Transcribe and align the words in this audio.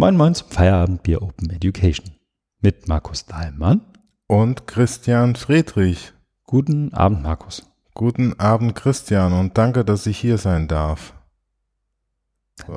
Moin 0.00 0.16
Moin 0.16 0.34
zum 0.34 0.48
Feierabendbier 0.48 1.20
Open 1.20 1.50
Education 1.50 2.12
mit 2.62 2.88
Markus 2.88 3.26
Dahlmann 3.26 3.82
und 4.28 4.66
Christian 4.66 5.36
Friedrich. 5.36 6.14
Guten 6.44 6.94
Abend, 6.94 7.22
Markus. 7.22 7.70
Guten 7.92 8.32
Abend, 8.40 8.74
Christian, 8.74 9.34
und 9.34 9.58
danke, 9.58 9.84
dass 9.84 10.06
ich 10.06 10.16
hier 10.16 10.38
sein 10.38 10.68
darf. 10.68 11.12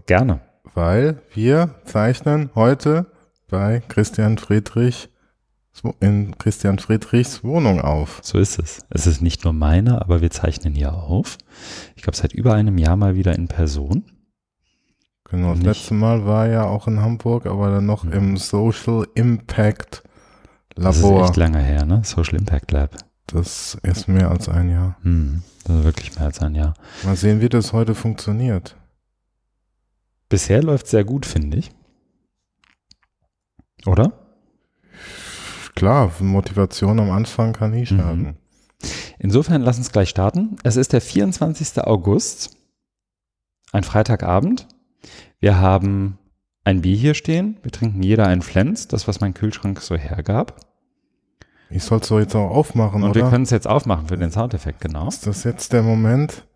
Gerne. 0.06 0.42
Weil 0.74 1.22
wir 1.34 1.76
zeichnen 1.86 2.50
heute 2.56 3.06
bei 3.48 3.82
Christian 3.88 4.38
Friedrich 4.38 5.08
in 6.02 6.38
Christian 6.38 6.78
Friedrichs 6.78 7.42
Wohnung 7.42 7.80
auf. 7.80 8.20
So 8.22 8.38
ist 8.38 8.60
es. 8.60 8.86
Es 8.90 9.08
ist 9.08 9.22
nicht 9.22 9.46
nur 9.46 9.54
meine, 9.54 10.02
aber 10.02 10.20
wir 10.20 10.30
zeichnen 10.30 10.76
hier 10.76 10.94
auf. 10.94 11.38
Ich 11.96 12.04
glaube, 12.04 12.18
seit 12.18 12.34
über 12.34 12.54
einem 12.54 12.78
Jahr 12.78 12.98
mal 12.98 13.16
wieder 13.16 13.34
in 13.34 13.48
Person. 13.48 14.04
Genau, 15.30 15.50
das 15.50 15.58
nicht. 15.60 15.66
letzte 15.66 15.94
Mal 15.94 16.26
war 16.26 16.48
ja 16.48 16.66
auch 16.66 16.88
in 16.88 17.02
Hamburg, 17.02 17.46
aber 17.46 17.72
dann 17.72 17.86
noch 17.86 18.04
mhm. 18.04 18.14
im 18.14 18.38
Social 18.38 19.08
Impact 19.16 20.04
Labor. 20.76 20.92
Das 20.92 20.98
ist 20.98 21.30
echt 21.30 21.38
lange 21.38 21.60
her, 21.60 21.86
ne? 21.86 22.02
Social 22.04 22.36
Impact 22.36 22.72
Lab. 22.72 22.98
Das 23.28 23.78
ist 23.84 24.08
mehr 24.08 24.30
als 24.30 24.50
ein 24.50 24.70
Jahr. 24.70 24.98
Mhm. 25.02 25.44
Das 25.64 25.78
ist 25.78 25.84
wirklich 25.84 26.16
mehr 26.16 26.26
als 26.26 26.40
ein 26.40 26.56
Jahr. 26.56 26.74
Mal 27.04 27.16
sehen, 27.16 27.42
wie 27.42 27.50
das 27.50 27.74
heute 27.74 27.96
funktioniert. 27.96 28.76
Bisher 30.30 30.62
läuft 30.62 30.88
sehr 30.88 31.04
gut, 31.04 31.26
finde 31.26 31.58
ich. 31.58 31.72
Oder? 33.86 34.14
Klar, 35.76 36.12
Motivation 36.20 37.00
am 37.00 37.12
Anfang 37.12 37.54
kann 37.54 37.72
nie 37.72 37.86
schaden. 37.86 38.22
Mhm. 38.22 38.36
Insofern 39.20 39.62
lass 39.62 39.78
uns 39.78 39.92
gleich 39.92 40.10
starten. 40.10 40.58
Es 40.64 40.76
ist 40.76 40.94
der 40.94 41.02
24. 41.02 41.82
August, 41.84 42.58
ein 43.72 43.84
Freitagabend. 43.84 44.68
Wir 45.44 45.60
haben 45.60 46.20
ein 46.64 46.82
Bier 46.84 46.96
hier 46.96 47.14
stehen. 47.16 47.60
Wir 47.64 47.72
trinken 47.74 48.02
jeder 48.02 48.28
ein 48.28 48.42
Flens, 48.42 48.88
das, 48.88 49.10
was 49.10 49.20
mein 49.20 49.34
Kühlschrank 49.34 49.82
so 49.82 49.98
hergab. 49.98 50.58
Ich 51.70 51.84
soll 51.84 52.00
es 52.00 52.08
doch 52.08 52.20
jetzt 52.20 52.34
auch 52.34 52.50
aufmachen, 52.50 53.04
Und 53.04 53.10
oder? 53.10 53.24
wir 53.24 53.30
können 53.30 53.44
es 53.44 53.50
jetzt 53.50 53.68
aufmachen 53.68 54.08
für 54.08 54.16
den 54.16 54.32
Soundeffekt, 54.32 54.80
genau. 54.80 55.10
Ist 55.10 55.28
das 55.28 55.44
jetzt 55.44 55.74
der 55.74 55.84
Moment? 55.84 56.48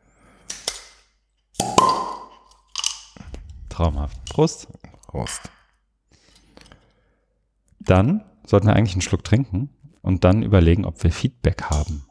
Traumhaft. 3.68 4.24
Prost. 4.30 4.70
Prost. 5.08 5.52
Dann 7.82 8.24
sollten 8.46 8.68
wir 8.68 8.76
eigentlich 8.78 8.94
einen 8.94 9.02
Schluck 9.02 9.26
trinken 9.26 9.70
und 10.02 10.24
dann 10.24 10.44
überlegen, 10.44 10.86
ob 10.86 11.04
wir 11.04 11.12
Feedback 11.12 11.64
haben. 11.64 12.06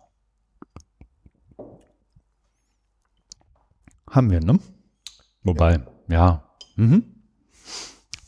Haben 4.10 4.30
wir, 4.30 4.40
ne? 4.40 4.58
Wobei, 5.42 5.80
ja. 6.08 6.45
Mhm. 6.76 7.04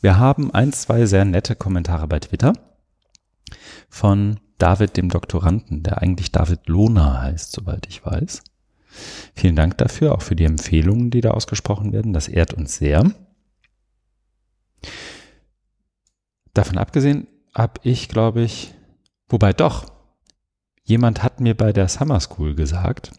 Wir 0.01 0.17
haben 0.17 0.53
ein, 0.53 0.73
zwei 0.73 1.05
sehr 1.05 1.25
nette 1.25 1.55
Kommentare 1.55 2.07
bei 2.07 2.19
Twitter 2.19 2.53
von 3.89 4.39
David, 4.57 4.97
dem 4.97 5.09
Doktoranden, 5.09 5.83
der 5.83 6.01
eigentlich 6.01 6.31
David 6.31 6.67
Lohner 6.67 7.21
heißt, 7.21 7.51
soweit 7.51 7.87
ich 7.87 8.05
weiß. 8.05 8.43
Vielen 9.33 9.55
Dank 9.55 9.77
dafür, 9.77 10.13
auch 10.13 10.21
für 10.21 10.35
die 10.35 10.45
Empfehlungen, 10.45 11.11
die 11.11 11.21
da 11.21 11.31
ausgesprochen 11.31 11.93
werden. 11.93 12.13
Das 12.13 12.27
ehrt 12.27 12.53
uns 12.53 12.75
sehr. 12.75 13.11
Davon 16.53 16.77
abgesehen 16.77 17.27
habe 17.53 17.79
ich, 17.83 18.09
glaube 18.09 18.41
ich, 18.41 18.73
wobei 19.27 19.53
doch, 19.53 19.85
jemand 20.83 21.23
hat 21.23 21.39
mir 21.39 21.55
bei 21.55 21.71
der 21.71 21.87
Summer 21.87 22.19
School 22.19 22.55
gesagt, 22.55 23.11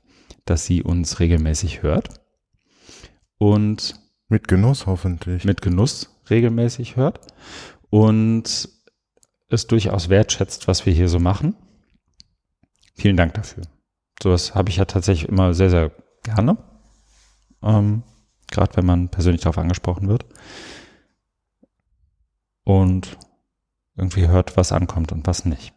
dass 0.45 0.67
sie 0.67 0.83
uns 0.83 1.21
regelmäßig 1.21 1.83
hört 1.83 2.21
und 3.39 4.00
mit 4.31 4.49
Genuss 4.49 4.87
hoffentlich. 4.87 5.45
Mit 5.45 5.61
Genuss 5.61 6.17
regelmäßig 6.31 6.97
hört 6.97 7.21
und 7.91 8.69
es 9.49 9.67
durchaus 9.67 10.09
wertschätzt, 10.09 10.69
was 10.69 10.87
wir 10.87 10.93
hier 10.93 11.09
so 11.09 11.19
machen. 11.19 11.57
Vielen 12.95 13.17
Dank 13.17 13.35
dafür. 13.35 13.65
Sowas 14.23 14.55
habe 14.55 14.71
ich 14.71 14.77
ja 14.77 14.85
tatsächlich 14.85 15.29
immer 15.29 15.55
sehr, 15.55 15.71
sehr 15.71 15.91
gerne. 16.23 16.57
Ähm, 17.63 18.03
Gerade 18.51 18.77
wenn 18.77 18.87
man 18.87 19.09
persönlich 19.09 19.43
darauf 19.43 19.59
angesprochen 19.59 20.09
wird. 20.09 20.25
Und 22.65 23.17
irgendwie 23.97 24.29
hört, 24.29 24.57
was 24.57 24.73
ankommt 24.73 25.13
und 25.13 25.27
was 25.27 25.45
nicht. 25.45 25.73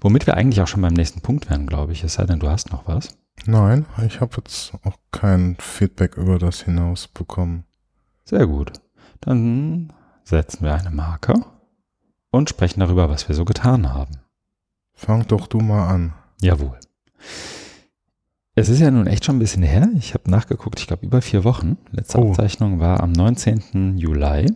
Womit 0.00 0.26
wir 0.26 0.34
eigentlich 0.34 0.60
auch 0.60 0.66
schon 0.66 0.82
beim 0.82 0.94
nächsten 0.94 1.20
Punkt 1.20 1.50
wären, 1.50 1.66
glaube 1.66 1.92
ich. 1.92 2.04
Es 2.04 2.14
sei 2.14 2.24
denn, 2.24 2.38
du 2.38 2.48
hast 2.48 2.70
noch 2.70 2.86
was. 2.86 3.18
Nein, 3.44 3.86
ich 4.06 4.20
habe 4.20 4.36
jetzt 4.38 4.72
auch 4.84 4.96
kein 5.12 5.56
Feedback 5.60 6.16
über 6.16 6.38
das 6.38 6.62
hinaus 6.62 7.08
bekommen. 7.08 7.65
Sehr 8.26 8.46
gut. 8.48 8.72
Dann 9.20 9.92
setzen 10.24 10.64
wir 10.64 10.74
eine 10.74 10.90
Marke 10.90 11.44
und 12.30 12.50
sprechen 12.50 12.80
darüber, 12.80 13.08
was 13.08 13.28
wir 13.28 13.36
so 13.36 13.44
getan 13.44 13.94
haben. 13.94 14.18
Fang 14.92 15.26
doch 15.28 15.46
du 15.46 15.60
mal 15.60 15.88
an. 15.88 16.12
Jawohl. 16.40 16.78
Es 18.56 18.68
ist 18.68 18.80
ja 18.80 18.90
nun 18.90 19.06
echt 19.06 19.24
schon 19.24 19.36
ein 19.36 19.40
bisschen 19.40 19.62
her. 19.62 19.88
Ich 19.96 20.14
habe 20.14 20.28
nachgeguckt, 20.28 20.80
ich 20.80 20.88
glaube 20.88 21.06
über 21.06 21.22
vier 21.22 21.44
Wochen. 21.44 21.78
Letzte 21.92 22.18
oh. 22.18 22.30
Aufzeichnung 22.30 22.80
war 22.80 23.00
am 23.00 23.12
19. 23.12 23.96
Juli. 23.96 24.52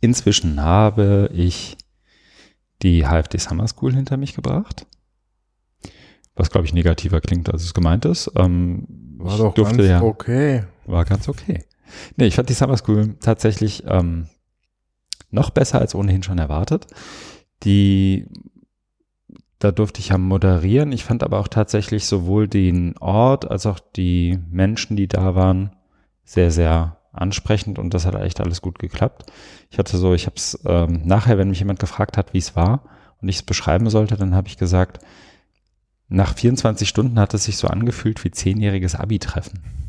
Inzwischen 0.00 0.60
habe 0.60 1.28
ich 1.34 1.76
die 2.82 3.04
HFD 3.04 3.38
Summer 3.38 3.68
School 3.68 3.94
hinter 3.94 4.16
mich 4.16 4.34
gebracht. 4.34 4.86
Was, 6.34 6.50
glaube 6.50 6.66
ich, 6.66 6.72
negativer 6.72 7.20
klingt, 7.20 7.52
als 7.52 7.62
es 7.62 7.74
gemeint 7.74 8.04
ist. 8.06 8.30
Ähm, 8.36 8.86
war 9.18 9.36
doch 9.36 9.54
ganz 9.54 9.76
ja, 9.78 10.02
okay. 10.02 10.64
War 10.86 11.04
ganz 11.04 11.28
okay. 11.28 11.64
Nee, 12.16 12.26
ich 12.26 12.34
fand 12.34 12.48
die 12.48 12.54
Summer 12.54 12.76
School 12.76 13.16
tatsächlich 13.20 13.84
ähm, 13.86 14.28
noch 15.30 15.50
besser 15.50 15.80
als 15.80 15.94
ohnehin 15.94 16.22
schon 16.22 16.38
erwartet. 16.38 16.86
Die, 17.62 18.26
da 19.58 19.72
durfte 19.72 20.00
ich 20.00 20.08
ja 20.08 20.18
moderieren. 20.18 20.92
Ich 20.92 21.04
fand 21.04 21.22
aber 21.22 21.38
auch 21.38 21.48
tatsächlich 21.48 22.06
sowohl 22.06 22.48
den 22.48 22.96
Ort 22.98 23.50
als 23.50 23.66
auch 23.66 23.80
die 23.80 24.38
Menschen, 24.50 24.96
die 24.96 25.08
da 25.08 25.34
waren, 25.34 25.70
sehr, 26.24 26.50
sehr 26.50 26.98
ansprechend 27.12 27.78
und 27.78 27.94
das 27.94 28.04
hat 28.04 28.14
echt 28.14 28.40
alles 28.40 28.60
gut 28.60 28.78
geklappt. 28.78 29.24
Ich 29.70 29.78
hatte 29.78 29.96
so, 29.96 30.14
ich 30.14 30.26
habe 30.26 30.36
es 30.36 30.58
ähm, 30.66 31.02
nachher, 31.04 31.38
wenn 31.38 31.48
mich 31.48 31.60
jemand 31.60 31.78
gefragt 31.78 32.16
hat, 32.16 32.34
wie 32.34 32.38
es 32.38 32.54
war 32.56 32.82
und 33.22 33.28
ich 33.28 33.36
es 33.36 33.42
beschreiben 33.42 33.88
sollte, 33.88 34.16
dann 34.16 34.34
habe 34.34 34.48
ich 34.48 34.58
gesagt, 34.58 34.98
nach 36.08 36.34
24 36.34 36.88
Stunden 36.88 37.18
hat 37.18 37.34
es 37.34 37.44
sich 37.44 37.56
so 37.56 37.68
angefühlt 37.68 38.22
wie 38.24 38.30
zehnjähriges 38.30 38.94
Abi-Treffen. 38.94 39.85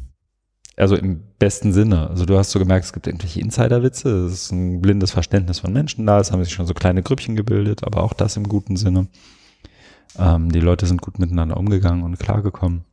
Also 0.77 0.95
im 0.95 1.23
besten 1.39 1.73
Sinne. 1.73 2.07
Also 2.07 2.25
du 2.25 2.37
hast 2.37 2.51
so 2.51 2.59
gemerkt, 2.59 2.85
es 2.85 2.93
gibt 2.93 3.07
irgendwelche 3.07 3.41
Insiderwitze, 3.41 4.25
es 4.25 4.33
ist 4.33 4.51
ein 4.51 4.79
blindes 4.79 5.11
Verständnis 5.11 5.59
von 5.59 5.73
Menschen 5.73 6.05
da, 6.05 6.19
es 6.19 6.31
haben 6.31 6.43
sich 6.43 6.53
schon 6.53 6.67
so 6.67 6.75
kleine 6.75 7.01
Grüppchen 7.01 7.35
gebildet, 7.35 7.83
aber 7.83 8.03
auch 8.03 8.13
das 8.13 8.37
im 8.37 8.47
guten 8.47 8.77
Sinne. 8.77 9.07
Ähm, 10.17 10.51
die 10.51 10.59
Leute 10.59 10.85
sind 10.85 11.01
gut 11.01 11.17
miteinander 11.17 11.57
umgegangen 11.57 12.03
und 12.03 12.19
klargekommen. 12.19 12.85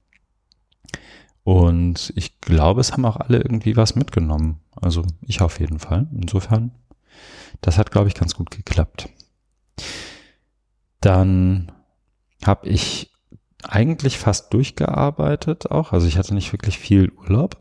Und 1.45 2.11
ich 2.17 2.41
glaube, 2.41 2.81
es 2.81 2.93
haben 2.93 3.05
auch 3.05 3.17
alle 3.17 3.37
irgendwie 3.37 3.77
was 3.77 3.95
mitgenommen. 3.95 4.61
Also 4.75 5.05
ich 5.21 5.43
auf 5.43 5.61
jeden 5.61 5.79
Fall. 5.79 6.07
Insofern, 6.19 6.73
das 7.61 7.77
hat, 7.77 7.91
glaube 7.91 8.09
ich, 8.09 8.15
ganz 8.15 8.35
gut 8.35 8.51
geklappt. 8.51 9.11
Dann 11.01 11.71
habe 12.43 12.67
ich 12.67 13.13
eigentlich 13.63 14.19
fast 14.19 14.55
durchgearbeitet 14.55 15.71
auch. 15.71 15.93
Also 15.93 16.07
ich 16.07 16.17
hatte 16.17 16.35
nicht 16.35 16.53
wirklich 16.53 16.79
viel 16.79 17.13
Urlaub. 17.13 17.59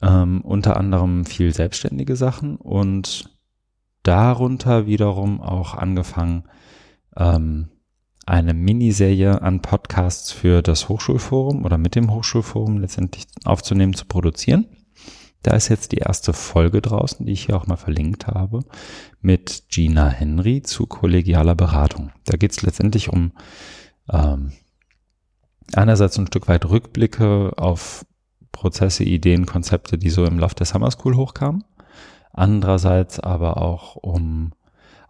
Ähm, 0.00 0.42
unter 0.42 0.76
anderem 0.76 1.24
viel 1.24 1.52
selbstständige 1.52 2.14
Sachen 2.14 2.56
und 2.56 3.36
darunter 4.02 4.86
wiederum 4.86 5.40
auch 5.40 5.74
angefangen, 5.74 6.44
ähm, 7.16 7.68
eine 8.26 8.54
Miniserie 8.54 9.40
an 9.40 9.62
Podcasts 9.62 10.30
für 10.30 10.62
das 10.62 10.88
Hochschulforum 10.88 11.64
oder 11.64 11.78
mit 11.78 11.94
dem 11.94 12.12
Hochschulforum 12.12 12.78
letztendlich 12.78 13.26
aufzunehmen, 13.44 13.94
zu 13.94 14.04
produzieren. 14.04 14.66
Da 15.42 15.52
ist 15.52 15.68
jetzt 15.68 15.92
die 15.92 15.98
erste 15.98 16.32
Folge 16.32 16.82
draußen, 16.82 17.24
die 17.24 17.32
ich 17.32 17.46
hier 17.46 17.56
auch 17.56 17.66
mal 17.66 17.76
verlinkt 17.76 18.26
habe, 18.26 18.64
mit 19.20 19.64
Gina 19.70 20.08
Henry 20.08 20.62
zu 20.62 20.86
kollegialer 20.86 21.54
Beratung. 21.54 22.12
Da 22.26 22.36
geht 22.36 22.52
es 22.52 22.62
letztendlich 22.62 23.08
um 23.08 23.32
ähm, 24.10 24.52
einerseits 25.72 26.18
ein 26.18 26.26
Stück 26.26 26.48
weit 26.48 26.68
Rückblicke 26.68 27.52
auf 27.56 28.04
Prozesse, 28.52 29.04
Ideen, 29.04 29.46
Konzepte, 29.46 29.98
die 29.98 30.10
so 30.10 30.24
im 30.24 30.38
Laufe 30.38 30.54
der 30.54 30.66
Summer 30.66 30.90
School 30.90 31.16
hochkamen. 31.16 31.64
Andererseits 32.32 33.20
aber 33.20 33.60
auch 33.60 33.96
um 33.96 34.52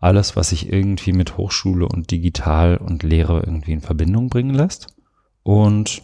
alles, 0.00 0.36
was 0.36 0.50
sich 0.50 0.72
irgendwie 0.72 1.12
mit 1.12 1.36
Hochschule 1.36 1.86
und 1.86 2.10
digital 2.10 2.76
und 2.76 3.02
Lehre 3.02 3.40
irgendwie 3.40 3.72
in 3.72 3.80
Verbindung 3.80 4.28
bringen 4.28 4.54
lässt. 4.54 4.86
Und 5.42 6.02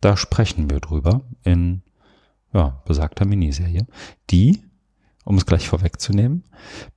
da 0.00 0.16
sprechen 0.16 0.70
wir 0.70 0.80
drüber 0.80 1.22
in 1.44 1.82
ja, 2.52 2.82
besagter 2.86 3.26
Miniserie, 3.26 3.86
die, 4.30 4.62
um 5.24 5.36
es 5.36 5.46
gleich 5.46 5.68
vorwegzunehmen, 5.68 6.44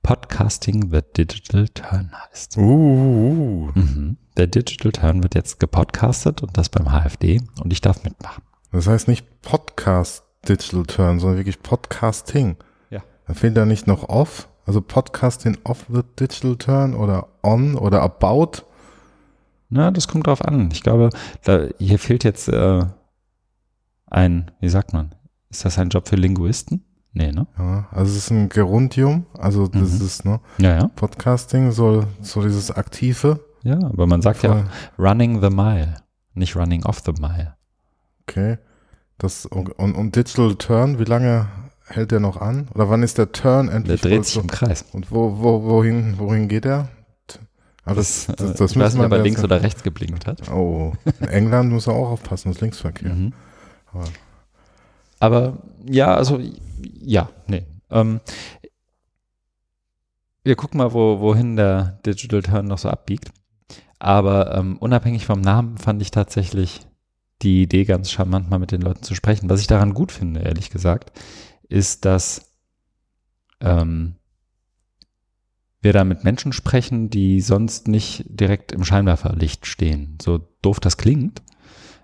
Podcasting 0.02 0.90
the 0.90 1.00
Digital 1.16 1.68
Turn 1.68 2.10
heißt. 2.12 2.56
Uh, 2.56 2.60
uh, 2.60 3.68
uh. 3.74 3.78
Mhm. 3.78 4.16
Der 4.36 4.46
Digital 4.46 4.92
Turn 4.92 5.22
wird 5.22 5.34
jetzt 5.34 5.60
gepodcastet 5.60 6.42
und 6.42 6.56
das 6.56 6.68
beim 6.68 6.86
HFD 6.86 7.42
und 7.62 7.72
ich 7.72 7.80
darf 7.80 8.02
mitmachen. 8.04 8.42
Das 8.72 8.86
heißt 8.86 9.08
nicht 9.08 9.42
Podcast 9.42 10.24
Digital 10.48 10.84
Turn, 10.84 11.20
sondern 11.20 11.38
wirklich 11.38 11.62
Podcasting. 11.62 12.56
Ja. 12.90 13.02
Dann 13.26 13.36
fehlt 13.36 13.56
da 13.56 13.64
nicht 13.66 13.86
noch 13.86 14.08
off, 14.08 14.48
also 14.66 14.80
Podcasting 14.80 15.58
off 15.64 15.84
the 15.92 16.00
digital 16.18 16.56
turn 16.56 16.94
oder 16.94 17.28
on 17.42 17.74
oder 17.76 18.02
about. 18.02 18.62
Na, 19.68 19.90
das 19.90 20.08
kommt 20.08 20.26
drauf 20.26 20.42
an. 20.44 20.70
Ich 20.72 20.82
glaube, 20.82 21.10
da, 21.44 21.66
hier 21.78 21.98
fehlt 21.98 22.24
jetzt 22.24 22.48
äh, 22.48 22.84
ein, 24.06 24.50
wie 24.60 24.68
sagt 24.68 24.92
man, 24.92 25.14
ist 25.50 25.64
das 25.64 25.78
ein 25.78 25.88
Job 25.90 26.08
für 26.08 26.16
Linguisten? 26.16 26.84
Nee, 27.14 27.30
ne? 27.30 27.46
Ja, 27.58 27.88
also 27.90 28.10
es 28.10 28.16
ist 28.16 28.30
ein 28.30 28.48
Gerundium, 28.48 29.26
also 29.38 29.68
das 29.68 29.98
Mhm. 30.00 30.06
ist, 30.06 30.24
ne, 30.24 30.40
Ja, 30.58 30.76
ja. 30.76 30.88
Podcasting 30.88 31.70
soll 31.72 32.06
so 32.22 32.42
dieses 32.42 32.70
aktive. 32.70 33.40
Ja, 33.64 33.74
aber 33.82 34.06
man 34.06 34.22
sagt 34.22 34.42
ja 34.42 34.52
Voll. 34.54 34.62
auch 34.62 34.98
running 34.98 35.40
the 35.42 35.50
mile, 35.50 35.94
nicht 36.34 36.56
running 36.56 36.84
off 36.86 37.00
the 37.04 37.12
mile. 37.20 37.54
Okay. 38.22 38.58
Das, 39.18 39.46
und, 39.46 39.70
und, 39.70 40.16
Digital 40.16 40.54
Turn, 40.56 40.98
wie 40.98 41.04
lange 41.04 41.48
hält 41.86 42.10
der 42.10 42.20
noch 42.20 42.40
an? 42.40 42.68
Oder 42.74 42.88
wann 42.88 43.02
ist 43.02 43.18
der 43.18 43.30
Turn 43.32 43.66
Der 43.66 43.76
endlich? 43.76 44.00
dreht 44.00 44.14
voll 44.14 44.24
sich 44.24 44.36
im 44.36 44.46
Kreis. 44.48 44.84
Und 44.92 45.10
wo, 45.10 45.38
wo, 45.38 45.62
wohin, 45.64 46.18
wohin 46.18 46.48
geht 46.48 46.64
er? 46.64 46.88
Ah, 47.84 47.94
Das, 47.94 48.26
das, 48.26 48.36
das, 48.36 48.50
äh, 48.50 48.54
das 48.58 48.70
ich 48.72 48.78
weiß 48.78 48.94
nicht, 48.94 49.04
ob 49.04 49.12
er 49.12 49.18
links 49.18 49.42
oder 49.42 49.62
rechts 49.62 49.82
geblinkt 49.82 50.26
hat. 50.26 50.48
Oh, 50.50 50.92
in 51.20 51.28
England 51.28 51.72
muss 51.72 51.86
er 51.88 51.94
auch 51.94 52.10
aufpassen, 52.10 52.52
das 52.52 52.60
Linksverkehr. 52.60 53.12
Mhm. 53.14 53.32
Aber- 53.92 54.04
Aber 55.20 55.58
ja, 55.84 56.14
also 56.14 56.40
ja, 57.00 57.28
nee. 57.48 57.64
Ähm, 57.90 58.20
wir 60.44 60.56
gucken 60.56 60.78
mal, 60.78 60.92
wo, 60.92 61.20
wohin 61.20 61.56
der 61.56 61.98
Digital 62.06 62.42
Turn 62.42 62.66
noch 62.66 62.78
so 62.78 62.88
abbiegt. 62.88 63.30
Aber 63.98 64.54
ähm, 64.56 64.76
unabhängig 64.78 65.26
vom 65.26 65.40
Namen 65.40 65.78
fand 65.78 66.02
ich 66.02 66.10
tatsächlich 66.10 66.80
die 67.42 67.62
Idee 67.62 67.84
ganz 67.84 68.10
charmant, 68.10 68.50
mal 68.50 68.58
mit 68.58 68.72
den 68.72 68.82
Leuten 68.82 69.02
zu 69.02 69.14
sprechen. 69.14 69.50
Was 69.50 69.60
ich 69.60 69.66
daran 69.66 69.94
gut 69.94 70.12
finde, 70.12 70.40
ehrlich 70.40 70.70
gesagt, 70.70 71.12
ist, 71.68 72.04
dass 72.04 72.52
ähm, 73.60 74.16
wir 75.80 75.92
da 75.92 76.04
mit 76.04 76.24
Menschen 76.24 76.52
sprechen, 76.52 77.10
die 77.10 77.40
sonst 77.40 77.88
nicht 77.88 78.24
direkt 78.28 78.72
im 78.72 78.84
Scheinwerferlicht 78.84 79.66
stehen. 79.66 80.16
So 80.22 80.40
doof 80.62 80.78
das 80.80 80.96
klingt. 80.96 81.42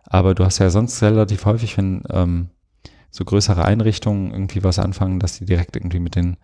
Aber 0.02 0.34
du 0.34 0.44
hast 0.44 0.58
ja 0.58 0.70
sonst 0.70 1.02
relativ 1.02 1.44
häufig, 1.44 1.76
wenn 1.76 2.02
ähm, 2.10 2.50
so 3.10 3.24
größere 3.24 3.64
Einrichtungen 3.64 4.32
irgendwie 4.32 4.64
was 4.64 4.78
anfangen, 4.78 5.20
dass 5.20 5.38
die 5.38 5.44
direkt 5.44 5.76
irgendwie 5.76 6.00
mit 6.00 6.16
den, 6.16 6.38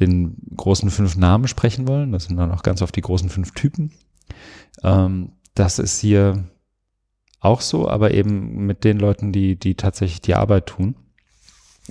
den 0.00 0.36
großen 0.56 0.90
fünf 0.90 1.16
Namen 1.16 1.46
sprechen 1.46 1.86
wollen. 1.86 2.12
Das 2.12 2.24
sind 2.24 2.36
dann 2.36 2.50
auch 2.50 2.62
ganz 2.62 2.82
oft 2.82 2.96
die 2.96 3.02
großen 3.02 3.28
fünf 3.28 3.52
Typen. 3.52 3.92
Ähm, 4.82 5.32
das 5.54 5.78
ist 5.78 6.00
hier 6.00 6.44
auch 7.44 7.60
so, 7.60 7.88
aber 7.88 8.12
eben 8.12 8.66
mit 8.66 8.84
den 8.84 8.98
Leuten, 8.98 9.32
die, 9.32 9.56
die 9.56 9.74
tatsächlich 9.74 10.20
die 10.20 10.34
Arbeit 10.34 10.66
tun 10.66 10.96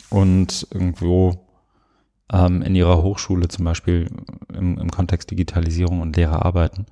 und 0.10 0.68
irgendwo 0.72 1.48
ähm, 2.32 2.62
in 2.62 2.76
ihrer 2.76 3.02
Hochschule 3.04 3.48
zum 3.48 3.66
Beispiel 3.66 4.10
im, 4.54 4.78
im 4.78 4.90
Kontext 4.90 5.30
Digitalisierung 5.30 6.02
und 6.02 6.16
Lehre 6.16 6.44
arbeiten. 6.44 6.86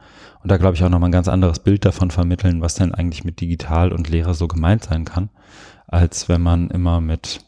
Und 0.44 0.52
da 0.52 0.58
glaube 0.58 0.76
ich 0.76 0.84
auch 0.84 0.90
nochmal 0.90 1.10
ein 1.10 1.14
ganz 1.14 1.28
anderes 1.28 1.60
Bild 1.60 1.86
davon 1.86 2.12
vermitteln, 2.12 2.62
was 2.62 2.76
denn 2.76 2.94
eigentlich 2.94 3.24
mit 3.24 3.42
digital 3.42 3.92
und 3.92 4.10
Lehre 4.10 4.34
so 4.34 4.48
gemeint 4.48 4.84
sein 4.84 5.06
kann, 5.06 5.30
als 5.88 6.30
wenn 6.30 6.42
man 6.42 6.70
immer 6.70 7.02
mit, 7.02 7.42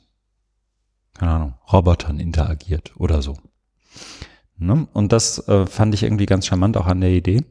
keine 1.14 1.32
Ahnung, 1.32 1.54
Robotern 1.72 2.20
interagiert 2.20 2.94
oder 2.98 3.22
so. 3.22 3.38
Ne? 4.58 4.88
Und 4.94 5.12
das 5.12 5.48
äh, 5.48 5.66
fand 5.66 5.94
ich 5.94 6.04
irgendwie 6.04 6.26
ganz 6.26 6.48
charmant 6.48 6.78
auch 6.78 6.88
an 6.88 7.02
der 7.02 7.12
Idee. 7.12 7.44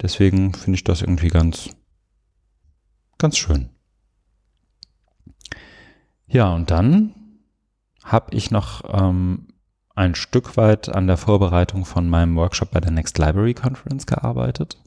Deswegen 0.00 0.54
finde 0.54 0.76
ich 0.76 0.84
das 0.84 1.02
irgendwie 1.02 1.28
ganz, 1.28 1.70
ganz 3.18 3.36
schön. 3.36 3.70
Ja, 6.26 6.52
und 6.54 6.70
dann 6.70 7.14
habe 8.04 8.34
ich 8.34 8.50
noch 8.50 8.82
ähm, 8.88 9.48
ein 9.94 10.14
Stück 10.14 10.56
weit 10.56 10.88
an 10.88 11.06
der 11.06 11.16
Vorbereitung 11.16 11.84
von 11.84 12.08
meinem 12.08 12.36
Workshop 12.36 12.70
bei 12.70 12.80
der 12.80 12.90
Next 12.90 13.18
Library 13.18 13.54
Conference 13.54 14.06
gearbeitet. 14.06 14.78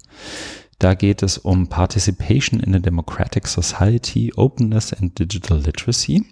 Da 0.79 0.93
geht 0.95 1.21
es 1.21 1.37
um 1.37 1.67
Participation 1.67 2.59
in 2.59 2.73
a 2.73 2.79
Democratic 2.79 3.47
Society, 3.47 4.31
Openness 4.35 4.93
and 4.93 5.17
Digital 5.19 5.59
Literacy. 5.59 6.25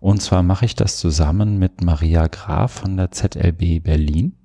Und 0.00 0.22
zwar 0.22 0.42
mache 0.42 0.64
ich 0.64 0.74
das 0.74 0.98
zusammen 0.98 1.58
mit 1.58 1.82
Maria 1.82 2.28
Graf 2.28 2.72
von 2.72 2.96
der 2.96 3.10
ZLB 3.10 3.82
Berlin, 3.82 4.36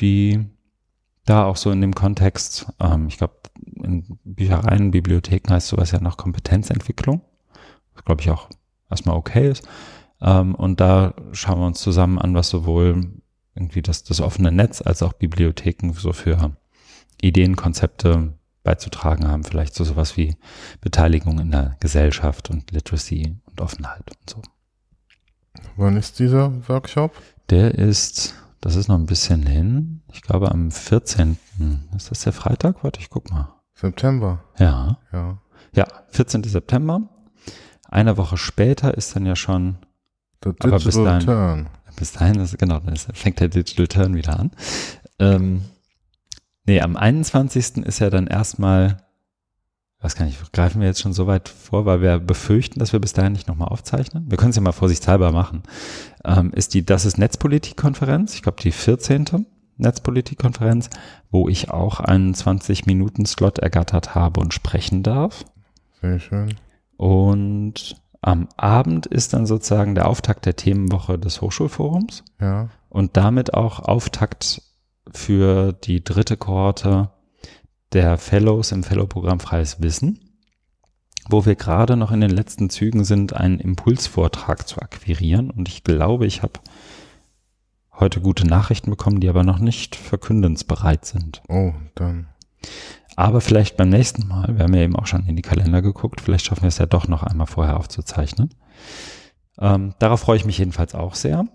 die 0.00 0.46
da 1.26 1.44
auch 1.44 1.56
so 1.56 1.70
in 1.70 1.80
dem 1.80 1.94
Kontext, 1.94 2.66
ähm, 2.80 3.08
ich 3.08 3.18
glaube, 3.18 3.34
in 3.82 4.18
Büchereien, 4.24 4.90
Bibliotheken 4.90 5.52
heißt 5.52 5.68
sowas 5.68 5.90
ja 5.90 6.00
noch 6.00 6.16
Kompetenzentwicklung, 6.16 7.20
was 7.94 8.04
glaube 8.04 8.22
ich 8.22 8.30
auch 8.30 8.48
erstmal 8.90 9.16
okay 9.16 9.50
ist. 9.50 9.68
Ähm, 10.20 10.54
und 10.54 10.80
da 10.80 11.14
schauen 11.32 11.60
wir 11.60 11.66
uns 11.66 11.80
zusammen 11.80 12.18
an, 12.18 12.34
was 12.34 12.48
sowohl 12.48 13.12
irgendwie 13.54 13.82
das, 13.82 14.04
das 14.04 14.20
offene 14.20 14.52
Netz 14.52 14.82
als 14.82 15.02
auch 15.02 15.12
Bibliotheken 15.12 15.92
so 15.92 16.12
für 16.12 16.56
Ideen, 17.20 17.56
Konzepte 17.56 18.34
beizutragen 18.62 19.28
haben, 19.28 19.44
vielleicht 19.44 19.74
so 19.74 19.84
sowas 19.84 20.16
wie 20.16 20.36
Beteiligung 20.80 21.38
in 21.38 21.50
der 21.50 21.76
Gesellschaft 21.80 22.50
und 22.50 22.70
Literacy 22.72 23.36
und 23.46 23.60
Offenheit 23.60 24.02
und 24.10 24.30
so. 24.30 24.42
Wann 25.76 25.96
ist 25.96 26.18
dieser 26.18 26.68
Workshop? 26.68 27.12
Der 27.48 27.74
ist, 27.74 28.34
das 28.66 28.76
ist 28.76 28.88
noch 28.88 28.98
ein 28.98 29.06
bisschen 29.06 29.46
hin, 29.46 30.02
ich 30.12 30.22
glaube 30.22 30.50
am 30.50 30.70
14. 30.70 31.38
Ist 31.96 32.10
das 32.10 32.20
der 32.22 32.32
Freitag? 32.32 32.82
Warte, 32.82 33.00
ich 33.00 33.10
guck 33.10 33.30
mal. 33.30 33.54
September. 33.74 34.42
Ja, 34.58 34.98
Ja. 35.12 35.38
ja, 35.72 35.86
14. 36.08 36.42
September. 36.44 37.02
Eine 37.88 38.16
Woche 38.16 38.36
später 38.36 38.94
ist 38.96 39.14
dann 39.14 39.24
ja 39.26 39.36
schon, 39.36 39.76
The 40.44 40.50
Aber 40.60 40.72
bis 40.72 40.84
Digital 40.84 41.04
dahin- 41.04 41.26
Turn. 41.26 41.68
bis 41.96 42.12
dahin 42.12 42.40
ist, 42.40 42.58
genau, 42.58 42.80
dann 42.80 42.94
ist, 42.94 43.08
fängt 43.16 43.40
der 43.40 43.48
Digital 43.48 43.86
Turn 43.86 44.14
wieder 44.14 44.38
an. 44.38 44.50
Ähm, 45.18 45.62
nee, 46.66 46.80
am 46.80 46.96
21. 46.96 47.78
ist 47.86 48.00
ja 48.00 48.10
dann 48.10 48.26
erstmal, 48.26 48.98
weiß 50.00 50.14
gar 50.14 50.24
nicht, 50.26 50.52
greifen 50.52 50.80
wir 50.80 50.86
jetzt 50.88 51.00
schon 51.00 51.12
so 51.12 51.26
weit 51.26 51.48
vor, 51.48 51.86
weil 51.86 52.00
wir 52.00 52.18
befürchten, 52.18 52.78
dass 52.78 52.92
wir 52.92 53.00
bis 53.00 53.12
dahin 53.12 53.32
nicht 53.32 53.48
nochmal 53.48 53.68
aufzeichnen. 53.68 54.24
Wir 54.28 54.36
können 54.36 54.50
es 54.50 54.56
ja 54.56 54.62
mal 54.62 54.72
vorsichtshalber 54.72 55.32
machen. 55.32 55.62
Ähm, 56.24 56.52
ist 56.52 56.74
die, 56.74 56.84
das 56.84 57.04
ist 57.06 57.18
Netzpolitikkonferenz, 57.18 58.34
ich 58.34 58.42
glaube 58.42 58.60
die 58.62 58.72
14. 58.72 59.46
Netzpolitikkonferenz, 59.78 60.90
wo 61.30 61.48
ich 61.48 61.70
auch 61.70 62.00
einen 62.00 62.34
20-Minuten-Slot 62.34 63.58
ergattert 63.58 64.14
habe 64.14 64.40
und 64.40 64.54
sprechen 64.54 65.02
darf. 65.02 65.44
Sehr 66.00 66.18
schön. 66.18 66.54
Und 66.96 67.96
am 68.22 68.48
Abend 68.56 69.06
ist 69.06 69.32
dann 69.34 69.46
sozusagen 69.46 69.94
der 69.94 70.08
Auftakt 70.08 70.46
der 70.46 70.56
Themenwoche 70.56 71.18
des 71.18 71.40
Hochschulforums 71.40 72.24
Ja. 72.40 72.68
und 72.88 73.16
damit 73.16 73.54
auch 73.54 73.80
Auftakt 73.80 74.62
für 75.12 75.72
die 75.72 76.02
dritte 76.02 76.36
Kohorte 76.36 77.10
der 77.92 78.18
Fellows 78.18 78.72
im 78.72 78.82
Fellow-Programm 78.82 79.40
Freies 79.40 79.80
Wissen, 79.80 80.20
wo 81.28 81.44
wir 81.46 81.54
gerade 81.54 81.96
noch 81.96 82.12
in 82.12 82.20
den 82.20 82.30
letzten 82.30 82.70
Zügen 82.70 83.04
sind, 83.04 83.34
einen 83.34 83.58
Impulsvortrag 83.58 84.66
zu 84.66 84.80
akquirieren. 84.80 85.50
Und 85.50 85.68
ich 85.68 85.84
glaube, 85.84 86.26
ich 86.26 86.42
habe 86.42 86.60
heute 87.92 88.20
gute 88.20 88.46
Nachrichten 88.46 88.90
bekommen, 88.90 89.20
die 89.20 89.28
aber 89.28 89.42
noch 89.42 89.58
nicht 89.58 89.96
verkündensbereit 89.96 91.04
sind. 91.04 91.42
Oh, 91.48 91.72
dann. 91.94 92.28
Aber 93.16 93.40
vielleicht 93.40 93.76
beim 93.76 93.88
nächsten 93.88 94.28
Mal, 94.28 94.56
wir 94.56 94.64
haben 94.64 94.74
ja 94.74 94.82
eben 94.82 94.96
auch 94.96 95.06
schon 95.06 95.26
in 95.26 95.36
die 95.36 95.42
Kalender 95.42 95.80
geguckt, 95.80 96.20
vielleicht 96.20 96.44
schaffen 96.44 96.62
wir 96.62 96.68
es 96.68 96.78
ja 96.78 96.86
doch 96.86 97.08
noch 97.08 97.22
einmal 97.22 97.46
vorher 97.46 97.78
aufzuzeichnen. 97.78 98.54
Ähm, 99.58 99.94
darauf 99.98 100.20
freue 100.20 100.36
ich 100.36 100.44
mich 100.44 100.58
jedenfalls 100.58 100.94
auch 100.94 101.14
sehr. 101.14 101.46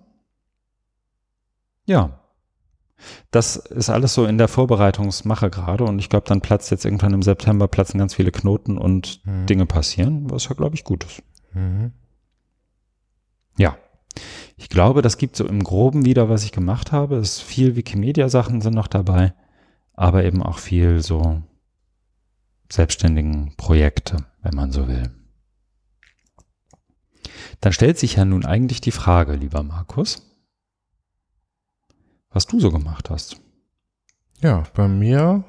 Ja, 1.86 2.21
das 3.31 3.55
ist 3.55 3.89
alles 3.89 4.13
so 4.13 4.25
in 4.25 4.38
der 4.38 4.48
Vorbereitungsmache 4.48 5.50
gerade 5.50 5.84
und 5.86 6.00
ich 6.00 6.10
glaube, 6.10 6.27
dann 6.27 6.41
platzt 6.41 6.72
jetzt 6.72 6.86
irgendwann 6.86 7.13
im 7.13 7.24
September, 7.24 7.67
platzen 7.67 8.00
ganz 8.00 8.13
viele 8.13 8.31
Knoten 8.31 8.77
und 8.77 9.22
Mhm. 9.25 9.46
Dinge 9.46 9.65
passieren, 9.65 10.29
was 10.29 10.48
ja, 10.48 10.53
glaube 10.55 10.75
ich, 10.75 10.84
gut 10.84 11.03
ist. 11.03 11.24
Mhm. 11.53 11.91
Ja. 13.58 13.77
Ich 14.58 14.70
glaube, 14.70 15.01
das 15.01 15.17
gibt 15.17 15.36
so 15.36 15.48
im 15.48 15.63
Groben 15.63 16.05
wieder, 16.05 16.29
was 16.29 16.43
ich 16.43 16.51
gemacht 16.51 16.91
habe. 16.91 17.15
Es 17.17 17.38
ist 17.38 17.41
viel 17.41 17.75
Wikimedia-Sachen 17.75 18.62
sind 18.62 18.75
noch 18.75 18.88
dabei, 18.88 19.34
aber 19.93 20.24
eben 20.24 20.43
auch 20.43 20.60
viel 20.60 21.01
so 21.01 21.41
selbstständigen 22.72 23.53
Projekte, 23.58 24.17
wenn 24.41 24.55
man 24.55 24.72
so 24.72 24.88
will. 24.88 25.10
Dann 27.60 27.74
stellt 27.74 27.98
sich 27.98 28.15
ja 28.15 28.25
nun 28.25 28.46
eigentlich 28.46 28.81
die 28.81 28.91
Frage, 28.91 29.34
lieber 29.34 29.63
Markus, 29.63 30.31
was 32.32 32.48
du 32.48 32.60
so 32.60 32.72
gemacht 32.72 33.10
hast. 33.10 33.42
Ja, 34.42 34.64
bei 34.74 34.88
mir 34.88 35.44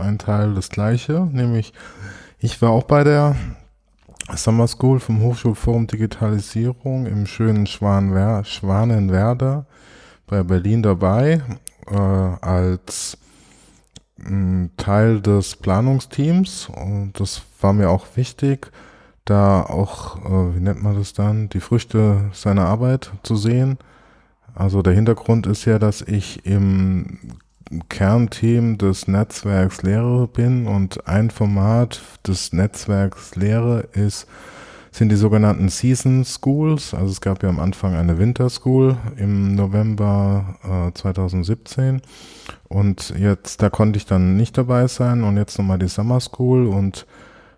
ein 0.00 0.18
Teil 0.18 0.54
das 0.54 0.68
gleiche, 0.68 1.28
nämlich 1.32 1.72
ich 2.38 2.60
war 2.60 2.70
auch 2.70 2.84
bei 2.84 3.04
der 3.04 3.36
Summer 4.34 4.66
School 4.66 5.00
vom 5.00 5.22
Hochschulforum 5.22 5.86
Digitalisierung 5.86 7.06
im 7.06 7.26
schönen 7.26 7.66
Schwanwer 7.66 8.44
Schwanenwerder 8.44 9.66
bei 10.26 10.42
Berlin 10.42 10.82
dabei 10.82 11.42
äh, 11.86 11.96
als 11.96 13.18
mh, 14.16 14.70
Teil 14.76 15.20
des 15.20 15.56
Planungsteams 15.56 16.68
und 16.68 17.12
das 17.20 17.42
war 17.60 17.72
mir 17.72 17.90
auch 17.90 18.06
wichtig, 18.16 18.70
da 19.24 19.62
auch, 19.62 20.16
äh, 20.24 20.56
wie 20.56 20.60
nennt 20.60 20.82
man 20.82 20.96
das 20.96 21.12
dann, 21.12 21.48
die 21.48 21.60
Früchte 21.60 22.30
seiner 22.32 22.66
Arbeit 22.66 23.12
zu 23.22 23.36
sehen. 23.36 23.78
Also 24.54 24.82
der 24.82 24.92
Hintergrund 24.92 25.46
ist 25.46 25.64
ja, 25.64 25.78
dass 25.78 26.02
ich 26.02 26.46
im 26.46 27.18
Kernteam 27.88 28.78
des 28.78 29.08
Netzwerks 29.08 29.82
Lehre 29.82 30.28
bin 30.28 30.66
und 30.66 31.08
ein 31.08 31.30
Format 31.30 32.02
des 32.26 32.52
Netzwerks 32.52 33.34
Lehre 33.36 33.88
ist 33.92 34.26
sind 34.94 35.08
die 35.08 35.16
sogenannten 35.16 35.70
Season 35.70 36.24
Schools. 36.24 36.94
Also 36.94 37.10
es 37.10 37.20
gab 37.20 37.42
ja 37.42 37.48
am 37.48 37.58
Anfang 37.58 37.96
eine 37.96 38.18
Winter 38.18 38.48
School 38.48 38.96
im 39.16 39.56
November 39.56 40.56
äh, 40.62 40.92
2017 40.94 42.00
und 42.68 43.12
jetzt 43.18 43.60
da 43.60 43.70
konnte 43.70 43.96
ich 43.96 44.06
dann 44.06 44.36
nicht 44.36 44.56
dabei 44.56 44.86
sein 44.86 45.24
und 45.24 45.36
jetzt 45.36 45.58
nochmal 45.58 45.80
die 45.80 45.88
Summer 45.88 46.20
School 46.20 46.68
und 46.68 47.06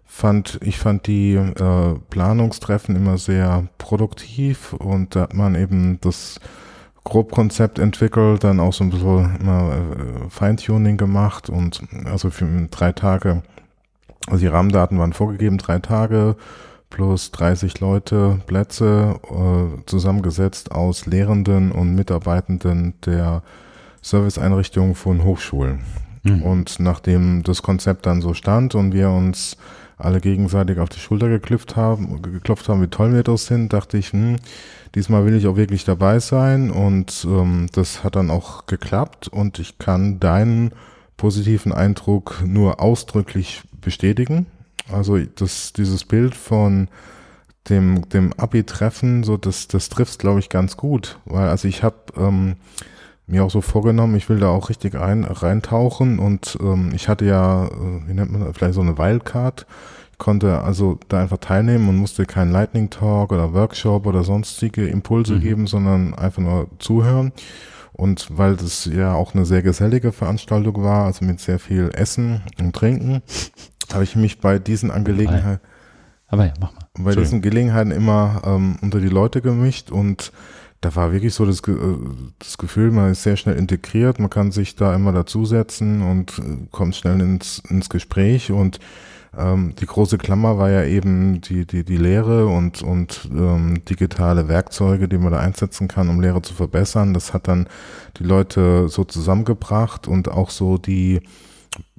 fand 0.06 0.58
ich 0.62 0.78
fand 0.78 1.06
die 1.06 1.34
äh, 1.34 1.94
Planungstreffen 2.08 2.96
immer 2.96 3.18
sehr 3.18 3.68
produktiv 3.76 4.72
und 4.72 5.14
da 5.14 5.22
hat 5.22 5.34
man 5.34 5.56
eben 5.56 5.98
das 6.00 6.40
Grobkonzept 7.06 7.78
entwickelt, 7.78 8.44
dann 8.44 8.60
auch 8.60 8.72
so 8.72 8.84
ein 8.84 8.90
bisschen 8.90 9.36
immer 9.40 9.72
äh, 9.72 10.28
Feintuning 10.28 10.96
gemacht 10.96 11.48
und 11.48 11.80
also 12.04 12.30
für 12.30 12.46
drei 12.70 12.92
Tage, 12.92 13.42
also 14.26 14.40
die 14.40 14.48
Rahmendaten 14.48 14.98
waren 14.98 15.12
vorgegeben, 15.12 15.56
drei 15.58 15.78
Tage 15.78 16.36
plus 16.90 17.30
30 17.30 17.80
Leute, 17.80 18.40
Plätze, 18.46 19.20
äh, 19.24 19.82
zusammengesetzt 19.86 20.72
aus 20.72 21.06
Lehrenden 21.06 21.70
und 21.70 21.94
Mitarbeitenden 21.94 22.94
der 23.04 23.42
Serviceeinrichtungen 24.02 24.94
von 24.94 25.22
Hochschulen. 25.22 25.80
Mhm. 26.24 26.42
Und 26.42 26.80
nachdem 26.80 27.44
das 27.44 27.62
Konzept 27.62 28.06
dann 28.06 28.20
so 28.20 28.34
stand 28.34 28.74
und 28.74 28.92
wir 28.92 29.10
uns 29.10 29.56
alle 29.98 30.20
gegenseitig 30.20 30.78
auf 30.78 30.88
die 30.88 30.98
Schulter 30.98 31.28
geklopft 31.28 31.76
haben, 31.76 32.20
geklopft 32.20 32.68
haben, 32.68 32.82
wie 32.82 32.88
toll 32.88 33.14
wir 33.14 33.22
das 33.22 33.46
sind, 33.46 33.72
dachte 33.72 33.96
ich, 33.96 34.12
hm, 34.12 34.36
diesmal 34.94 35.24
will 35.24 35.34
ich 35.34 35.46
auch 35.46 35.56
wirklich 35.56 35.84
dabei 35.84 36.18
sein 36.20 36.70
und 36.70 37.26
ähm, 37.28 37.68
das 37.72 38.04
hat 38.04 38.16
dann 38.16 38.30
auch 38.30 38.66
geklappt 38.66 39.28
und 39.28 39.58
ich 39.58 39.78
kann 39.78 40.20
deinen 40.20 40.72
positiven 41.16 41.72
Eindruck 41.72 42.42
nur 42.44 42.80
ausdrücklich 42.80 43.62
bestätigen. 43.80 44.46
Also 44.92 45.18
das, 45.18 45.72
dieses 45.72 46.04
Bild 46.04 46.34
von 46.34 46.88
dem, 47.70 48.08
dem 48.10 48.32
Abi-Treffen, 48.34 49.24
so 49.24 49.36
das, 49.36 49.66
das 49.66 49.88
trifft 49.88 50.18
glaube 50.18 50.40
ich 50.40 50.50
ganz 50.50 50.76
gut, 50.76 51.18
weil 51.24 51.48
also 51.48 51.66
ich 51.68 51.82
habe 51.82 51.96
ähm, 52.16 52.56
mir 53.26 53.44
auch 53.44 53.50
so 53.50 53.60
vorgenommen, 53.60 54.14
ich 54.14 54.28
will 54.28 54.38
da 54.38 54.48
auch 54.48 54.68
richtig 54.68 54.94
ein, 54.94 55.24
reintauchen 55.24 56.18
und 56.18 56.56
ähm, 56.60 56.92
ich 56.94 57.08
hatte 57.08 57.24
ja, 57.24 57.66
äh, 57.66 58.08
wie 58.08 58.14
nennt 58.14 58.30
man 58.30 58.42
das, 58.42 58.56
vielleicht 58.56 58.74
so 58.74 58.80
eine 58.80 58.98
Wildcard, 58.98 59.66
ich 60.12 60.18
konnte 60.18 60.62
also 60.62 60.98
da 61.08 61.20
einfach 61.20 61.38
teilnehmen 61.38 61.88
und 61.88 61.96
musste 61.96 62.24
keinen 62.24 62.52
Lightning 62.52 62.88
Talk 62.88 63.32
oder 63.32 63.52
Workshop 63.52 64.06
oder 64.06 64.24
sonstige 64.24 64.86
Impulse 64.86 65.34
mhm. 65.34 65.40
geben, 65.40 65.66
sondern 65.66 66.14
einfach 66.14 66.40
nur 66.40 66.68
zuhören. 66.78 67.32
Und 67.92 68.28
weil 68.30 68.56
das 68.56 68.86
ja 68.86 69.14
auch 69.14 69.34
eine 69.34 69.44
sehr 69.44 69.62
gesellige 69.62 70.12
Veranstaltung 70.12 70.82
war, 70.82 71.06
also 71.06 71.24
mit 71.24 71.40
sehr 71.40 71.58
viel 71.58 71.90
Essen 71.94 72.42
und 72.58 72.74
Trinken, 72.74 73.22
habe 73.92 74.04
ich 74.04 74.16
mich 74.16 74.40
bei 74.40 74.58
diesen 74.58 74.90
Angelegenheiten, 74.90 75.60
aber 76.28 76.46
ja, 76.46 76.52
mach 76.60 76.72
mal. 76.72 76.86
Bei 76.98 77.14
diesen 77.14 77.42
Gelegenheiten 77.42 77.90
immer 77.90 78.42
ähm, 78.44 78.76
unter 78.82 79.00
die 79.00 79.08
Leute 79.08 79.40
gemischt 79.40 79.90
und 79.90 80.32
da 80.80 80.94
war 80.94 81.12
wirklich 81.12 81.34
so 81.34 81.46
das, 81.46 81.60
äh, 81.60 81.74
das 82.38 82.58
Gefühl, 82.58 82.90
man 82.90 83.12
ist 83.12 83.22
sehr 83.22 83.36
schnell 83.36 83.56
integriert, 83.56 84.18
man 84.18 84.30
kann 84.30 84.52
sich 84.52 84.76
da 84.76 84.94
immer 84.94 85.12
dazusetzen 85.12 86.02
und 86.02 86.38
äh, 86.38 86.66
kommt 86.70 86.96
schnell 86.96 87.20
ins, 87.20 87.62
ins 87.68 87.88
Gespräch 87.88 88.50
und 88.50 88.78
ähm, 89.36 89.74
die 89.78 89.86
große 89.86 90.18
Klammer 90.18 90.58
war 90.58 90.70
ja 90.70 90.84
eben 90.84 91.40
die, 91.42 91.66
die, 91.66 91.84
die 91.84 91.96
Lehre 91.96 92.46
und, 92.46 92.82
und 92.82 93.28
ähm, 93.30 93.84
digitale 93.84 94.48
Werkzeuge, 94.48 95.08
die 95.08 95.18
man 95.18 95.32
da 95.32 95.40
einsetzen 95.40 95.88
kann, 95.88 96.08
um 96.08 96.20
Lehre 96.20 96.40
zu 96.42 96.54
verbessern. 96.54 97.12
Das 97.12 97.34
hat 97.34 97.48
dann 97.48 97.68
die 98.18 98.24
Leute 98.24 98.88
so 98.88 99.04
zusammengebracht 99.04 100.08
und 100.08 100.30
auch 100.30 100.50
so 100.50 100.78
die, 100.78 101.20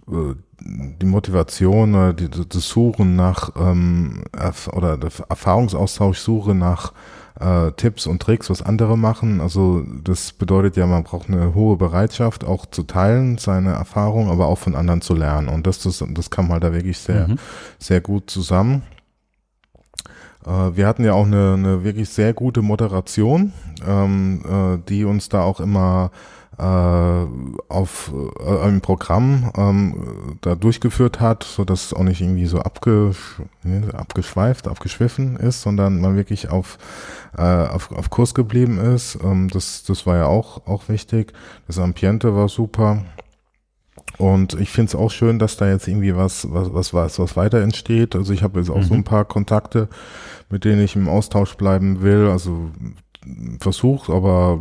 äh, 0.08 0.34
die 0.60 1.06
Motivation 1.06 1.94
oder 1.94 2.14
die, 2.14 2.30
das 2.30 2.68
Suchen 2.68 3.16
nach 3.16 3.52
ähm, 3.56 4.24
oder 4.72 4.98
der 4.98 5.12
Erfahrungsaustausch, 5.30 6.18
Suche 6.18 6.56
nach 6.56 6.94
äh, 7.40 7.72
Tipps 7.74 8.08
und 8.08 8.22
Tricks, 8.22 8.50
was 8.50 8.62
andere 8.62 8.98
machen. 8.98 9.42
Also 9.42 9.84
das 10.04 10.32
bedeutet 10.34 10.78
ja, 10.78 10.86
man 10.86 11.04
braucht 11.04 11.30
eine 11.30 11.54
hohe 11.54 11.78
Bereitschaft, 11.78 12.44
auch 12.46 12.66
zu 12.66 12.84
teilen, 12.84 13.38
seine 13.38 13.74
Erfahrung, 13.74 14.30
aber 14.30 14.48
auch 14.48 14.58
von 14.58 14.76
anderen 14.76 15.02
zu 15.02 15.14
lernen. 15.14 15.48
Und 15.48 15.68
das, 15.68 15.80
das, 15.80 16.04
das 16.10 16.30
kam 16.30 16.52
halt 16.52 16.64
da 16.64 16.74
wirklich 16.74 16.98
sehr, 16.98 17.28
mhm. 17.28 17.38
sehr 17.80 18.02
gut 18.02 18.30
zusammen. 18.30 18.84
Äh, 20.46 20.76
wir 20.76 20.88
hatten 20.88 21.04
ja 21.04 21.14
auch 21.14 21.26
eine, 21.26 21.54
eine 21.54 21.84
wirklich 21.84 22.10
sehr 22.10 22.34
gute 22.34 22.62
Moderation, 22.62 23.54
ähm, 23.86 24.42
äh, 24.46 24.90
die 24.90 25.06
uns 25.06 25.30
da 25.30 25.42
auch 25.42 25.60
immer 25.60 26.12
auf 26.64 28.12
äh, 28.40 28.60
einem 28.62 28.82
Programm 28.82 29.52
ähm, 29.56 30.38
da 30.42 30.56
durchgeführt 30.56 31.20
hat, 31.20 31.44
so 31.44 31.64
dass 31.64 31.86
es 31.86 31.94
auch 31.94 32.04
nicht 32.04 32.22
irgendwie 32.22 32.48
so 32.48 32.60
abge, 32.60 33.12
abgeschweift, 33.94 34.68
abgeschwiffen 34.68 35.38
ist, 35.38 35.62
sondern 35.62 36.02
man 36.02 36.16
wirklich 36.16 36.50
auf, 36.50 36.80
äh, 37.38 37.42
auf, 37.42 37.92
auf 37.92 38.10
Kurs 38.10 38.34
geblieben 38.34 38.80
ist. 38.80 39.20
Ähm, 39.24 39.50
das, 39.50 39.84
das 39.84 40.08
war 40.08 40.18
ja 40.18 40.26
auch, 40.26 40.66
auch 40.66 40.90
wichtig. 40.90 41.34
Das 41.68 41.78
Ambiente 41.78 42.36
war 42.36 42.50
super. 42.50 43.04
Und 44.18 44.60
ich 44.60 44.72
finde 44.72 44.90
es 44.90 44.96
auch 44.96 45.12
schön, 45.12 45.38
dass 45.38 45.58
da 45.58 45.70
jetzt 45.70 45.88
irgendwie 45.88 46.16
was, 46.16 46.52
was, 46.52 46.74
was, 46.74 46.94
was, 46.94 47.20
was 47.20 47.36
weiter 47.36 47.62
entsteht. 47.62 48.16
Also 48.16 48.34
ich 48.34 48.42
habe 48.42 48.60
jetzt 48.60 48.72
auch 48.72 48.78
mhm. 48.78 48.84
so 48.84 48.94
ein 48.96 49.04
paar 49.04 49.26
Kontakte, 49.26 49.90
mit 50.50 50.66
denen 50.66 50.82
ich 50.82 50.96
im 50.96 51.08
Austausch 51.08 51.56
bleiben 51.56 52.02
will. 52.02 52.28
Also 52.28 52.72
versucht, 53.60 54.10
aber 54.10 54.60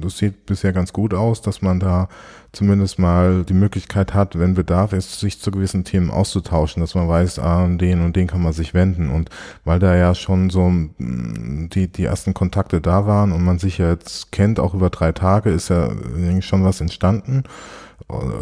das 0.00 0.18
sieht 0.18 0.46
bisher 0.46 0.72
ganz 0.72 0.92
gut 0.92 1.14
aus, 1.14 1.42
dass 1.42 1.62
man 1.62 1.80
da 1.80 2.08
zumindest 2.54 2.98
mal 2.98 3.44
die 3.44 3.54
Möglichkeit 3.54 4.14
hat, 4.14 4.38
wenn 4.38 4.54
Bedarf 4.54 4.92
ist, 4.92 5.20
sich 5.20 5.40
zu 5.40 5.50
gewissen 5.50 5.84
Themen 5.84 6.10
auszutauschen, 6.10 6.80
dass 6.80 6.94
man 6.94 7.08
weiß, 7.08 7.38
ah, 7.38 7.64
an 7.64 7.78
den 7.78 8.04
und 8.04 8.16
den 8.16 8.26
kann 8.26 8.42
man 8.42 8.52
sich 8.52 8.74
wenden. 8.74 9.10
Und 9.10 9.30
weil 9.64 9.78
da 9.78 9.94
ja 9.96 10.14
schon 10.14 10.50
so 10.50 10.68
mm, 10.68 11.68
die, 11.72 11.88
die 11.88 12.04
ersten 12.04 12.34
Kontakte 12.34 12.80
da 12.80 13.06
waren 13.06 13.32
und 13.32 13.44
man 13.44 13.58
sich 13.58 13.78
ja 13.78 13.90
jetzt 13.90 14.32
kennt, 14.32 14.60
auch 14.60 14.74
über 14.74 14.90
drei 14.90 15.12
Tage, 15.12 15.50
ist 15.50 15.68
ja 15.68 15.88
eigentlich 15.88 16.46
schon 16.46 16.64
was 16.64 16.80
entstanden. 16.80 17.44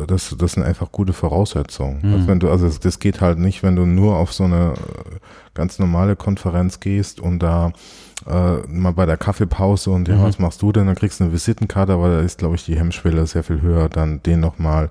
Das, 0.06 0.34
das 0.38 0.52
sind 0.52 0.62
einfach 0.62 0.90
gute 0.92 1.12
Voraussetzungen. 1.12 2.00
Mhm. 2.02 2.14
Also, 2.14 2.26
wenn 2.26 2.40
du, 2.40 2.50
also 2.50 2.68
das 2.68 2.98
geht 2.98 3.20
halt 3.20 3.38
nicht, 3.38 3.62
wenn 3.62 3.76
du 3.76 3.86
nur 3.86 4.16
auf 4.16 4.32
so 4.32 4.44
eine 4.44 4.74
ganz 5.54 5.78
normale 5.78 6.16
Konferenz 6.16 6.80
gehst 6.80 7.20
und 7.20 7.38
da 7.38 7.72
äh, 8.26 8.66
mal 8.68 8.92
bei 8.92 9.06
der 9.06 9.16
Kaffeepause 9.16 9.90
und 9.90 10.08
ja, 10.08 10.16
mhm. 10.16 10.22
was 10.22 10.38
machst 10.38 10.62
du 10.62 10.72
denn? 10.72 10.86
Dann 10.86 10.94
kriegst 10.94 11.20
du 11.20 11.24
eine 11.24 11.32
Visitenkarte, 11.32 11.92
aber 11.92 12.08
da 12.08 12.20
ist, 12.20 12.38
glaube 12.38 12.54
ich, 12.54 12.64
die 12.64 12.78
Hemmschwelle 12.78 13.26
sehr 13.26 13.42
viel 13.42 13.60
höher, 13.60 13.88
dann 13.88 14.22
den 14.22 14.40
nochmal 14.40 14.90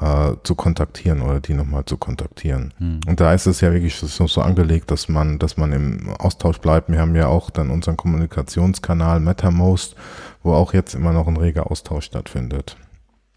äh, 0.00 0.32
zu 0.42 0.54
kontaktieren 0.54 1.22
oder 1.22 1.40
die 1.40 1.54
nochmal 1.54 1.84
zu 1.84 1.96
kontaktieren. 1.96 2.72
Mhm. 2.78 3.00
Und 3.06 3.20
da 3.20 3.32
ist 3.34 3.46
es 3.46 3.60
ja 3.60 3.72
wirklich 3.72 3.96
so, 3.96 4.26
so 4.26 4.40
angelegt, 4.40 4.90
dass 4.90 5.08
man, 5.08 5.38
dass 5.38 5.56
man 5.56 5.72
im 5.72 6.10
Austausch 6.18 6.58
bleibt. 6.58 6.90
Wir 6.90 7.00
haben 7.00 7.16
ja 7.16 7.26
auch 7.26 7.50
dann 7.50 7.70
unseren 7.70 7.96
Kommunikationskanal 7.96 9.20
MetaMost, 9.20 9.96
wo 10.42 10.52
auch 10.52 10.74
jetzt 10.74 10.94
immer 10.94 11.12
noch 11.12 11.26
ein 11.26 11.36
reger 11.36 11.70
Austausch 11.70 12.04
stattfindet. 12.04 12.76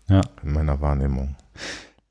Ja. 0.09 0.21
In 0.43 0.53
meiner 0.53 0.81
Wahrnehmung. 0.81 1.35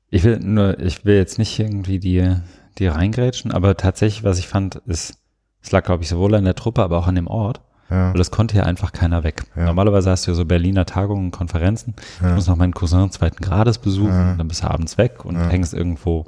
Ich 0.09 0.23
will 0.23 0.39
nur, 0.39 0.79
ich 0.79 1.05
will 1.05 1.15
jetzt 1.15 1.37
nicht 1.39 1.57
irgendwie 1.57 1.99
die, 1.99 2.35
die 2.77 2.87
reingrätschen, 2.87 3.51
aber 3.51 3.77
tatsächlich, 3.77 4.23
was 4.23 4.39
ich 4.39 4.47
fand, 4.47 4.75
ist, 4.85 5.20
es 5.61 5.71
lag, 5.71 5.83
glaube 5.83 6.03
ich, 6.03 6.09
sowohl 6.09 6.35
an 6.35 6.45
der 6.45 6.55
Truppe, 6.55 6.81
aber 6.81 6.97
auch 6.97 7.07
an 7.07 7.15
dem 7.15 7.27
Ort. 7.27 7.61
Ja. 7.89 8.13
Weil 8.13 8.21
es 8.21 8.31
konnte 8.31 8.55
ja 8.55 8.63
einfach 8.63 8.93
keiner 8.93 9.23
weg. 9.23 9.43
Ja. 9.55 9.65
Normalerweise 9.65 10.09
hast 10.09 10.25
du 10.25 10.31
ja 10.31 10.35
so 10.35 10.45
Berliner 10.45 10.85
Tagungen, 10.85 11.25
und 11.25 11.31
Konferenzen. 11.31 11.93
Ja. 12.21 12.29
Ich 12.29 12.35
muss 12.35 12.47
noch 12.47 12.55
meinen 12.55 12.73
Cousin 12.73 13.11
zweiten 13.11 13.43
Grades 13.43 13.79
besuchen, 13.79 14.37
dann 14.37 14.47
bist 14.47 14.63
du 14.63 14.71
abends 14.71 14.97
weg 14.97 15.25
und 15.25 15.35
hängst 15.35 15.73
irgendwo 15.73 16.25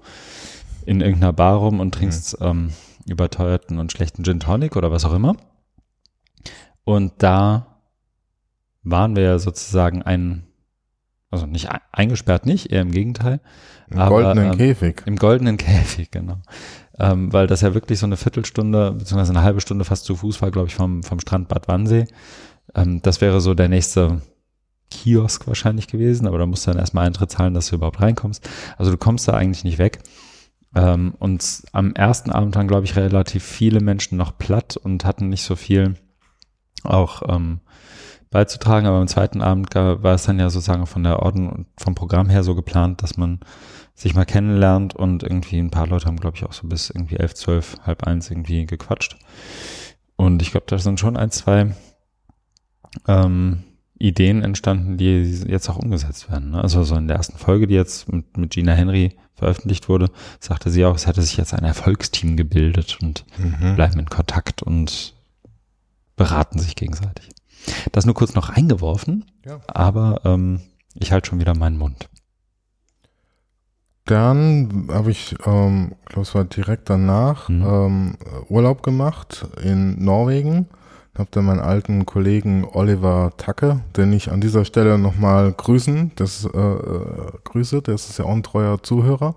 in 0.86 1.00
irgendeiner 1.00 1.32
Bar 1.32 1.56
rum 1.56 1.80
und 1.80 1.94
trinkst 1.94 2.38
ähm, 2.42 2.74
überteuerten 3.08 3.80
und 3.80 3.94
schlechten 3.94 4.26
Gin 4.26 4.42
Tonic 4.42 4.76
oder 4.76 4.92
was 4.92 5.06
auch 5.06 5.14
immer. 5.14 5.38
Und 6.84 7.14
da 7.20 7.68
waren 8.84 9.16
wir 9.16 9.24
ja 9.24 9.40
sozusagen 9.40 10.02
ein, 10.02 10.44
also 11.34 11.46
nicht 11.46 11.70
eingesperrt 11.92 12.46
nicht, 12.46 12.72
eher 12.72 12.82
im 12.82 12.92
Gegenteil. 12.92 13.42
Im 13.90 14.00
aber, 14.00 14.22
goldenen 14.22 14.54
ähm, 14.54 14.58
Käfig. 14.58 15.04
Im 15.06 15.18
goldenen 15.18 15.58
Käfig, 15.58 16.12
genau 16.12 16.38
ähm, 17.00 17.34
weil 17.34 17.48
das 17.48 17.62
ja 17.62 17.74
wirklich 17.74 18.00
so 18.00 18.06
eine 18.06 18.18
Viertelstunde 18.18 18.92
beziehungsweise 18.92 19.32
eine 19.32 19.42
halbe 19.42 19.62
Stunde 19.62 19.86
fast 19.86 20.06
zu 20.06 20.16
Fuß 20.16 20.42
war, 20.42 20.52
glaube 20.52 20.68
ich, 20.68 20.76
vom, 20.76 21.04
vom 21.04 21.20
Strand 21.20 21.48
Bad 21.48 21.68
Wannsee. 21.68 22.08
Ähm, 22.76 23.02
das 23.02 23.22
wäre 23.22 23.42
so 23.42 23.54
der 23.54 23.70
nächste 23.70 24.22
Kiosk 24.92 25.48
wahrscheinlich 25.48 25.88
gewesen, 25.88 26.28
aber 26.28 26.38
da 26.38 26.46
musst 26.46 26.68
du 26.68 26.72
dann 26.72 26.80
erstmal 26.80 27.08
Eintritt 27.08 27.32
zahlen, 27.32 27.54
dass 27.54 27.68
du 27.68 27.76
überhaupt 27.76 28.02
reinkommst. 28.02 28.48
Also 28.78 28.92
du 28.92 28.98
kommst 28.98 29.28
da 29.28 29.34
eigentlich 29.34 29.64
nicht 29.64 29.80
weg. 29.80 30.00
Ähm, 30.76 31.16
und 31.18 31.64
am 31.72 31.94
ersten 31.94 32.32
Abend 32.32 32.56
waren, 32.56 32.68
glaube 32.68 32.86
ich, 32.86 32.96
relativ 32.96 33.44
viele 33.44 33.80
Menschen 33.80 34.18
noch 34.18 34.38
platt 34.38 34.78
und 34.78 35.06
hatten 35.06 35.30
nicht 35.30 35.44
so 35.44 35.56
viel 35.56 35.96
auch 36.84 37.24
ähm, 37.28 37.62
beizutragen, 38.34 38.88
aber 38.88 38.98
am 38.98 39.08
zweiten 39.08 39.42
Abend 39.42 39.74
war 39.76 40.16
es 40.16 40.24
dann 40.24 40.40
ja 40.40 40.50
sozusagen 40.50 40.88
von 40.88 41.04
der 41.04 41.20
Orden 41.20 41.50
und 41.50 41.68
vom 41.78 41.94
Programm 41.96 42.30
her 42.30 42.44
so 42.44 42.56
geplant, 42.56 43.04
dass 43.04 43.16
man 43.16 43.40
sich 43.94 44.16
mal 44.16 44.26
kennenlernt 44.26 44.96
und 44.96 45.22
irgendwie 45.22 45.60
ein 45.60 45.70
paar 45.70 45.88
Leute 45.88 46.08
haben, 46.08 46.20
glaube 46.20 46.36
ich, 46.36 46.44
auch 46.44 46.54
so 46.54 46.68
bis 46.68 46.90
irgendwie 46.90 47.18
elf, 47.18 47.36
zwölf, 47.36 47.78
halb 47.86 48.04
eins 48.04 48.32
irgendwie 48.32 48.66
gequatscht. 48.66 49.18
Und 50.16 50.42
ich 50.42 50.52
glaube, 50.52 50.66
da 50.68 50.80
sind 50.80 51.00
schon 51.00 51.16
ein, 51.16 51.30
zwei 51.30 51.76
ähm, 53.08 53.64
Ideen 54.00 54.44
entstanden, 54.44 54.98
die 54.98 55.22
jetzt 55.48 55.70
auch 55.70 55.78
umgesetzt 55.78 56.32
werden. 56.32 56.52
Ne? 56.52 56.62
Also 56.62 56.84
so 56.84 56.96
in 56.96 57.08
der 57.08 57.18
ersten 57.18 57.38
Folge, 57.38 57.68
die 57.68 57.76
jetzt 57.76 58.12
mit, 58.12 58.36
mit 58.36 58.52
Gina 58.52 58.74
Henry 58.74 59.16
veröffentlicht 59.36 59.90
wurde, 59.90 60.10
sagte 60.40 60.72
sie 60.72 60.86
auch, 60.86 60.96
es 60.96 61.06
hätte 61.06 61.22
sich 61.22 61.38
jetzt 61.38 61.54
ein 61.54 61.64
Erfolgsteam 61.64 62.36
gebildet 62.36 62.98
und 63.02 63.26
mhm. 63.38 63.76
bleiben 63.76 64.00
in 64.00 64.10
Kontakt 64.10 64.64
und 64.64 65.14
beraten 66.16 66.58
sich 66.58 66.76
gegenseitig. 66.76 67.30
Das 67.92 68.06
nur 68.06 68.16
kurz 68.16 68.34
noch 68.34 68.50
eingeworfen, 68.50 69.26
ja. 69.46 69.60
aber 69.68 70.22
ähm, 70.26 70.62
ich 70.96 71.12
halte 71.12 71.30
schon 71.30 71.40
wieder 71.40 71.56
meinen 71.56 71.78
Mund. 71.78 72.10
Dann 74.06 74.90
habe 74.92 75.12
ich, 75.12 75.36
ähm, 75.46 75.96
glaube 76.06 76.22
es 76.24 76.36
war 76.36 76.44
direkt 76.44 76.90
danach, 76.90 77.48
mhm. 77.48 77.66
ähm, 77.66 78.18
Urlaub 78.50 78.84
gemacht 78.84 79.48
in 79.64 80.04
Norwegen. 80.04 80.68
Habe 81.18 81.30
dann 81.32 81.46
meinen 81.46 81.60
alten 81.60 82.08
Kollegen 82.08 82.66
Oliver 82.66 83.34
Tacke, 83.38 83.82
den 83.96 84.12
ich 84.14 84.32
an 84.32 84.42
dieser 84.42 84.66
Stelle 84.66 84.98
nochmal 84.98 85.54
grüßen, 85.54 86.12
das 86.16 86.44
äh, 86.44 86.58
äh, 86.58 87.32
grüße, 87.44 87.84
der 87.84 87.94
ist 87.94 88.18
ja 88.18 88.26
auch 88.26 88.32
ein 88.32 88.42
treuer 88.42 88.82
Zuhörer 88.82 89.36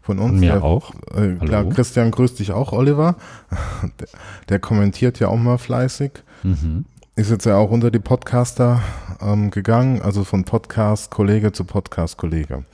von 0.00 0.18
uns. 0.18 0.40
Mir 0.40 0.54
der, 0.54 0.64
auch. 0.64 0.94
Äh, 1.14 1.34
klar, 1.34 1.68
Christian 1.68 2.10
grüßt 2.10 2.38
dich 2.38 2.52
auch, 2.52 2.72
Oliver. 2.72 3.16
Der, 4.00 4.08
der 4.48 4.58
kommentiert 4.58 5.20
ja 5.20 5.28
auch 5.28 5.36
mal 5.36 5.58
fleißig. 5.58 6.12
Mhm. 6.42 6.86
Ist 7.20 7.30
jetzt 7.30 7.44
ja 7.44 7.58
auch 7.58 7.70
unter 7.70 7.90
die 7.90 7.98
Podcaster 7.98 8.80
ähm, 9.20 9.50
gegangen, 9.50 10.00
also 10.00 10.24
von 10.24 10.44
Podcast-Kollege 10.44 11.52
zu 11.52 11.64
Podcast-Kollege. 11.64 12.64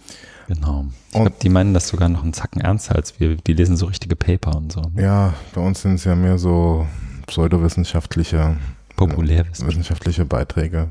Genau. 0.47 0.87
Ich 1.09 1.15
glaube, 1.15 1.33
die 1.43 1.49
meinen 1.49 1.75
das 1.75 1.89
sogar 1.89 2.09
noch 2.09 2.23
einen 2.23 2.33
Zacken 2.33 2.61
ernster 2.61 2.95
als 2.95 3.19
wir. 3.19 3.35
Die 3.39 3.55
lesen 3.55 3.77
so 3.77 3.87
richtige 3.87 4.15
Paper 4.15 4.57
und 4.57 4.71
so. 4.71 4.83
Ne? 4.83 5.03
Ja, 5.03 5.35
bei 5.53 5.61
uns 5.61 5.83
sind 5.83 5.95
es 5.95 6.05
ja 6.05 6.15
mehr 6.15 6.39
so 6.39 6.87
pseudowissenschaftliche, 7.27 8.57
populärwissenschaftliche 8.95 10.25
Beiträge. 10.25 10.91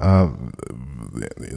Ja. 0.00 0.24
Äh, 0.24 0.28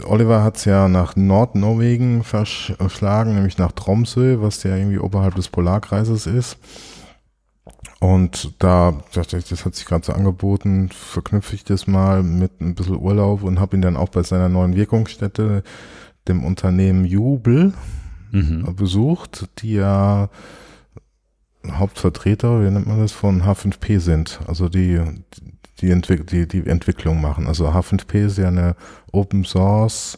Oliver 0.06 0.44
hat 0.44 0.58
es 0.58 0.66
ja 0.66 0.88
nach 0.88 1.16
Nordnorwegen 1.16 2.24
verschlagen, 2.24 3.34
nämlich 3.34 3.58
nach 3.58 3.72
Tromsø, 3.72 4.40
was 4.42 4.62
ja 4.62 4.76
irgendwie 4.76 5.00
oberhalb 5.00 5.34
des 5.34 5.50
Polarkreises 5.50 6.28
ist. 6.28 6.58
Und 8.02 8.56
da 8.58 9.00
dachte 9.14 9.38
ich, 9.38 9.48
das 9.48 9.64
hat 9.64 9.76
sich 9.76 9.86
gerade 9.86 10.04
so 10.04 10.14
angeboten, 10.14 10.90
verknüpfe 10.90 11.54
ich 11.54 11.64
das 11.64 11.86
mal 11.86 12.24
mit 12.24 12.60
ein 12.60 12.74
bisschen 12.74 12.98
Urlaub 12.98 13.44
und 13.44 13.60
habe 13.60 13.78
ihn 13.78 13.84
dann 13.84 13.96
auch 13.96 14.10
bei 14.10 14.24
seiner 14.24 14.50
neuen 14.50 14.76
Wirkungsstätte, 14.76 15.62
dem 16.28 16.44
Unternehmen 16.44 17.06
Jubel, 17.06 17.74
mhm. 18.32 18.76
besucht, 18.76 19.48
die 19.60 19.74
ja 19.74 20.30
Hauptvertreter, 21.70 22.62
wie 22.62 22.72
nennt 22.72 22.88
man 22.88 23.00
das, 23.00 23.12
von 23.12 23.44
H5P 23.44 24.00
sind, 24.00 24.40
also 24.48 24.68
die, 24.68 25.00
die, 25.80 25.92
Entwick 25.92 26.26
die, 26.26 26.48
die 26.48 26.66
Entwicklung 26.66 27.22
machen. 27.22 27.46
Also 27.46 27.70
H5P 27.70 28.26
ist 28.26 28.40
ja 28.40 28.48
eine 28.48 28.76
Open 29.12 29.46
Source 29.46 30.18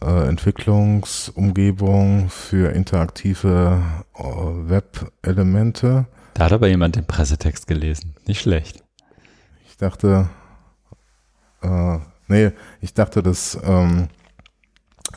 äh, 0.00 0.28
Entwicklungsumgebung 0.28 2.30
für 2.30 2.72
interaktive 2.72 3.80
äh, 4.16 4.22
Web-Elemente. 4.22 6.06
Da 6.34 6.44
hat 6.44 6.52
aber 6.52 6.68
jemand 6.68 6.96
den 6.96 7.06
Pressetext 7.06 7.66
gelesen. 7.66 8.14
Nicht 8.26 8.40
schlecht. 8.40 8.82
Ich 9.68 9.76
dachte, 9.76 10.28
äh, 11.62 11.98
nee, 12.28 12.52
ich 12.80 12.94
dachte, 12.94 13.22
das 13.22 13.58
ähm, 13.64 14.08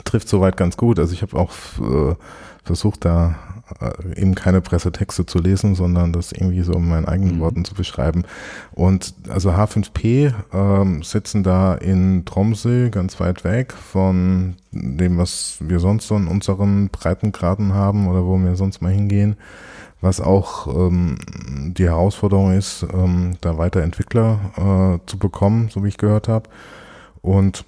trifft 0.04 0.28
soweit 0.28 0.58
ganz 0.58 0.78
gut. 0.78 1.00
Also 1.00 1.14
ich 1.14 1.22
habe 1.22 1.38
auch 1.38 1.52
äh, 1.80 2.16
versucht, 2.64 3.06
da 3.06 3.36
äh, 3.80 4.20
eben 4.20 4.36
keine 4.36 4.62
Pressetexte 4.62 5.26
zu 5.26 5.40
lesen, 5.40 5.76
sondern 5.76 6.14
das 6.14 6.32
irgendwie 6.32 6.62
so 6.62 6.74
in 6.74 6.88
meinen 6.88 7.06
eigenen 7.06 7.38
mhm. 7.38 7.40
Worten 7.40 7.66
zu 7.66 7.74
beschreiben. 7.74 8.24
Und 8.74 9.14
also 9.30 9.52
H5P 9.52 10.34
ähm, 10.54 11.04
sitzen 11.04 11.44
da 11.44 11.76
in 11.76 12.26
Tromsø, 12.26 12.90
ganz 12.90 13.20
weit 13.20 13.44
weg 13.44 13.74
von 13.74 14.56
dem, 14.72 15.18
was 15.18 15.58
wir 15.62 15.80
sonst 15.80 16.08
so 16.08 16.16
in 16.16 16.28
unseren 16.28 16.90
Breitengraden 16.90 17.74
haben 17.74 18.08
oder 18.08 18.25
wo 18.25 18.38
wir 18.38 18.56
sonst 18.56 18.82
mal 18.82 18.92
hingehen. 18.92 19.36
Was 20.05 20.22
auch 20.22 20.68
ähm, 20.68 21.18
die 21.75 21.85
Herausforderung 21.85 22.53
ist, 22.53 22.85
ähm, 22.94 23.37
da 23.41 23.57
weiter 23.57 23.81
Entwickler 23.81 25.00
äh, 25.01 25.09
zu 25.09 25.18
bekommen, 25.18 25.70
so 25.70 25.83
wie 25.83 25.87
ich 25.87 25.98
gehört 25.98 26.27
habe. 26.27 26.48
Und 27.24 27.65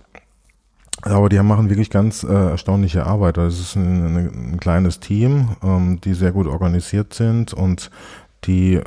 aber 1.02 1.30
die 1.30 1.40
machen 1.40 1.72
wirklich 1.72 1.90
ganz 1.90 2.24
äh, 2.24 2.28
erstaunliche 2.32 3.08
Arbeit. 3.08 3.40
Also 3.40 3.60
es 3.60 3.70
ist 3.70 3.76
ein, 3.76 4.54
ein 4.54 4.60
kleines 4.60 5.00
Team, 5.00 5.56
ähm, 5.64 6.00
die 6.02 6.14
sehr 6.14 6.32
gut 6.32 6.46
organisiert 6.46 7.16
sind 7.16 7.54
und 7.56 7.90
die 8.44 8.76
äh, 8.76 8.84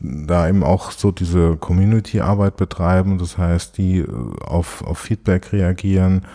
da 0.00 0.46
eben 0.46 0.62
auch 0.62 0.90
so 0.90 1.12
diese 1.12 1.56
Community-Arbeit 1.56 2.58
betreiben. 2.58 3.16
Das 3.16 3.38
heißt, 3.38 3.78
die 3.78 4.00
äh, 4.00 4.08
auf, 4.44 4.84
auf 4.84 4.98
Feedback 4.98 5.50
reagieren, 5.54 6.26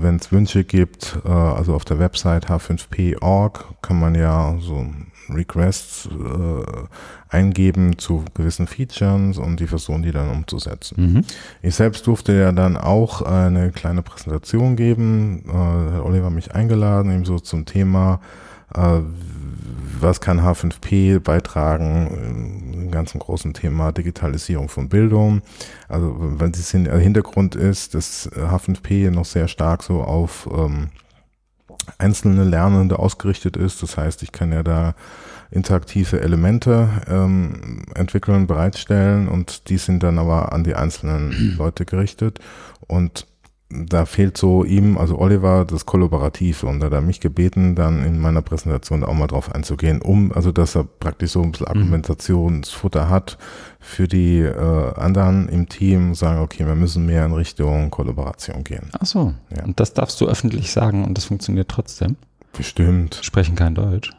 wenn 0.00 0.16
es 0.16 0.32
Wünsche 0.32 0.64
gibt. 0.64 1.18
Äh, 1.24 1.28
also 1.28 1.74
auf 1.74 1.84
der 1.84 1.98
Website 1.98 2.48
h5p.org 2.48 3.82
kann 3.82 4.00
man 4.00 4.14
ja 4.14 4.56
so 4.60 4.86
Requests 5.28 6.08
äh, 6.08 7.34
eingeben 7.34 7.98
zu 7.98 8.24
gewissen 8.34 8.66
Features 8.66 9.38
und 9.38 9.58
die 9.60 9.66
versuchen 9.66 10.02
die 10.02 10.12
dann 10.12 10.30
umzusetzen. 10.30 11.14
Mhm. 11.14 11.24
Ich 11.62 11.74
selbst 11.74 12.06
durfte 12.06 12.32
ja 12.32 12.52
dann 12.52 12.76
auch 12.76 13.22
eine 13.22 13.72
kleine 13.72 14.02
Präsentation 14.02 14.76
geben. 14.76 15.44
Äh, 15.48 15.94
hat 15.94 16.02
Oliver 16.02 16.30
mich 16.30 16.54
eingeladen, 16.54 17.12
eben 17.12 17.24
so 17.24 17.38
zum 17.38 17.64
Thema, 17.66 18.20
äh, 18.74 19.00
was 20.00 20.20
kann 20.20 20.40
H5P 20.40 21.20
beitragen 21.20 22.70
im 22.74 22.90
ganzen 22.90 23.18
großen 23.18 23.54
Thema 23.54 23.92
Digitalisierung 23.92 24.68
von 24.68 24.88
Bildung. 24.88 25.42
Also 25.88 26.16
wenn 26.18 26.52
das 26.52 26.70
Hintergrund 26.70 27.54
ist, 27.54 27.94
dass 27.94 28.30
H5P 28.32 29.10
noch 29.10 29.24
sehr 29.24 29.48
stark 29.48 29.82
so 29.82 30.02
auf 30.02 30.48
ähm, 30.52 30.90
einzelne 31.98 32.44
Lernende 32.44 32.98
ausgerichtet 32.98 33.56
ist. 33.56 33.82
Das 33.82 33.96
heißt, 33.96 34.22
ich 34.22 34.32
kann 34.32 34.52
ja 34.52 34.62
da 34.62 34.94
interaktive 35.50 36.20
Elemente 36.20 36.88
ähm, 37.08 37.84
entwickeln, 37.94 38.46
bereitstellen 38.46 39.28
und 39.28 39.68
die 39.68 39.78
sind 39.78 40.02
dann 40.02 40.18
aber 40.18 40.52
an 40.52 40.64
die 40.64 40.74
einzelnen 40.74 41.54
Leute 41.58 41.84
gerichtet. 41.84 42.40
Und 42.88 43.26
da 43.68 44.04
fehlt 44.04 44.36
so 44.36 44.64
ihm, 44.64 44.96
also 44.96 45.18
Oliver, 45.18 45.64
das 45.64 45.86
Kollaborative 45.86 46.66
und 46.66 46.78
da 46.78 46.86
hat 46.86 46.92
er 46.92 47.00
mich 47.00 47.20
gebeten, 47.20 47.74
dann 47.74 48.04
in 48.04 48.20
meiner 48.20 48.42
Präsentation 48.42 49.02
auch 49.02 49.14
mal 49.14 49.26
drauf 49.26 49.52
einzugehen, 49.52 50.00
um, 50.00 50.30
also 50.32 50.52
dass 50.52 50.76
er 50.76 50.84
praktisch 50.84 51.32
so 51.32 51.42
ein 51.42 51.50
bisschen 51.50 51.66
mhm. 51.66 51.80
Argumentationsfutter 51.80 53.10
hat 53.10 53.38
für 53.80 54.06
die 54.06 54.38
äh, 54.38 54.94
anderen 54.94 55.48
im 55.48 55.68
Team, 55.68 56.14
sagen, 56.14 56.40
okay, 56.40 56.64
wir 56.64 56.76
müssen 56.76 57.06
mehr 57.06 57.24
in 57.24 57.32
Richtung 57.32 57.90
Kollaboration 57.90 58.62
gehen. 58.62 58.88
Ach 59.00 59.06
so, 59.06 59.34
ja. 59.56 59.64
und 59.64 59.80
das 59.80 59.92
darfst 59.94 60.20
du 60.20 60.26
öffentlich 60.26 60.70
sagen 60.70 61.04
und 61.04 61.18
das 61.18 61.24
funktioniert 61.24 61.68
trotzdem? 61.68 62.16
Bestimmt. 62.52 63.18
Sprechen 63.22 63.56
kein 63.56 63.74
Deutsch? 63.74 64.12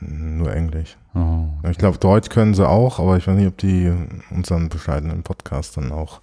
Nur 0.00 0.54
Englisch. 0.54 0.96
Oh. 1.14 1.48
Ich 1.70 1.78
glaube, 1.78 1.98
Deutsch 1.98 2.28
können 2.30 2.54
sie 2.54 2.66
auch, 2.66 2.98
aber 2.98 3.16
ich 3.16 3.26
weiß 3.26 3.36
nicht, 3.36 3.46
ob 3.46 3.56
die 3.58 3.92
unseren 4.30 4.68
bescheidenen 4.68 5.22
Podcast 5.22 5.76
dann 5.76 5.92
auch 5.92 6.20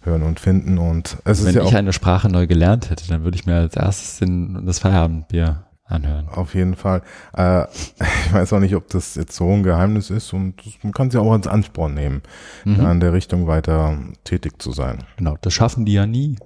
hören 0.00 0.22
und 0.22 0.40
finden. 0.40 0.78
Und 0.78 1.18
es 1.24 1.42
Wenn 1.42 1.50
ist 1.50 1.54
ja 1.56 1.64
ich 1.64 1.76
eine 1.76 1.92
Sprache 1.92 2.28
neu 2.28 2.46
gelernt 2.46 2.90
hätte, 2.90 3.06
dann 3.08 3.24
würde 3.24 3.36
ich 3.36 3.46
mir 3.46 3.56
als 3.56 3.76
erstes 3.76 4.18
den, 4.18 4.64
das 4.66 4.78
Feierabendbier 4.78 5.64
anhören. 5.84 6.28
Auf 6.28 6.54
jeden 6.54 6.76
Fall. 6.76 7.02
Äh, 7.36 7.64
ich 8.26 8.32
weiß 8.32 8.52
auch 8.52 8.60
nicht, 8.60 8.74
ob 8.74 8.88
das 8.88 9.14
jetzt 9.14 9.34
so 9.34 9.50
ein 9.50 9.62
Geheimnis 9.62 10.10
ist 10.10 10.32
und 10.32 10.54
man 10.82 10.92
kann 10.92 11.08
es 11.08 11.14
ja 11.14 11.20
auch 11.20 11.32
als 11.32 11.46
Ansporn 11.46 11.94
nehmen, 11.94 12.22
mhm. 12.64 12.80
in 12.80 13.00
der 13.00 13.12
Richtung 13.12 13.46
weiter 13.46 13.98
tätig 14.24 14.60
zu 14.62 14.72
sein. 14.72 15.04
Genau, 15.16 15.36
das 15.40 15.52
schaffen 15.52 15.84
die 15.84 15.94
ja 15.94 16.06
nie. 16.06 16.36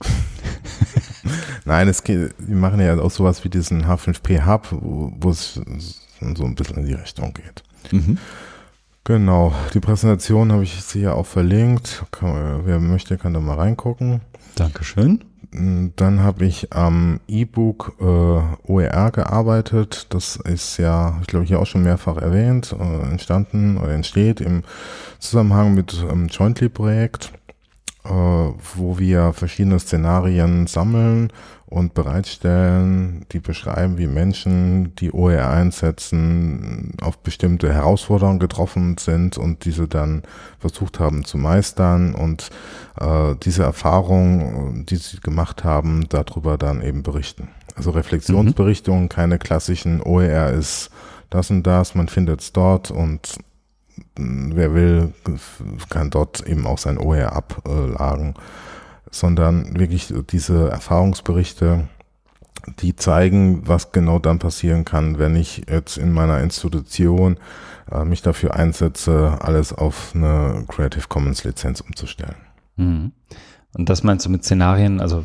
Nein, 1.64 1.88
es 1.88 2.04
geht, 2.04 2.34
die 2.38 2.54
machen 2.54 2.80
ja 2.80 2.98
auch 2.98 3.10
sowas 3.10 3.44
wie 3.44 3.48
diesen 3.48 3.84
H5P 3.84 4.46
Hub, 4.46 4.68
wo 4.70 5.30
es 5.30 5.54
so 5.54 6.44
ein 6.44 6.54
bisschen 6.54 6.78
in 6.78 6.86
die 6.86 6.94
Richtung 6.94 7.34
geht. 7.34 7.62
Mhm. 7.92 8.18
Genau, 9.08 9.54
die 9.72 9.80
Präsentation 9.80 10.52
habe 10.52 10.64
ich 10.64 10.76
jetzt 10.76 10.92
hier 10.92 11.14
auch 11.14 11.24
verlinkt. 11.24 12.04
Kann, 12.10 12.66
wer 12.66 12.78
möchte, 12.78 13.16
kann 13.16 13.32
da 13.32 13.40
mal 13.40 13.56
reingucken. 13.56 14.20
Dankeschön. 14.54 15.24
Mm, 15.50 15.86
dann 15.96 16.22
habe 16.22 16.44
ich 16.44 16.74
am 16.74 17.18
E-Book 17.26 17.96
äh, 18.00 18.04
OER 18.04 19.10
gearbeitet. 19.10 20.08
Das 20.10 20.36
ist 20.36 20.76
ja, 20.76 21.16
ich 21.22 21.26
glaube, 21.26 21.46
hier 21.46 21.58
auch 21.58 21.64
schon 21.64 21.84
mehrfach 21.84 22.18
erwähnt, 22.18 22.76
äh, 22.78 23.10
entstanden 23.10 23.78
oder 23.78 23.92
entsteht 23.92 24.42
im 24.42 24.62
Zusammenhang 25.20 25.72
mit 25.72 26.04
einem 26.06 26.26
Jointly-Projekt, 26.26 27.32
äh, 28.04 28.10
wo 28.10 28.98
wir 28.98 29.32
verschiedene 29.32 29.78
Szenarien 29.78 30.66
sammeln 30.66 31.32
und 31.70 31.94
bereitstellen, 31.94 33.26
die 33.32 33.40
beschreiben, 33.40 33.98
wie 33.98 34.06
Menschen, 34.06 34.94
die 34.96 35.12
OER 35.12 35.50
einsetzen, 35.50 36.92
auf 37.00 37.18
bestimmte 37.18 37.72
Herausforderungen 37.72 38.38
getroffen 38.38 38.96
sind 38.98 39.36
und 39.36 39.64
diese 39.64 39.86
dann 39.86 40.22
versucht 40.58 40.98
haben 40.98 41.24
zu 41.24 41.36
meistern 41.36 42.14
und 42.14 42.50
äh, 42.98 43.34
diese 43.42 43.64
Erfahrungen, 43.64 44.86
die 44.86 44.96
sie 44.96 45.20
gemacht 45.20 45.64
haben, 45.64 46.08
darüber 46.08 46.56
dann 46.56 46.82
eben 46.82 47.02
berichten. 47.02 47.48
Also 47.76 47.90
Reflexionsberichtungen, 47.90 49.04
mhm. 49.04 49.08
keine 49.08 49.38
klassischen 49.38 50.02
OER 50.02 50.50
ist 50.50 50.90
das 51.30 51.50
und 51.50 51.64
das, 51.64 51.94
man 51.94 52.08
findet 52.08 52.40
es 52.40 52.52
dort 52.52 52.90
und 52.90 53.38
wer 54.16 54.74
will, 54.74 55.12
kann 55.90 56.10
dort 56.10 56.46
eben 56.46 56.66
auch 56.66 56.78
sein 56.78 56.98
OER 56.98 57.32
ablagen, 57.32 58.34
sondern 59.10 59.78
wirklich 59.78 60.12
diese 60.30 60.70
Erfahrungsberichte, 60.70 61.88
die 62.80 62.96
zeigen, 62.96 63.66
was 63.66 63.92
genau 63.92 64.18
dann 64.18 64.38
passieren 64.38 64.84
kann, 64.84 65.18
wenn 65.18 65.36
ich 65.36 65.64
jetzt 65.70 65.96
in 65.96 66.12
meiner 66.12 66.40
Institution 66.40 67.38
äh, 67.90 68.04
mich 68.04 68.22
dafür 68.22 68.54
einsetze, 68.54 69.38
alles 69.40 69.72
auf 69.72 70.12
eine 70.14 70.64
Creative 70.68 71.06
Commons 71.08 71.44
Lizenz 71.44 71.80
umzustellen. 71.80 72.36
Mhm. 72.76 73.12
Und 73.74 73.88
das 73.88 74.02
meinst 74.02 74.26
du 74.26 74.30
mit 74.30 74.44
Szenarien, 74.44 75.00
also 75.00 75.24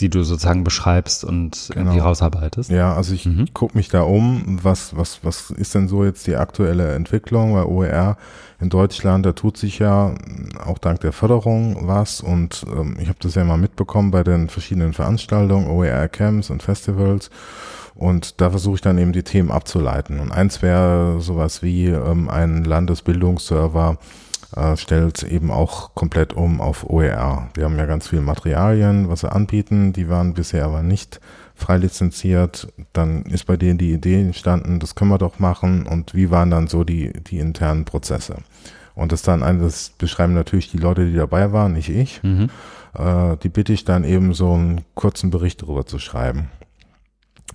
die 0.00 0.10
du 0.10 0.22
sozusagen 0.24 0.62
beschreibst 0.62 1.24
und 1.24 1.70
genau. 1.70 1.86
irgendwie 1.86 2.00
rausarbeitest. 2.00 2.70
Ja, 2.70 2.94
also 2.94 3.14
ich 3.14 3.24
mhm. 3.24 3.46
gucke 3.54 3.76
mich 3.76 3.88
da 3.88 4.02
um, 4.02 4.58
was, 4.62 4.94
was, 4.94 5.20
was 5.22 5.50
ist 5.50 5.74
denn 5.74 5.88
so 5.88 6.04
jetzt 6.04 6.26
die 6.26 6.36
aktuelle 6.36 6.94
Entwicklung, 6.94 7.54
weil 7.54 7.64
OER 7.64 8.18
in 8.60 8.68
Deutschland, 8.68 9.24
da 9.24 9.32
tut 9.32 9.56
sich 9.56 9.78
ja 9.78 10.14
auch 10.62 10.78
dank 10.78 11.00
der 11.00 11.12
Förderung 11.12 11.88
was 11.88 12.20
und 12.20 12.66
ähm, 12.70 12.96
ich 13.00 13.08
habe 13.08 13.18
das 13.20 13.34
ja 13.34 13.44
mal 13.44 13.56
mitbekommen 13.56 14.10
bei 14.10 14.22
den 14.22 14.50
verschiedenen 14.50 14.92
Veranstaltungen, 14.92 15.68
OER-Camps 15.68 16.50
und 16.50 16.62
Festivals 16.62 17.30
und 17.94 18.42
da 18.42 18.50
versuche 18.50 18.74
ich 18.74 18.80
dann 18.82 18.98
eben 18.98 19.12
die 19.12 19.22
Themen 19.22 19.50
abzuleiten. 19.50 20.20
Und 20.20 20.30
eins 20.30 20.60
wäre 20.60 21.20
sowas 21.20 21.62
wie 21.62 21.86
ähm, 21.86 22.28
ein 22.28 22.64
Landesbildungsserver, 22.64 23.96
äh, 24.56 24.76
stellt 24.76 25.22
eben 25.22 25.50
auch 25.50 25.94
komplett 25.94 26.32
um 26.32 26.60
auf 26.60 26.88
OER. 26.88 27.48
Wir 27.54 27.64
haben 27.64 27.78
ja 27.78 27.86
ganz 27.86 28.08
viele 28.08 28.22
Materialien, 28.22 29.08
was 29.08 29.20
sie 29.20 29.30
anbieten, 29.30 29.92
die 29.92 30.08
waren 30.08 30.34
bisher 30.34 30.64
aber 30.64 30.82
nicht 30.82 31.20
frei 31.54 31.76
lizenziert. 31.76 32.68
Dann 32.92 33.22
ist 33.24 33.46
bei 33.46 33.56
denen 33.56 33.78
die 33.78 33.92
Idee 33.92 34.20
entstanden, 34.20 34.80
das 34.80 34.94
können 34.94 35.10
wir 35.10 35.18
doch 35.18 35.38
machen 35.38 35.86
und 35.86 36.14
wie 36.14 36.30
waren 36.30 36.50
dann 36.50 36.66
so 36.66 36.84
die, 36.84 37.12
die 37.12 37.38
internen 37.38 37.84
Prozesse. 37.84 38.36
Und 38.94 39.12
das 39.12 39.22
dann, 39.22 39.40
das 39.60 39.90
beschreiben 39.90 40.32
natürlich 40.32 40.70
die 40.70 40.78
Leute, 40.78 41.06
die 41.06 41.16
dabei 41.16 41.52
waren, 41.52 41.74
nicht 41.74 41.90
ich. 41.90 42.22
Mhm. 42.22 42.48
Äh, 42.94 43.36
die 43.42 43.50
bitte 43.50 43.74
ich 43.74 43.84
dann 43.84 44.04
eben 44.04 44.32
so 44.32 44.54
einen 44.54 44.80
kurzen 44.94 45.30
Bericht 45.30 45.62
darüber 45.62 45.84
zu 45.84 45.98
schreiben 45.98 46.50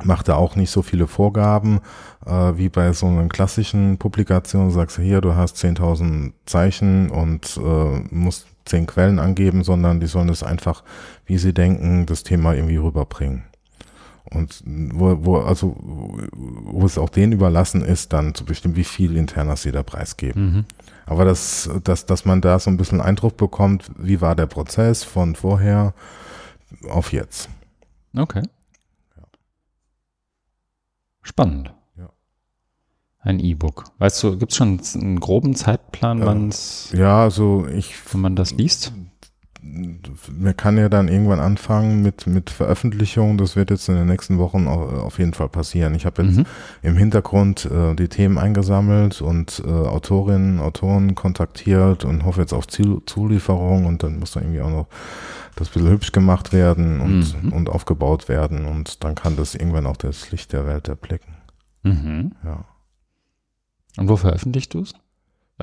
macht 0.03 0.27
da 0.27 0.35
auch 0.35 0.55
nicht 0.55 0.71
so 0.71 0.81
viele 0.81 1.07
Vorgaben 1.07 1.79
äh, 2.25 2.53
wie 2.55 2.69
bei 2.69 2.93
so 2.93 3.07
einer 3.07 3.27
klassischen 3.27 3.97
Publikation. 3.97 4.65
Du 4.65 4.71
sagst 4.71 4.97
hier, 4.97 5.21
du 5.21 5.35
hast 5.35 5.57
10.000 5.57 6.33
Zeichen 6.45 7.09
und 7.09 7.57
äh, 7.57 7.99
musst 8.13 8.47
zehn 8.65 8.85
Quellen 8.85 9.19
angeben, 9.19 9.63
sondern 9.63 9.99
die 9.99 10.07
sollen 10.07 10.29
es 10.29 10.43
einfach, 10.43 10.83
wie 11.25 11.37
sie 11.37 11.53
denken, 11.53 12.05
das 12.05 12.23
Thema 12.23 12.53
irgendwie 12.53 12.77
rüberbringen. 12.77 13.43
Und 14.29 14.63
wo, 14.65 15.25
wo, 15.25 15.37
also, 15.39 15.75
wo 15.81 16.85
es 16.85 16.97
auch 16.97 17.09
denen 17.09 17.33
überlassen 17.33 17.83
ist, 17.83 18.13
dann 18.13 18.33
zu 18.33 18.45
bestimmen, 18.45 18.77
wie 18.77 18.85
viel 18.85 19.17
interner 19.17 19.57
sie 19.57 19.71
da 19.71 19.83
preisgeben. 19.83 20.43
Mhm. 20.43 20.65
Aber 21.05 21.25
das, 21.25 21.69
dass, 21.83 22.05
dass 22.05 22.23
man 22.23 22.39
da 22.39 22.57
so 22.59 22.69
ein 22.69 22.77
bisschen 22.77 23.01
Eindruck 23.01 23.35
bekommt, 23.35 23.91
wie 23.97 24.21
war 24.21 24.35
der 24.35 24.45
Prozess 24.45 25.03
von 25.03 25.35
vorher 25.35 25.93
auf 26.87 27.11
jetzt. 27.11 27.49
Okay. 28.15 28.43
Spannend. 31.21 31.73
Ja. 31.97 32.09
Ein 33.19 33.39
E-Book. 33.39 33.85
Weißt 33.99 34.23
du, 34.23 34.37
gibt 34.37 34.51
es 34.51 34.57
schon 34.57 34.81
einen 34.95 35.19
groben 35.19 35.55
Zeitplan, 35.55 36.25
wann 36.25 36.49
es. 36.49 36.91
Ja, 36.93 37.21
also 37.21 37.67
ich. 37.67 37.93
Wenn 38.13 38.21
man 38.21 38.35
das 38.35 38.51
liest? 38.51 38.93
Man 39.63 40.57
kann 40.57 40.77
ja 40.77 40.89
dann 40.89 41.07
irgendwann 41.07 41.39
anfangen 41.39 42.01
mit, 42.01 42.25
mit 42.25 42.49
Veröffentlichung. 42.49 43.37
Das 43.37 43.55
wird 43.55 43.69
jetzt 43.69 43.87
in 43.89 43.95
den 43.95 44.07
nächsten 44.07 44.39
Wochen 44.39 44.67
auf 44.67 45.19
jeden 45.19 45.33
Fall 45.33 45.49
passieren. 45.49 45.93
Ich 45.93 46.05
habe 46.05 46.23
jetzt 46.23 46.37
mhm. 46.37 46.45
im 46.81 46.97
Hintergrund 46.97 47.65
äh, 47.65 47.93
die 47.95 48.07
Themen 48.07 48.39
eingesammelt 48.39 49.21
und 49.21 49.61
äh, 49.63 49.69
Autorinnen, 49.69 50.59
Autoren 50.59 51.13
kontaktiert 51.13 52.05
und 52.05 52.25
hoffe 52.25 52.41
jetzt 52.41 52.53
auf 52.53 52.67
Ziel, 52.67 53.01
Zulieferung 53.05 53.85
und 53.85 54.01
dann 54.01 54.17
muss 54.17 54.31
da 54.31 54.41
irgendwie 54.41 54.61
auch 54.61 54.71
noch 54.71 54.87
das 55.55 55.69
bisschen 55.69 55.89
hübsch 55.89 56.11
gemacht 56.11 56.53
werden 56.53 56.99
und, 56.99 57.43
mhm. 57.43 57.53
und 57.53 57.69
aufgebaut 57.69 58.29
werden 58.29 58.65
und 58.65 59.03
dann 59.03 59.15
kann 59.15 59.35
das 59.35 59.53
irgendwann 59.53 59.85
auch 59.85 59.97
das 59.97 60.31
Licht 60.31 60.53
der 60.53 60.65
Welt 60.65 60.87
erblicken. 60.87 61.35
Mhm. 61.83 62.31
Ja. 62.43 62.65
Und 63.97 64.09
wo 64.09 64.15
veröffentlichst 64.15 64.73
du 64.73 64.81
es? 64.81 64.93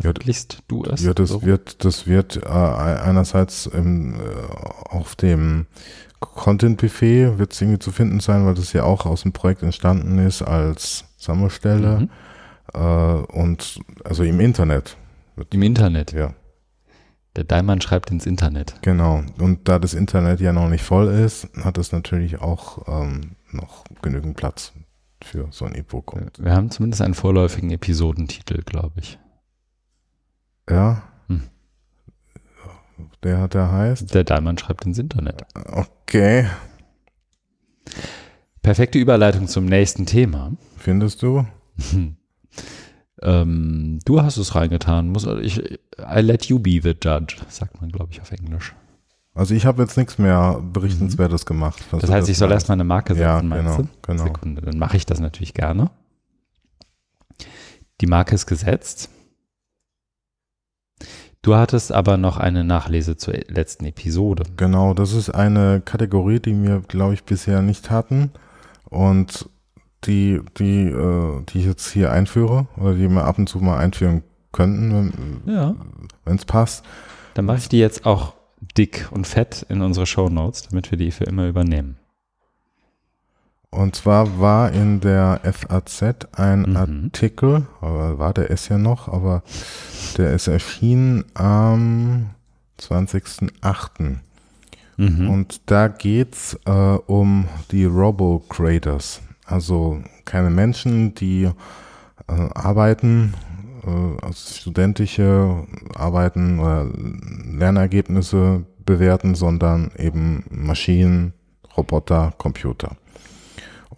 Veröffentlichst 0.00 0.62
du 0.68 0.84
es? 0.84 1.02
Ja, 1.02 1.14
das 1.14 1.30
so? 1.30 1.42
wird, 1.42 1.84
das 1.84 2.06
wird 2.06 2.36
äh, 2.36 2.48
einerseits 2.48 3.66
im, 3.66 4.14
äh, 4.14 4.18
auf 4.90 5.16
dem 5.16 5.66
Content-Buffet 6.20 7.38
wird 7.38 7.52
es 7.52 7.60
irgendwie 7.60 7.78
zu 7.78 7.92
finden 7.92 8.20
sein, 8.20 8.44
weil 8.44 8.54
das 8.54 8.72
ja 8.72 8.82
auch 8.84 9.06
aus 9.06 9.22
dem 9.22 9.32
Projekt 9.32 9.62
entstanden 9.62 10.18
ist 10.18 10.42
als 10.42 11.04
Sammelstelle 11.16 12.00
mhm. 12.00 12.10
äh, 12.74 12.78
und 13.32 13.80
also 14.04 14.24
im 14.24 14.40
Internet. 14.40 14.96
Im 15.50 15.62
Internet? 15.62 16.12
Ja. 16.12 16.34
Der 17.36 17.44
Daimann 17.44 17.80
schreibt 17.80 18.10
ins 18.10 18.26
Internet. 18.26 18.74
Genau. 18.82 19.22
Und 19.38 19.68
da 19.68 19.78
das 19.78 19.94
Internet 19.94 20.40
ja 20.40 20.52
noch 20.52 20.68
nicht 20.68 20.82
voll 20.82 21.06
ist, 21.06 21.48
hat 21.62 21.78
es 21.78 21.92
natürlich 21.92 22.40
auch 22.40 22.88
ähm, 22.88 23.36
noch 23.52 23.84
genügend 24.02 24.36
Platz 24.36 24.72
für 25.22 25.48
so 25.50 25.64
ein 25.64 25.74
E-Book. 25.74 26.16
Wir 26.38 26.52
haben 26.52 26.70
zumindest 26.70 27.02
einen 27.02 27.14
vorläufigen 27.14 27.70
Episodentitel, 27.70 28.62
glaube 28.62 29.00
ich. 29.00 29.18
Ja. 30.68 31.02
Hm. 31.28 31.42
Der 33.22 33.38
hat 33.38 33.54
der 33.54 33.70
heißt? 33.70 34.14
Der 34.14 34.24
Daimann 34.24 34.58
schreibt 34.58 34.84
ins 34.84 34.98
Internet. 34.98 35.42
Okay. 35.54 36.46
Perfekte 38.62 38.98
Überleitung 38.98 39.48
zum 39.48 39.66
nächsten 39.66 40.06
Thema. 40.06 40.52
Findest 40.76 41.22
du? 41.22 41.46
Ähm, 43.20 43.98
du 44.04 44.22
hast 44.22 44.36
es 44.36 44.54
reingetan. 44.54 45.08
Muss, 45.08 45.26
ich, 45.42 45.58
I 45.58 46.20
let 46.20 46.46
you 46.46 46.58
be 46.58 46.80
the 46.82 46.94
judge, 47.00 47.36
sagt 47.48 47.80
man, 47.80 47.90
glaube 47.90 48.12
ich, 48.12 48.20
auf 48.20 48.30
Englisch. 48.30 48.74
Also 49.34 49.54
ich 49.54 49.66
habe 49.66 49.82
jetzt 49.82 49.96
nichts 49.96 50.18
mehr 50.18 50.60
Berichtenswertes 50.72 51.44
mhm. 51.44 51.48
gemacht. 51.48 51.84
Das 51.92 52.10
heißt, 52.10 52.28
ich 52.28 52.38
soll 52.38 52.50
erstmal 52.50 52.76
eine 52.76 52.84
Marke 52.84 53.14
setzen, 53.14 53.22
ja, 53.22 53.42
meinst 53.42 53.76
genau, 53.76 53.82
du? 53.82 53.88
Genau. 54.02 54.24
Sekunde, 54.24 54.62
dann 54.62 54.78
mache 54.78 54.96
ich 54.96 55.06
das 55.06 55.20
natürlich 55.20 55.54
gerne. 55.54 55.90
Die 58.00 58.06
Marke 58.06 58.34
ist 58.34 58.46
gesetzt. 58.46 59.10
Du 61.42 61.54
hattest 61.54 61.92
aber 61.92 62.16
noch 62.16 62.36
eine 62.36 62.64
Nachlese 62.64 63.16
zur 63.16 63.34
letzten 63.48 63.84
Episode. 63.84 64.42
Genau, 64.56 64.92
das 64.94 65.12
ist 65.12 65.30
eine 65.30 65.80
Kategorie, 65.84 66.40
die 66.40 66.60
wir, 66.62 66.80
glaube 66.80 67.14
ich, 67.14 67.24
bisher 67.24 67.62
nicht 67.62 67.90
hatten. 67.90 68.32
Und 68.84 69.48
die, 70.04 70.40
die, 70.58 70.86
äh, 70.88 71.42
die 71.48 71.58
ich 71.58 71.66
jetzt 71.66 71.90
hier 71.92 72.12
einführe 72.12 72.66
oder 72.76 72.94
die 72.94 73.08
wir 73.08 73.24
ab 73.24 73.38
und 73.38 73.48
zu 73.48 73.58
mal 73.58 73.78
einführen 73.78 74.22
könnten, 74.52 75.40
wenn 75.44 75.54
ja. 75.54 75.74
es 76.24 76.44
passt. 76.44 76.84
Dann 77.34 77.44
mache 77.44 77.58
ich 77.58 77.68
die 77.68 77.78
jetzt 77.78 78.06
auch 78.06 78.34
dick 78.76 79.08
und 79.10 79.26
fett 79.26 79.66
in 79.68 79.82
unsere 79.82 80.06
Show 80.06 80.28
Notes, 80.28 80.68
damit 80.68 80.90
wir 80.90 80.98
die 80.98 81.10
für 81.10 81.24
immer 81.24 81.46
übernehmen. 81.46 81.97
Und 83.70 83.96
zwar 83.96 84.40
war 84.40 84.72
in 84.72 85.00
der 85.00 85.40
FAZ 85.44 86.02
ein 86.32 86.62
mhm. 86.62 86.76
Artikel, 86.76 87.66
aber 87.80 88.18
war 88.18 88.32
der 88.32 88.48
ist 88.50 88.68
ja 88.68 88.78
noch, 88.78 89.08
aber 89.08 89.42
der 90.16 90.32
ist 90.32 90.48
erschienen 90.48 91.24
am 91.34 92.30
20.08. 92.80 94.16
Mhm. 94.96 95.30
Und 95.30 95.60
da 95.70 95.88
geht's 95.88 96.58
äh, 96.64 96.70
um 96.70 97.46
die 97.70 97.84
Robo-Creators. 97.84 99.20
Also 99.44 100.02
keine 100.24 100.50
Menschen, 100.50 101.14
die 101.14 101.44
äh, 101.44 101.52
arbeiten, 102.54 103.34
äh, 103.84 104.24
also 104.24 104.54
studentische 104.54 105.66
Arbeiten 105.94 106.58
oder 106.58 106.86
Lernergebnisse 107.44 108.64
bewerten, 108.84 109.34
sondern 109.34 109.90
eben 109.98 110.44
Maschinen, 110.50 111.34
Roboter, 111.76 112.32
Computer. 112.38 112.96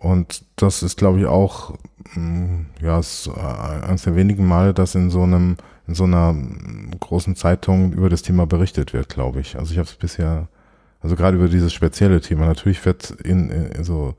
Und 0.01 0.45
das 0.57 0.83
ist, 0.83 0.99
glaube 0.99 1.21
ich, 1.21 1.27
auch 1.27 1.75
mm, 2.15 2.63
ja, 2.83 2.99
ist 2.99 3.29
äh, 3.29 3.85
eines 3.87 4.03
der 4.03 4.17
wenigen 4.17 4.49
Male, 4.49 4.75
dass 4.75 4.95
in 4.95 5.11
so 5.11 5.23
einem 5.23 5.57
in 5.87 5.95
so 5.95 6.05
einer 6.05 6.37
großen 7.01 7.35
Zeitung 7.35 7.93
über 7.93 8.09
das 8.09 8.23
Thema 8.23 8.47
berichtet 8.47 8.93
wird, 8.93 9.09
glaube 9.09 9.41
ich. 9.41 9.59
Also 9.59 9.73
ich 9.73 9.79
habe 9.79 9.89
es 9.89 9.97
bisher, 9.97 10.47
also 11.01 11.17
gerade 11.17 11.37
über 11.37 11.49
dieses 11.49 11.73
spezielle 11.73 12.21
Thema. 12.21 12.47
Natürlich 12.47 12.85
wird 12.85 13.11
in, 13.11 13.51
in 13.51 13.83
so 13.83 14.15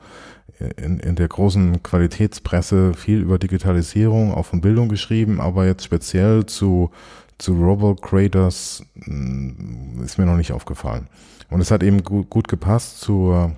in, 0.78 1.00
in 1.00 1.16
der 1.16 1.28
großen 1.28 1.82
Qualitätspresse 1.82 2.94
viel 2.94 3.22
über 3.22 3.40
Digitalisierung, 3.40 4.34
auch 4.34 4.46
von 4.46 4.62
Bildung 4.62 4.90
geschrieben, 4.90 5.40
aber 5.40 5.66
jetzt 5.66 5.86
speziell 5.86 6.46
zu, 6.46 6.92
zu 7.38 7.54
Robo 7.54 7.96
Creators 7.96 8.84
mm, 9.06 10.04
ist 10.04 10.18
mir 10.18 10.26
noch 10.26 10.38
nicht 10.38 10.52
aufgefallen. 10.52 11.08
Und 11.50 11.62
es 11.62 11.72
hat 11.72 11.84
eben 11.84 12.04
gut, 12.04 12.30
gut 12.30 12.48
gepasst 12.48 13.00
zur 13.00 13.56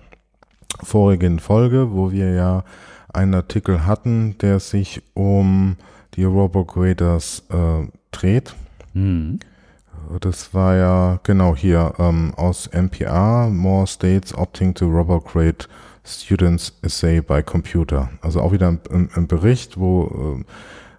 vorigen 0.82 1.40
Folge, 1.40 1.92
wo 1.92 2.12
wir 2.12 2.34
ja 2.34 2.64
einen 3.14 3.36
Artikel 3.36 3.86
hatten, 3.86 4.38
der 4.40 4.60
sich 4.60 5.02
um 5.14 5.78
die 6.16 6.24
Robo 6.24 6.66
Creators 6.66 7.44
äh, 7.50 7.88
dreht. 8.12 8.56
Mhm. 8.94 9.40
Das 10.20 10.54
war 10.54 10.76
ja 10.76 11.20
genau 11.24 11.56
hier 11.56 11.94
ähm, 11.98 12.34
aus 12.36 12.68
NPR, 12.68 13.50
More 13.50 13.88
States 13.88 14.36
Opting 14.36 14.74
to 14.74 14.86
Robo 14.86 15.20
Create 15.20 15.70
Students 16.06 16.78
Essay 16.82 17.22
by 17.22 17.42
Computer. 17.42 18.10
Also 18.22 18.42
auch 18.42 18.52
wieder 18.52 18.68
ein, 18.68 19.10
ein 19.16 19.28
Bericht, 19.28 19.80
wo 19.80 20.42
äh, 20.42 20.44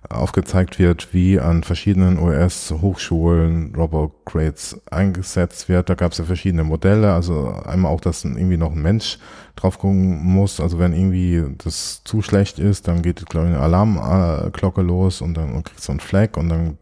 aufgezeigt 0.09 0.79
wird, 0.79 1.15
wie 1.15 1.41
an 1.41 1.63
verschiedenen 1.63 2.19
US-Hochschulen 2.19 3.75
Robocrates 3.75 4.81
eingesetzt 4.91 5.69
wird. 5.69 5.89
Da 5.89 5.95
gab 5.95 6.13
es 6.13 6.19
ja 6.19 6.25
verschiedene 6.25 6.65
Modelle, 6.65 7.13
also 7.13 7.55
einmal 7.65 7.93
auch, 7.93 8.01
dass 8.01 8.25
irgendwie 8.25 8.57
noch 8.57 8.73
ein 8.73 8.83
Mensch 8.83 9.19
drauf 9.57 9.79
gucken 9.79 10.23
muss. 10.23 10.61
Also 10.61 10.79
wenn 10.79 10.93
irgendwie 10.93 11.45
das 11.63 12.03
zu 12.05 12.23
schlecht 12.23 12.59
ist, 12.59 12.89
dann 12.89 13.03
geht, 13.03 13.25
glaube 13.27 13.49
ich, 13.49 13.55
eine 13.55 13.63
Alarmglocke 13.63 14.83
los 14.83 15.21
und 15.21 15.35
dann 15.35 15.63
kriegst 15.63 15.89
du 15.89 15.93
einen 15.93 16.01
Flag 16.01 16.37
und 16.37 16.49
dann 16.49 16.79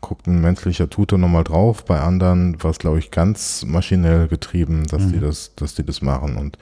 guckt 0.00 0.26
ein 0.26 0.40
menschlicher 0.40 0.90
Tutor 0.90 1.18
nochmal 1.18 1.44
drauf. 1.44 1.84
Bei 1.84 2.00
anderen 2.00 2.62
war 2.62 2.70
es, 2.70 2.78
glaube 2.78 2.98
ich, 2.98 3.10
ganz 3.10 3.64
maschinell 3.66 4.28
getrieben, 4.28 4.86
dass 4.86 5.02
mhm. 5.02 5.12
die 5.12 5.20
das, 5.20 5.54
dass 5.56 5.74
die 5.74 5.84
das 5.84 6.02
machen 6.02 6.36
und 6.36 6.58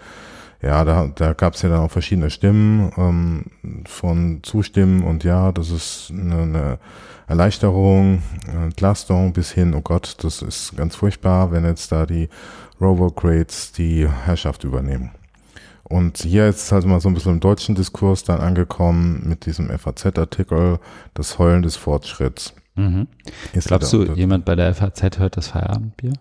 ja, 0.65 0.85
da, 0.85 1.11
da 1.15 1.33
gab 1.35 1.55
es 1.55 1.63
ja 1.63 1.69
dann 1.69 1.81
auch 1.81 1.91
verschiedene 1.91 2.31
Stimmen 2.31 2.91
ähm, 2.97 3.45
von 3.87 4.41
Zustimmen 4.43 5.05
und 5.05 5.23
ja, 5.23 5.53
das 5.53 5.71
ist 5.71 6.11
eine, 6.11 6.43
eine 6.43 6.79
Erleichterung, 7.27 8.23
Entlastung 8.47 9.33
bis 9.33 9.51
hin, 9.53 9.75
oh 9.75 9.81
Gott, 9.81 10.17
das 10.23 10.43
ist 10.43 10.77
ganz 10.77 10.97
furchtbar, 10.97 11.53
wenn 11.53 11.65
jetzt 11.65 11.93
da 11.93 12.07
die 12.07 12.29
Robocrates 12.81 13.73
die 13.73 14.09
Herrschaft 14.09 14.65
übernehmen. 14.65 15.11
Und 15.85 16.19
hier 16.19 16.49
ist 16.49 16.63
es 16.63 16.73
halt 16.73 16.87
mal 16.87 17.01
so 17.01 17.09
ein 17.09 17.15
bisschen 17.15 17.35
im 17.35 17.41
deutschen 17.41 17.75
Diskurs 17.75 18.25
dann 18.25 18.41
angekommen 18.41 19.23
mit 19.27 19.45
diesem 19.45 19.69
FAZ-Artikel, 19.69 20.79
das 21.13 21.39
Heulen 21.39 21.63
des 21.63 21.77
Fortschritts. 21.77 22.55
Mhm. 22.75 23.07
Glaubst 23.53 23.93
du, 23.93 24.05
jemand 24.15 24.45
bei 24.45 24.57
der 24.57 24.75
FAZ 24.75 25.19
hört 25.19 25.37
das 25.37 25.49
Feierabendbier? 25.49 26.15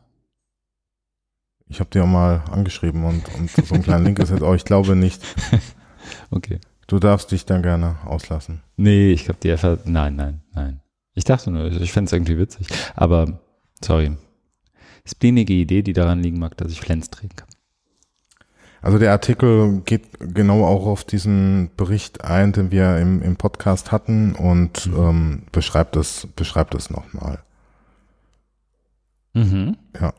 Ich 1.74 1.80
habe 1.80 1.90
dir 1.90 2.04
auch 2.04 2.08
mal 2.08 2.44
angeschrieben 2.52 3.04
und, 3.04 3.24
und 3.34 3.50
so 3.50 3.74
ein 3.74 3.82
kleiner 3.82 4.04
Link 4.04 4.20
ist 4.20 4.30
jetzt 4.30 4.44
auch, 4.44 4.54
ich 4.54 4.64
glaube 4.64 4.96
nicht. 4.96 5.20
okay. 6.30 6.60
Du 6.86 7.00
darfst 7.00 7.32
dich 7.32 7.48
dann 7.48 7.64
gerne 7.64 7.96
auslassen. 8.06 8.62
Nee, 8.78 9.12
ich 9.12 9.26
glaube, 9.26 9.40
die 9.42 9.58
FA, 9.58 9.80
nein, 9.84 10.16
nein, 10.16 10.42
nein. 10.54 10.82
Ich 11.16 11.24
dachte 11.24 11.50
nur, 11.50 11.72
ich 11.72 11.92
fände 11.92 12.10
es 12.10 12.14
irgendwie 12.14 12.38
witzig. 12.38 12.68
Aber, 12.94 13.40
sorry. 13.84 14.16
Spleenige 15.04 15.54
Idee, 15.54 15.82
die 15.82 15.94
daran 15.94 16.22
liegen 16.22 16.38
mag, 16.38 16.56
dass 16.58 16.72
ich 16.72 16.80
Flens 16.80 17.10
trinke. 17.10 17.44
Also 18.84 19.00
der 19.00 19.12
Artikel 19.12 19.82
geht 19.82 20.20
genau 20.20 20.66
auch 20.68 20.86
auf 20.86 21.04
diesen 21.04 21.72
Bericht 21.76 22.24
ein, 22.24 22.52
den 22.52 22.70
wir 22.70 23.00
im, 23.00 23.24
im 23.24 23.36
Podcast 23.36 23.92
hatten 23.92 24.36
und 24.36 24.86
mhm. 24.86 24.96
ähm, 24.96 25.44
beschreibt 25.52 25.96
es, 25.96 26.28
beschreibt 26.36 26.76
es 26.76 26.92
nochmal. 26.92 27.40
Mhm. 29.34 29.76
Ja. 30.00 30.14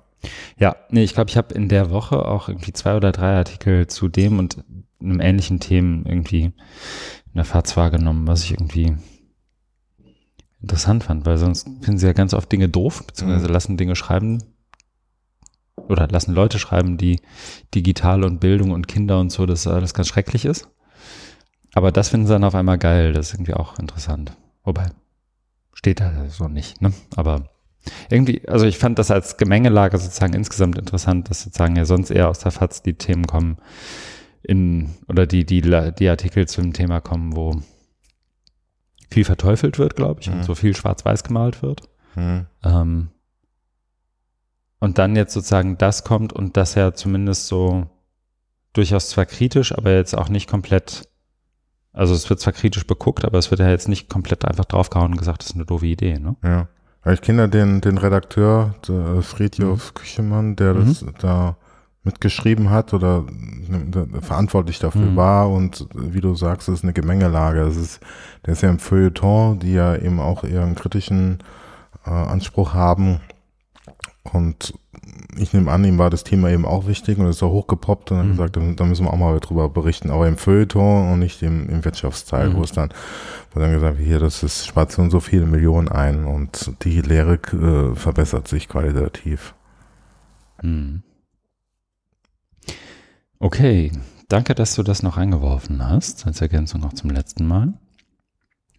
Ja, 0.59 0.77
nee, 0.91 1.05
ich 1.05 1.15
glaube, 1.15 1.31
ich 1.31 1.37
habe 1.37 1.55
in 1.55 1.69
der 1.69 1.91
Woche 1.91 2.27
auch 2.27 2.49
irgendwie 2.49 2.73
zwei 2.73 2.97
oder 2.97 3.13
drei 3.13 3.37
Artikel 3.37 3.87
zu 3.87 4.09
dem 4.09 4.39
und 4.39 4.65
einem 5.01 5.21
ähnlichen 5.21 5.61
Themen 5.61 6.07
irgendwie 6.07 6.45
in 6.45 7.35
der 7.35 7.45
Fahrt 7.45 7.77
wahrgenommen, 7.77 8.27
was 8.27 8.45
ich 8.45 8.53
irgendwie 8.53 8.97
interessant 10.61 11.05
fand, 11.05 11.27
weil 11.27 11.37
sonst 11.37 11.65
finden 11.83 11.99
sie 11.99 12.07
ja 12.07 12.13
ganz 12.13 12.33
oft 12.33 12.51
Dinge 12.51 12.69
doof, 12.69 13.07
beziehungsweise 13.07 13.49
mhm. 13.49 13.53
lassen 13.53 13.77
Dinge 13.77 13.97
schreiben 13.97 14.43
oder 15.89 16.09
lassen 16.09 16.35
Leute 16.35 16.59
schreiben, 16.59 16.97
die 16.97 17.21
digital 17.75 18.25
und 18.25 18.41
Bildung 18.41 18.71
und 18.71 18.89
Kinder 18.89 19.21
und 19.21 19.31
so, 19.31 19.45
dass 19.45 19.67
alles 19.67 19.93
ganz 19.93 20.09
schrecklich 20.09 20.45
ist. 20.47 20.69
Aber 21.75 21.93
das 21.93 22.09
finden 22.09 22.27
sie 22.27 22.33
dann 22.33 22.45
auf 22.45 22.55
einmal 22.55 22.79
geil, 22.79 23.13
das 23.13 23.29
ist 23.29 23.35
irgendwie 23.35 23.55
auch 23.55 23.79
interessant. 23.79 24.37
Wobei, 24.63 24.87
steht 25.75 26.01
da 26.01 26.29
so 26.29 26.49
nicht, 26.49 26.81
ne? 26.81 26.93
Aber 27.17 27.51
irgendwie, 28.11 28.47
also 28.49 28.67
ich 28.67 28.79
fand 28.79 28.99
das 28.99 29.11
als 29.11 29.37
Gemengelage 29.37 29.99
sozusagen 29.99 30.35
insgesamt 30.35 30.79
interessant, 30.79 31.31
dass 31.31 31.43
sozusagen 31.43 31.77
ja 31.77 31.85
sonst 31.85 32.11
eher 32.11 32.29
aus 32.29 32.39
der 32.39 32.53
FAZ 32.53 32.83
die 32.83 32.95
Themen 32.95 33.27
kommen 33.27 33.59
in, 34.43 34.95
oder 35.09 35.27
die, 35.27 35.45
die, 35.45 35.61
die 35.61 36.09
Artikel 36.09 36.47
zum 36.47 36.73
Thema 36.73 37.01
kommen, 37.01 37.37
wo 37.37 37.61
viel 39.11 39.25
verteufelt 39.25 39.79
wird, 39.79 39.97
glaube 39.97 40.21
ich, 40.21 40.29
mhm. 40.29 40.35
und 40.35 40.45
so 40.45 40.55
viel 40.55 40.77
schwarz-weiß 40.77 41.25
gemalt 41.25 41.63
wird. 41.63 41.83
Mhm. 42.15 42.47
Ähm, 42.63 43.09
und 44.81 44.99
dann 44.99 45.17
jetzt 45.17 45.33
sozusagen 45.33 45.79
das 45.79 46.05
kommt 46.05 46.33
und 46.33 46.57
das 46.57 46.75
ja 46.75 46.93
zumindest 46.93 47.47
so 47.47 47.87
durchaus 48.75 49.09
zwar 49.09 49.25
kritisch, 49.25 49.73
aber 49.73 49.93
jetzt 49.95 50.17
auch 50.17 50.29
nicht 50.29 50.49
komplett, 50.49 51.09
also 51.93 52.13
es 52.13 52.29
wird 52.29 52.41
zwar 52.41 52.53
kritisch 52.53 52.87
beguckt, 52.87 53.25
aber 53.25 53.39
es 53.39 53.51
wird 53.51 53.61
ja 53.61 53.71
jetzt 53.71 53.89
nicht 53.89 54.11
komplett 54.11 54.45
einfach 54.45 54.67
draufgehauen 54.67 55.13
und 55.13 55.19
gesagt, 55.19 55.43
das 55.43 55.51
ist 55.51 55.55
eine 55.55 55.65
doofe 55.65 55.87
Idee, 55.87 56.19
ne? 56.19 56.37
Ja. 56.43 56.69
Ich 57.13 57.21
kenne 57.21 57.43
ja 57.43 57.47
den, 57.49 57.81
den 57.81 57.99
Redakteur, 57.99 58.75
der 58.89 59.21
Friedjof 59.23 59.93
mhm. 59.93 59.95
Küchemann, 59.95 60.57
der 60.57 60.75
mhm. 60.75 60.87
das 60.87 61.05
da 61.19 61.57
mitgeschrieben 62.03 62.71
hat 62.71 62.93
oder 62.93 63.25
verantwortlich 64.21 64.79
dafür 64.79 65.07
mhm. 65.07 65.17
war 65.17 65.51
und 65.51 65.87
wie 65.95 66.21
du 66.21 66.35
sagst, 66.35 66.69
es 66.69 66.77
ist 66.77 66.85
eine 66.85 66.93
Gemengelage. 66.93 67.61
Es 67.61 67.77
ist, 67.77 68.01
der 68.45 68.53
ist 68.53 68.63
ja 68.63 68.69
im 68.69 68.79
Feuilleton, 68.79 69.59
die 69.59 69.73
ja 69.73 69.97
eben 69.97 70.21
auch 70.21 70.45
einen 70.45 70.75
kritischen 70.75 71.43
äh, 72.07 72.11
Anspruch 72.11 72.75
haben. 72.75 73.21
Und 74.23 74.75
ich 75.37 75.53
nehme 75.53 75.71
an, 75.71 75.85
ihm 75.85 75.99
war 75.99 76.11
das 76.11 76.25
Thema 76.25 76.51
eben 76.51 76.65
auch 76.65 76.87
wichtig 76.87 77.19
und 77.19 77.27
ist 77.27 77.43
auch 77.43 77.53
hochgepoppt 77.53 78.11
und 78.11 78.19
hat 78.19 78.27
mhm. 78.27 78.31
gesagt, 78.33 78.57
da, 78.57 78.85
müssen 78.85 79.07
wir 79.07 79.13
auch 79.13 79.19
mal 79.19 79.39
drüber 79.41 79.69
berichten, 79.69 80.11
aber 80.11 80.29
im 80.29 80.37
Feuilleton 80.37 81.13
und 81.13 81.19
nicht 81.19 81.43
im, 81.43 81.69
im 81.69 81.85
Wirtschaftsteil, 81.85 82.51
mhm. 82.51 82.57
wo 82.57 82.63
es 82.63 82.73
dann, 82.73 82.91
wo 83.53 83.61
dann 83.61 83.73
gesagt 83.73 83.99
wird, 83.99 84.07
hier, 84.07 84.19
das 84.19 84.43
ist, 84.43 84.67
spart 84.67 84.93
so 84.93 85.03
und 85.03 85.11
so 85.11 85.21
viele 85.21 85.47
Millionen 85.47 85.89
ein 85.89 86.25
und 86.25 86.73
die 86.85 87.01
Lehre 87.01 87.35
äh, 87.35 87.95
verbessert 87.95 88.49
sich 88.49 88.69
qualitativ. 88.69 89.55
Mhm. 90.63 91.03
Okay, 93.39 93.93
danke, 94.29 94.55
dass 94.55 94.75
du 94.75 94.83
das 94.83 95.03
noch 95.03 95.17
eingeworfen 95.17 95.87
hast, 95.87 96.27
als 96.27 96.41
Ergänzung 96.41 96.81
noch 96.81 96.93
zum 96.93 97.11
letzten 97.11 97.47
Mal. 97.47 97.75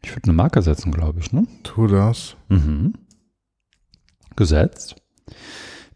Ich 0.01 0.11
würde 0.11 0.25
eine 0.25 0.33
Marke 0.33 0.61
setzen, 0.61 0.91
glaube 0.91 1.19
ich, 1.19 1.31
ne? 1.31 1.45
Tu 1.63 1.87
das. 1.87 2.35
Mhm. 2.49 2.93
Gesetzt. 4.35 4.95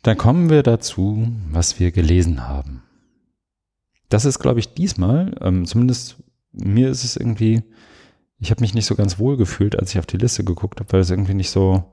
Dann 0.03 0.17
kommen 0.17 0.49
wir 0.49 0.63
dazu, 0.63 1.27
was 1.51 1.79
wir 1.79 1.91
gelesen 1.91 2.47
haben. 2.47 2.83
Das 4.07 4.25
ist, 4.25 4.39
glaube 4.39 4.59
ich, 4.59 4.73
diesmal, 4.73 5.35
ähm, 5.41 5.65
zumindest 5.65 6.17
mir 6.51 6.89
ist 6.89 7.03
es 7.03 7.15
irgendwie, 7.15 7.63
ich 8.39 8.49
habe 8.49 8.61
mich 8.61 8.73
nicht 8.73 8.85
so 8.85 8.95
ganz 8.95 9.19
wohl 9.19 9.37
gefühlt, 9.37 9.77
als 9.77 9.91
ich 9.91 9.99
auf 9.99 10.05
die 10.05 10.17
Liste 10.17 10.43
geguckt 10.43 10.79
habe, 10.79 10.91
weil 10.93 11.01
es 11.01 11.09
irgendwie 11.11 11.33
nicht 11.35 11.51
so, 11.51 11.83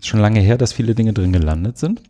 schon 0.00 0.20
lange 0.20 0.40
her, 0.40 0.56
dass 0.56 0.72
viele 0.72 0.94
Dinge 0.94 1.12
drin 1.12 1.32
gelandet 1.32 1.78
sind. 1.78 2.02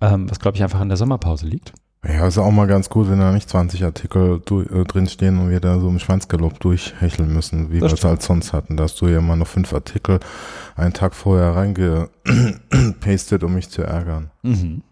Ähm, 0.00 0.28
was, 0.28 0.40
glaube 0.40 0.56
ich, 0.56 0.62
einfach 0.62 0.80
an 0.80 0.88
der 0.88 0.96
Sommerpause 0.96 1.46
liegt. 1.46 1.72
Ja, 2.04 2.26
ist 2.28 2.38
auch 2.38 2.50
mal 2.52 2.66
ganz 2.68 2.88
gut, 2.88 3.10
wenn 3.10 3.18
da 3.18 3.32
nicht 3.32 3.48
20 3.48 3.84
Artikel 3.84 4.40
du, 4.44 4.62
äh, 4.62 4.84
drinstehen 4.84 5.38
und 5.38 5.50
wir 5.50 5.60
da 5.60 5.80
so 5.80 5.88
im 5.88 5.98
Schwanzgalopp 5.98 6.60
durchhecheln 6.60 7.32
müssen, 7.32 7.70
wie 7.70 7.80
wir 7.80 7.92
es 7.92 8.04
halt 8.04 8.22
sonst 8.22 8.52
hatten. 8.52 8.76
Da 8.76 8.84
hast 8.84 9.00
du 9.00 9.08
ja 9.08 9.20
mal 9.20 9.36
noch 9.36 9.48
fünf 9.48 9.72
Artikel 9.72 10.20
einen 10.76 10.92
Tag 10.92 11.14
vorher 11.14 11.56
reingepastet, 11.56 13.42
um 13.42 13.54
mich 13.54 13.68
zu 13.70 13.82
ärgern. 13.82 14.30
Mhm. 14.42 14.82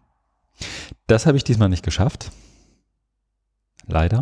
Das 1.06 1.26
habe 1.26 1.36
ich 1.36 1.44
diesmal 1.44 1.68
nicht 1.68 1.84
geschafft. 1.84 2.32
Leider. 3.86 4.20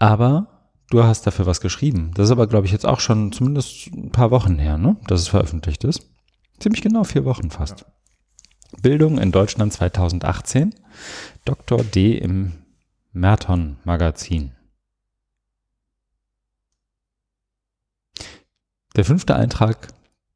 Aber 0.00 0.48
du 0.90 1.04
hast 1.04 1.26
dafür 1.26 1.46
was 1.46 1.60
geschrieben. 1.60 2.10
Das 2.14 2.26
ist 2.26 2.32
aber, 2.32 2.48
glaube 2.48 2.66
ich, 2.66 2.72
jetzt 2.72 2.86
auch 2.86 2.98
schon 2.98 3.30
zumindest 3.30 3.86
ein 3.92 4.10
paar 4.10 4.32
Wochen 4.32 4.58
her, 4.58 4.78
ne? 4.78 4.96
dass 5.06 5.20
es 5.20 5.28
veröffentlicht 5.28 5.84
ist. 5.84 6.10
Ziemlich 6.58 6.82
genau 6.82 7.04
vier 7.04 7.24
Wochen 7.24 7.50
fast. 7.50 7.80
Ja. 7.80 7.86
Bildung 8.82 9.18
in 9.18 9.32
Deutschland 9.32 9.72
2018. 9.72 10.74
Dr. 11.44 11.82
D. 11.82 12.16
im 12.16 12.52
Merton 13.12 13.76
Magazin. 13.84 14.52
Der 18.96 19.04
fünfte 19.04 19.34
Eintrag 19.34 19.88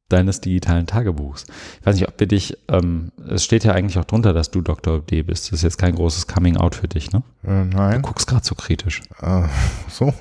deines 0.09 0.41
digitalen 0.41 0.87
Tagebuchs. 0.87 1.45
Ich 1.79 1.85
weiß 1.85 1.95
nicht, 1.95 2.07
ob 2.07 2.19
wir 2.19 2.27
dich, 2.27 2.57
ähm, 2.67 3.11
es 3.27 3.43
steht 3.43 3.63
ja 3.63 3.73
eigentlich 3.73 3.99
auch 3.99 4.05
drunter, 4.05 4.33
dass 4.33 4.51
du 4.51 4.61
Dr. 4.61 4.99
D 4.99 5.21
bist. 5.21 5.47
Das 5.47 5.59
ist 5.59 5.63
jetzt 5.63 5.77
kein 5.77 5.95
großes 5.95 6.27
Coming-out 6.27 6.75
für 6.75 6.87
dich, 6.87 7.11
ne? 7.11 7.21
Äh, 7.43 7.65
nein. 7.65 8.01
Du 8.01 8.07
guckst 8.07 8.27
gerade 8.27 8.43
so 8.43 8.55
kritisch. 8.55 9.01
Äh, 9.21 9.43
so, 9.89 10.13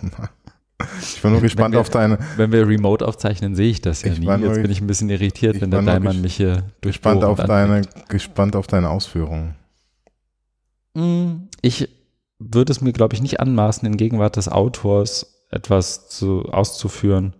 ich 1.01 1.23
bin 1.23 1.33
nur 1.33 1.41
gespannt 1.41 1.75
wir, 1.75 1.81
auf 1.81 1.91
deine. 1.91 2.19
Wenn 2.37 2.53
wir 2.53 2.67
remote 2.67 3.07
aufzeichnen, 3.07 3.55
sehe 3.55 3.71
ich 3.71 3.81
das 3.81 4.03
ja 4.03 4.13
ich 4.13 4.21
nie. 4.21 4.27
Jetzt 4.27 4.63
bin 4.63 4.71
ich 4.71 4.81
ein 4.81 4.87
bisschen 4.87 5.11
irritiert, 5.11 5.61
wenn 5.61 5.71
der 5.71 5.83
Daimann 5.83 6.21
mich 6.21 6.37
hier 6.37 6.65
gespannt 6.81 7.25
auf 7.25 7.39
deine, 7.39 7.83
Gespannt 8.09 8.55
auf 8.55 8.67
deine 8.67 8.91
Ausführungen. 8.91 9.57
Mm, 10.95 11.49
ich 11.63 11.89
würde 12.39 12.71
es 12.71 12.81
mir, 12.81 12.93
glaube 12.93 13.15
ich, 13.15 13.23
nicht 13.23 13.41
anmaßen, 13.41 13.87
in 13.87 13.97
Gegenwart 13.97 14.37
des 14.37 14.49
Autors 14.49 15.45
etwas 15.51 16.09
zu, 16.09 16.45
auszuführen, 16.45 17.35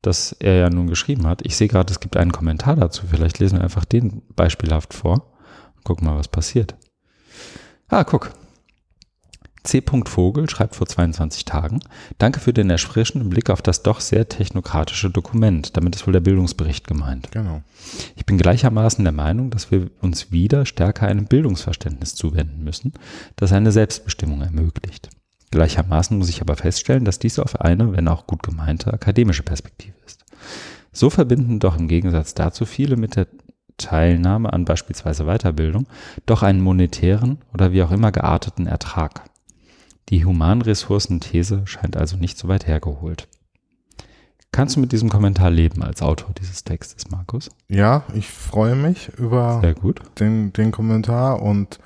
das 0.00 0.32
er 0.32 0.54
ja 0.54 0.70
nun 0.70 0.86
geschrieben 0.86 1.26
hat. 1.26 1.42
Ich 1.44 1.56
sehe 1.56 1.68
gerade, 1.68 1.92
es 1.92 2.00
gibt 2.00 2.16
einen 2.16 2.32
Kommentar 2.32 2.76
dazu. 2.76 3.04
Vielleicht 3.10 3.38
lesen 3.38 3.58
wir 3.58 3.64
einfach 3.64 3.84
den 3.84 4.22
beispielhaft 4.34 4.94
vor. 4.94 5.34
Gucken 5.84 6.06
mal, 6.06 6.16
was 6.16 6.28
passiert. 6.28 6.76
Ah, 7.88 8.04
guck. 8.04 8.30
C. 9.68 9.82
Vogel 10.06 10.48
schreibt 10.48 10.76
vor 10.76 10.86
22 10.86 11.44
Tagen, 11.44 11.80
danke 12.16 12.40
für 12.40 12.54
den 12.54 12.70
erfrischenden 12.70 13.28
Blick 13.28 13.50
auf 13.50 13.60
das 13.60 13.82
doch 13.82 14.00
sehr 14.00 14.26
technokratische 14.26 15.10
Dokument. 15.10 15.76
Damit 15.76 15.94
ist 15.94 16.06
wohl 16.06 16.14
der 16.14 16.20
Bildungsbericht 16.20 16.86
gemeint. 16.86 17.30
Genau. 17.32 17.60
Ich 18.16 18.24
bin 18.24 18.38
gleichermaßen 18.38 19.04
der 19.04 19.12
Meinung, 19.12 19.50
dass 19.50 19.70
wir 19.70 19.90
uns 20.00 20.32
wieder 20.32 20.64
stärker 20.64 21.06
einem 21.06 21.26
Bildungsverständnis 21.26 22.14
zuwenden 22.14 22.64
müssen, 22.64 22.94
das 23.36 23.52
eine 23.52 23.70
Selbstbestimmung 23.70 24.40
ermöglicht. 24.40 25.10
Gleichermaßen 25.50 26.16
muss 26.16 26.30
ich 26.30 26.40
aber 26.40 26.56
feststellen, 26.56 27.04
dass 27.04 27.18
dies 27.18 27.38
auf 27.38 27.60
eine, 27.60 27.92
wenn 27.92 28.08
auch 28.08 28.26
gut 28.26 28.42
gemeinte, 28.42 28.90
akademische 28.90 29.42
Perspektive 29.42 29.96
ist. 30.06 30.24
So 30.92 31.10
verbinden 31.10 31.58
doch 31.58 31.78
im 31.78 31.88
Gegensatz 31.88 32.32
dazu 32.32 32.64
viele 32.64 32.96
mit 32.96 33.16
der 33.16 33.26
Teilnahme 33.76 34.50
an 34.50 34.64
beispielsweise 34.64 35.24
Weiterbildung 35.24 35.86
doch 36.24 36.42
einen 36.42 36.62
monetären 36.62 37.36
oder 37.52 37.72
wie 37.72 37.82
auch 37.82 37.90
immer 37.90 38.12
gearteten 38.12 38.66
Ertrag. 38.66 39.24
Die 40.08 40.24
Humanressourcenthese 40.24 41.62
scheint 41.66 41.96
also 41.96 42.16
nicht 42.16 42.38
so 42.38 42.48
weit 42.48 42.66
hergeholt. 42.66 43.28
Kannst 44.52 44.76
du 44.76 44.80
mit 44.80 44.92
diesem 44.92 45.10
Kommentar 45.10 45.50
leben 45.50 45.82
als 45.82 46.00
Autor 46.00 46.30
dieses 46.40 46.64
Textes, 46.64 47.10
Markus? 47.10 47.50
Ja, 47.68 48.04
ich 48.14 48.28
freue 48.28 48.74
mich 48.74 49.10
über. 49.18 49.60
Den, 50.18 50.52
den 50.54 50.72
Kommentar 50.72 51.42
und 51.42 51.78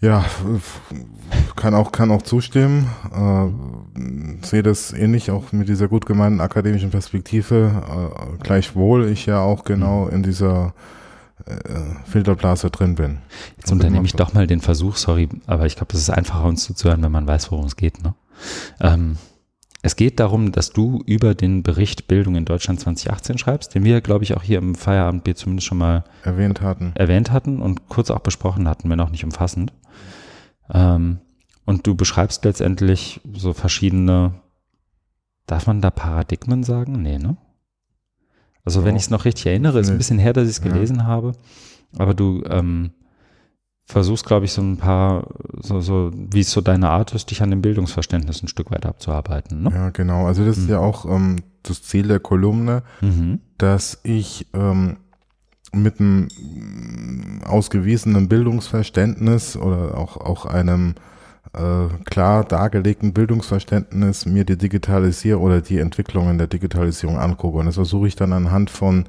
ja, 0.00 0.24
kann 1.56 1.74
auch, 1.74 1.90
kann 1.90 2.10
auch 2.10 2.22
zustimmen. 2.22 2.88
Äh, 3.12 4.46
sehe 4.46 4.62
das 4.62 4.92
ähnlich 4.92 5.30
auch 5.30 5.50
mit 5.50 5.68
dieser 5.68 5.88
gut 5.88 6.06
gemeinten 6.06 6.40
akademischen 6.40 6.90
Perspektive. 6.90 7.82
Äh, 7.88 8.42
gleichwohl 8.42 9.08
ich 9.08 9.26
ja 9.26 9.40
auch 9.40 9.64
genau 9.64 10.04
mhm. 10.04 10.10
in 10.12 10.22
dieser 10.22 10.74
äh, 11.46 11.54
Filterblase 12.04 12.70
drin 12.70 12.94
bin. 12.94 13.18
Jetzt 13.56 13.72
unternehme 13.72 14.06
ich 14.06 14.14
doch 14.14 14.34
mal 14.34 14.46
den 14.46 14.60
Versuch, 14.60 14.96
sorry, 14.96 15.28
aber 15.46 15.66
ich 15.66 15.76
glaube, 15.76 15.94
es 15.94 16.00
ist 16.00 16.10
einfacher, 16.10 16.44
uns 16.44 16.64
zuzuhören, 16.64 17.02
wenn 17.02 17.12
man 17.12 17.26
weiß, 17.26 17.50
worum 17.50 17.66
es 17.66 17.76
geht. 17.76 18.02
Ne? 18.02 18.14
Ähm, 18.80 19.16
es 19.82 19.94
geht 19.94 20.18
darum, 20.18 20.50
dass 20.50 20.70
du 20.70 21.02
über 21.06 21.34
den 21.34 21.62
Bericht 21.62 22.08
Bildung 22.08 22.34
in 22.34 22.44
Deutschland 22.44 22.80
2018 22.80 23.38
schreibst, 23.38 23.74
den 23.74 23.84
wir, 23.84 24.00
glaube 24.00 24.24
ich, 24.24 24.36
auch 24.36 24.42
hier 24.42 24.58
im 24.58 24.74
Feierabendbier 24.74 25.36
zumindest 25.36 25.68
schon 25.68 25.78
mal 25.78 26.04
erwähnt 26.24 26.60
hatten. 26.60 26.92
Erwähnt 26.96 27.30
hatten 27.30 27.62
und 27.62 27.88
kurz 27.88 28.10
auch 28.10 28.18
besprochen 28.18 28.68
hatten, 28.68 28.90
wenn 28.90 29.00
auch 29.00 29.10
nicht 29.10 29.24
umfassend. 29.24 29.72
Ähm, 30.72 31.20
und 31.64 31.86
du 31.86 31.94
beschreibst 31.94 32.44
letztendlich 32.44 33.20
so 33.34 33.52
verschiedene, 33.52 34.34
darf 35.46 35.66
man 35.66 35.80
da 35.80 35.90
Paradigmen 35.90 36.64
sagen? 36.64 37.02
Nee, 37.02 37.18
ne? 37.18 37.36
Also, 38.68 38.82
oh. 38.82 38.84
wenn 38.84 38.96
ich 38.96 39.04
es 39.04 39.10
noch 39.10 39.24
richtig 39.24 39.46
erinnere, 39.46 39.80
ist 39.80 39.88
ein 39.90 39.96
bisschen 39.96 40.18
her, 40.18 40.34
dass 40.34 40.44
ich 40.44 40.56
es 40.56 40.60
gelesen 40.60 40.98
ja. 40.98 41.04
habe, 41.04 41.32
aber 41.96 42.12
du 42.12 42.42
ähm, 42.50 42.90
versuchst, 43.86 44.26
glaube 44.26 44.44
ich, 44.44 44.52
so 44.52 44.60
ein 44.60 44.76
paar, 44.76 45.26
so, 45.58 45.80
so 45.80 46.10
wie 46.12 46.40
es 46.40 46.50
so 46.50 46.60
deine 46.60 46.90
Art 46.90 47.14
ist, 47.14 47.30
dich 47.30 47.40
an 47.40 47.48
dem 47.48 47.62
Bildungsverständnis 47.62 48.42
ein 48.42 48.48
Stück 48.48 48.70
weit 48.70 48.84
abzuarbeiten. 48.84 49.62
Ne? 49.62 49.70
Ja, 49.74 49.88
genau. 49.88 50.26
Also 50.26 50.44
das 50.44 50.58
mhm. 50.58 50.62
ist 50.64 50.68
ja 50.68 50.80
auch 50.80 51.06
ähm, 51.06 51.36
das 51.62 51.82
Ziel 51.82 52.08
der 52.08 52.20
Kolumne, 52.20 52.82
mhm. 53.00 53.40
dass 53.56 54.00
ich 54.02 54.46
ähm, 54.52 54.98
mit 55.72 55.98
einem 55.98 56.28
ausgewiesenen 57.46 58.28
Bildungsverständnis 58.28 59.56
oder 59.56 59.96
auch, 59.96 60.18
auch 60.18 60.44
einem 60.44 60.94
äh, 61.54 61.88
klar 62.04 62.44
dargelegten 62.44 63.12
Bildungsverständnis 63.12 64.26
mir 64.26 64.44
die 64.44 64.58
Digitalisierung 64.58 65.44
oder 65.44 65.60
die 65.60 65.78
Entwicklungen 65.78 66.38
der 66.38 66.46
Digitalisierung 66.46 67.18
angucke. 67.18 67.58
Und 67.58 67.66
das 67.66 67.76
versuche 67.76 68.08
ich 68.08 68.16
dann 68.16 68.32
anhand 68.32 68.70
von 68.70 69.06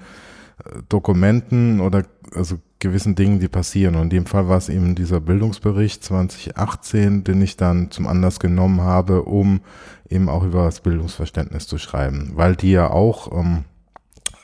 äh, 0.64 0.80
Dokumenten 0.88 1.82
oder 1.82 2.04
also 2.34 2.58
gewissen 2.80 3.16
Dingen, 3.16 3.40
die 3.40 3.50
passieren. 3.50 3.96
Und 3.96 4.04
in 4.04 4.10
dem 4.10 4.26
Fall 4.26 4.48
war 4.48 4.58
es 4.58 4.70
eben 4.70 4.96
dieser 4.96 5.20
Bildungsbericht 5.20 6.04
2018, 6.04 7.24
den 7.24 7.42
ich 7.42 7.58
dann 7.58 7.92
zum 7.92 8.08
Anlass 8.08 8.40
genommen 8.40 8.82
habe, 8.82 9.24
um 9.24 9.62
eben 10.10 10.30
auch 10.30 10.44
über 10.44 10.66
das 10.66 10.80
Bildungsverständnis 10.80 11.68
zu 11.68 11.78
schreiben, 11.78 12.32
weil 12.36 12.56
die 12.56 12.72
ja 12.72 12.90
auch 12.90 13.32
ähm, 13.38 13.66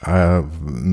äh, 0.01 0.41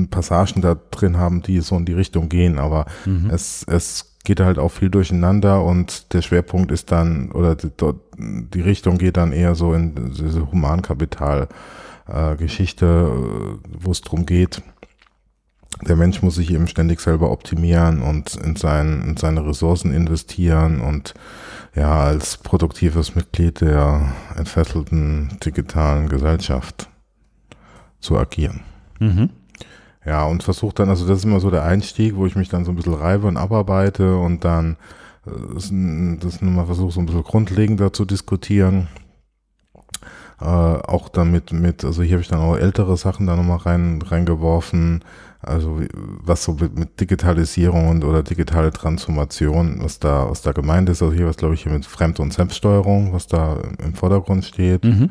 Passagen 0.09 0.61
da 0.61 0.75
drin 0.91 1.17
haben, 1.17 1.41
die 1.41 1.59
so 1.59 1.75
in 1.77 1.85
die 1.85 1.93
Richtung 1.93 2.29
gehen, 2.29 2.57
aber 2.57 2.85
mhm. 3.05 3.29
es, 3.29 3.63
es 3.67 4.12
geht 4.23 4.39
halt 4.39 4.57
auch 4.57 4.71
viel 4.71 4.89
durcheinander 4.89 5.63
und 5.63 6.13
der 6.13 6.21
Schwerpunkt 6.21 6.71
ist 6.71 6.89
dann, 6.91 7.29
oder 7.31 7.55
die, 7.55 7.69
die 8.17 8.61
Richtung 8.61 8.97
geht 8.97 9.17
dann 9.17 9.33
eher 9.33 9.55
so 9.55 9.73
in 9.73 10.13
diese 10.13 10.49
Humankapital-Geschichte, 10.51 12.85
äh, 12.85 13.57
wo 13.79 13.91
es 13.91 14.01
drum 14.01 14.25
geht, 14.25 14.61
der 15.81 15.95
Mensch 15.95 16.21
muss 16.21 16.35
sich 16.35 16.51
eben 16.51 16.67
ständig 16.67 17.01
selber 17.01 17.31
optimieren 17.31 18.01
und 18.01 18.35
in, 18.35 18.55
sein, 18.55 19.03
in 19.07 19.17
seine 19.17 19.45
Ressourcen 19.45 19.93
investieren 19.93 20.81
und 20.81 21.13
ja, 21.75 22.03
als 22.03 22.37
produktives 22.37 23.15
Mitglied 23.15 23.61
der 23.61 24.13
entfesselten 24.37 25.39
digitalen 25.43 26.07
Gesellschaft 26.07 26.87
zu 27.99 28.17
agieren. 28.17 28.61
Mhm. 28.99 29.29
Ja, 30.05 30.25
und 30.25 30.43
versucht 30.43 30.79
dann, 30.79 30.89
also 30.89 31.07
das 31.07 31.19
ist 31.19 31.25
immer 31.25 31.39
so 31.39 31.49
der 31.49 31.63
Einstieg, 31.63 32.15
wo 32.15 32.25
ich 32.25 32.35
mich 32.35 32.49
dann 32.49 32.65
so 32.65 32.71
ein 32.71 32.75
bisschen 32.75 32.93
reibe 32.93 33.27
und 33.27 33.37
abarbeite 33.37 34.17
und 34.17 34.43
dann 34.43 34.77
äh, 35.25 35.29
das 36.19 36.41
nochmal 36.41 36.65
versuche, 36.65 36.91
so 36.91 36.99
ein 36.99 37.05
bisschen 37.05 37.23
grundlegender 37.23 37.93
zu 37.93 38.05
diskutieren. 38.05 38.87
Äh, 40.41 40.45
auch 40.45 41.07
damit 41.09 41.53
mit, 41.53 41.85
also 41.85 42.03
hier 42.03 42.13
habe 42.13 42.21
ich 42.21 42.27
dann 42.27 42.39
auch 42.39 42.57
ältere 42.57 42.97
Sachen 42.97 43.27
da 43.27 43.35
nochmal 43.35 43.59
rein, 43.59 44.01
reingeworfen, 44.01 45.03
also 45.39 45.79
was 45.93 46.43
so 46.43 46.53
mit, 46.53 46.77
mit 46.77 46.99
Digitalisierung 46.99 47.87
und 47.89 48.03
oder 48.03 48.23
digitale 48.23 48.71
Transformation, 48.71 49.79
was 49.81 49.99
da, 49.99 50.29
was 50.29 50.41
da 50.41 50.51
gemeint 50.51 50.89
ist. 50.89 51.01
Also 51.01 51.13
hier 51.13 51.27
was 51.27 51.37
glaube 51.37 51.53
ich 51.53 51.63
hier 51.63 51.71
mit 51.71 51.85
Fremd- 51.85 52.19
und 52.19 52.33
Selbststeuerung, 52.33 53.13
was 53.13 53.27
da 53.27 53.57
im 53.81 53.93
Vordergrund 53.93 54.43
steht. 54.43 54.83
Mhm. 54.83 55.09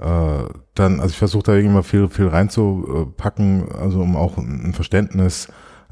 Äh, 0.00 0.44
dann, 0.74 1.00
also 1.00 1.10
ich 1.10 1.18
versuche 1.18 1.42
da 1.42 1.56
immer 1.56 1.82
viel, 1.82 2.08
viel 2.08 2.28
reinzupacken, 2.28 3.70
also 3.72 4.00
um 4.00 4.16
auch 4.16 4.38
ein 4.38 4.72
Verständnis 4.72 5.48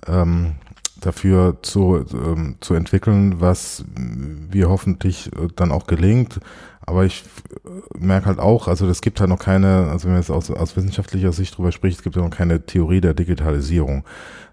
ähm, 0.06 0.54
dafür 1.00 1.58
zu, 1.62 2.04
ähm, 2.12 2.56
zu 2.60 2.74
entwickeln, 2.74 3.40
was 3.40 3.84
wir 3.96 4.68
hoffentlich 4.68 5.32
äh, 5.32 5.48
dann 5.54 5.72
auch 5.72 5.86
gelingt. 5.86 6.40
Aber 6.80 7.04
ich 7.04 7.24
äh, 7.64 7.98
merke 7.98 8.26
halt 8.26 8.38
auch, 8.38 8.68
also 8.68 8.88
es 8.88 9.00
gibt 9.00 9.20
halt 9.20 9.30
noch 9.30 9.38
keine, 9.38 9.88
also 9.90 10.04
wenn 10.04 10.12
man 10.12 10.22
jetzt 10.22 10.30
aus, 10.30 10.50
aus 10.50 10.76
wissenschaftlicher 10.76 11.32
Sicht 11.32 11.56
drüber 11.56 11.72
spricht, 11.72 11.98
es 11.98 12.02
gibt 12.02 12.16
ja 12.16 12.22
noch 12.22 12.30
keine 12.30 12.64
Theorie 12.64 13.00
der 13.00 13.14
Digitalisierung. 13.14 14.04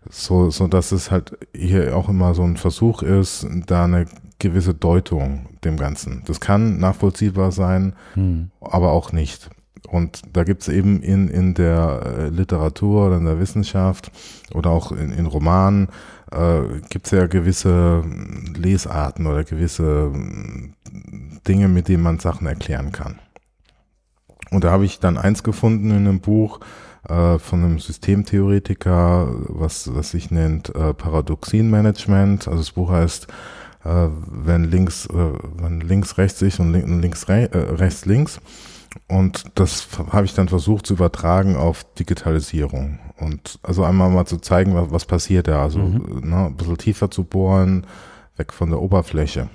So, 0.09 0.51
so 0.51 0.67
dass 0.67 0.91
es 0.91 1.09
halt 1.09 1.37
hier 1.55 1.95
auch 1.95 2.09
immer 2.09 2.35
so 2.35 2.43
ein 2.43 2.57
Versuch 2.57 3.01
ist, 3.01 3.47
da 3.65 3.85
eine 3.85 4.05
gewisse 4.37 4.73
Deutung 4.73 5.47
dem 5.63 5.77
Ganzen. 5.77 6.23
Das 6.27 6.39
kann 6.39 6.77
nachvollziehbar 6.77 7.51
sein, 7.51 7.93
hm. 8.13 8.51
aber 8.61 8.91
auch 8.91 9.11
nicht. 9.11 9.49
Und 9.87 10.21
da 10.33 10.43
gibt 10.43 10.63
es 10.63 10.67
eben 10.67 11.01
in, 11.01 11.27
in 11.29 11.53
der 11.53 12.01
äh, 12.05 12.29
Literatur 12.29 13.07
oder 13.07 13.17
in 13.17 13.25
der 13.25 13.39
Wissenschaft 13.39 14.11
oder 14.53 14.71
auch 14.71 14.91
in, 14.91 15.11
in 15.11 15.25
Romanen 15.25 15.87
äh, 16.35 16.81
gibt 16.89 17.05
es 17.05 17.11
ja 17.11 17.27
gewisse 17.27 18.03
Lesarten 18.55 19.27
oder 19.27 19.43
gewisse 19.43 20.11
Dinge, 21.47 21.67
mit 21.67 21.87
denen 21.87 22.03
man 22.03 22.19
Sachen 22.19 22.47
erklären 22.47 22.91
kann. 22.91 23.19
Und 24.51 24.63
da 24.63 24.71
habe 24.71 24.85
ich 24.85 24.99
dann 24.99 25.17
eins 25.17 25.43
gefunden 25.43 25.89
in 25.89 26.07
einem 26.07 26.19
Buch 26.19 26.59
äh, 27.07 27.39
von 27.39 27.63
einem 27.63 27.79
Systemtheoretiker, 27.79 29.27
was, 29.47 29.93
was 29.93 30.11
sich 30.11 30.31
nennt 30.31 30.73
äh, 30.75 30.93
Paradoxienmanagement. 30.93 32.47
Also 32.47 32.59
das 32.59 32.71
Buch 32.71 32.89
heißt 32.91 33.27
äh, 33.85 34.09
wenn 34.27 34.63
links, 34.65 35.05
äh, 35.07 35.33
wenn 35.57 35.81
links 35.81 36.17
rechts 36.17 36.41
ist 36.41 36.59
und 36.59 36.73
links 36.73 37.29
re 37.29 37.49
äh, 37.51 37.57
rechts 37.75 38.05
links. 38.05 38.39
Und 39.07 39.45
das 39.55 39.87
habe 40.11 40.25
ich 40.25 40.33
dann 40.33 40.47
versucht 40.47 40.87
zu 40.87 40.93
übertragen 40.93 41.55
auf 41.55 41.85
Digitalisierung. 41.95 42.99
Und 43.17 43.59
also 43.63 43.83
einmal 43.83 44.09
mal 44.09 44.25
zu 44.25 44.37
zeigen, 44.37 44.75
was, 44.75 44.91
was 44.91 45.05
passiert 45.05 45.47
da. 45.47 45.63
Also 45.63 45.79
mhm. 45.79 46.29
ne, 46.29 46.47
ein 46.47 46.55
bisschen 46.55 46.77
tiefer 46.77 47.09
zu 47.09 47.23
bohren, 47.23 47.85
weg 48.37 48.51
von 48.53 48.69
der 48.69 48.81
Oberfläche. 48.81 49.49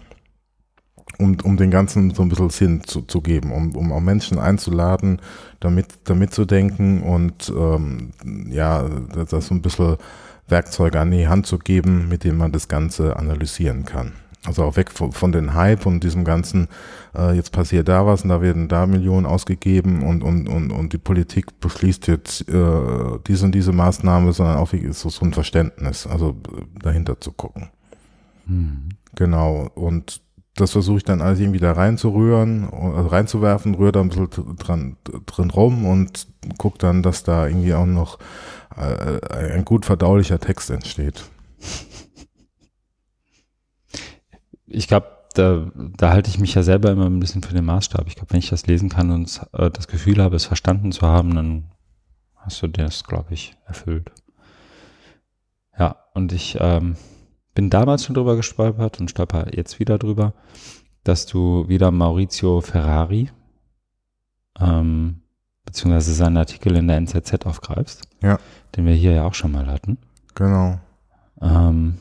Um, 1.18 1.36
um 1.42 1.56
den 1.56 1.70
Ganzen 1.70 2.14
so 2.14 2.22
ein 2.22 2.28
bisschen 2.28 2.50
Sinn 2.50 2.84
zu, 2.84 3.02
zu 3.02 3.20
geben, 3.20 3.52
um, 3.52 3.76
um 3.76 3.92
auch 3.92 4.00
Menschen 4.00 4.38
einzuladen, 4.38 5.20
damit, 5.58 5.88
damit 6.04 6.32
zu 6.32 6.44
denken 6.44 7.02
und 7.02 7.52
ähm, 7.54 8.12
ja, 8.48 8.88
das 9.28 9.48
so 9.48 9.54
ein 9.54 9.60
bisschen 9.60 9.96
Werkzeuge 10.46 11.00
an 11.00 11.10
die 11.10 11.28
Hand 11.28 11.46
zu 11.46 11.58
geben, 11.58 12.08
mit 12.08 12.24
denen 12.24 12.38
man 12.38 12.52
das 12.52 12.68
Ganze 12.68 13.16
analysieren 13.16 13.84
kann. 13.84 14.12
Also 14.46 14.64
auch 14.64 14.76
weg 14.76 14.90
von, 14.90 15.12
von 15.12 15.32
den 15.32 15.52
Hype 15.54 15.84
und 15.84 16.02
diesem 16.02 16.24
ganzen, 16.24 16.68
äh, 17.14 17.36
jetzt 17.36 17.52
passiert 17.52 17.88
da 17.88 18.06
was 18.06 18.22
und 18.22 18.30
da 18.30 18.40
werden 18.40 18.68
da 18.68 18.86
Millionen 18.86 19.26
ausgegeben 19.26 20.02
und, 20.02 20.22
und, 20.22 20.48
und, 20.48 20.70
und 20.70 20.92
die 20.94 20.98
Politik 20.98 21.60
beschließt 21.60 22.06
jetzt 22.06 22.48
äh, 22.48 23.18
diese 23.26 23.44
und 23.44 23.54
diese 23.54 23.72
Maßnahme, 23.72 24.32
sondern 24.32 24.56
auch 24.56 24.72
ist 24.72 25.00
so, 25.00 25.24
ein 25.24 25.34
Verständnis, 25.34 26.06
also 26.06 26.36
dahinter 26.82 27.20
zu 27.20 27.32
gucken. 27.32 27.68
Hm. 28.46 28.88
Genau. 29.14 29.68
Und 29.74 30.22
das 30.54 30.72
versuche 30.72 30.98
ich 30.98 31.04
dann 31.04 31.20
alles 31.20 31.38
irgendwie 31.38 31.58
da 31.58 31.72
reinzurühren, 31.72 32.68
also 32.70 33.08
reinzuwerfen, 33.08 33.74
rühre 33.74 33.92
da 33.92 34.00
ein 34.00 34.08
bisschen 34.08 34.56
dran, 34.56 34.96
drin 35.26 35.50
rum 35.50 35.86
und 35.86 36.28
gucke 36.58 36.78
dann, 36.78 37.02
dass 37.02 37.22
da 37.22 37.46
irgendwie 37.46 37.74
auch 37.74 37.86
noch 37.86 38.18
äh, 38.76 39.52
ein 39.52 39.64
gut 39.64 39.84
verdaulicher 39.84 40.38
Text 40.38 40.70
entsteht. 40.70 41.24
Ich 44.70 44.88
glaube, 44.88 45.08
da, 45.34 45.70
da 45.76 46.10
halte 46.10 46.30
ich 46.30 46.38
mich 46.38 46.54
ja 46.54 46.62
selber 46.62 46.90
immer 46.90 47.06
ein 47.06 47.20
bisschen 47.20 47.42
für 47.42 47.54
den 47.54 47.64
Maßstab. 47.64 48.06
Ich 48.06 48.16
glaube, 48.16 48.32
wenn 48.32 48.38
ich 48.38 48.50
das 48.50 48.66
lesen 48.66 48.88
kann 48.88 49.10
und 49.10 49.40
äh, 49.52 49.70
das 49.70 49.88
Gefühl 49.88 50.22
habe, 50.22 50.36
es 50.36 50.46
verstanden 50.46 50.92
zu 50.92 51.06
haben, 51.06 51.34
dann 51.34 51.64
hast 52.36 52.62
du 52.62 52.68
das, 52.68 53.04
glaube 53.04 53.34
ich, 53.34 53.56
erfüllt. 53.66 54.10
Ja, 55.78 55.96
und 56.14 56.32
ich 56.32 56.56
ähm, 56.60 56.96
bin 57.54 57.70
damals 57.70 58.04
schon 58.04 58.14
drüber 58.14 58.36
gestolpert 58.36 59.00
und 59.00 59.10
stolper 59.10 59.54
jetzt 59.54 59.78
wieder 59.78 59.98
drüber, 59.98 60.34
dass 61.04 61.26
du 61.26 61.68
wieder 61.68 61.90
Maurizio 61.90 62.60
Ferrari 62.60 63.30
ähm, 64.58 65.22
beziehungsweise 65.64 66.14
seinen 66.14 66.36
Artikel 66.36 66.76
in 66.76 66.88
der 66.88 66.96
NZZ 66.96 67.46
aufgreifst. 67.46 68.02
Ja. 68.22 68.38
Den 68.76 68.86
wir 68.86 68.94
hier 68.94 69.12
ja 69.12 69.24
auch 69.24 69.34
schon 69.34 69.52
mal 69.52 69.66
hatten. 69.66 69.98
Genau. 70.34 70.78
Ähm, 71.40 71.98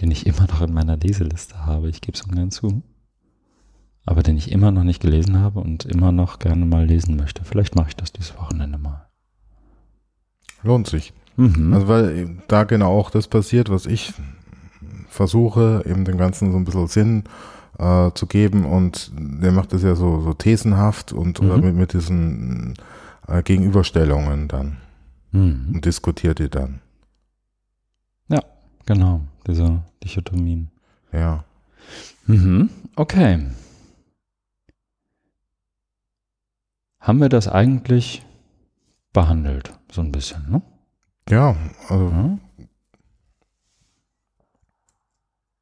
den 0.00 0.10
ich 0.10 0.26
immer 0.26 0.46
noch 0.46 0.62
in 0.62 0.72
meiner 0.72 0.96
Leseliste 0.96 1.66
habe, 1.66 1.88
ich 1.88 2.00
gebe 2.00 2.16
es 2.16 2.22
ungern 2.22 2.50
zu. 2.50 2.82
Aber 4.06 4.22
den 4.22 4.36
ich 4.36 4.50
immer 4.50 4.70
noch 4.70 4.84
nicht 4.84 5.00
gelesen 5.00 5.38
habe 5.38 5.60
und 5.60 5.84
immer 5.84 6.10
noch 6.10 6.38
gerne 6.38 6.64
mal 6.64 6.86
lesen 6.86 7.16
möchte. 7.16 7.44
Vielleicht 7.44 7.76
mache 7.76 7.88
ich 7.88 7.96
das 7.96 8.12
dieses 8.12 8.36
Wochenende 8.36 8.78
mal. 8.78 9.06
Lohnt 10.62 10.86
sich. 10.86 11.12
Mhm. 11.36 11.72
Also 11.74 11.88
weil 11.88 12.38
da 12.48 12.64
genau 12.64 12.98
auch 12.98 13.10
das 13.10 13.28
passiert, 13.28 13.70
was 13.70 13.86
ich 13.86 14.12
versuche, 15.08 15.84
eben 15.86 16.04
dem 16.04 16.18
Ganzen 16.18 16.52
so 16.52 16.58
ein 16.58 16.64
bisschen 16.64 16.88
Sinn 16.88 17.24
äh, 17.78 18.10
zu 18.14 18.26
geben 18.26 18.64
und 18.64 19.10
der 19.14 19.52
macht 19.52 19.72
das 19.72 19.82
ja 19.82 19.94
so, 19.94 20.20
so 20.20 20.32
thesenhaft 20.34 21.12
und 21.12 21.40
mhm. 21.40 21.60
mit, 21.60 21.74
mit 21.74 21.92
diesen 21.92 22.74
äh, 23.26 23.42
Gegenüberstellungen 23.42 24.48
dann 24.48 24.76
mhm. 25.32 25.72
und 25.74 25.84
diskutiert 25.84 26.38
die 26.38 26.48
dann. 26.48 26.80
Genau, 28.86 29.22
diese 29.46 29.82
Dichotomien. 30.02 30.70
Ja. 31.12 31.44
Mhm. 32.26 32.70
Okay. 32.96 33.46
Haben 37.00 37.20
wir 37.20 37.28
das 37.28 37.48
eigentlich 37.48 38.22
behandelt, 39.12 39.72
so 39.90 40.00
ein 40.00 40.12
bisschen, 40.12 40.50
ne? 40.50 40.62
Ja, 41.28 41.56
also. 41.88 42.10
Ja. 42.10 42.38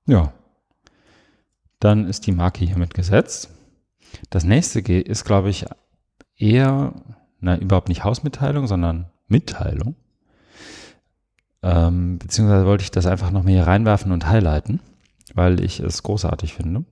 ja. 0.06 0.32
Dann 1.80 2.06
ist 2.06 2.26
die 2.26 2.32
Marke 2.32 2.64
hiermit 2.64 2.94
gesetzt. 2.94 3.50
Das 4.30 4.44
nächste 4.44 4.80
ist, 4.80 5.24
glaube 5.24 5.50
ich, 5.50 5.66
eher, 6.36 6.94
na, 7.40 7.56
überhaupt 7.56 7.88
nicht 7.88 8.04
Hausmitteilung, 8.04 8.66
sondern 8.66 9.10
Mitteilung. 9.28 9.94
Ähm, 11.62 12.18
beziehungsweise 12.18 12.66
wollte 12.66 12.84
ich 12.84 12.90
das 12.90 13.06
einfach 13.06 13.30
noch 13.30 13.42
mal 13.42 13.50
hier 13.50 13.66
reinwerfen 13.66 14.12
und 14.12 14.28
highlighten, 14.28 14.80
weil 15.34 15.62
ich 15.62 15.80
es 15.80 16.02
großartig 16.02 16.54
finde. 16.54 16.84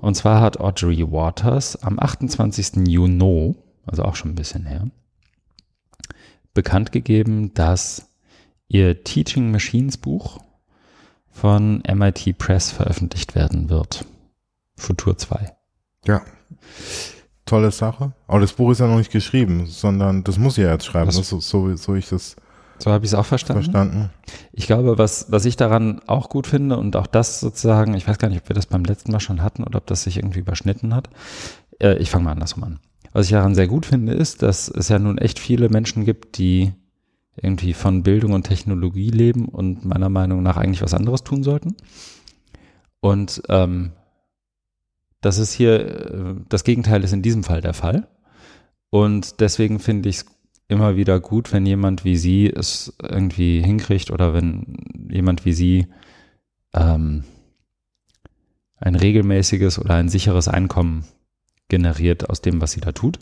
Und 0.00 0.14
zwar 0.16 0.40
hat 0.40 0.60
Audrey 0.60 1.10
Waters 1.10 1.82
am 1.82 1.98
28. 1.98 2.86
Juni, 2.88 3.56
also 3.86 4.02
auch 4.02 4.16
schon 4.16 4.32
ein 4.32 4.36
bisschen 4.36 4.66
her, 4.66 4.88
bekannt 6.52 6.92
gegeben, 6.92 7.54
dass 7.54 8.08
ihr 8.68 9.04
Teaching 9.04 9.50
Machines 9.50 9.96
Buch 9.96 10.40
von 11.30 11.82
MIT 11.86 12.38
Press 12.38 12.70
veröffentlicht 12.70 13.34
werden 13.34 13.68
wird. 13.68 14.04
Futur 14.76 15.16
2. 15.16 15.54
Ja. 16.06 16.22
Tolle 17.44 17.70
Sache. 17.70 18.12
Aber 18.26 18.40
das 18.40 18.54
Buch 18.54 18.72
ist 18.72 18.80
ja 18.80 18.88
noch 18.88 18.98
nicht 18.98 19.12
geschrieben, 19.12 19.66
sondern 19.66 20.24
das 20.24 20.38
muss 20.38 20.56
ja 20.56 20.70
jetzt 20.72 20.86
schreiben. 20.86 21.06
Das, 21.06 21.16
so, 21.28 21.40
so, 21.40 21.76
so 21.76 21.94
ich 21.94 22.08
das. 22.08 22.36
So 22.78 22.92
habe 22.92 23.04
ich 23.04 23.12
es 23.12 23.14
auch 23.14 23.26
verstanden. 23.26 23.62
Verstanden. 23.64 24.10
Ich 24.52 24.66
glaube, 24.66 24.98
was, 24.98 25.30
was 25.30 25.44
ich 25.44 25.56
daran 25.56 26.00
auch 26.06 26.28
gut 26.28 26.46
finde 26.46 26.76
und 26.76 26.94
auch 26.96 27.06
das 27.06 27.40
sozusagen, 27.40 27.94
ich 27.94 28.06
weiß 28.06 28.18
gar 28.18 28.28
nicht, 28.28 28.42
ob 28.42 28.48
wir 28.48 28.54
das 28.54 28.66
beim 28.66 28.84
letzten 28.84 29.12
Mal 29.12 29.20
schon 29.20 29.42
hatten 29.42 29.64
oder 29.64 29.78
ob 29.78 29.86
das 29.86 30.02
sich 30.02 30.18
irgendwie 30.18 30.40
überschnitten 30.40 30.94
hat. 30.94 31.08
Äh, 31.80 31.96
ich 31.98 32.10
fange 32.10 32.24
mal 32.24 32.32
andersrum 32.32 32.64
an. 32.64 32.78
Was 33.12 33.26
ich 33.26 33.32
daran 33.32 33.54
sehr 33.54 33.68
gut 33.68 33.86
finde, 33.86 34.12
ist, 34.12 34.42
dass 34.42 34.68
es 34.68 34.88
ja 34.88 34.98
nun 34.98 35.18
echt 35.18 35.38
viele 35.38 35.68
Menschen 35.68 36.04
gibt, 36.04 36.36
die 36.38 36.72
irgendwie 37.40 37.72
von 37.72 38.02
Bildung 38.02 38.32
und 38.32 38.44
Technologie 38.44 39.10
leben 39.10 39.46
und 39.46 39.84
meiner 39.84 40.08
Meinung 40.08 40.42
nach 40.42 40.56
eigentlich 40.56 40.82
was 40.82 40.94
anderes 40.94 41.24
tun 41.24 41.42
sollten. 41.42 41.76
Und 43.00 43.42
ähm, 43.48 43.92
das 45.20 45.38
ist 45.38 45.52
hier, 45.52 46.14
äh, 46.14 46.34
das 46.48 46.64
Gegenteil 46.64 47.04
ist 47.04 47.12
in 47.12 47.22
diesem 47.22 47.44
Fall 47.44 47.60
der 47.60 47.74
Fall. 47.74 48.08
Und 48.90 49.40
deswegen 49.40 49.78
finde 49.80 50.08
ich 50.08 50.16
es 50.18 50.26
immer 50.68 50.96
wieder 50.96 51.20
gut, 51.20 51.52
wenn 51.52 51.66
jemand 51.66 52.04
wie 52.04 52.16
Sie 52.16 52.46
es 52.46 52.94
irgendwie 53.02 53.62
hinkriegt 53.62 54.10
oder 54.10 54.34
wenn 54.34 54.76
jemand 55.10 55.44
wie 55.44 55.52
Sie 55.52 55.86
ähm, 56.74 57.24
ein 58.78 58.94
regelmäßiges 58.94 59.78
oder 59.78 59.94
ein 59.94 60.08
sicheres 60.08 60.48
Einkommen 60.48 61.04
generiert 61.68 62.28
aus 62.30 62.42
dem, 62.42 62.60
was 62.60 62.72
sie 62.72 62.80
da 62.80 62.92
tut. 62.92 63.18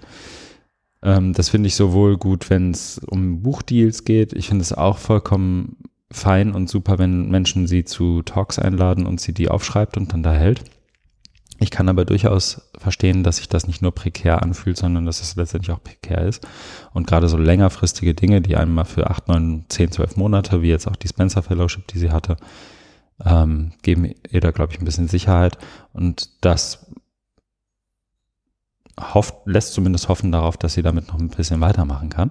Ähm, 1.03 1.33
das 1.33 1.49
finde 1.49 1.69
ich 1.69 1.77
sowohl 1.77 2.17
gut, 2.17 2.51
wenn 2.51 2.73
es 2.73 2.99
um 2.99 3.43
Buchdeals 3.43 4.05
geht. 4.05 4.33
Ich 4.33 4.49
finde 4.49 4.63
es 4.63 4.73
auch 4.73 4.99
vollkommen 4.99 5.77
fein 6.11 6.53
und 6.53 6.69
super, 6.69 6.99
wenn 6.99 7.31
Menschen 7.31 7.67
sie 7.67 7.85
zu 7.85 8.23
Talks 8.23 8.59
einladen 8.59 9.07
und 9.07 9.21
sie 9.21 9.33
die 9.33 9.49
aufschreibt 9.49 9.97
und 9.97 10.13
dann 10.13 10.23
da 10.23 10.33
hält. 10.33 10.65
Ich 11.59 11.71
kann 11.71 11.89
aber 11.89 12.05
durchaus 12.05 12.71
verstehen, 12.77 13.23
dass 13.23 13.37
sich 13.37 13.49
das 13.49 13.67
nicht 13.67 13.81
nur 13.81 13.93
prekär 13.93 14.43
anfühlt, 14.43 14.77
sondern 14.77 15.07
dass 15.07 15.23
es 15.23 15.37
letztendlich 15.37 15.75
auch 15.75 15.83
prekär 15.83 16.23
ist. 16.23 16.47
Und 16.93 17.07
gerade 17.07 17.29
so 17.29 17.37
längerfristige 17.37 18.15
Dinge, 18.15 18.41
die 18.41 18.57
einem 18.57 18.75
mal 18.75 18.85
für 18.85 19.09
acht, 19.09 19.29
neun, 19.29 19.65
zehn, 19.69 19.91
zwölf 19.93 20.17
Monate, 20.17 20.63
wie 20.63 20.69
jetzt 20.69 20.89
auch 20.89 20.97
die 20.97 21.09
Spencer 21.09 21.43
Fellowship, 21.43 21.87
die 21.89 21.99
sie 21.99 22.11
hatte, 22.11 22.37
ähm, 23.25 23.73
geben 23.83 24.13
ihr 24.31 24.41
da, 24.41 24.51
glaube 24.51 24.73
ich, 24.73 24.81
ein 24.81 24.85
bisschen 24.85 25.09
Sicherheit. 25.09 25.59
Und 25.93 26.31
das 26.45 26.87
hofft, 29.01 29.35
lässt 29.45 29.73
zumindest 29.75 30.09
hoffen 30.09 30.33
darauf, 30.33 30.57
dass 30.57 30.75
sie 30.75 30.83
damit 30.83 31.09
noch 31.09 31.19
ein 31.19 31.29
bisschen 31.29 31.61
weitermachen 31.61 32.11
kann. 32.11 32.31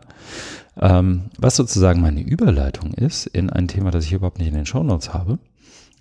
Ähm, 0.80 1.30
was 1.38 1.56
sozusagen 1.56 2.02
meine 2.02 2.22
Überleitung 2.22 2.94
ist 2.94 3.26
in 3.28 3.50
ein 3.50 3.68
Thema, 3.68 3.92
das 3.92 4.06
ich 4.06 4.14
überhaupt 4.14 4.40
nicht 4.40 4.48
in 4.48 4.56
den 4.56 4.66
Shownotes 4.66 5.14
habe, 5.14 5.40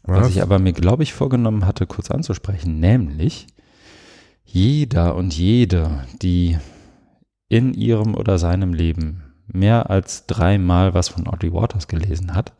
was, 0.03 0.20
was 0.20 0.30
ich 0.30 0.42
aber 0.42 0.59
mir, 0.59 0.72
glaube 0.72 1.03
ich, 1.03 1.12
vorgenommen 1.12 1.66
hatte, 1.66 1.86
kurz 1.86 2.11
anzusprechen, 2.11 2.80
nämlich 2.80 3.46
jeder 4.44 5.14
und 5.14 5.36
jede, 5.36 6.07
die 6.20 6.59
in 7.48 7.74
ihrem 7.74 8.14
oder 8.14 8.38
seinem 8.38 8.74
Leben 8.74 9.22
mehr 9.46 9.90
als 9.90 10.26
dreimal 10.26 10.94
was 10.94 11.09
von 11.09 11.26
Audrey 11.26 11.53
Waters 11.53 11.88
gelesen 11.88 12.34
hat, 12.34 12.53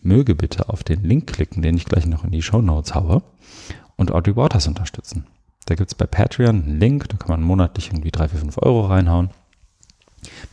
möge 0.00 0.34
bitte 0.34 0.68
auf 0.68 0.84
den 0.84 1.02
Link 1.02 1.26
klicken, 1.26 1.62
den 1.62 1.76
ich 1.76 1.84
gleich 1.84 2.06
noch 2.06 2.24
in 2.24 2.30
die 2.30 2.42
Show 2.42 2.62
Notes 2.62 2.94
haue 2.94 3.22
und 3.96 4.12
Audrey 4.12 4.36
Waters 4.36 4.66
unterstützen. 4.66 5.26
Da 5.66 5.74
gibt 5.74 5.90
es 5.90 5.96
bei 5.96 6.06
Patreon 6.06 6.62
einen 6.62 6.80
Link, 6.80 7.08
da 7.08 7.16
kann 7.16 7.30
man 7.30 7.42
monatlich 7.42 7.88
irgendwie 7.88 8.12
3, 8.12 8.28
4, 8.28 8.38
5 8.38 8.58
Euro 8.58 8.86
reinhauen. 8.86 9.30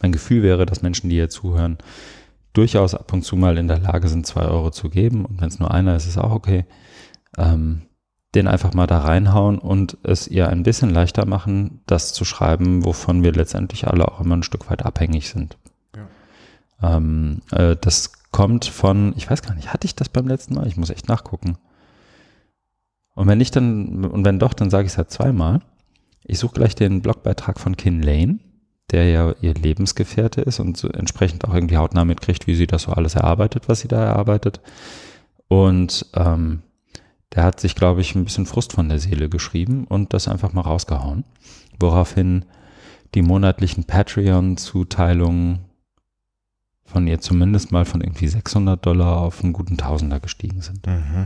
Mein 0.02 0.12
Gefühl 0.12 0.44
wäre, 0.44 0.66
dass 0.66 0.82
Menschen, 0.82 1.10
die 1.10 1.16
hier 1.16 1.30
zuhören, 1.30 1.78
durchaus 2.54 2.96
ab 2.96 3.12
und 3.14 3.24
zu 3.24 3.36
mal 3.36 3.58
in 3.58 3.68
der 3.68 3.80
Lage 3.80 4.08
sind, 4.08 4.26
2 4.26 4.42
Euro 4.46 4.72
zu 4.72 4.90
geben. 4.90 5.26
Und 5.26 5.42
wenn 5.42 5.48
es 5.48 5.60
nur 5.60 5.72
einer 5.72 5.96
ist, 5.96 6.08
ist 6.08 6.18
auch 6.18 6.32
okay. 6.32 6.66
Ähm, 7.38 7.84
den 8.36 8.48
einfach 8.48 8.74
mal 8.74 8.88
da 8.88 9.00
reinhauen 9.00 9.60
und 9.60 9.98
es 10.04 10.28
ihr 10.28 10.50
ein 10.50 10.64
bisschen 10.64 10.90
leichter 10.90 11.26
machen, 11.28 11.82
das 11.86 12.14
zu 12.14 12.26
schreiben, 12.26 12.84
wovon 12.84 13.24
wir 13.24 13.32
letztendlich 13.32 13.88
alle 13.88 14.08
auch 14.08 14.22
immer 14.22 14.36
ein 14.36 14.44
Stück 14.44 14.70
weit 14.72 14.84
abhängig 14.86 15.30
sind. 15.30 15.58
Ja. 15.96 16.98
Ähm, 16.98 17.42
äh, 17.52 17.76
das 17.80 18.12
kommt 18.32 18.66
von, 18.66 19.14
ich 19.16 19.30
weiß 19.30 19.44
gar 19.44 19.54
nicht, 19.54 19.72
hatte 19.72 19.86
ich 19.86 19.96
das 19.96 20.10
beim 20.10 20.28
letzten 20.28 20.56
Mal? 20.56 20.68
Ich 20.68 20.78
muss 20.78 20.90
echt 20.90 21.08
nachgucken. 21.08 21.58
Und 23.14 23.28
wenn 23.28 23.38
nicht, 23.38 23.56
dann, 23.56 24.06
und 24.06 24.26
wenn 24.26 24.40
doch, 24.40 24.54
dann 24.54 24.72
sage 24.72 24.88
ich 24.88 24.94
es 24.94 24.98
halt 24.98 25.12
zweimal. 25.12 25.62
Ich 26.24 26.40
suche 26.40 26.56
gleich 26.56 26.74
den 26.74 27.02
Blogbeitrag 27.02 27.60
von 27.60 27.78
Kin 27.78 28.02
Lane, 28.02 28.40
der 28.94 29.10
ja 29.10 29.34
ihr 29.42 29.54
Lebensgefährte 29.54 30.42
ist 30.42 30.60
und 30.60 30.78
so 30.78 30.88
entsprechend 30.88 31.46
auch 31.46 31.54
irgendwie 31.54 31.78
hautnah 31.78 32.06
mitkriegt, 32.06 32.48
wie 32.48 32.56
sie 32.56 32.68
das 32.68 32.84
so 32.84 32.94
alles 32.94 33.16
erarbeitet, 33.16 33.68
was 33.68 33.82
sie 33.82 33.88
da 33.88 34.04
erarbeitet. 34.04 34.62
Und 35.48 36.06
ähm, 36.14 36.62
der 37.34 37.44
hat 37.44 37.60
sich, 37.60 37.76
glaube 37.76 38.02
ich, 38.02 38.16
ein 38.16 38.24
bisschen 38.24 38.46
Frust 38.46 38.74
von 38.74 38.90
der 38.90 39.00
Seele 39.00 39.28
geschrieben 39.28 39.86
und 39.86 40.14
das 40.14 40.28
einfach 40.28 40.54
mal 40.54 40.62
rausgehauen. 40.62 41.26
Woraufhin 41.80 42.46
die 43.16 43.24
monatlichen 43.24 43.86
Patreon-Zuteilungen 43.86 45.66
von 46.86 47.08
ihr 47.08 47.20
zumindest 47.20 47.72
mal 47.72 47.86
von 47.86 48.02
irgendwie 48.02 48.28
600 48.28 48.86
Dollar 48.86 49.18
auf 49.18 49.44
einen 49.44 49.54
guten 49.54 49.78
Tausender 49.78 50.20
gestiegen 50.20 50.62
sind. 50.62 50.86
Mhm. 50.86 51.26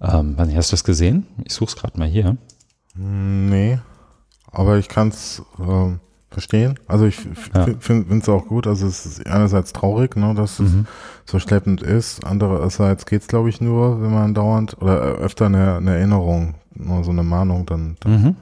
Ähm, 0.00 0.36
hast 0.38 0.70
du 0.70 0.74
das 0.74 0.84
gesehen? 0.84 1.26
Ich 1.44 1.54
suche 1.54 1.70
es 1.70 1.76
gerade 1.76 1.98
mal 1.98 2.08
hier. 2.08 2.36
Nee, 2.94 3.78
aber 4.50 4.78
ich 4.78 4.88
kann 4.88 5.08
es, 5.08 5.42
äh, 5.58 5.92
verstehen. 6.30 6.78
Also 6.86 7.06
ich 7.06 7.18
ja. 7.54 7.66
finde 7.78 8.16
es 8.16 8.28
auch 8.28 8.46
gut. 8.46 8.66
Also 8.66 8.86
es 8.86 9.06
ist 9.06 9.26
einerseits 9.26 9.72
traurig, 9.72 10.16
ne, 10.16 10.34
dass 10.34 10.58
mhm. 10.58 10.86
es 11.24 11.30
so 11.32 11.38
schleppend 11.38 11.82
ist. 11.82 12.24
Andererseits 12.24 13.06
geht 13.06 13.22
es, 13.22 13.28
glaube 13.28 13.48
ich, 13.48 13.60
nur, 13.60 14.02
wenn 14.02 14.12
man 14.12 14.34
dauernd 14.34 14.80
oder 14.80 14.98
öfter 15.00 15.46
eine, 15.46 15.76
eine 15.76 15.96
Erinnerung, 15.96 16.54
nur 16.74 17.04
so 17.04 17.10
eine 17.10 17.22
Mahnung 17.22 17.66
dann, 17.66 17.96
dann, 18.00 18.22
mhm. 18.22 18.36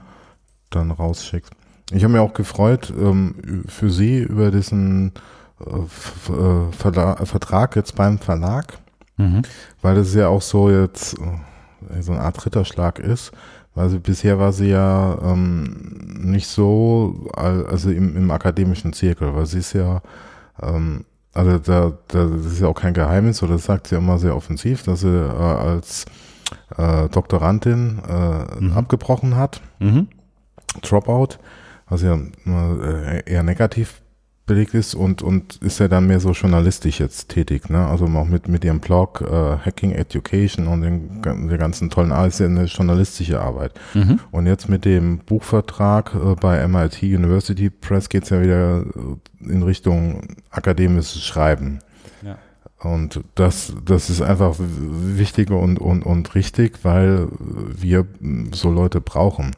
dann 0.70 0.90
rausschickt. 0.90 1.50
Ich 1.92 2.02
habe 2.02 2.14
mich 2.14 2.22
auch 2.22 2.32
gefreut 2.32 2.92
ähm, 2.98 3.64
für 3.68 3.90
Sie 3.90 4.18
über 4.20 4.50
diesen 4.50 5.12
äh, 5.60 6.32
äh 6.32 6.72
Vertrag 6.72 7.76
jetzt 7.76 7.94
beim 7.94 8.18
Verlag, 8.18 8.78
mhm. 9.18 9.42
weil 9.82 9.94
das 9.94 10.14
ja 10.14 10.28
auch 10.28 10.42
so 10.42 10.70
jetzt 10.70 11.18
äh, 11.18 12.00
so 12.00 12.12
eine 12.12 12.22
Art 12.22 12.44
Ritterschlag 12.44 12.98
ist 12.98 13.32
weil 13.74 13.88
sie, 13.90 13.98
bisher 13.98 14.38
war 14.38 14.52
sie 14.52 14.68
ja 14.68 15.18
ähm, 15.22 16.14
nicht 16.18 16.46
so, 16.46 17.28
also 17.34 17.90
im, 17.90 18.16
im 18.16 18.30
akademischen 18.30 18.92
Zirkel, 18.92 19.34
weil 19.34 19.46
sie 19.46 19.58
ist 19.58 19.72
ja, 19.72 20.00
ähm, 20.62 21.04
also 21.32 21.58
da, 21.58 21.92
da 22.08 22.26
das 22.26 22.46
ist 22.46 22.60
ja 22.60 22.68
auch 22.68 22.80
kein 22.80 22.94
Geheimnis, 22.94 23.42
oder 23.42 23.54
das 23.54 23.64
sagt 23.64 23.88
sie 23.88 23.96
immer 23.96 24.18
sehr 24.18 24.36
offensiv, 24.36 24.84
dass 24.84 25.00
sie 25.00 25.08
äh, 25.08 25.42
als 25.42 26.06
äh, 26.76 27.08
Doktorandin 27.08 28.00
äh, 28.08 28.60
mhm. 28.60 28.72
abgebrochen 28.74 29.36
hat, 29.36 29.60
mhm. 29.80 30.08
Dropout, 30.82 31.38
was 31.88 32.02
ja 32.02 32.18
äh, 32.46 33.30
eher 33.30 33.42
negativ 33.42 34.02
belegt 34.46 34.74
ist 34.74 34.94
und, 34.94 35.22
und 35.22 35.56
ist 35.56 35.80
ja 35.80 35.88
dann 35.88 36.06
mehr 36.06 36.20
so 36.20 36.32
journalistisch 36.32 37.00
jetzt 37.00 37.30
tätig, 37.30 37.70
ne? 37.70 37.86
Also 37.86 38.04
auch 38.04 38.26
mit, 38.26 38.46
mit 38.46 38.62
ihrem 38.64 38.80
Blog 38.80 39.22
äh, 39.22 39.56
Hacking 39.64 39.92
Education 39.92 40.66
und 40.66 40.82
den, 40.82 41.22
der 41.48 41.56
ganzen 41.56 41.88
tollen 41.88 42.12
ist 42.26 42.40
ja 42.40 42.46
eine 42.46 42.64
journalistische 42.64 43.40
Arbeit. 43.40 43.72
Mhm. 43.94 44.20
Und 44.30 44.46
jetzt 44.46 44.68
mit 44.68 44.84
dem 44.84 45.18
Buchvertrag 45.18 46.14
äh, 46.14 46.34
bei 46.34 46.66
MIT 46.68 47.02
University 47.02 47.70
Press 47.70 48.10
geht's 48.10 48.30
ja 48.30 48.42
wieder 48.42 48.82
äh, 48.82 49.50
in 49.50 49.62
Richtung 49.62 50.36
akademisches 50.50 51.24
Schreiben. 51.24 51.78
Ja. 52.22 52.36
Und 52.80 53.20
das, 53.36 53.72
das 53.82 54.10
ist 54.10 54.20
einfach 54.20 54.56
wichtig 54.58 55.50
und, 55.50 55.78
und, 55.78 56.02
und 56.02 56.34
richtig, 56.34 56.80
weil 56.82 57.28
wir 57.40 58.06
so 58.52 58.70
Leute 58.70 59.00
brauchen 59.00 59.52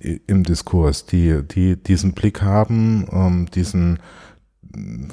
im 0.00 0.42
Diskurs, 0.44 1.06
die, 1.06 1.42
die 1.46 1.76
diesen 1.76 2.12
Blick 2.12 2.42
haben, 2.42 3.06
ähm, 3.12 3.46
diesen 3.54 3.98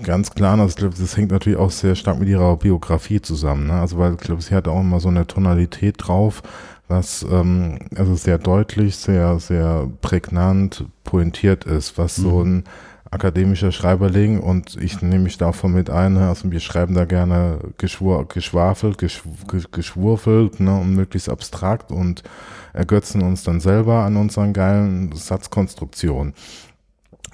ganz 0.03 0.31
klar, 0.31 0.59
also 0.59 0.69
ich 0.69 0.75
glaube, 0.75 0.95
das 0.97 1.17
hängt 1.17 1.31
natürlich 1.31 1.57
auch 1.57 1.71
sehr 1.71 1.95
stark 1.95 2.19
mit 2.19 2.29
ihrer 2.29 2.57
Biografie 2.57 3.21
zusammen. 3.21 3.67
Ne? 3.67 3.73
Also 3.73 3.97
weil 3.97 4.13
ich 4.13 4.19
glaube, 4.19 4.41
sie 4.41 4.53
hat 4.53 4.67
auch 4.67 4.79
immer 4.79 4.99
so 4.99 5.09
eine 5.09 5.25
Tonalität 5.25 5.95
drauf, 5.97 6.43
was 6.87 7.25
ähm, 7.29 7.79
also 7.95 8.15
sehr 8.15 8.37
deutlich, 8.37 8.95
sehr, 8.97 9.39
sehr 9.39 9.89
prägnant, 10.01 10.85
pointiert 11.03 11.65
ist, 11.65 11.97
was 11.97 12.17
mhm. 12.17 12.23
so 12.23 12.43
ein 12.43 12.63
akademischer 13.09 13.71
Schreiberling 13.71 14.39
und 14.39 14.75
ich 14.75 15.01
nehme 15.01 15.23
mich 15.23 15.37
davon 15.37 15.73
mit 15.73 15.89
ein, 15.89 16.13
ne? 16.13 16.27
also 16.27 16.51
wir 16.51 16.59
schreiben 16.59 16.93
da 16.93 17.05
gerne 17.05 17.59
geschwur, 17.77 18.27
geschwafelt, 18.27 18.97
geschw, 18.97 19.29
geschwurfelt 19.71 20.59
ne? 20.59 20.77
und 20.77 20.93
möglichst 20.93 21.29
abstrakt 21.29 21.91
und 21.91 22.23
ergötzen 22.77 23.21
uns 23.21 23.43
dann 23.43 23.59
selber 23.59 24.03
an 24.03 24.15
unseren 24.15 24.53
geilen 24.53 25.11
Satzkonstruktionen. 25.13 26.33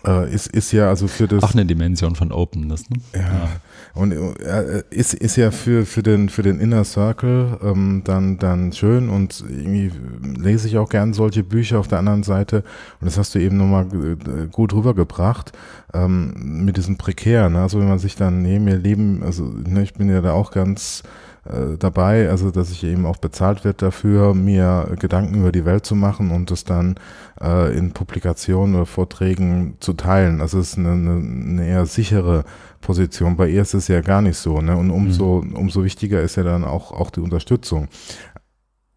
Äh, 0.06 0.34
ist, 0.34 0.48
ist 0.48 0.72
ja 0.74 0.89
also 0.89 1.08
für 1.08 1.28
das. 1.28 1.44
Auch 1.44 1.54
eine 1.54 1.66
Dimension 1.66 2.16
von 2.16 2.32
Openness, 2.34 2.89
ne? 2.89 2.98
Ja. 3.14 3.22
ja. 3.22 3.50
Und 3.94 4.12
äh, 4.12 4.84
ist, 4.89 5.14
ist 5.14 5.36
ja 5.38 5.52
für, 5.52 5.86
für 5.86 6.04
den, 6.04 6.28
für 6.28 6.41
den 6.41 6.60
Inner 6.60 6.84
Circle 6.84 7.60
ähm, 7.64 8.02
dann, 8.04 8.38
dann 8.38 8.74
schön 8.74 9.08
und 9.08 9.46
irgendwie 9.48 9.91
lese 10.36 10.68
ich 10.68 10.78
auch 10.78 10.89
gern 10.89 11.14
solche 11.14 11.44
Bücher 11.44 11.80
auf 11.80 11.88
der 11.88 12.00
anderen 12.00 12.24
Seite. 12.24 12.64
Und 13.00 13.06
das 13.06 13.18
hast 13.18 13.36
du 13.36 13.39
eben 13.39 13.56
nochmal 13.56 13.86
äh, 13.86 14.48
gut 14.52 14.74
rübergebracht, 14.74 15.54
ähm, 15.94 16.34
mit 16.66 16.76
diesem 16.76 16.98
Prekären. 16.98 17.54
Ne? 17.54 17.62
Also 17.62 17.80
wenn 17.80 17.88
man 17.88 18.00
sich 18.00 18.16
dann 18.16 18.41
neben 18.41 18.66
mir 18.66 18.78
leben, 18.78 19.22
also 19.24 19.44
ne, 19.44 19.84
ich 19.84 19.94
bin 19.94 20.10
ja 20.10 20.22
da 20.22 20.34
auch 20.34 20.52
ganz, 20.52 21.04
äh, 21.46 21.78
dabei, 21.78 22.30
also 22.30 22.52
dass 22.52 22.72
ich 22.72 22.84
eben 22.86 23.06
auch 23.06 23.18
bezahlt 23.18 23.66
wird 23.66 23.82
dafür, 23.82 24.34
mir 24.34 24.96
Gedanken 24.98 25.36
über 25.36 25.52
die 25.52 25.66
Welt 25.66 25.86
zu 25.86 25.94
machen 25.94 26.32
und 26.32 26.50
es 26.52 26.64
dann 26.64 26.96
äh, 27.41 27.78
in 27.78 27.91
Publikationen 27.91 28.76
oder 28.76 28.86
Vorträgen 28.86 29.76
zu 29.82 29.94
teilen. 29.94 30.39
Also 30.39 30.60
es 30.60 30.70
ist 30.70 30.78
eine, 30.78 30.91
eine, 30.91 31.68
eher 31.68 31.86
sichere 31.86 32.46
Position. 32.80 33.36
Bei 33.36 33.50
ihr 33.50 33.62
ist 33.62 33.74
es 33.74 33.89
ja 33.89 34.00
gar 34.00 34.22
nicht 34.22 34.38
so, 34.38 34.62
ne? 34.62 34.78
Und 34.78 34.89
umso, 34.89 35.41
mhm. 35.41 35.56
umso 35.56 35.84
wichtiger 35.84 36.22
ist 36.22 36.38
ja 36.38 36.44
dann 36.44 36.64
auch, 36.64 36.94
auch 36.94 37.10
die 37.10 37.20
Unterstützung. 37.20 37.89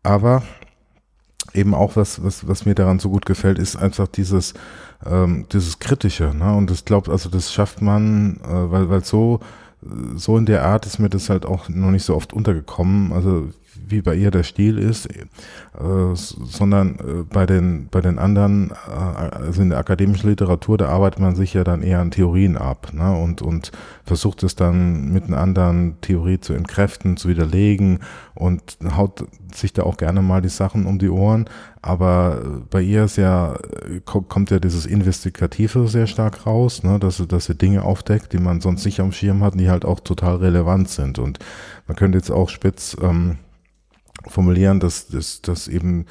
Aber 0.04 0.44
eben 1.52 1.74
auch 1.74 1.96
was, 1.96 2.22
was, 2.22 2.46
was 2.46 2.64
mir 2.64 2.76
daran 2.76 3.00
so 3.00 3.10
gut 3.10 3.26
gefällt, 3.26 3.58
ist 3.58 3.74
einfach 3.74 4.06
dieses, 4.06 4.54
ähm, 5.04 5.46
dieses 5.52 5.80
Kritische, 5.80 6.32
ne? 6.32 6.54
Und 6.54 6.70
ich 6.70 6.84
glaube, 6.84 7.10
also 7.10 7.28
das 7.28 7.52
schafft 7.52 7.82
man, 7.82 8.36
äh, 8.44 8.70
weil, 8.70 8.88
weil 8.88 9.04
so 9.04 9.40
so 10.16 10.36
in 10.38 10.46
der 10.46 10.64
Art 10.64 10.86
ist 10.86 10.98
mir 10.98 11.08
das 11.08 11.30
halt 11.30 11.46
auch 11.46 11.68
noch 11.68 11.90
nicht 11.90 12.04
so 12.04 12.14
oft 12.14 12.32
untergekommen. 12.32 13.12
Also 13.12 13.50
wie 13.88 14.02
bei 14.02 14.14
ihr 14.14 14.30
der 14.30 14.42
Stil 14.42 14.78
ist, 14.78 15.06
äh, 15.06 15.16
sondern 16.14 16.96
äh, 16.96 17.22
bei 17.30 17.46
den 17.46 17.88
bei 17.90 18.00
den 18.00 18.18
anderen, 18.18 18.70
äh, 18.70 18.92
also 18.92 19.62
in 19.62 19.70
der 19.70 19.78
akademischen 19.78 20.28
Literatur, 20.28 20.78
da 20.78 20.88
arbeitet 20.88 21.20
man 21.20 21.36
sich 21.36 21.54
ja 21.54 21.64
dann 21.64 21.82
eher 21.82 22.00
an 22.00 22.10
Theorien 22.10 22.56
ab 22.56 22.92
ne? 22.92 23.12
und 23.16 23.42
und 23.42 23.72
versucht 24.04 24.42
es 24.42 24.56
dann 24.56 25.12
mit 25.12 25.24
einer 25.24 25.38
anderen 25.38 26.00
Theorie 26.00 26.40
zu 26.40 26.52
entkräften, 26.52 27.16
zu 27.16 27.28
widerlegen 27.28 28.00
und 28.34 28.78
haut 28.96 29.24
sich 29.54 29.72
da 29.72 29.82
auch 29.84 29.96
gerne 29.96 30.22
mal 30.22 30.42
die 30.42 30.48
Sachen 30.48 30.86
um 30.86 30.98
die 30.98 31.08
Ohren. 31.08 31.46
Aber 31.82 32.42
bei 32.68 32.82
ihr 32.82 33.04
ist 33.04 33.16
ja, 33.16 33.56
kommt 34.04 34.50
ja 34.50 34.58
dieses 34.58 34.86
Investigative 34.86 35.86
sehr 35.88 36.06
stark 36.06 36.46
raus, 36.46 36.82
ne? 36.82 36.98
dass, 36.98 37.18
sie, 37.18 37.26
dass 37.26 37.46
sie 37.46 37.54
Dinge 37.54 37.82
aufdeckt, 37.82 38.32
die 38.32 38.38
man 38.38 38.60
sonst 38.60 38.84
nicht 38.84 39.00
am 39.00 39.12
Schirm 39.12 39.42
hat, 39.42 39.58
die 39.58 39.70
halt 39.70 39.84
auch 39.84 40.00
total 40.00 40.36
relevant 40.36 40.88
sind. 40.88 41.18
Und 41.18 41.38
man 41.86 41.96
könnte 41.96 42.18
jetzt 42.18 42.30
auch 42.30 42.48
spitz 42.48 42.96
ähm, 43.00 43.38
formulieren, 44.28 44.80
dass, 44.80 45.08
dass, 45.08 45.42
dass 45.42 45.68
eben 45.68 46.06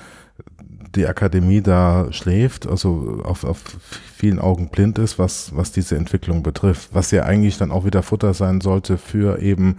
die 0.96 1.08
Akademie 1.08 1.62
da 1.62 2.08
schläft, 2.12 2.68
also 2.68 3.22
auf, 3.24 3.44
auf 3.44 3.62
vielen 4.16 4.40
Augen 4.40 4.70
blind 4.70 4.98
ist, 4.98 5.20
was, 5.20 5.56
was 5.56 5.72
diese 5.72 5.98
Entwicklung 5.98 6.42
betrifft, 6.42 6.90
was 6.94 7.12
ja 7.12 7.24
eigentlich 7.24 7.58
dann 7.58 7.72
auch 7.72 7.86
wieder 7.86 8.02
Futter 8.02 8.34
sein 8.34 8.62
sollte 8.62 8.98
für 8.98 9.40
eben 9.42 9.78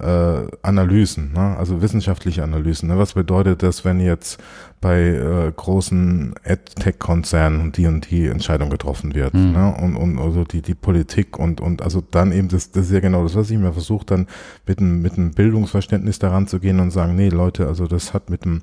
äh, 0.00 0.46
Analysen, 0.62 1.32
ne? 1.32 1.56
also 1.56 1.82
wissenschaftliche 1.82 2.42
Analysen. 2.42 2.88
Ne? 2.88 2.98
Was 2.98 3.14
bedeutet 3.14 3.62
das, 3.62 3.84
wenn 3.84 4.00
jetzt 4.00 4.38
bei 4.80 5.00
äh, 5.00 5.52
großen 5.54 6.34
AdTech-Konzernen 6.44 7.72
die 7.72 7.86
und 7.86 8.10
die 8.10 8.26
Entscheidung 8.26 8.70
getroffen 8.70 9.14
wird 9.14 9.34
mhm. 9.34 9.52
ne? 9.52 9.74
und, 9.80 9.96
und 9.96 10.18
also 10.18 10.44
die, 10.44 10.62
die 10.62 10.74
Politik 10.74 11.38
und, 11.38 11.60
und 11.60 11.82
also 11.82 12.02
dann 12.02 12.32
eben, 12.32 12.48
das, 12.48 12.70
das 12.70 12.86
ist 12.86 12.92
ja 12.92 13.00
genau 13.00 13.22
das, 13.22 13.34
was 13.34 13.50
ich 13.50 13.58
mir 13.58 13.72
versuche, 13.72 14.06
dann 14.06 14.26
mit 14.66 14.78
einem, 14.78 15.02
mit 15.02 15.14
einem 15.14 15.32
Bildungsverständnis 15.32 16.18
daran 16.18 16.46
zu 16.46 16.60
gehen 16.60 16.80
und 16.80 16.90
sagen, 16.90 17.16
nee 17.16 17.28
Leute, 17.28 17.66
also 17.66 17.86
das 17.86 18.14
hat 18.14 18.30
mit 18.30 18.44
einem, 18.44 18.62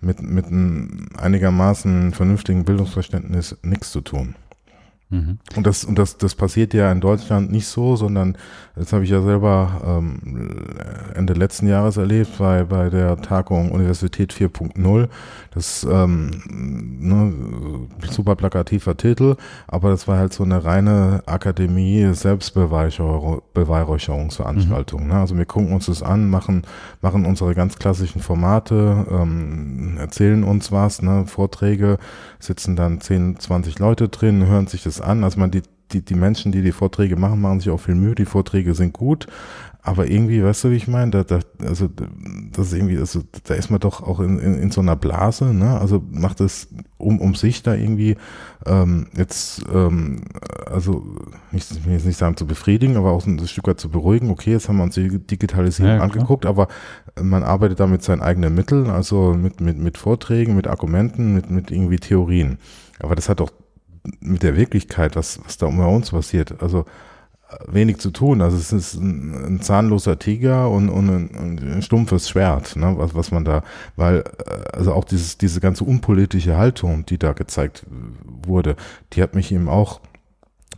mit, 0.00 0.22
mit 0.22 0.46
einem 0.46 1.08
einigermaßen 1.18 2.12
vernünftigen 2.12 2.64
Bildungsverständnis 2.64 3.56
nichts 3.62 3.90
zu 3.92 4.00
tun. 4.00 4.34
Mhm. 5.10 5.38
Und 5.56 5.66
das, 5.66 5.84
und 5.84 5.98
das, 5.98 6.18
das 6.18 6.36
passiert 6.36 6.72
ja 6.72 6.92
in 6.92 7.00
Deutschland 7.00 7.50
nicht 7.50 7.66
so, 7.66 7.96
sondern 7.96 8.38
das 8.76 8.92
habe 8.92 9.02
ich 9.02 9.10
ja 9.10 9.20
selber 9.20 9.82
ähm, 9.84 10.68
Ende 11.14 11.32
letzten 11.32 11.66
Jahres 11.66 11.96
erlebt 11.96 12.38
bei, 12.38 12.62
bei 12.62 12.90
der 12.90 13.20
Tagung 13.20 13.72
Universität 13.72 14.32
4.0. 14.32 15.08
Das 15.52 15.84
ähm, 15.90 16.30
ne, 17.00 17.32
super 18.08 18.36
plakativer 18.36 18.96
Titel, 18.96 19.34
aber 19.66 19.90
das 19.90 20.06
war 20.06 20.16
halt 20.16 20.32
so 20.32 20.44
eine 20.44 20.64
reine 20.64 21.24
Akademie 21.26 22.14
Selbstbeweihräucherungsveranstaltung. 22.14 25.02
Mhm. 25.02 25.08
Ne? 25.08 25.14
Also 25.14 25.36
wir 25.36 25.44
gucken 25.44 25.72
uns 25.72 25.86
das 25.86 26.04
an, 26.04 26.30
machen, 26.30 26.62
machen 27.00 27.26
unsere 27.26 27.56
ganz 27.56 27.80
klassischen 27.80 28.22
Formate, 28.22 29.06
ähm, 29.10 29.96
erzählen 29.98 30.44
uns 30.44 30.70
was, 30.70 31.02
ne? 31.02 31.26
Vorträge, 31.26 31.98
sitzen 32.38 32.76
dann 32.76 33.00
10, 33.00 33.40
20 33.40 33.80
Leute 33.80 34.08
drin, 34.08 34.46
hören 34.46 34.68
sich 34.68 34.84
das 34.84 34.99
an. 35.00 35.24
Also 35.24 35.38
man 35.38 35.50
die 35.50 35.62
die, 35.92 36.04
die 36.04 36.14
Menschen, 36.14 36.52
die 36.52 36.62
die 36.62 36.72
Vorträge 36.72 37.16
machen, 37.16 37.40
machen 37.40 37.60
sich 37.60 37.70
auch 37.70 37.80
viel 37.80 37.94
Mühe. 37.94 38.14
Die 38.14 38.24
Vorträge 38.24 38.74
sind 38.74 38.92
gut, 38.92 39.26
aber 39.82 40.08
irgendwie, 40.08 40.42
weißt 40.44 40.64
du, 40.64 40.70
wie 40.70 40.76
ich 40.76 40.88
meine? 40.88 41.10
Da, 41.10 41.24
da, 41.24 41.40
also, 41.64 41.88
das 42.52 42.68
ist 42.68 42.74
irgendwie, 42.74 42.98
also, 42.98 43.22
da 43.44 43.54
ist 43.54 43.70
man 43.70 43.80
doch 43.80 44.02
auch 44.02 44.20
in, 44.20 44.38
in, 44.38 44.54
in 44.56 44.70
so 44.70 44.80
einer 44.80 44.96
Blase, 44.96 45.54
ne? 45.54 45.80
Also 45.80 46.02
macht 46.10 46.40
es 46.40 46.68
um, 46.98 47.20
um 47.20 47.34
sich 47.34 47.62
da 47.62 47.74
irgendwie 47.74 48.16
ähm, 48.66 49.06
jetzt, 49.16 49.64
ähm, 49.72 50.22
also 50.66 51.04
nicht, 51.50 51.70
ich 51.70 51.84
will 51.86 51.94
jetzt 51.94 52.06
nicht 52.06 52.18
sagen 52.18 52.36
zu 52.36 52.46
befriedigen, 52.46 52.96
aber 52.96 53.12
auch 53.12 53.26
ein 53.26 53.46
Stück 53.46 53.68
weit 53.68 53.80
zu 53.80 53.88
beruhigen. 53.88 54.30
Okay, 54.30 54.52
jetzt 54.52 54.68
haben 54.68 54.76
wir 54.76 54.84
uns 54.84 54.94
die 54.94 55.18
Digitalisierung 55.18 55.96
ja, 55.96 56.02
angeguckt, 56.02 56.44
aber 56.44 56.68
man 57.20 57.42
arbeitet 57.42 57.80
da 57.80 57.86
mit 57.86 58.02
seinen 58.02 58.20
eigenen 58.20 58.54
Mitteln, 58.54 58.90
also 58.90 59.34
mit, 59.34 59.60
mit, 59.60 59.78
mit 59.78 59.96
Vorträgen, 59.96 60.56
mit 60.56 60.68
Argumenten, 60.68 61.34
mit, 61.34 61.50
mit 61.50 61.70
irgendwie 61.70 61.98
Theorien. 61.98 62.58
Aber 62.98 63.14
das 63.14 63.30
hat 63.30 63.40
doch 63.40 63.50
mit 64.20 64.42
der 64.42 64.56
Wirklichkeit, 64.56 65.16
was, 65.16 65.40
was 65.44 65.58
da 65.58 65.66
um 65.66 65.78
uns 65.80 66.10
passiert, 66.10 66.62
also 66.62 66.86
äh, 67.50 67.72
wenig 67.72 67.98
zu 67.98 68.10
tun. 68.10 68.40
Also 68.40 68.56
es 68.56 68.72
ist 68.72 68.94
ein, 68.94 69.34
ein 69.56 69.60
zahnloser 69.60 70.18
Tiger 70.18 70.70
und, 70.70 70.88
und 70.88 71.08
ein, 71.08 71.58
ein, 71.74 71.82
stumpfes 71.82 72.28
Schwert, 72.28 72.76
ne, 72.76 72.94
was, 72.96 73.14
was 73.14 73.30
man 73.30 73.44
da, 73.44 73.62
weil, 73.96 74.18
äh, 74.18 74.76
also 74.76 74.92
auch 74.92 75.04
dieses, 75.04 75.38
diese 75.38 75.60
ganze 75.60 75.84
unpolitische 75.84 76.56
Haltung, 76.56 77.04
die 77.06 77.18
da 77.18 77.32
gezeigt 77.32 77.86
wurde, 78.24 78.76
die 79.12 79.22
hat 79.22 79.34
mich 79.34 79.52
eben 79.52 79.68
auch 79.68 80.00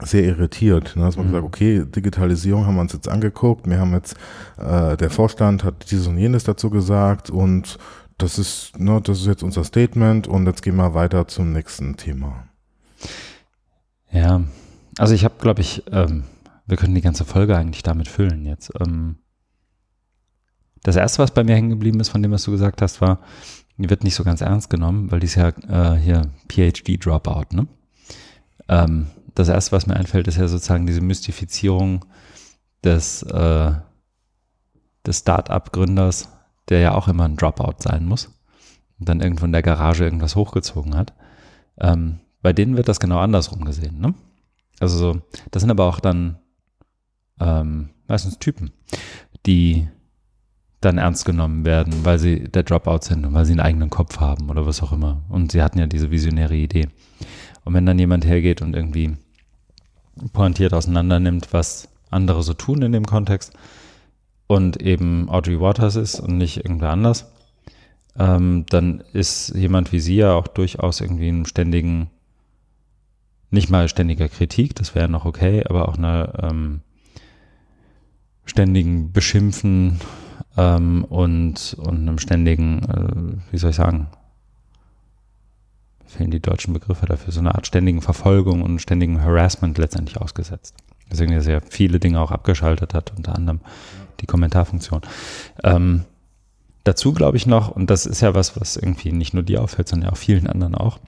sehr 0.00 0.24
irritiert. 0.24 0.96
Ne? 0.96 1.04
Dass 1.04 1.16
man 1.16 1.26
Mhm. 1.26 1.30
gesagt, 1.30 1.46
okay, 1.46 1.84
Digitalisierung 1.84 2.66
haben 2.66 2.74
wir 2.74 2.80
uns 2.80 2.92
jetzt 2.92 3.08
angeguckt, 3.08 3.68
wir 3.68 3.78
haben 3.78 3.92
jetzt, 3.92 4.16
äh, 4.58 4.96
der 4.96 5.10
Vorstand 5.10 5.64
hat 5.64 5.90
dieses 5.90 6.06
und 6.06 6.18
jenes 6.18 6.44
dazu 6.44 6.70
gesagt 6.70 7.30
und 7.30 7.78
das 8.18 8.38
ist, 8.38 8.78
ne, 8.78 9.00
das 9.02 9.20
ist 9.20 9.26
jetzt 9.26 9.42
unser 9.42 9.64
Statement 9.64 10.28
und 10.28 10.46
jetzt 10.46 10.62
gehen 10.62 10.76
wir 10.76 10.94
weiter 10.94 11.26
zum 11.28 11.52
nächsten 11.52 11.96
Thema. 11.96 12.44
Ja, 14.10 14.42
also 14.98 15.14
ich 15.14 15.24
habe, 15.24 15.34
glaube 15.38 15.60
ich, 15.60 15.84
ähm, 15.90 16.24
wir 16.66 16.76
können 16.76 16.94
die 16.94 17.00
ganze 17.00 17.24
Folge 17.24 17.56
eigentlich 17.56 17.82
damit 17.82 18.08
füllen 18.08 18.44
jetzt. 18.44 18.72
Ähm, 18.80 19.16
das 20.82 20.96
erste, 20.96 21.22
was 21.22 21.32
bei 21.32 21.44
mir 21.44 21.54
hängen 21.54 21.70
geblieben 21.70 22.00
ist, 22.00 22.08
von 22.08 22.22
dem, 22.22 22.32
was 22.32 22.44
du 22.44 22.50
gesagt 22.50 22.82
hast, 22.82 23.00
war, 23.00 23.20
die 23.78 23.88
wird 23.88 24.04
nicht 24.04 24.14
so 24.14 24.24
ganz 24.24 24.40
ernst 24.40 24.70
genommen, 24.70 25.10
weil 25.10 25.20
die 25.20 25.26
ist 25.26 25.36
ja 25.36 25.48
äh, 25.48 25.96
hier 25.96 26.30
PhD-Dropout, 26.48 27.54
ne? 27.54 27.66
Ähm, 28.68 29.06
das 29.34 29.48
erste, 29.48 29.72
was 29.72 29.86
mir 29.86 29.96
einfällt, 29.96 30.28
ist 30.28 30.36
ja 30.36 30.46
sozusagen 30.46 30.86
diese 30.86 31.00
Mystifizierung 31.00 32.04
des, 32.84 33.22
äh, 33.22 33.72
des 35.06 35.18
Start-up-Gründers, 35.18 36.28
der 36.68 36.80
ja 36.80 36.94
auch 36.94 37.08
immer 37.08 37.24
ein 37.24 37.36
Dropout 37.36 37.76
sein 37.78 38.04
muss 38.04 38.30
und 38.98 39.08
dann 39.08 39.20
irgendwo 39.20 39.46
in 39.46 39.52
der 39.52 39.62
Garage 39.62 40.04
irgendwas 40.04 40.36
hochgezogen 40.36 40.96
hat. 40.96 41.12
Ähm, 41.78 42.20
bei 42.42 42.52
denen 42.52 42.76
wird 42.76 42.88
das 42.88 43.00
genau 43.00 43.18
andersrum 43.18 43.64
gesehen, 43.64 44.00
ne? 44.00 44.14
Also 44.80 44.98
so, 44.98 45.20
das 45.50 45.62
sind 45.62 45.70
aber 45.70 45.84
auch 45.84 46.00
dann 46.00 46.38
ähm, 47.40 47.90
meistens 48.08 48.38
Typen, 48.38 48.72
die 49.46 49.88
dann 50.80 50.98
ernst 50.98 51.24
genommen 51.24 51.64
werden, 51.64 52.04
weil 52.04 52.18
sie 52.18 52.48
der 52.48 52.64
Dropout 52.64 53.02
sind 53.02 53.24
und 53.24 53.34
weil 53.34 53.44
sie 53.44 53.52
einen 53.52 53.60
eigenen 53.60 53.90
Kopf 53.90 54.18
haben 54.18 54.50
oder 54.50 54.66
was 54.66 54.82
auch 54.82 54.92
immer. 54.92 55.22
Und 55.28 55.52
sie 55.52 55.62
hatten 55.62 55.78
ja 55.78 55.86
diese 55.86 56.10
visionäre 56.10 56.56
Idee. 56.56 56.88
Und 57.64 57.74
wenn 57.74 57.86
dann 57.86 57.98
jemand 57.98 58.26
hergeht 58.26 58.62
und 58.62 58.74
irgendwie 58.74 59.16
pointiert 60.32 60.74
auseinander 60.74 61.20
nimmt, 61.20 61.52
was 61.52 61.88
andere 62.10 62.42
so 62.42 62.54
tun 62.54 62.82
in 62.82 62.92
dem 62.92 63.06
Kontext 63.06 63.52
und 64.46 64.82
eben 64.82 65.28
Audrey 65.28 65.60
Waters 65.60 65.96
ist 65.96 66.20
und 66.20 66.36
nicht 66.36 66.58
irgendwer 66.58 66.90
anders, 66.90 67.32
ähm, 68.18 68.66
dann 68.68 69.02
ist 69.12 69.54
jemand 69.54 69.92
wie 69.92 70.00
sie 70.00 70.16
ja 70.16 70.34
auch 70.34 70.48
durchaus 70.48 71.00
irgendwie 71.00 71.28
im 71.28 71.46
ständigen, 71.46 72.10
nicht 73.52 73.70
mal 73.70 73.88
ständiger 73.88 74.28
Kritik, 74.28 74.74
das 74.74 74.94
wäre 74.94 75.08
noch 75.08 75.24
okay, 75.24 75.64
aber 75.68 75.88
auch 75.88 75.98
einer 75.98 76.32
ähm, 76.42 76.80
ständigen 78.44 79.12
Beschimpfen 79.12 80.00
ähm, 80.56 81.04
und, 81.04 81.76
und 81.78 81.96
einem 81.96 82.18
ständigen, 82.18 82.82
äh, 82.82 83.52
wie 83.52 83.58
soll 83.58 83.70
ich 83.70 83.76
sagen, 83.76 84.08
fehlen 86.06 86.30
die 86.30 86.40
deutschen 86.40 86.74
Begriffe 86.74 87.06
dafür, 87.06 87.32
so 87.32 87.40
eine 87.40 87.54
Art 87.54 87.66
ständigen 87.66 88.02
Verfolgung 88.02 88.62
und 88.62 88.80
ständigen 88.80 89.22
Harassment 89.22 89.78
letztendlich 89.78 90.20
ausgesetzt. 90.20 90.74
Deswegen 91.10 91.32
er 91.32 91.42
sehr 91.42 91.62
viele 91.62 91.98
Dinge 92.00 92.20
auch 92.20 92.30
abgeschaltet 92.30 92.94
hat, 92.94 93.12
unter 93.16 93.34
anderem 93.34 93.60
die 94.20 94.26
Kommentarfunktion. 94.26 95.02
Ähm, 95.62 96.04
dazu 96.84 97.12
glaube 97.12 97.36
ich 97.36 97.46
noch, 97.46 97.70
und 97.70 97.90
das 97.90 98.06
ist 98.06 98.20
ja 98.20 98.34
was, 98.34 98.60
was 98.60 98.76
irgendwie 98.76 99.12
nicht 99.12 99.34
nur 99.34 99.42
dir 99.42 99.62
auffällt, 99.62 99.88
sondern 99.88 100.08
ja 100.08 100.12
auch 100.12 100.18
vielen 100.18 100.46
anderen 100.46 100.74
auch. 100.74 100.98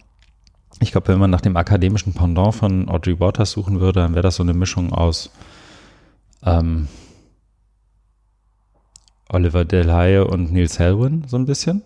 Ich 0.80 0.92
glaube, 0.92 1.08
wenn 1.08 1.18
man 1.18 1.30
nach 1.30 1.40
dem 1.40 1.56
akademischen 1.56 2.12
Pendant 2.14 2.54
von 2.54 2.88
Audrey 2.88 3.18
Waters 3.20 3.52
suchen 3.52 3.80
würde, 3.80 4.00
dann 4.00 4.14
wäre 4.14 4.22
das 4.22 4.36
so 4.36 4.42
eine 4.42 4.54
Mischung 4.54 4.92
aus 4.92 5.30
ähm, 6.44 6.88
Oliver 9.28 9.64
Del 9.64 9.92
Haye 9.92 10.24
und 10.24 10.52
Neil 10.52 10.68
Selwyn, 10.68 11.24
so 11.26 11.36
ein 11.36 11.46
bisschen. 11.46 11.82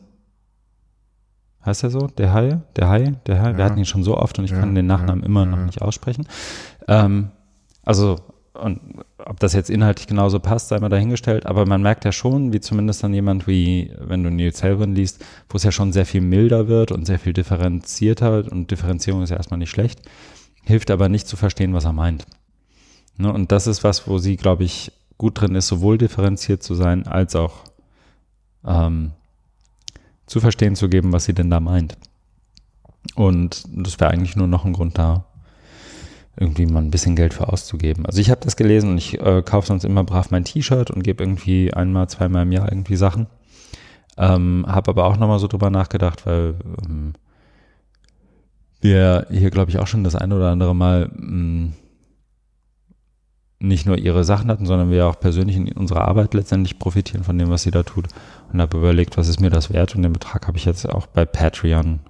Heißt 1.65 1.83
er 1.85 1.91
so? 1.91 2.07
Der 2.07 2.33
Haie? 2.33 2.63
Der 2.77 2.89
Hai? 2.89 3.15
Der 3.27 3.43
Hai? 3.43 3.53
Wir 3.53 3.59
Ja. 3.61 3.65
hatten 3.67 3.79
ihn 3.79 3.85
schon 3.85 4.03
so 4.05 4.17
oft 4.17 4.39
und 4.39 4.45
ich 4.45 4.53
Ja, 4.53 4.61
kann 4.61 4.75
den 4.75 4.87
Nachnamen 4.87 5.21
ja, 5.21 5.27
immer 5.27 5.45
noch 5.45 5.59
ja. 5.59 5.65
nicht 5.67 5.83
aussprechen. 5.83 6.27
Ähm, 6.87 7.31
also, 7.85 8.17
und 8.59 8.81
ob 9.19 9.41
das 9.41 9.53
jetzt 9.53 9.71
inhaltlich 9.71 10.07
genauso 10.07 10.41
passt, 10.41 10.69
sei 10.69 10.79
mal 10.79 10.89
dahingestellt, 10.89 11.47
aber 11.47 11.67
man 11.67 11.83
merkt 11.83 12.05
ja 12.05 12.13
schon, 12.13 12.53
wie 12.53 12.61
zumindest 12.61 13.03
dann 13.03 13.15
jemand 13.15 13.47
wie, 13.47 13.93
wenn 13.99 14.23
du 14.23 14.31
Neil 14.31 14.55
Selwyn 14.55 14.95
liest, 14.95 15.25
wo 15.49 15.57
es 15.57 15.63
ja 15.63 15.73
schon 15.73 15.93
sehr 15.93 16.07
viel 16.07 16.21
milder 16.21 16.69
wird 16.69 16.93
und 16.93 17.07
sehr 17.07 17.19
viel 17.19 17.33
differenzierter 17.33 18.51
und 18.51 18.71
Differenzierung 18.71 19.23
ist 19.23 19.31
ja 19.31 19.37
erstmal 19.37 19.59
nicht 19.59 19.71
schlecht, 19.71 20.03
hilft 20.63 20.91
aber 20.91 21.09
nicht 21.09 21.27
zu 21.27 21.37
verstehen, 21.37 21.75
was 21.75 21.85
er 21.85 21.93
meint. 21.93 22.27
Ne? 23.17 23.33
Und 23.33 23.53
das 23.53 23.67
ist 23.67 23.85
was, 23.85 24.09
wo 24.09 24.19
sie, 24.19 24.37
glaube 24.37 24.65
ich, 24.65 24.93
gut 25.19 25.41
drin 25.41 25.55
ist, 25.55 25.69
sowohl 25.69 25.99
differenziert 25.99 26.63
zu 26.63 26.75
sein, 26.75 27.07
als 27.07 27.35
auch 27.37 27.65
ähm, 28.67 29.13
zu 30.27 30.41
verstehen 30.41 30.77
zu 30.77 30.89
geben, 30.89 31.13
was 31.13 31.25
sie 31.25 31.35
denn 31.35 31.51
da 31.51 31.61
meint. 31.61 31.97
Und 33.15 33.65
das 33.73 33.99
wäre 33.99 34.11
eigentlich 34.11 34.37
nur 34.37 34.47
noch 34.47 34.65
ein 34.65 34.73
Grund 34.73 34.99
da, 34.99 35.25
irgendwie 36.41 36.67
mal 36.67 36.83
ein 36.83 36.91
bisschen 36.91 37.17
Geld 37.17 37.35
für 37.35 37.49
auszugeben. 37.53 38.07
Also 38.07 38.21
ich 38.21 38.31
habe 38.31 38.41
das 38.43 38.57
gelesen 38.57 38.91
und 38.91 38.99
ich 38.99 39.21
äh, 39.21 39.43
kaufe 39.43 39.67
sonst 39.67 39.85
immer 39.85 40.05
brav 40.05 40.31
mein 40.31 40.45
T-Shirt 40.45 40.91
und 40.91 41.03
gebe 41.03 41.23
irgendwie 41.23 41.73
einmal, 41.73 42.09
zweimal 42.09 42.43
im 42.43 42.53
Jahr 42.53 42.71
irgendwie 42.71 42.97
Sachen. 42.97 43.27
Ähm, 44.17 44.65
habe 44.69 44.91
aber 44.91 45.05
auch 45.05 45.17
nochmal 45.17 45.39
so 45.39 45.49
drüber 45.49 45.71
nachgedacht, 45.71 46.27
weil 46.27 46.55
ähm, 46.85 47.15
wir 48.81 49.27
hier, 49.31 49.51
glaube 49.51 49.71
ich, 49.71 49.79
auch 49.79 49.87
schon 49.87 50.05
das 50.05 50.15
eine 50.15 50.37
oder 50.37 50.51
andere 50.51 50.75
Mal 50.75 51.11
mh, 51.15 51.73
nicht 53.61 53.87
nur 53.87 53.99
ihre 53.99 54.23
Sachen 54.23 54.51
hatten, 54.51 54.67
sondern 54.67 54.91
wir 54.91 55.07
auch 55.07 55.19
persönlich 55.19 55.57
in 55.57 55.73
unserer 55.73 56.07
Arbeit 56.07 56.35
letztendlich 56.35 56.79
profitieren 56.79 57.25
von 57.25 57.39
dem, 57.39 57.51
was 57.51 57.63
sie 57.63 57.73
da 57.73 57.83
tut. 57.83 58.07
Und 58.53 58.61
habe 58.61 58.79
überlegt, 58.79 59.17
was 59.17 59.29
ist 59.29 59.41
mir 59.41 59.51
das 59.51 59.73
wert? 59.73 59.97
Und 59.97 60.03
den 60.03 60.13
Betrag 60.13 60.47
habe 60.47 60.57
ich 60.57 60.65
jetzt 60.65 60.89
auch 60.89 61.07
bei 61.07 61.25
Patreon, 61.25 62.01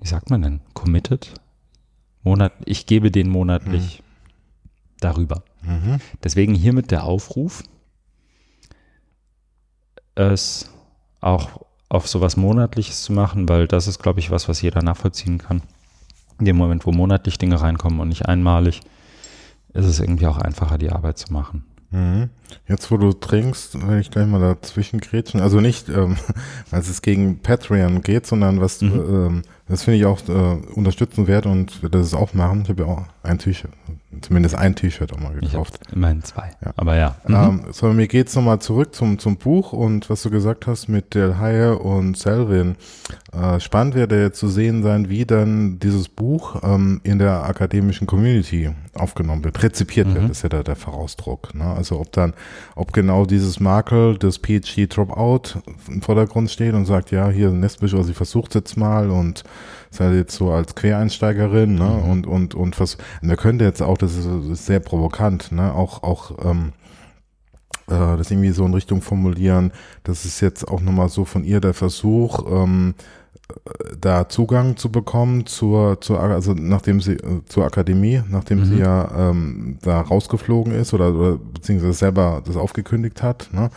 wie 0.00 0.08
sagt 0.08 0.30
man 0.30 0.42
denn, 0.42 0.60
committed? 0.72 1.34
Monat, 2.22 2.52
ich 2.64 2.86
gebe 2.86 3.10
den 3.10 3.28
monatlich 3.28 4.02
darüber. 5.00 5.42
Mhm. 5.62 5.98
Deswegen 6.22 6.54
hiermit 6.54 6.90
der 6.90 7.04
Aufruf, 7.04 7.62
es 10.14 10.70
auch 11.20 11.62
auf 11.88 12.06
sowas 12.08 12.36
Monatliches 12.36 13.02
zu 13.02 13.12
machen, 13.12 13.48
weil 13.48 13.66
das 13.66 13.86
ist, 13.86 13.98
glaube 14.00 14.20
ich, 14.20 14.30
was, 14.30 14.48
was 14.48 14.60
jeder 14.60 14.82
nachvollziehen 14.82 15.38
kann. 15.38 15.62
In 16.38 16.44
dem 16.44 16.56
Moment, 16.56 16.86
wo 16.86 16.92
monatlich 16.92 17.38
Dinge 17.38 17.60
reinkommen 17.60 18.00
und 18.00 18.08
nicht 18.08 18.26
einmalig, 18.26 18.80
ist 19.72 19.86
es 19.86 20.00
irgendwie 20.00 20.26
auch 20.26 20.38
einfacher, 20.38 20.78
die 20.78 20.90
Arbeit 20.90 21.18
zu 21.18 21.32
machen. 21.32 21.64
Mhm. 21.90 22.28
Jetzt, 22.68 22.90
wo 22.90 22.96
du 22.98 23.12
trinkst, 23.12 23.86
will 23.88 23.98
ich 24.00 24.10
gleich 24.10 24.26
mal 24.26 24.40
dazwischen 24.40 25.00
grätschen. 25.00 25.40
Also 25.40 25.60
nicht, 25.60 25.88
ähm, 25.88 26.16
weil 26.70 26.80
es 26.80 27.00
gegen 27.02 27.40
Patreon 27.40 28.02
geht, 28.02 28.26
sondern 28.26 28.60
was, 28.60 28.82
Mhm. 28.82 28.92
ähm, 28.92 29.42
das 29.68 29.82
finde 29.82 29.98
ich 29.98 30.06
auch 30.06 30.20
äh, 30.28 30.56
unterstützenswert 30.74 31.46
und 31.46 31.82
werde 31.82 31.98
das 31.98 32.14
auch 32.14 32.34
machen. 32.34 32.62
Ich 32.62 32.68
habe 32.70 32.82
ja 32.82 32.88
auch 32.88 33.02
ein 33.22 33.38
T-Shirt, 33.38 33.70
zumindest 34.22 34.54
ein 34.54 34.74
T-Shirt 34.74 35.12
auch 35.12 35.20
mal 35.20 35.34
Ich 35.40 35.50
gekauft. 35.52 35.80
immerhin 35.92 36.22
zwei. 36.24 36.50
Ja. 36.64 36.72
Aber 36.76 36.96
ja. 36.96 37.16
Mhm. 37.26 37.34
Ähm, 37.34 37.60
so, 37.72 37.86
mir 37.92 38.08
geht's 38.08 38.34
nochmal 38.34 38.58
zurück 38.58 38.94
zum, 38.94 39.18
zum 39.18 39.36
Buch 39.36 39.72
und 39.72 40.08
was 40.10 40.22
du 40.22 40.30
gesagt 40.30 40.66
hast 40.66 40.88
mit 40.88 41.14
Del 41.14 41.38
Haye 41.38 41.76
und 41.78 42.16
Selvin. 42.16 42.76
Äh, 43.32 43.60
spannend 43.60 43.94
werde 43.94 44.20
jetzt 44.22 44.38
zu 44.38 44.48
sehen 44.48 44.82
sein, 44.82 45.08
wie 45.08 45.24
dann 45.26 45.78
dieses 45.78 46.08
Buch 46.08 46.62
ähm, 46.62 47.00
in 47.04 47.18
der 47.18 47.44
akademischen 47.44 48.06
Community 48.06 48.70
aufgenommen 48.94 49.44
wird, 49.44 49.62
rezipiert 49.62 50.08
Mhm. 50.08 50.14
wird, 50.14 50.30
ist 50.30 50.42
ja 50.42 50.48
der, 50.48 50.64
der 50.64 50.76
Vorausdruck. 50.76 51.54
Ne? 51.54 51.64
Also 51.64 52.00
ob 52.00 52.10
dann, 52.12 52.34
ob 52.74 52.92
genau 52.92 53.26
dieses 53.26 53.60
Makel 53.60 54.16
des 54.18 54.38
PhD 54.38 54.88
Dropout 54.94 55.60
im 55.88 56.02
Vordergrund 56.02 56.50
steht 56.50 56.74
und 56.74 56.86
sagt, 56.86 57.10
ja, 57.10 57.28
hier 57.28 57.50
Nestbischof, 57.50 58.06
sie 58.06 58.14
versucht 58.14 58.54
jetzt 58.54 58.76
mal 58.76 59.10
und 59.10 59.44
sei 59.90 60.14
jetzt 60.14 60.34
so 60.34 60.50
als 60.50 60.74
Quereinsteigerin, 60.74 61.74
ne? 61.74 62.00
Mhm. 62.02 62.10
Und 62.10 62.26
und 62.26 62.54
und 62.54 62.76
vers 62.76 62.98
und 63.22 63.30
er 63.30 63.36
könnte 63.36 63.64
jetzt 63.64 63.82
auch, 63.82 63.98
das 63.98 64.16
ist, 64.16 64.26
das 64.26 64.46
ist 64.46 64.66
sehr 64.66 64.80
provokant, 64.80 65.52
ne? 65.52 65.74
Auch 65.74 66.02
auch 66.02 66.32
ähm, 66.44 66.72
äh, 67.88 68.16
das 68.16 68.30
irgendwie 68.30 68.50
so 68.50 68.64
in 68.66 68.74
Richtung 68.74 69.02
formulieren, 69.02 69.72
das 70.04 70.24
ist 70.24 70.40
jetzt 70.40 70.68
auch 70.68 70.80
nochmal 70.80 71.08
so 71.08 71.24
von 71.24 71.44
ihr 71.44 71.60
der 71.60 71.74
Versuch, 71.74 72.44
ähm, 72.50 72.94
äh, 72.98 73.02
da 73.98 74.28
Zugang 74.28 74.76
zu 74.76 74.90
bekommen 74.92 75.46
zur, 75.46 76.00
zur 76.02 76.20
also 76.20 76.52
nachdem 76.52 77.00
sie 77.00 77.14
äh, 77.14 77.40
zur 77.46 77.64
Akademie, 77.64 78.22
nachdem 78.28 78.58
Mhm. 78.60 78.64
sie 78.66 78.78
ja 78.78 79.30
ähm, 79.30 79.78
da 79.82 80.02
rausgeflogen 80.02 80.74
ist 80.74 80.92
oder, 80.92 81.14
oder 81.14 81.38
beziehungsweise 81.38 81.94
selber 81.94 82.42
das 82.44 82.56
aufgekündigt 82.56 83.22
hat, 83.22 83.48
ne? 83.52 83.70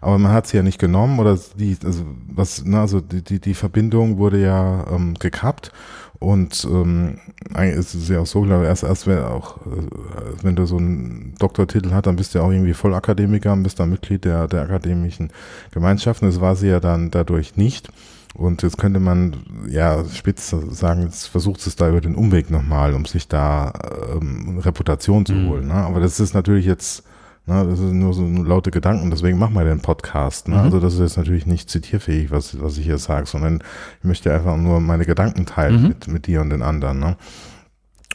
Aber 0.00 0.16
man 0.18 0.32
hat 0.32 0.46
sie 0.46 0.56
ja 0.56 0.62
nicht 0.62 0.78
genommen 0.78 1.18
oder 1.18 1.38
die, 1.58 1.76
also 1.84 2.04
was, 2.26 2.64
ne, 2.64 2.80
also 2.80 3.00
die, 3.00 3.22
die, 3.22 3.38
die 3.40 3.54
Verbindung 3.54 4.16
wurde 4.16 4.40
ja 4.40 4.86
ähm, 4.90 5.14
gekappt 5.14 5.72
und 6.20 6.66
ähm, 6.70 7.18
eigentlich 7.52 7.78
ist 7.78 7.94
es 7.94 8.08
ja 8.08 8.20
auch 8.20 8.26
so, 8.26 8.40
glaube 8.42 8.62
ich, 8.64 8.68
erst, 8.68 8.82
erst 8.82 9.06
wenn 9.06 9.22
auch, 9.22 9.58
äh, 9.58 10.42
wenn 10.42 10.56
du 10.56 10.64
so 10.64 10.78
einen 10.78 11.34
Doktortitel 11.38 11.92
hast, 11.92 12.06
dann 12.06 12.16
bist 12.16 12.34
du 12.34 12.38
ja 12.38 12.44
auch 12.44 12.50
irgendwie 12.50 12.74
Vollakademiker 12.74 13.52
und 13.52 13.62
bist 13.62 13.78
dann 13.78 13.90
Mitglied 13.90 14.24
der, 14.24 14.48
der 14.48 14.62
akademischen 14.62 15.30
Gemeinschaften. 15.72 16.26
Das 16.26 16.40
war 16.40 16.56
sie 16.56 16.68
ja 16.68 16.80
dann 16.80 17.10
dadurch 17.10 17.56
nicht. 17.56 17.90
Und 18.38 18.62
jetzt 18.62 18.78
könnte 18.78 19.00
man 19.00 19.36
ja 19.68 20.04
spitz 20.06 20.54
sagen, 20.70 21.02
jetzt 21.02 21.26
versucht 21.26 21.66
es 21.66 21.74
da 21.74 21.88
über 21.88 22.00
den 22.00 22.14
Umweg 22.14 22.50
nochmal, 22.50 22.94
um 22.94 23.04
sich 23.04 23.26
da 23.26 23.72
ähm, 24.14 24.58
Reputation 24.60 25.26
zu 25.26 25.32
Mhm. 25.34 25.48
holen. 25.48 25.66
Ne? 25.66 25.74
Aber 25.74 25.98
das 25.98 26.20
ist 26.20 26.34
natürlich 26.34 26.64
jetzt, 26.64 27.02
ne, 27.46 27.66
das 27.68 27.80
sind 27.80 27.98
nur 27.98 28.14
so 28.14 28.24
laute 28.24 28.70
Gedanken, 28.70 29.10
deswegen 29.10 29.38
machen 29.38 29.54
wir 29.54 29.64
den 29.64 29.80
Podcast. 29.80 30.46
Ne? 30.46 30.54
Mhm. 30.54 30.60
Also 30.62 30.78
das 30.78 30.94
ist 30.94 31.00
jetzt 31.00 31.16
natürlich 31.16 31.46
nicht 31.46 31.68
zitierfähig, 31.68 32.30
was, 32.30 32.62
was 32.62 32.78
ich 32.78 32.84
hier 32.84 32.98
sage, 32.98 33.26
sondern 33.26 33.60
ich 33.98 34.04
möchte 34.04 34.32
einfach 34.32 34.56
nur 34.56 34.80
meine 34.80 35.04
Gedanken 35.04 35.44
teilen 35.44 35.82
Mhm. 35.82 35.88
mit, 35.88 36.06
mit 36.08 36.26
dir 36.28 36.40
und 36.40 36.50
den 36.50 36.62
anderen. 36.62 37.00
Ne? 37.00 37.16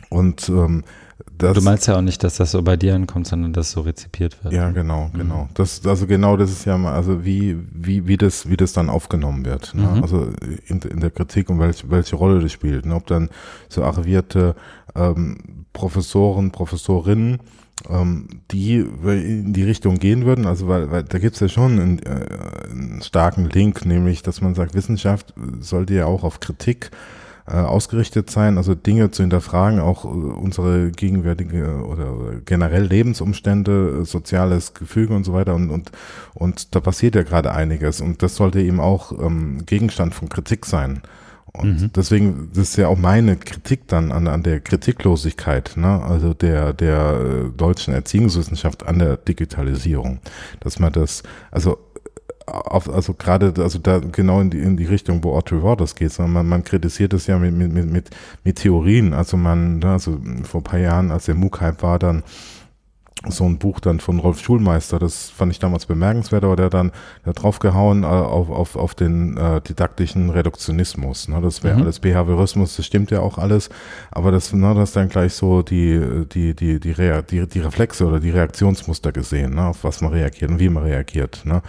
Und 0.10 0.48
ähm, 0.48 0.86
das, 1.38 1.56
du 1.56 1.62
meinst 1.62 1.88
ja 1.88 1.98
auch 1.98 2.02
nicht, 2.02 2.24
dass 2.24 2.38
das 2.38 2.52
so 2.52 2.62
bei 2.62 2.78
dir 2.78 2.96
ankommt, 2.96 3.28
sondern 3.28 3.54
dass 3.54 3.72
so 3.72 3.82
rezipiert 3.82 4.44
wird. 4.44 4.54
Ja, 4.54 4.70
genau, 4.72 5.10
mhm. 5.14 5.18
genau. 5.18 5.50
Das, 5.54 5.86
also 5.86 6.08
genau, 6.08 6.38
das 6.38 6.52
ist 6.52 6.66
ja 6.66 6.78
mal, 6.78 6.94
also 6.94 7.26
wie, 7.26 7.58
wie, 7.72 8.08
wie 8.08 8.18
das, 8.18 8.50
wie 8.50 8.58
das 8.58 8.74
dann 8.74 8.90
aufgenommen 8.90 9.46
wird. 9.46 9.74
Ne? 9.76 9.88
Mhm. 9.96 10.02
Also 10.02 10.28
in, 10.68 10.80
in 10.80 11.00
der 11.00 11.12
Kritik 11.12 11.50
und 11.50 11.60
welche, 11.60 11.90
welche 11.90 12.16
Rolle 12.16 12.40
das 12.40 12.52
spielt. 12.52 12.86
Ne? 12.86 12.96
Ob 12.96 13.08
dann 13.08 13.30
so 13.68 13.84
arrivierte 13.84 14.56
ähm, 14.96 15.66
Professoren, 15.74 16.52
Professorinnen, 16.52 17.40
ähm, 17.90 18.28
die 18.52 18.78
in 18.78 19.54
die 19.54 19.64
Richtung 19.64 19.98
gehen 19.98 20.26
würden, 20.26 20.46
also 20.46 20.68
weil, 20.68 20.92
weil 20.92 21.04
da 21.04 21.18
gibt's 21.18 21.40
ja 21.40 21.50
schon 21.50 21.80
einen, 21.80 22.00
äh, 22.04 22.26
einen 22.70 23.02
starken 23.02 23.50
Link, 23.50 23.86
nämlich, 23.86 24.22
dass 24.22 24.42
man 24.42 24.56
sagt, 24.56 24.76
Wissenschaft 24.76 25.34
sollte 25.60 25.96
ja 25.96 26.06
auch 26.06 26.24
auf 26.24 26.40
Kritik 26.40 26.92
äh, 26.92 27.23
ausgerichtet 27.52 28.30
sein, 28.30 28.58
also 28.58 28.74
Dinge 28.74 29.12
zu 29.12 29.24
hinterfragen, 29.24 29.80
auch 29.80 30.06
äh, 30.06 30.08
unsere 30.08 30.91
gegenwärtige 30.91 31.86
oder 31.86 32.39
generell 32.46 32.84
Lebensumstände, 32.84 34.02
äh, 34.02 34.06
soziales 34.06 34.74
Gefüge 34.74 35.14
und 35.14 35.26
so 35.26 35.34
weiter 35.34 35.54
und 35.56 35.70
und 35.70 35.91
und 36.34 36.74
da 36.76 36.80
passiert 36.80 37.16
ja 37.16 37.24
gerade 37.24 37.52
einiges 37.54 38.00
und 38.02 38.24
das 38.24 38.36
sollte 38.36 38.62
eben 38.62 38.80
auch 38.80 39.12
ähm, 39.12 39.66
Gegenstand 39.66 40.16
von 40.16 40.30
Kritik 40.30 40.66
sein. 40.66 41.02
Und 41.56 41.82
mhm. 41.82 41.91
deswegen, 41.96 42.50
das 42.50 42.70
ist 42.70 42.78
ja 42.78 42.88
auch 42.88 42.98
meine 42.98 43.38
Kritik 43.38 43.88
dann 43.88 44.12
an, 44.12 44.28
an 44.28 44.41
der 44.41 44.60
Kritiklosigkeit, 44.60 45.74
ne? 45.76 46.02
also 46.02 46.34
der, 46.34 46.74
der 46.74 47.20
äh, 47.20 47.50
deutschen 47.56 47.94
Erziehungswissenschaft 47.94 48.88
an 48.88 48.98
der 48.98 49.18
Digitalisierung. 49.18 50.18
Dass 50.62 50.80
man 50.80 50.91
das, 50.91 51.22
also 51.52 51.78
auf, 52.46 52.89
also 52.89 53.14
gerade, 53.14 53.54
also 53.58 53.80
da 53.80 54.00
genau 54.00 54.41
in 54.41 54.50
die, 54.50 54.60
in 54.60 54.78
die 54.78 54.86
Richtung, 54.86 55.24
wo 55.24 55.34
Audrey 55.34 55.62
Waters 55.62 55.96
geht, 55.96 56.12
sondern 56.12 56.34
man, 56.34 56.48
man 56.48 56.64
kritisiert 56.64 57.14
es 57.14 57.28
ja 57.28 57.38
mit, 57.38 57.54
mit, 57.54 57.74
mit, 57.74 58.10
mit 58.44 58.56
Theorien. 58.58 59.14
Also 59.14 59.38
man, 59.38 59.80
ne, 59.80 59.91
also 59.91 60.20
vor 60.44 60.62
ein 60.62 60.64
paar 60.64 60.80
Jahren, 60.80 61.12
als 61.12 61.26
der 61.26 61.36
MOOC-Hype 61.36 61.82
war, 61.84 62.00
dann 62.00 62.24
so 63.30 63.46
ein 63.46 63.58
Buch 63.58 63.80
dann 63.80 64.00
von 64.00 64.20
Rolf 64.20 64.41
Schulmeister, 64.41 65.00
das 65.00 65.30
fand 65.30 65.52
ich 65.52 65.60
damals 65.60 65.86
bemerkenswert, 65.86 66.44
aber 66.44 66.58
der 66.58 66.70
dann 66.70 66.91
der 67.26 67.34
draufgehauen 67.34 68.04
äh, 68.04 68.08
auf, 68.08 68.50
auf, 68.50 68.76
auf 68.76 68.96
den 68.96 69.38
äh, 69.38 69.62
didaktischen 69.62 70.30
Reduktionismus. 70.30 71.30
Ne? 71.30 71.39
Das 71.41 71.64
wäre 71.64 71.76
mhm. 71.78 71.84
alles 71.84 72.00
Behaviorismus, 72.00 72.76
das 72.76 72.86
stimmt 72.86 73.12
ja 73.12 73.22
auch 73.22 73.38
alles, 73.38 73.70
aber 74.12 74.32
das, 74.32 74.52
ne, 74.52 74.74
das 74.76 74.91
dann 74.91 75.08
gleich 75.08 75.34
so 75.34 75.62
die, 75.62 76.26
die, 76.34 76.54
die, 76.54 76.80
die, 76.80 76.91
Rea 76.91 77.22
die, 77.22 77.48
die 77.48 77.60
Reflexe 77.60 78.06
oder 78.06 78.20
die 78.20 78.32
Reaktionsmuster 78.32 79.14
gesehen, 79.14 79.56
ne? 79.56 79.68
auf 79.68 79.84
was 79.84 80.02
man 80.02 80.12
reagiert 80.12 80.52
und 80.52 80.60
wie 80.60 80.70
man 80.70 80.84
reagiert. 80.84 81.46
Ne? 81.46 81.62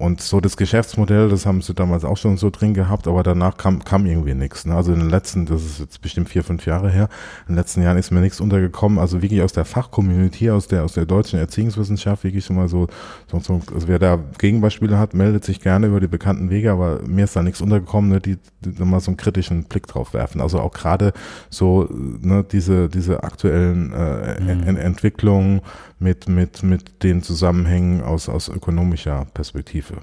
Und 0.00 0.22
so 0.22 0.40
das 0.40 0.56
Geschäftsmodell, 0.56 1.28
das 1.28 1.44
haben 1.44 1.60
sie 1.60 1.74
damals 1.74 2.06
auch 2.06 2.16
schon 2.16 2.38
so 2.38 2.48
drin 2.48 2.72
gehabt, 2.72 3.06
aber 3.06 3.22
danach 3.22 3.58
kam, 3.58 3.84
kam 3.84 4.06
irgendwie 4.06 4.32
nichts. 4.32 4.64
Ne? 4.64 4.74
Also 4.74 4.94
in 4.94 5.00
den 5.00 5.10
letzten, 5.10 5.44
das 5.44 5.62
ist 5.62 5.78
jetzt 5.78 6.00
bestimmt 6.00 6.30
vier, 6.30 6.42
fünf 6.42 6.64
Jahre 6.64 6.88
her, 6.88 7.10
in 7.46 7.52
den 7.52 7.56
letzten 7.56 7.82
Jahren 7.82 7.98
ist 7.98 8.10
mir 8.10 8.22
nichts 8.22 8.40
untergekommen. 8.40 8.98
Also 8.98 9.20
wirklich 9.20 9.42
aus 9.42 9.52
der 9.52 9.66
Fachcommunity, 9.66 10.50
aus 10.50 10.68
der, 10.68 10.84
aus 10.84 10.94
der 10.94 11.04
deutschen 11.04 11.38
Erziehungswissenschaft, 11.38 12.24
wirklich 12.24 12.46
schon 12.46 12.56
mal 12.56 12.66
so, 12.66 12.86
so, 13.30 13.40
so 13.40 13.60
also 13.74 13.88
wer 13.88 13.98
da 13.98 14.18
Gegenbeispiele 14.38 14.98
hat, 14.98 15.12
meldet 15.12 15.44
sich 15.44 15.60
gerne 15.60 15.88
über 15.88 16.00
die 16.00 16.08
bekannten 16.08 16.48
Wege, 16.48 16.72
aber 16.72 17.02
mir 17.06 17.24
ist 17.24 17.36
da 17.36 17.42
nichts 17.42 17.60
untergekommen, 17.60 18.10
ne? 18.10 18.20
die, 18.22 18.38
die 18.60 18.82
mal 18.82 19.00
so 19.00 19.10
einen 19.10 19.18
kritischen 19.18 19.64
Blick 19.64 19.86
drauf 19.86 20.14
werfen. 20.14 20.40
Also 20.40 20.60
auch 20.60 20.72
gerade 20.72 21.12
so 21.50 21.86
ne, 21.90 22.42
diese, 22.50 22.88
diese 22.88 23.22
aktuellen 23.22 23.92
äh, 23.92 24.40
mhm. 24.40 24.78
Entwicklungen, 24.78 25.60
mit, 26.00 26.28
mit, 26.28 26.62
mit 26.62 27.02
den 27.04 27.22
Zusammenhängen 27.22 28.02
aus, 28.02 28.28
aus 28.28 28.48
ökonomischer 28.48 29.26
Perspektive. 29.32 29.98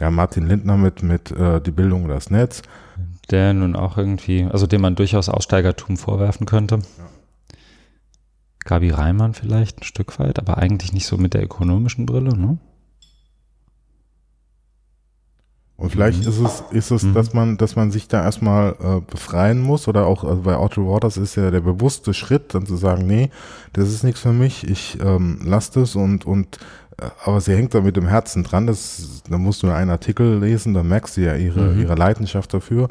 Ja, 0.00 0.10
Martin 0.10 0.46
Lindner 0.46 0.76
mit, 0.76 1.02
mit 1.04 1.30
äh, 1.30 1.60
die 1.60 1.70
Bildung 1.70 2.04
und 2.04 2.08
das 2.08 2.30
Netz. 2.30 2.62
Der 3.30 3.52
nun 3.52 3.76
auch 3.76 3.96
irgendwie, 3.96 4.44
also 4.44 4.66
dem 4.66 4.80
man 4.80 4.96
durchaus 4.96 5.28
Aussteigertum 5.28 5.96
vorwerfen 5.96 6.46
könnte. 6.46 6.76
Ja. 6.76 7.04
Gabi 8.64 8.90
Reimann 8.90 9.34
vielleicht 9.34 9.80
ein 9.80 9.84
Stück 9.84 10.18
weit, 10.18 10.38
aber 10.38 10.58
eigentlich 10.58 10.92
nicht 10.92 11.06
so 11.06 11.18
mit 11.18 11.34
der 11.34 11.44
ökonomischen 11.44 12.06
Brille, 12.06 12.36
ne? 12.36 12.58
Und 15.84 15.90
vielleicht 15.90 16.22
mhm. 16.22 16.30
ist 16.30 16.38
es, 16.40 16.64
ist 16.70 16.90
es, 16.90 17.02
mhm. 17.02 17.12
dass 17.12 17.34
man, 17.34 17.58
dass 17.58 17.76
man 17.76 17.90
sich 17.90 18.08
da 18.08 18.24
erstmal 18.24 18.70
äh, 18.82 19.00
befreien 19.06 19.60
muss 19.60 19.86
oder 19.86 20.06
auch 20.06 20.24
also 20.24 20.40
bei 20.40 20.56
Audrey 20.56 20.82
Waters 20.82 21.18
ist 21.18 21.34
ja 21.34 21.50
der 21.50 21.60
bewusste 21.60 22.14
Schritt, 22.14 22.54
dann 22.54 22.64
zu 22.64 22.76
sagen, 22.76 23.06
nee, 23.06 23.28
das 23.74 23.90
ist 23.90 24.02
nichts 24.02 24.20
für 24.20 24.32
mich, 24.32 24.66
ich 24.66 24.98
ähm, 25.02 25.40
lasse 25.44 25.80
das 25.80 25.94
und 25.94 26.24
und 26.24 26.58
aber 27.24 27.40
sie 27.40 27.54
hängt 27.54 27.74
da 27.74 27.80
mit 27.80 27.96
dem 27.96 28.06
Herzen 28.06 28.44
dran. 28.44 28.66
Das, 28.66 29.22
da 29.28 29.38
musst 29.38 29.62
du 29.62 29.70
einen 29.70 29.90
Artikel 29.90 30.38
lesen, 30.38 30.74
da 30.74 30.82
merkst 30.82 31.16
du 31.16 31.22
ja 31.22 31.34
ihre, 31.34 31.72
mhm. 31.72 31.80
ihre 31.80 31.94
Leidenschaft 31.94 32.54
dafür. 32.54 32.88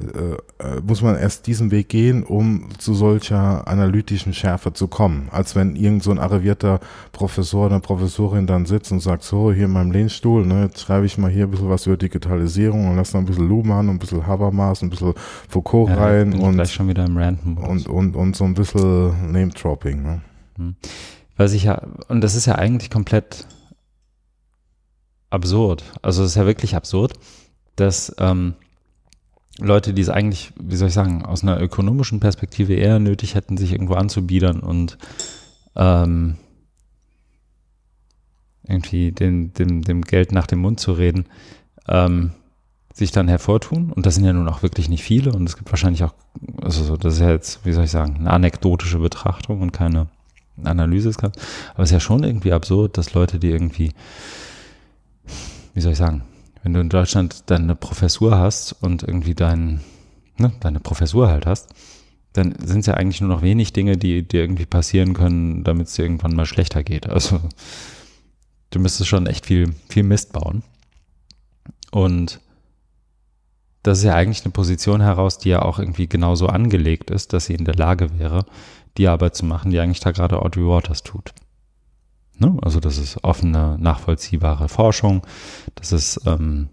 Äh, 0.00 0.64
äh, 0.64 0.80
muss 0.86 1.02
man 1.02 1.16
erst 1.16 1.46
diesen 1.46 1.70
Weg 1.70 1.88
gehen, 1.88 2.22
um 2.22 2.68
zu 2.78 2.94
solcher 2.94 3.66
analytischen 3.66 4.34
Schärfe 4.34 4.72
zu 4.72 4.88
kommen. 4.88 5.28
Als 5.30 5.56
wenn 5.56 5.74
irgend 5.74 6.02
so 6.02 6.10
ein 6.10 6.18
arrivierter 6.18 6.80
Professor 7.12 7.66
oder 7.66 7.80
Professorin 7.80 8.46
dann 8.46 8.66
sitzt 8.66 8.92
und 8.92 9.00
sagt, 9.00 9.22
so, 9.22 9.52
hier 9.52 9.66
in 9.66 9.72
meinem 9.72 9.90
Lehnstuhl, 9.90 10.46
ne, 10.46 10.64
jetzt 10.64 10.80
schreibe 10.80 11.06
ich 11.06 11.16
mal 11.16 11.30
hier 11.30 11.44
ein 11.44 11.50
bisschen 11.50 11.70
was 11.70 11.86
über 11.86 11.96
Digitalisierung 11.96 12.88
und 12.90 12.96
lass 12.96 13.14
noch 13.14 13.20
ein 13.20 13.26
bisschen 13.26 13.48
Luhmann 13.48 13.88
und 13.88 13.96
ein 13.96 13.98
bisschen 13.98 14.26
Habermas 14.26 14.82
und 14.82 14.88
ein 14.88 14.90
bisschen 14.90 15.14
Foucault 15.48 15.88
ja, 15.88 15.96
rein 15.96 16.34
und, 16.34 16.54
gleich 16.54 16.72
schon 16.72 16.88
wieder 16.88 17.04
im 17.04 17.16
und, 17.56 17.88
und, 17.88 18.16
und 18.16 18.36
so 18.36 18.44
ein 18.44 18.54
bisschen 18.54 19.32
Name-Dropping. 19.32 20.02
Ne? 20.02 20.20
Mhm. 20.58 20.76
Was 21.36 21.52
ich 21.52 21.64
ja, 21.64 21.82
und 22.08 22.22
das 22.22 22.34
ist 22.34 22.46
ja 22.46 22.54
eigentlich 22.54 22.90
komplett 22.90 23.46
absurd. 25.30 25.84
Also 26.02 26.22
es 26.22 26.30
ist 26.30 26.36
ja 26.36 26.46
wirklich 26.46 26.76
absurd, 26.76 27.14
dass 27.76 28.14
ähm, 28.18 28.54
Leute, 29.58 29.94
die 29.94 30.02
es 30.02 30.08
eigentlich, 30.08 30.52
wie 30.58 30.76
soll 30.76 30.88
ich 30.88 30.94
sagen, 30.94 31.24
aus 31.24 31.42
einer 31.42 31.60
ökonomischen 31.60 32.20
Perspektive 32.20 32.74
eher 32.74 32.98
nötig 32.98 33.34
hätten, 33.34 33.56
sich 33.56 33.72
irgendwo 33.72 33.94
anzubiedern 33.94 34.60
und 34.60 34.98
ähm, 35.74 36.36
irgendwie 38.64 39.12
den, 39.12 39.52
dem, 39.54 39.82
dem 39.82 40.02
Geld 40.02 40.32
nach 40.32 40.46
dem 40.46 40.60
Mund 40.60 40.80
zu 40.80 40.92
reden, 40.92 41.26
ähm, 41.88 42.32
sich 42.92 43.12
dann 43.12 43.28
hervortun. 43.28 43.92
Und 43.92 44.06
das 44.06 44.14
sind 44.14 44.24
ja 44.24 44.32
nun 44.32 44.48
auch 44.48 44.62
wirklich 44.62 44.88
nicht 44.88 45.02
viele. 45.02 45.32
Und 45.32 45.48
es 45.48 45.56
gibt 45.56 45.70
wahrscheinlich 45.70 46.02
auch, 46.04 46.14
also 46.60 46.96
das 46.96 47.14
ist 47.14 47.20
ja 47.20 47.30
jetzt, 47.30 47.64
wie 47.64 47.72
soll 47.72 47.84
ich 47.84 47.90
sagen, 47.90 48.16
eine 48.16 48.30
anekdotische 48.30 48.98
Betrachtung 48.98 49.60
und 49.60 49.72
keine 49.72 50.08
Analyse 50.64 51.08
ist. 51.08 51.22
Aber 51.22 51.32
es 51.76 51.90
ist 51.90 51.92
ja 51.92 52.00
schon 52.00 52.24
irgendwie 52.24 52.52
absurd, 52.52 52.98
dass 52.98 53.14
Leute, 53.14 53.38
die 53.38 53.50
irgendwie, 53.50 53.92
wie 55.74 55.80
soll 55.80 55.92
ich 55.92 55.98
sagen, 55.98 56.22
wenn 56.62 56.72
du 56.72 56.80
in 56.80 56.88
Deutschland 56.88 57.44
deine 57.46 57.74
Professur 57.74 58.38
hast 58.38 58.72
und 58.72 59.02
irgendwie 59.02 59.34
dein, 59.34 59.80
ne, 60.36 60.52
deine 60.60 60.80
Professur 60.80 61.28
halt 61.28 61.46
hast, 61.46 61.68
dann 62.32 62.54
sind 62.62 62.80
es 62.80 62.86
ja 62.86 62.94
eigentlich 62.94 63.20
nur 63.20 63.30
noch 63.30 63.42
wenig 63.42 63.72
Dinge, 63.72 63.96
die 63.96 64.26
dir 64.26 64.40
irgendwie 64.40 64.66
passieren 64.66 65.14
können, 65.14 65.64
damit 65.64 65.86
es 65.86 65.94
dir 65.94 66.02
irgendwann 66.02 66.34
mal 66.34 66.46
schlechter 66.46 66.82
geht. 66.82 67.08
Also 67.08 67.40
du 68.70 68.78
müsstest 68.78 69.08
schon 69.08 69.26
echt 69.26 69.46
viel, 69.46 69.74
viel 69.88 70.02
Mist 70.02 70.32
bauen. 70.32 70.62
Und 71.90 72.40
das 73.86 73.98
ist 73.98 74.04
ja 74.04 74.14
eigentlich 74.14 74.44
eine 74.44 74.52
Position 74.52 75.00
heraus, 75.00 75.38
die 75.38 75.50
ja 75.50 75.62
auch 75.62 75.78
irgendwie 75.78 76.08
genauso 76.08 76.48
angelegt 76.48 77.10
ist, 77.10 77.32
dass 77.32 77.46
sie 77.46 77.54
in 77.54 77.64
der 77.64 77.76
Lage 77.76 78.18
wäre, 78.18 78.44
die 78.96 79.06
Arbeit 79.06 79.36
zu 79.36 79.46
machen, 79.46 79.70
die 79.70 79.78
eigentlich 79.78 80.00
da 80.00 80.10
gerade 80.10 80.42
Audrey 80.42 80.66
Waters 80.66 81.04
tut. 81.04 81.32
Ne? 82.38 82.56
Also 82.62 82.80
das 82.80 82.98
ist 82.98 83.22
offene, 83.22 83.76
nachvollziehbare 83.78 84.68
Forschung. 84.68 85.24
Das 85.76 85.92
ist 85.92 86.20
ähm, 86.26 86.68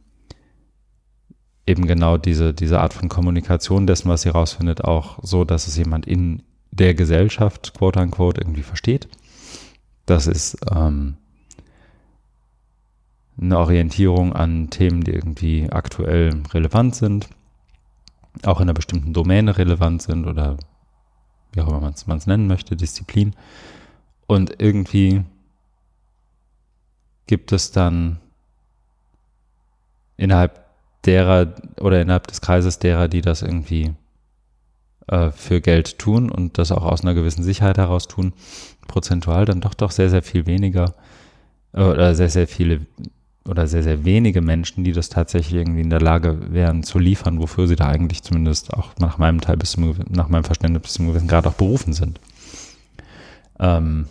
eben 1.68 1.86
genau 1.86 2.18
diese, 2.18 2.54
diese 2.54 2.80
Art 2.80 2.94
von 2.94 3.10
Kommunikation 3.10 3.86
dessen, 3.86 4.10
was 4.10 4.24
sie 4.24 4.30
rausfindet, 4.30 4.84
auch 4.84 5.20
so, 5.22 5.44
dass 5.44 5.68
es 5.68 5.78
jemand 5.78 6.08
in 6.08 6.42
der 6.72 6.96
Gesellschaft, 6.96 7.74
quote 7.78 8.00
unquote, 8.00 8.42
irgendwie 8.42 8.64
versteht. 8.64 9.08
Das 10.08 10.26
ist 10.26 10.58
ähm, 10.76 11.18
eine 13.40 13.58
Orientierung 13.58 14.34
an 14.34 14.70
Themen, 14.70 15.04
die 15.04 15.12
irgendwie 15.12 15.70
aktuell 15.72 16.44
relevant 16.54 16.96
sind, 16.96 17.30
auch 18.44 18.60
in 18.60 18.64
einer 18.64 18.74
bestimmten 18.74 19.14
Domäne 19.14 19.58
relevant 19.58 20.02
sind 20.02 20.26
oder 20.26 20.58
wie 21.52 21.62
auch 21.62 21.68
immer 21.68 21.80
man 21.82 22.18
es 22.18 22.28
nennen 22.28 22.48
möchte, 22.48 22.76
Disziplin. 22.76 23.36
Und 24.28 24.62
irgendwie 24.62 25.24
gibt 27.28 27.52
es 27.52 27.72
dann 27.72 28.20
innerhalb 30.18 30.64
derer 31.06 31.54
oder 31.80 32.02
innerhalb 32.02 32.28
des 32.28 32.42
Kreises 32.42 32.80
derer, 32.80 33.08
die 33.08 33.22
das 33.22 33.42
irgendwie 33.42 33.94
äh, 35.08 35.32
für 35.32 35.62
Geld 35.62 36.00
tun 36.00 36.30
und 36.30 36.58
das 36.58 36.72
auch 36.72 36.84
aus 36.84 37.02
einer 37.02 37.14
gewissen 37.14 37.44
Sicherheit 37.44 37.78
heraus 37.78 38.08
tun, 38.08 38.34
prozentual 38.88 39.46
dann 39.46 39.62
doch 39.62 39.74
doch 39.74 39.92
sehr, 39.92 40.10
sehr 40.10 40.24
viel 40.24 40.46
weniger 40.46 40.96
äh, 41.74 41.84
oder 41.84 42.16
sehr, 42.16 42.30
sehr 42.30 42.48
viele 42.48 42.86
oder 43.48 43.68
sehr, 43.68 43.84
sehr 43.84 44.06
wenige 44.06 44.42
Menschen, 44.42 44.84
die 44.84 44.94
das 44.94 45.10
tatsächlich 45.10 45.56
irgendwie 45.56 45.82
in 45.82 45.90
der 45.90 46.02
Lage 46.02 46.54
wären 46.54 46.84
zu 46.84 46.98
liefern, 46.98 47.40
wofür 47.40 47.68
sie 47.68 47.76
da 47.76 47.88
eigentlich 47.88 48.24
zumindest 48.24 48.74
auch 48.74 48.96
nach 49.00 49.18
meinem 49.18 49.42
Teil 49.42 49.58
bis 49.58 49.72
zum, 49.72 49.96
nach 50.10 50.30
meinem 50.30 50.46
Verständnis 50.46 50.84
bis 50.84 50.94
zum 50.94 51.08
gewissen 51.08 51.28
Grad 51.28 51.46
auch 51.46 51.54
berufen 51.54 51.94
sind. 51.94 52.20
Ähm, 53.60 54.08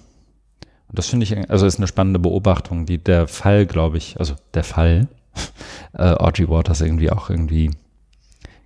das 0.93 1.07
finde 1.09 1.24
ich, 1.24 1.51
also 1.51 1.64
ist 1.64 1.78
eine 1.78 1.87
spannende 1.87 2.18
Beobachtung, 2.18 2.85
die 2.85 2.99
der 2.99 3.26
Fall, 3.26 3.64
glaube 3.64 3.97
ich, 3.97 4.20
also 4.20 4.35
der 4.53 4.64
Fall, 4.64 5.09
äh, 5.95 6.12
Audrey 6.12 6.49
Waters 6.49 6.83
irgendwie 6.83 7.11
auch 7.11 7.30
irgendwie 7.30 7.70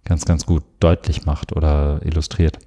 ganz, 0.05 0.25
ganz 0.25 0.47
gut 0.47 0.65
deutlich 0.81 1.27
macht 1.27 1.55
oder 1.55 2.01
illustriert. 2.05 2.59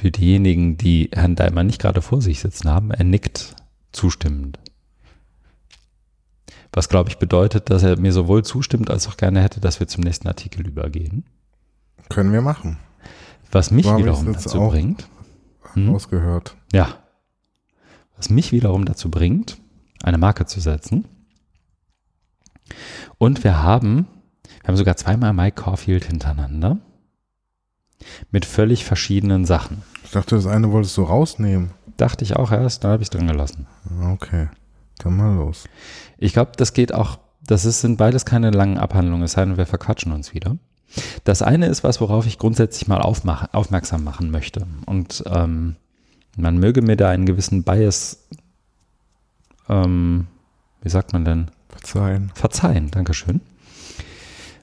Für 0.00 0.10
diejenigen, 0.10 0.78
die 0.78 1.10
Herrn 1.12 1.34
Daimler 1.36 1.62
nicht 1.62 1.78
gerade 1.78 2.00
vor 2.00 2.22
sich 2.22 2.40
sitzen 2.40 2.70
haben, 2.70 2.90
er 2.90 3.04
nickt 3.04 3.54
zustimmend. 3.92 4.58
Was, 6.72 6.88
glaube 6.88 7.10
ich, 7.10 7.18
bedeutet, 7.18 7.68
dass 7.68 7.82
er 7.82 7.98
mir 7.98 8.14
sowohl 8.14 8.42
zustimmt, 8.42 8.88
als 8.88 9.06
auch 9.08 9.18
gerne 9.18 9.42
hätte, 9.42 9.60
dass 9.60 9.78
wir 9.78 9.88
zum 9.88 10.02
nächsten 10.02 10.26
Artikel 10.26 10.66
übergehen. 10.66 11.24
Können 12.08 12.32
wir 12.32 12.40
machen. 12.40 12.78
Was 13.52 13.70
mich 13.70 13.84
So 13.84 13.98
wiederum 13.98 14.32
dazu 14.32 14.68
bringt, 14.68 15.06
Hm? 15.74 15.94
Ausgehört. 15.94 16.56
ja, 16.72 16.96
was 18.16 18.30
mich 18.30 18.52
wiederum 18.52 18.86
dazu 18.86 19.10
bringt, 19.10 19.58
eine 20.02 20.16
Marke 20.16 20.46
zu 20.46 20.60
setzen. 20.60 21.04
Und 23.18 23.44
wir 23.44 23.62
haben, 23.62 24.06
wir 24.62 24.68
haben 24.68 24.76
sogar 24.76 24.96
zweimal 24.96 25.34
Mike 25.34 25.60
Caulfield 25.62 26.06
hintereinander 26.06 26.78
mit 28.30 28.46
völlig 28.46 28.86
verschiedenen 28.86 29.44
Sachen. 29.44 29.82
Ich 30.10 30.14
dachte, 30.14 30.34
das 30.34 30.48
eine 30.48 30.72
wolltest 30.72 30.96
du 30.96 31.04
rausnehmen. 31.04 31.70
Dachte 31.96 32.24
ich 32.24 32.34
auch 32.34 32.50
erst, 32.50 32.82
dann 32.82 32.90
habe 32.90 33.00
ich 33.00 33.06
es 33.06 33.10
drin 33.10 33.28
gelassen. 33.28 33.68
Okay, 34.12 34.48
dann 34.98 35.16
mal 35.16 35.36
los. 35.36 35.68
Ich 36.18 36.32
glaube, 36.32 36.50
das 36.56 36.72
geht 36.72 36.92
auch, 36.92 37.20
das 37.46 37.64
ist, 37.64 37.80
sind 37.80 37.96
beides 37.96 38.24
keine 38.24 38.50
langen 38.50 38.76
Abhandlungen, 38.76 39.22
es 39.22 39.32
sei 39.34 39.44
denn, 39.44 39.56
wir 39.56 39.66
verquatschen 39.66 40.10
uns 40.10 40.34
wieder. 40.34 40.56
Das 41.22 41.42
eine 41.42 41.66
ist 41.66 41.84
was, 41.84 42.00
worauf 42.00 42.26
ich 42.26 42.38
grundsätzlich 42.38 42.88
mal 42.88 43.00
aufmach, 43.00 43.54
aufmerksam 43.54 44.02
machen 44.02 44.32
möchte. 44.32 44.66
Und 44.84 45.22
ähm, 45.28 45.76
man 46.36 46.58
möge 46.58 46.82
mir 46.82 46.96
da 46.96 47.08
einen 47.10 47.24
gewissen 47.24 47.62
Bias, 47.62 48.26
ähm, 49.68 50.26
wie 50.82 50.88
sagt 50.88 51.12
man 51.12 51.24
denn, 51.24 51.52
Verzeihen. 51.68 52.32
verzeihen. 52.34 52.90
Dankeschön. 52.90 53.42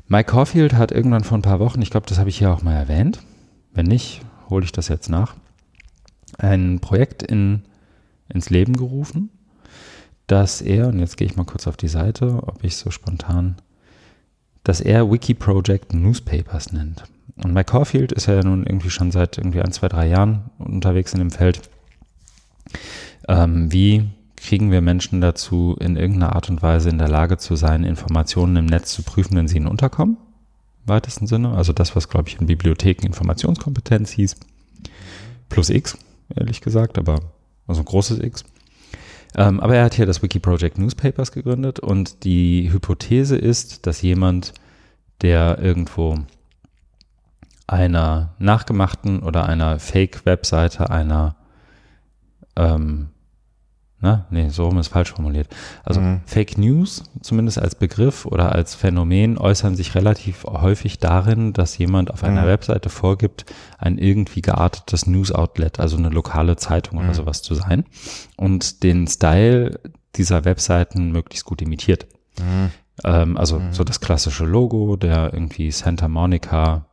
Mike 0.10 0.30
Caulfield 0.30 0.74
hat 0.74 0.92
irgendwann 0.92 1.24
vor 1.24 1.38
ein 1.38 1.42
paar 1.42 1.62
Wochen, 1.62 1.82
ich 1.82 1.90
glaube, 1.90 2.08
das 2.08 2.20
habe 2.20 2.28
ich 2.28 2.38
hier 2.38 2.52
auch 2.52 2.64
mal 2.64 2.76
erwähnt, 2.76 3.22
wenn 3.74 3.86
nicht, 3.86 4.20
hole 4.50 4.64
ich 4.64 4.72
das 4.72 4.88
jetzt 4.88 5.10
nach, 5.10 5.36
ein 6.38 6.80
Projekt 6.80 7.24
in, 7.24 7.64
ins 8.30 8.50
Leben 8.50 8.76
gerufen, 8.76 9.30
dass 10.28 10.62
er, 10.62 10.88
und 10.88 11.00
jetzt 11.00 11.18
gehe 11.18 11.28
ich 11.28 11.36
mal 11.36 11.46
kurz 11.46 11.68
auf 11.68 11.78
die 11.78 11.88
Seite, 11.88 12.44
ob 12.44 12.64
ich 12.64 12.76
so 12.76 12.92
spontan, 12.92 13.56
dass 14.64 14.82
er 14.82 15.10
Wiki 15.10 15.34
Project 15.34 15.94
Newspapers 15.94 16.74
nennt. 16.74 17.06
Und 17.38 17.54
Mike 17.54 17.72
Caulfield 17.72 18.12
ist 18.12 18.26
ja 18.26 18.42
nun 18.44 18.66
irgendwie 18.66 18.90
schon 18.90 19.12
seit 19.12 19.38
irgendwie 19.38 19.62
ein, 19.62 19.72
zwei, 19.72 19.88
drei 19.88 20.08
Jahren 20.08 20.50
unterwegs 20.58 21.14
in 21.14 21.20
dem 21.20 21.32
Feld. 21.32 21.62
Ähm, 23.28 23.72
wie 23.72 24.10
kriegen 24.36 24.72
wir 24.72 24.82
Menschen 24.82 25.22
dazu, 25.22 25.76
in 25.80 25.96
irgendeiner 25.96 26.36
Art 26.36 26.50
und 26.50 26.62
Weise 26.62 26.90
in 26.90 26.98
der 26.98 27.08
Lage 27.08 27.38
zu 27.38 27.56
sein, 27.56 27.84
Informationen 27.84 28.56
im 28.58 28.66
Netz 28.66 28.94
zu 28.94 29.04
prüfen, 29.04 29.38
wenn 29.38 29.48
sie 29.48 29.58
ihnen 29.58 29.68
unterkommen? 29.68 30.18
Weitesten 30.88 31.28
Sinne. 31.28 31.52
Also 31.52 31.74
das, 31.74 31.96
was, 31.96 32.10
glaube 32.10 32.30
ich, 32.30 32.40
in 32.40 32.48
Bibliotheken 32.48 33.06
Informationskompetenz 33.06 34.12
hieß. 34.12 34.36
Plus 35.50 35.70
X, 35.70 35.98
ehrlich 36.36 36.62
gesagt, 36.62 36.98
aber 36.98 37.20
also 37.68 37.82
ein 37.82 37.86
großes 37.86 38.20
X. 38.20 38.44
Ähm, 39.36 39.60
aber 39.60 39.76
er 39.76 39.86
hat 39.86 39.94
hier 39.94 40.06
das 40.06 40.24
Wiki 40.24 40.40
Project 40.40 40.78
Newspapers 40.78 41.32
gegründet 41.32 41.80
und 41.80 42.24
die 42.24 42.72
Hypothese 42.72 43.38
ist, 43.38 43.86
dass 43.86 44.02
jemand, 44.02 44.54
der 45.22 45.60
irgendwo 45.60 46.18
einer 47.68 48.34
nachgemachten 48.40 49.22
oder 49.22 49.48
einer 49.48 49.80
Fake-Webseite 49.80 50.90
einer, 50.90 51.36
ähm, 52.56 53.10
na, 54.00 54.28
nee, 54.30 54.50
so 54.50 54.68
rum 54.68 54.78
ist 54.78 54.90
falsch 54.90 55.12
formuliert. 55.14 55.48
Also 55.84 56.02
Mhm. 56.02 56.22
Fake 56.26 56.58
News, 56.58 57.04
zumindest 57.22 57.58
als 57.60 57.76
Begriff 57.76 58.26
oder 58.26 58.52
als 58.52 58.76
Phänomen, 58.76 59.38
äußern 59.38 59.76
sich 59.76 59.96
relativ 59.96 60.44
häufig 60.46 61.00
darin, 61.00 61.54
dass 61.54 61.78
jemand 61.78 62.12
auf 62.12 62.24
einer 62.24 62.44
Mhm. 62.44 62.48
Webseite 62.48 62.90
vorgibt, 62.90 63.46
ein 63.78 63.98
irgendwie 63.98 64.42
geartetes 64.42 65.08
News-Outlet, 65.08 65.80
also 65.80 65.98
eine 65.98 66.10
lokale 66.10 66.58
Zeitung 66.58 67.00
oder 67.00 67.10
Mhm. 67.10 67.14
sowas 67.14 67.42
zu 67.42 67.56
sein 67.56 67.86
und 68.36 68.84
den 68.84 69.08
Style 69.08 69.80
dieser 70.16 70.46
Webseiten 70.46 71.12
möglichst 71.12 71.46
gut 71.46 71.62
imitiert. 71.62 72.08
Mhm. 72.40 72.72
Ähm, 73.04 73.38
also 73.38 73.60
Mhm. 73.60 73.74
so 73.74 73.84
das 73.84 74.00
klassische 74.00 74.46
Logo, 74.46 74.96
der 74.96 75.32
irgendwie 75.34 75.70
Santa 75.72 76.08
Monica 76.08 76.87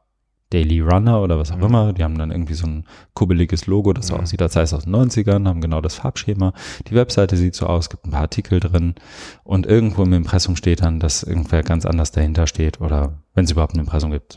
Daily 0.55 0.81
Runner 0.81 1.21
oder 1.21 1.39
was 1.39 1.51
auch 1.51 1.57
Mhm. 1.57 1.65
immer. 1.65 1.93
Die 1.93 2.05
haben 2.05 2.17
dann 2.17 2.31
irgendwie 2.31 2.55
so 2.55 2.67
ein 2.67 2.85
kubbeliges 3.13 3.67
Logo, 3.67 3.93
das 3.93 4.07
so 4.07 4.15
Mhm. 4.15 4.21
aussieht, 4.21 4.41
als 4.41 4.53
sei 4.53 4.63
es 4.63 4.73
aus 4.73 4.85
den 4.85 4.93
90ern, 4.93 5.49
haben 5.49 5.61
genau 5.61 5.81
das 5.81 5.95
Farbschema. 5.97 6.53
Die 6.87 6.95
Webseite 6.95 7.37
sieht 7.37 7.55
so 7.57 7.67
aus, 7.67 7.91
gibt 7.91 8.07
ein 8.07 8.13
paar 8.13 8.21
Artikel 8.23 8.61
drin 8.61 8.95
und 9.43 9.67
irgendwo 9.67 10.03
im 10.05 10.13
Impressum 10.13 10.55
steht 10.57 10.83
dann, 10.83 11.01
dass 11.01 11.23
irgendwer 11.25 11.63
ganz 11.63 11.85
anders 11.87 12.13
dahinter 12.13 12.47
steht 12.47 12.81
oder 12.81 13.19
wenn 13.35 13.45
es 13.45 13.51
überhaupt 13.51 13.75
ein 13.75 13.81
Impressum 13.81 14.13
gibt, 14.13 14.37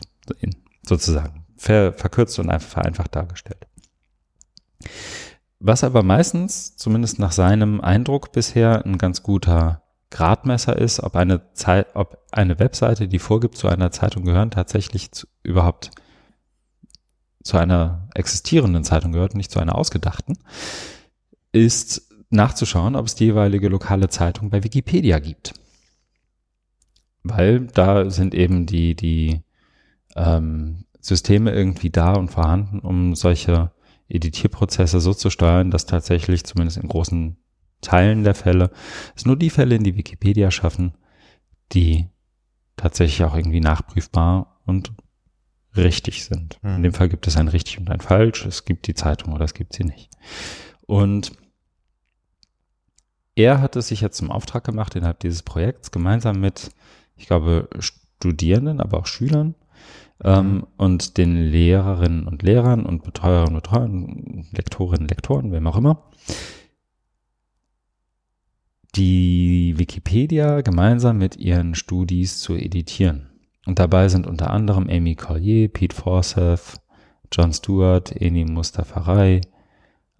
sozusagen 0.82 1.44
ver, 1.56 1.92
verkürzt 1.92 2.38
und 2.38 2.50
einfach 2.50 2.68
vereinfacht 2.68 3.14
dargestellt. 3.14 3.66
Was 5.60 5.82
aber 5.84 6.02
meistens, 6.02 6.76
zumindest 6.76 7.18
nach 7.18 7.32
seinem 7.32 7.80
Eindruck 7.80 8.32
bisher, 8.32 8.84
ein 8.84 8.98
ganz 8.98 9.22
guter 9.22 9.82
Gradmesser 10.10 10.76
ist, 10.76 11.00
ob 11.02 11.16
eine 11.16 11.52
Zeit, 11.52 11.88
ob 11.94 12.18
eine 12.30 12.58
Webseite, 12.58 13.08
die 13.08 13.18
vorgibt, 13.18 13.56
zu 13.56 13.68
einer 13.68 13.90
Zeitung 13.90 14.24
gehören, 14.24 14.50
tatsächlich 14.50 15.12
zu, 15.12 15.26
überhaupt 15.42 15.90
zu 17.42 17.56
einer 17.56 18.08
existierenden 18.14 18.84
Zeitung 18.84 19.12
gehört, 19.12 19.34
nicht 19.34 19.50
zu 19.50 19.58
einer 19.58 19.76
ausgedachten, 19.76 20.38
ist 21.52 22.08
nachzuschauen, 22.30 22.96
ob 22.96 23.06
es 23.06 23.14
die 23.14 23.24
jeweilige 23.24 23.68
lokale 23.68 24.08
Zeitung 24.08 24.50
bei 24.50 24.64
Wikipedia 24.64 25.18
gibt. 25.18 25.54
Weil 27.22 27.66
da 27.66 28.10
sind 28.10 28.34
eben 28.34 28.66
die, 28.66 28.94
die 28.94 29.40
ähm, 30.14 30.84
Systeme 31.00 31.52
irgendwie 31.52 31.90
da 31.90 32.14
und 32.14 32.28
vorhanden, 32.28 32.80
um 32.80 33.14
solche 33.14 33.72
Editierprozesse 34.08 35.00
so 35.00 35.14
zu 35.14 35.30
steuern, 35.30 35.70
dass 35.70 35.86
tatsächlich 35.86 36.44
zumindest 36.44 36.78
in 36.78 36.88
großen 36.88 37.36
Teilen 37.80 38.24
der 38.24 38.34
Fälle 38.34 38.70
es 39.14 39.24
nur 39.24 39.36
die 39.36 39.50
Fälle 39.50 39.76
in 39.76 39.84
die 39.84 39.96
Wikipedia 39.96 40.50
schaffen, 40.50 40.94
die 41.72 42.08
tatsächlich 42.76 43.24
auch 43.24 43.36
irgendwie 43.36 43.60
nachprüfbar 43.60 44.60
und 44.64 44.92
richtig 45.76 46.24
sind. 46.24 46.58
Mhm. 46.62 46.76
In 46.76 46.82
dem 46.84 46.92
Fall 46.92 47.08
gibt 47.08 47.26
es 47.26 47.36
ein 47.36 47.48
richtig 47.48 47.78
und 47.78 47.90
ein 47.90 48.00
falsch. 48.00 48.44
Es 48.46 48.64
gibt 48.64 48.86
die 48.86 48.94
Zeitung 48.94 49.32
oder 49.32 49.44
es 49.44 49.54
gibt 49.54 49.74
sie 49.74 49.84
nicht. 49.84 50.10
Und 50.86 51.32
er 53.34 53.60
hat 53.60 53.76
es 53.76 53.88
sich 53.88 54.00
jetzt 54.00 54.16
zum 54.16 54.30
Auftrag 54.30 54.64
gemacht, 54.64 54.96
innerhalb 54.96 55.20
dieses 55.20 55.42
Projekts 55.42 55.90
gemeinsam 55.90 56.40
mit, 56.40 56.70
ich 57.16 57.26
glaube, 57.26 57.68
Studierenden, 57.78 58.80
aber 58.80 58.98
auch 58.98 59.06
Schülern 59.06 59.54
ähm, 60.24 60.66
und 60.76 61.18
den 61.18 61.36
Lehrerinnen 61.36 62.26
und 62.26 62.42
Lehrern 62.42 62.84
und 62.84 63.04
Betreuerinnen 63.04 63.54
und 63.54 63.62
Betreuern, 63.62 64.46
Lektorinnen 64.52 65.02
und 65.02 65.10
Lektoren, 65.10 65.52
wem 65.52 65.66
auch 65.68 65.76
immer, 65.76 66.10
die 68.96 69.74
Wikipedia 69.76 70.62
gemeinsam 70.62 71.18
mit 71.18 71.36
ihren 71.36 71.74
Studis 71.74 72.40
zu 72.40 72.54
editieren. 72.54 73.30
Und 73.68 73.78
dabei 73.78 74.08
sind 74.08 74.26
unter 74.26 74.50
anderem 74.50 74.88
Amy 74.88 75.14
Collier, 75.14 75.68
Pete 75.68 75.94
Forsyth, 75.94 76.80
John 77.30 77.52
Stewart, 77.52 78.10
Eni 78.18 78.46
Mustafarei 78.46 79.42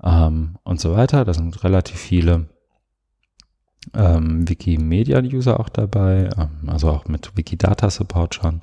ähm, 0.04 0.58
und 0.64 0.78
so 0.78 0.94
weiter. 0.94 1.24
Da 1.24 1.32
sind 1.32 1.64
relativ 1.64 1.98
viele 1.98 2.50
ähm, 3.94 4.46
Wikimedia-User 4.46 5.58
auch 5.58 5.70
dabei, 5.70 6.28
ähm, 6.36 6.68
also 6.68 6.90
auch 6.90 7.08
mit 7.08 7.38
Wikidata-Support 7.38 8.34
schon. 8.34 8.60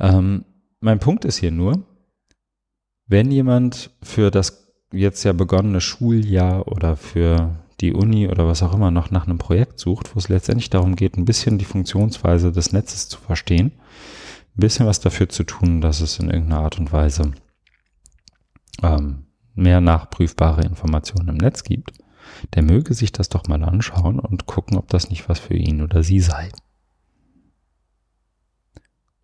Ähm, 0.00 0.46
mein 0.80 0.98
Punkt 0.98 1.24
ist 1.24 1.36
hier 1.36 1.52
nur, 1.52 1.84
wenn 3.06 3.30
jemand 3.30 3.90
für 4.02 4.32
das 4.32 4.74
jetzt 4.92 5.22
ja 5.22 5.32
begonnene 5.32 5.80
Schuljahr 5.80 6.66
oder 6.66 6.96
für 6.96 7.56
die 7.80 7.92
Uni 7.92 8.28
oder 8.28 8.46
was 8.46 8.62
auch 8.62 8.74
immer 8.74 8.90
noch 8.90 9.10
nach 9.10 9.26
einem 9.26 9.38
Projekt 9.38 9.78
sucht, 9.78 10.14
wo 10.14 10.18
es 10.18 10.28
letztendlich 10.28 10.70
darum 10.70 10.96
geht, 10.96 11.16
ein 11.16 11.24
bisschen 11.24 11.58
die 11.58 11.64
Funktionsweise 11.64 12.52
des 12.52 12.72
Netzes 12.72 13.08
zu 13.08 13.18
verstehen, 13.18 13.72
ein 14.56 14.60
bisschen 14.60 14.86
was 14.86 15.00
dafür 15.00 15.28
zu 15.28 15.44
tun, 15.44 15.80
dass 15.80 16.00
es 16.00 16.18
in 16.18 16.30
irgendeiner 16.30 16.62
Art 16.62 16.78
und 16.78 16.92
Weise 16.92 17.32
ähm, 18.82 19.26
mehr 19.54 19.80
nachprüfbare 19.80 20.62
Informationen 20.62 21.28
im 21.28 21.36
Netz 21.36 21.64
gibt, 21.64 21.98
der 22.54 22.62
möge 22.62 22.94
sich 22.94 23.12
das 23.12 23.28
doch 23.28 23.46
mal 23.48 23.62
anschauen 23.62 24.18
und 24.18 24.46
gucken, 24.46 24.76
ob 24.76 24.88
das 24.88 25.10
nicht 25.10 25.28
was 25.28 25.38
für 25.38 25.54
ihn 25.54 25.82
oder 25.82 26.02
sie 26.02 26.20
sei. 26.20 26.50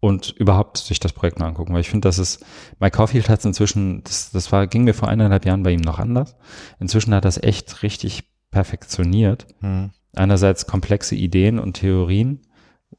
Und 0.00 0.30
überhaupt 0.30 0.78
sich 0.78 1.00
das 1.00 1.12
Projekt 1.12 1.40
mal 1.40 1.48
angucken, 1.48 1.74
weil 1.74 1.80
ich 1.80 1.90
finde, 1.90 2.06
dass 2.06 2.18
es, 2.18 2.38
Mike 2.78 2.96
Caulfield 2.96 3.28
hat 3.28 3.40
es 3.40 3.44
inzwischen, 3.44 4.04
das, 4.04 4.30
das 4.30 4.52
war, 4.52 4.68
ging 4.68 4.84
mir 4.84 4.94
vor 4.94 5.08
eineinhalb 5.08 5.44
Jahren 5.44 5.64
bei 5.64 5.72
ihm 5.72 5.80
noch 5.80 5.98
anders. 5.98 6.36
Inzwischen 6.78 7.14
hat 7.14 7.24
es 7.24 7.42
echt 7.42 7.82
richtig 7.82 8.24
perfektioniert. 8.50 9.46
Mhm. 9.60 9.90
Einerseits 10.14 10.66
komplexe 10.66 11.14
Ideen 11.14 11.58
und 11.58 11.74
Theorien 11.74 12.40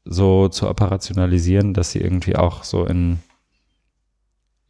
so 0.04 0.48
zu 0.48 0.68
operationalisieren, 0.68 1.74
dass 1.74 1.90
sie 1.92 2.00
irgendwie 2.00 2.36
auch 2.36 2.64
so 2.64 2.86
in, 2.86 3.18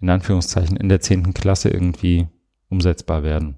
in 0.00 0.08
Anführungszeichen, 0.10 0.76
in 0.76 0.88
der 0.88 1.00
zehnten 1.00 1.34
Klasse 1.34 1.68
irgendwie 1.68 2.26
umsetzbar 2.68 3.22
werden. 3.22 3.56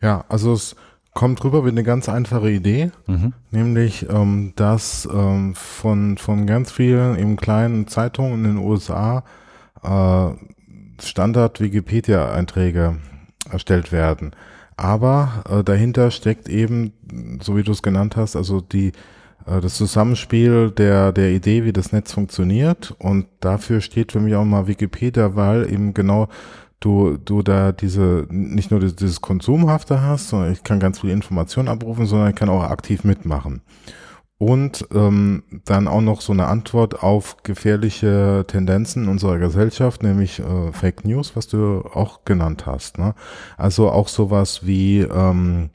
Ja, 0.00 0.24
also 0.28 0.52
es 0.52 0.76
kommt 1.12 1.42
rüber 1.42 1.64
wie 1.64 1.70
eine 1.70 1.82
ganz 1.82 2.08
einfache 2.08 2.50
Idee, 2.50 2.92
Mhm. 3.06 3.32
nämlich 3.50 4.08
ähm, 4.08 4.52
dass 4.56 5.08
ähm, 5.12 5.54
von, 5.54 6.18
von 6.18 6.46
ganz 6.46 6.70
vielen 6.70 7.18
eben 7.18 7.36
kleinen 7.36 7.86
Zeitungen 7.88 8.44
in 8.44 8.44
den 8.44 8.58
USA 8.58 9.24
äh, 9.82 10.30
Standard-Wikipedia-Einträge 11.02 12.98
erstellt 13.50 13.92
werden. 13.92 14.32
Aber 14.80 15.44
äh, 15.46 15.62
dahinter 15.62 16.10
steckt 16.10 16.48
eben, 16.48 16.94
so 17.42 17.54
wie 17.54 17.62
du 17.62 17.72
es 17.72 17.82
genannt 17.82 18.16
hast, 18.16 18.34
also 18.34 18.62
die 18.62 18.92
äh, 19.44 19.60
das 19.60 19.74
Zusammenspiel 19.74 20.70
der, 20.70 21.12
der 21.12 21.32
Idee, 21.32 21.66
wie 21.66 21.74
das 21.74 21.92
Netz 21.92 22.12
funktioniert. 22.12 22.94
Und 22.98 23.26
dafür 23.40 23.82
steht 23.82 24.12
für 24.12 24.20
mich 24.20 24.34
auch 24.34 24.44
mal 24.46 24.68
Wikipedia, 24.68 25.36
weil 25.36 25.70
eben 25.70 25.92
genau 25.92 26.28
du, 26.80 27.18
du 27.18 27.42
da 27.42 27.72
diese, 27.72 28.26
nicht 28.30 28.70
nur 28.70 28.80
dieses 28.80 29.20
Konsumhafte 29.20 30.00
hast, 30.00 30.30
sondern 30.30 30.52
ich 30.52 30.64
kann 30.64 30.80
ganz 30.80 31.00
viele 31.00 31.12
Informationen 31.12 31.68
abrufen, 31.68 32.06
sondern 32.06 32.30
ich 32.30 32.36
kann 32.36 32.48
auch 32.48 32.62
aktiv 32.62 33.04
mitmachen. 33.04 33.60
Und 34.42 34.86
ähm, 34.94 35.42
dann 35.66 35.86
auch 35.86 36.00
noch 36.00 36.22
so 36.22 36.32
eine 36.32 36.46
Antwort 36.46 37.02
auf 37.02 37.42
gefährliche 37.42 38.46
Tendenzen 38.48 39.06
unserer 39.06 39.36
Gesellschaft, 39.36 40.02
nämlich 40.02 40.38
äh, 40.38 40.72
Fake 40.72 41.04
News, 41.04 41.36
was 41.36 41.46
du 41.46 41.82
auch 41.92 42.24
genannt 42.24 42.64
hast. 42.64 42.96
Ne? 42.96 43.14
Also 43.58 43.90
auch 43.90 44.08
sowas 44.08 44.64
wie 44.64 45.00
ähm, 45.00 45.68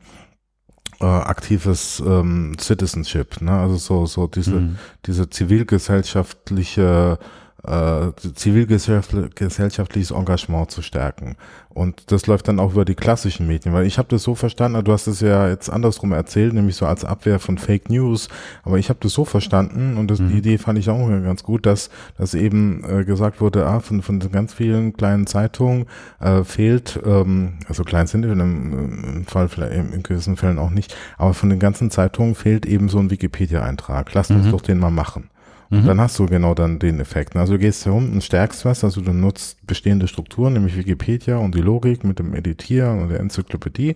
äh, 0.99 1.05
aktives 1.05 2.01
ähm, 2.03 2.57
Citizenship, 2.59 3.39
ne? 3.39 3.51
also 3.51 3.75
so 3.75 4.07
so 4.07 4.25
diese 4.25 4.55
mhm. 4.55 4.77
diese 5.05 5.29
zivilgesellschaftliche 5.29 7.19
äh, 7.65 8.11
zivilgesellschaftliches 8.33 10.11
Engagement 10.11 10.71
zu 10.71 10.81
stärken. 10.81 11.35
Und 11.69 12.09
das 12.11 12.25
läuft 12.25 12.47
dann 12.47 12.59
auch 12.59 12.71
über 12.71 12.85
die 12.85 12.95
klassischen 12.95 13.47
Medien, 13.47 13.73
weil 13.73 13.85
ich 13.85 13.97
habe 13.97 14.07
das 14.07 14.23
so 14.23 14.33
verstanden, 14.33 14.81
du 14.83 14.93
hast 14.93 15.07
es 15.07 15.19
ja 15.19 15.49
jetzt 15.49 15.69
andersrum 15.69 16.13
erzählt, 16.13 16.53
nämlich 16.53 16.77
so 16.77 16.85
als 16.85 17.03
Abwehr 17.03 17.37
von 17.37 17.57
Fake 17.57 17.89
News, 17.89 18.29
aber 18.63 18.79
ich 18.79 18.87
habe 18.87 18.99
das 19.01 19.11
so 19.11 19.25
verstanden 19.25 19.97
und 19.97 20.09
das, 20.09 20.19
mhm. 20.19 20.29
die 20.29 20.37
Idee 20.37 20.57
fand 20.57 20.79
ich 20.79 20.89
auch 20.89 21.05
ganz 21.09 21.43
gut, 21.43 21.65
dass, 21.65 21.89
dass 22.17 22.33
eben 22.33 22.83
äh, 22.89 23.03
gesagt 23.03 23.41
wurde, 23.41 23.65
ah, 23.65 23.81
von, 23.81 24.01
von 24.01 24.19
ganz 24.19 24.53
vielen 24.53 24.93
kleinen 24.93 25.27
Zeitungen 25.27 25.87
äh, 26.21 26.45
fehlt, 26.45 26.97
ähm, 27.05 27.55
also 27.67 27.83
klein 27.83 28.07
sind 28.07 28.23
in 28.23 28.39
im 28.39 29.25
Fall 29.25 29.49
vielleicht 29.49 29.73
in 29.73 30.01
gewissen 30.01 30.37
Fällen 30.37 30.59
auch 30.59 30.69
nicht, 30.69 30.95
aber 31.17 31.33
von 31.33 31.49
den 31.49 31.59
ganzen 31.59 31.91
Zeitungen 31.91 32.35
fehlt 32.35 32.65
eben 32.65 32.87
so 32.87 32.99
ein 32.99 33.11
Wikipedia-Eintrag. 33.11 34.13
Lass 34.13 34.31
uns 34.31 34.45
mhm. 34.45 34.51
doch 34.51 34.61
den 34.61 34.79
mal 34.79 34.91
machen. 34.91 35.29
Mhm. 35.69 35.85
Dann 35.85 36.01
hast 36.01 36.19
du 36.19 36.25
genau 36.25 36.53
dann 36.53 36.79
den 36.79 36.99
Effekt. 36.99 37.35
Also 37.35 37.53
du 37.53 37.59
gehst 37.59 37.85
herum 37.85 38.11
und 38.11 38.23
stärkst 38.23 38.65
was, 38.65 38.83
also 38.83 39.01
du 39.01 39.13
nutzt 39.13 39.65
bestehende 39.65 40.07
Strukturen, 40.07 40.53
nämlich 40.53 40.75
Wikipedia 40.75 41.37
und 41.37 41.55
die 41.55 41.61
Logik 41.61 42.03
mit 42.03 42.19
dem 42.19 42.33
Editieren 42.35 43.01
und 43.01 43.09
der 43.09 43.19
Enzyklopädie 43.19 43.95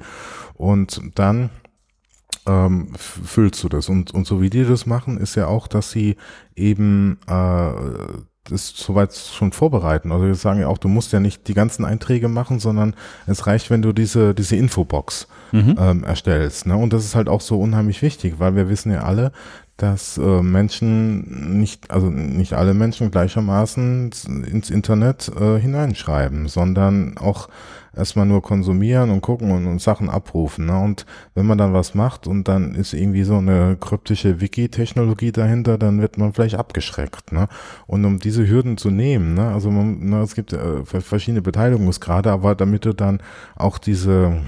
und 0.56 1.02
dann 1.16 1.50
ähm, 2.46 2.94
füllst 2.96 3.64
du 3.64 3.70
das. 3.70 3.90
Und, 3.90 4.12
und 4.12 4.26
so 4.26 4.42
wie 4.42 4.50
die 4.50 4.66
das 4.66 4.86
machen, 4.86 5.18
ist 5.18 5.36
ja 5.36 5.48
auch, 5.48 5.68
dass 5.68 5.92
sie 5.92 6.16
eben 6.56 7.20
äh, 7.28 7.72
das 8.46 8.70
soweit 8.70 9.14
schon 9.14 9.52
vorbereiten. 9.52 10.12
Also 10.12 10.26
wir 10.26 10.36
sagen 10.36 10.60
ja 10.60 10.68
auch, 10.68 10.78
du 10.78 10.88
musst 10.88 11.14
ja 11.14 11.20
nicht 11.20 11.48
die 11.48 11.54
ganzen 11.54 11.86
Einträge 11.86 12.28
machen, 12.28 12.60
sondern 12.60 12.96
es 13.28 13.46
reicht, 13.48 13.70
wenn 13.70 13.82
du 13.82 13.94
diese, 13.94 14.34
diese 14.34 14.56
Infobox 14.56 15.28
mhm. 15.52 15.76
ähm, 15.78 16.04
erstellst. 16.04 16.66
Ne? 16.66 16.76
Und 16.76 16.94
das 16.94 17.06
ist 17.06 17.16
halt 17.16 17.30
auch 17.30 17.42
so 17.42 17.60
unheimlich 17.60 18.02
wichtig, 18.02 18.36
weil 18.40 18.56
wir 18.56 18.70
wissen 18.70 18.92
ja 18.92 19.04
alle, 19.04 19.32
dass 19.80 20.18
äh, 20.18 20.42
Menschen 20.42 21.58
nicht, 21.58 21.90
also 21.90 22.10
nicht 22.10 22.54
alle 22.54 22.74
Menschen 22.74 23.12
gleichermaßen 23.12 24.12
ins 24.52 24.70
Internet 24.70 25.32
äh, 25.40 25.58
hineinschreiben, 25.58 26.50
sondern 26.50 27.18
auch 27.18 27.48
erstmal 27.96 28.26
nur 28.26 28.42
konsumieren 28.42 29.10
und 29.10 29.22
gucken 29.22 29.52
und, 29.52 29.66
und 29.68 29.82
Sachen 29.82 30.10
abrufen. 30.10 30.66
Ne? 30.66 30.78
Und 30.78 31.06
wenn 31.34 31.46
man 31.46 31.58
dann 31.58 31.74
was 31.74 31.96
macht 31.96 32.28
und 32.28 32.48
dann 32.50 32.76
ist 32.76 32.94
irgendwie 32.94 33.24
so 33.24 33.38
eine 33.38 33.78
kryptische 33.80 34.42
Wiki-Technologie 34.42 35.32
dahinter, 35.32 35.78
dann 35.78 36.02
wird 36.02 36.18
man 36.18 36.34
vielleicht 36.34 36.56
abgeschreckt. 36.56 37.32
Ne? 37.32 37.48
Und 37.88 38.04
um 38.04 38.20
diese 38.20 38.48
Hürden 38.48 38.78
zu 38.78 38.92
nehmen, 38.92 39.34
ne? 39.34 39.48
also 39.50 39.72
man, 39.72 40.10
ne, 40.10 40.22
es 40.22 40.36
gibt 40.36 40.52
äh, 40.52 40.84
verschiedene 40.84 41.42
Beteiligungsgrade, 41.42 42.32
aber 42.32 42.54
damit 42.54 42.84
du 42.84 42.94
dann 42.94 43.22
auch 43.56 43.78
diese 43.78 44.42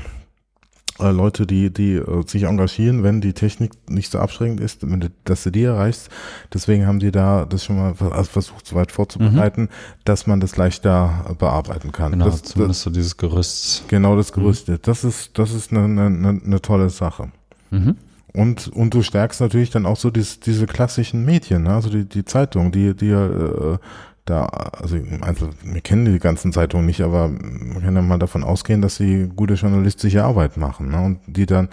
äh, 1.01 1.11
Leute, 1.11 1.45
die, 1.45 1.71
die 1.71 1.93
äh, 1.93 2.27
sich 2.27 2.43
engagieren, 2.43 3.03
wenn 3.03 3.21
die 3.21 3.33
Technik 3.33 3.71
nicht 3.89 4.11
so 4.11 4.19
abschreckend 4.19 4.59
ist, 4.59 4.89
wenn 4.89 4.99
du, 4.99 5.09
dass 5.23 5.43
du 5.43 5.51
die 5.51 5.63
erreichst. 5.63 6.09
Deswegen 6.53 6.87
haben 6.87 6.99
die 6.99 7.11
da 7.11 7.45
das 7.45 7.65
schon 7.65 7.77
mal 7.77 7.93
also 8.11 8.29
versucht, 8.29 8.67
so 8.67 8.75
weit 8.75 8.91
vorzubereiten, 8.91 9.63
mhm. 9.63 9.67
dass 10.05 10.27
man 10.27 10.39
das 10.39 10.57
leichter 10.57 11.25
äh, 11.29 11.33
bearbeiten 11.33 11.91
kann. 11.91 12.11
Genau, 12.11 12.25
das, 12.25 12.43
zumindest 12.43 12.79
das, 12.79 12.83
so 12.83 12.89
dieses 12.89 13.17
Gerüst. 13.17 13.85
Genau, 13.87 14.15
das 14.15 14.31
Gerüst. 14.31 14.67
Mhm. 14.67 14.79
Das 14.81 15.03
ist, 15.03 15.37
das 15.37 15.53
ist 15.53 15.71
eine, 15.71 15.83
eine, 15.83 16.41
eine 16.43 16.61
tolle 16.61 16.89
Sache. 16.89 17.31
Mhm. 17.71 17.97
Und, 18.33 18.69
und 18.69 18.93
du 18.93 19.01
stärkst 19.03 19.41
natürlich 19.41 19.71
dann 19.71 19.85
auch 19.85 19.97
so 19.97 20.09
diese, 20.09 20.39
diese 20.39 20.65
klassischen 20.65 21.25
Medien, 21.25 21.63
ne? 21.63 21.73
also 21.73 21.89
die, 21.89 22.05
die 22.05 22.23
Zeitung, 22.23 22.71
die, 22.71 22.95
die 22.95 23.09
äh, 23.09 23.77
da, 24.25 24.45
also 24.45 24.97
also 25.21 25.49
wir 25.63 25.81
kennen 25.81 26.05
die 26.05 26.19
ganzen 26.19 26.53
Zeitungen 26.53 26.85
nicht, 26.85 27.01
aber 27.01 27.27
man 27.29 27.81
kann 27.81 27.95
ja 27.95 28.01
mal 28.01 28.19
davon 28.19 28.43
ausgehen, 28.43 28.81
dass 28.81 28.95
sie 28.95 29.29
gute 29.35 29.55
journalistische 29.55 30.23
Arbeit 30.23 30.57
machen 30.57 30.89
ne? 30.89 31.01
und 31.01 31.19
die 31.27 31.45
dann 31.45 31.69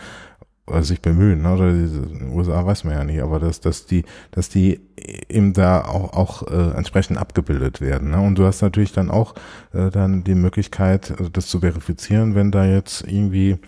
oder 0.67 0.83
sich 0.83 1.01
bemühen, 1.01 1.43
ne? 1.43 1.55
oder 1.55 1.73
die 1.73 2.25
USA 2.31 2.65
weiß 2.65 2.85
man 2.85 2.95
ja 2.95 3.05
nicht, 3.05 3.23
aber 3.23 3.39
dass, 3.39 3.61
dass 3.61 3.87
die, 3.87 4.05
dass 4.31 4.49
die 4.49 4.81
eben 5.29 5.53
da 5.53 5.83
auch, 5.83 6.13
auch 6.13 6.43
äh, 6.49 6.77
entsprechend 6.77 7.19
abgebildet 7.19 7.81
werden. 7.81 8.11
Ne? 8.11 8.21
Und 8.21 8.37
du 8.37 8.45
hast 8.45 8.61
natürlich 8.61 8.93
dann 8.93 9.11
auch 9.11 9.35
äh, 9.73 9.91
dann 9.91 10.25
die 10.25 10.35
Möglichkeit, 10.35 11.15
das 11.33 11.47
zu 11.47 11.61
verifizieren, 11.61 12.35
wenn 12.35 12.51
da 12.51 12.67
jetzt 12.67 13.03
irgendwie 13.07 13.53
äh, 13.53 13.59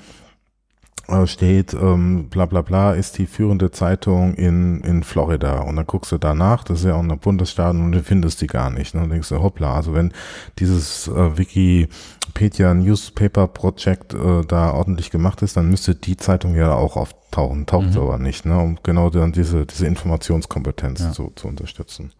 steht, 1.26 1.74
ähm, 1.74 2.28
bla 2.28 2.46
bla 2.46 2.62
bla, 2.62 2.92
ist 2.92 3.18
die 3.18 3.26
führende 3.26 3.70
Zeitung 3.70 4.34
in, 4.34 4.80
in 4.80 5.02
Florida. 5.02 5.61
Und 5.61 5.76
dann 5.76 5.86
guckst 5.86 6.12
du 6.12 6.18
danach, 6.18 6.64
das 6.64 6.80
ist 6.80 6.84
ja 6.86 6.94
auch 6.94 7.02
ein 7.02 7.18
Bundesstaat 7.18 7.74
und 7.74 7.92
du 7.92 8.02
findest 8.02 8.40
die 8.40 8.46
gar 8.46 8.70
nicht. 8.70 8.94
Ne? 8.94 9.02
Und 9.02 9.11
denkst 9.11 9.28
du, 9.28 9.42
hoppla, 9.42 9.74
also 9.74 9.94
wenn 9.94 10.12
dieses 10.58 11.08
äh, 11.08 11.38
Wikipedia 11.38 12.74
Newspaper 12.74 13.48
Project 13.48 14.14
äh, 14.14 14.42
da 14.46 14.72
ordentlich 14.72 15.11
gemacht 15.11 15.42
ist, 15.42 15.56
dann 15.56 15.68
müsste 15.68 15.94
die 15.94 16.16
Zeitung 16.16 16.54
ja 16.54 16.72
auch 16.72 16.96
auftauchen, 16.96 17.66
taucht 17.66 17.94
mhm. 17.94 18.00
aber 18.00 18.18
nicht, 18.18 18.46
ne? 18.46 18.58
um 18.58 18.78
genau 18.82 19.11
dann 19.11 19.32
diese, 19.32 19.66
diese 19.66 19.86
Informationskompetenz 19.86 21.00
ja. 21.00 21.12
zu, 21.12 21.32
zu 21.34 21.48
unterstützen. 21.48 22.12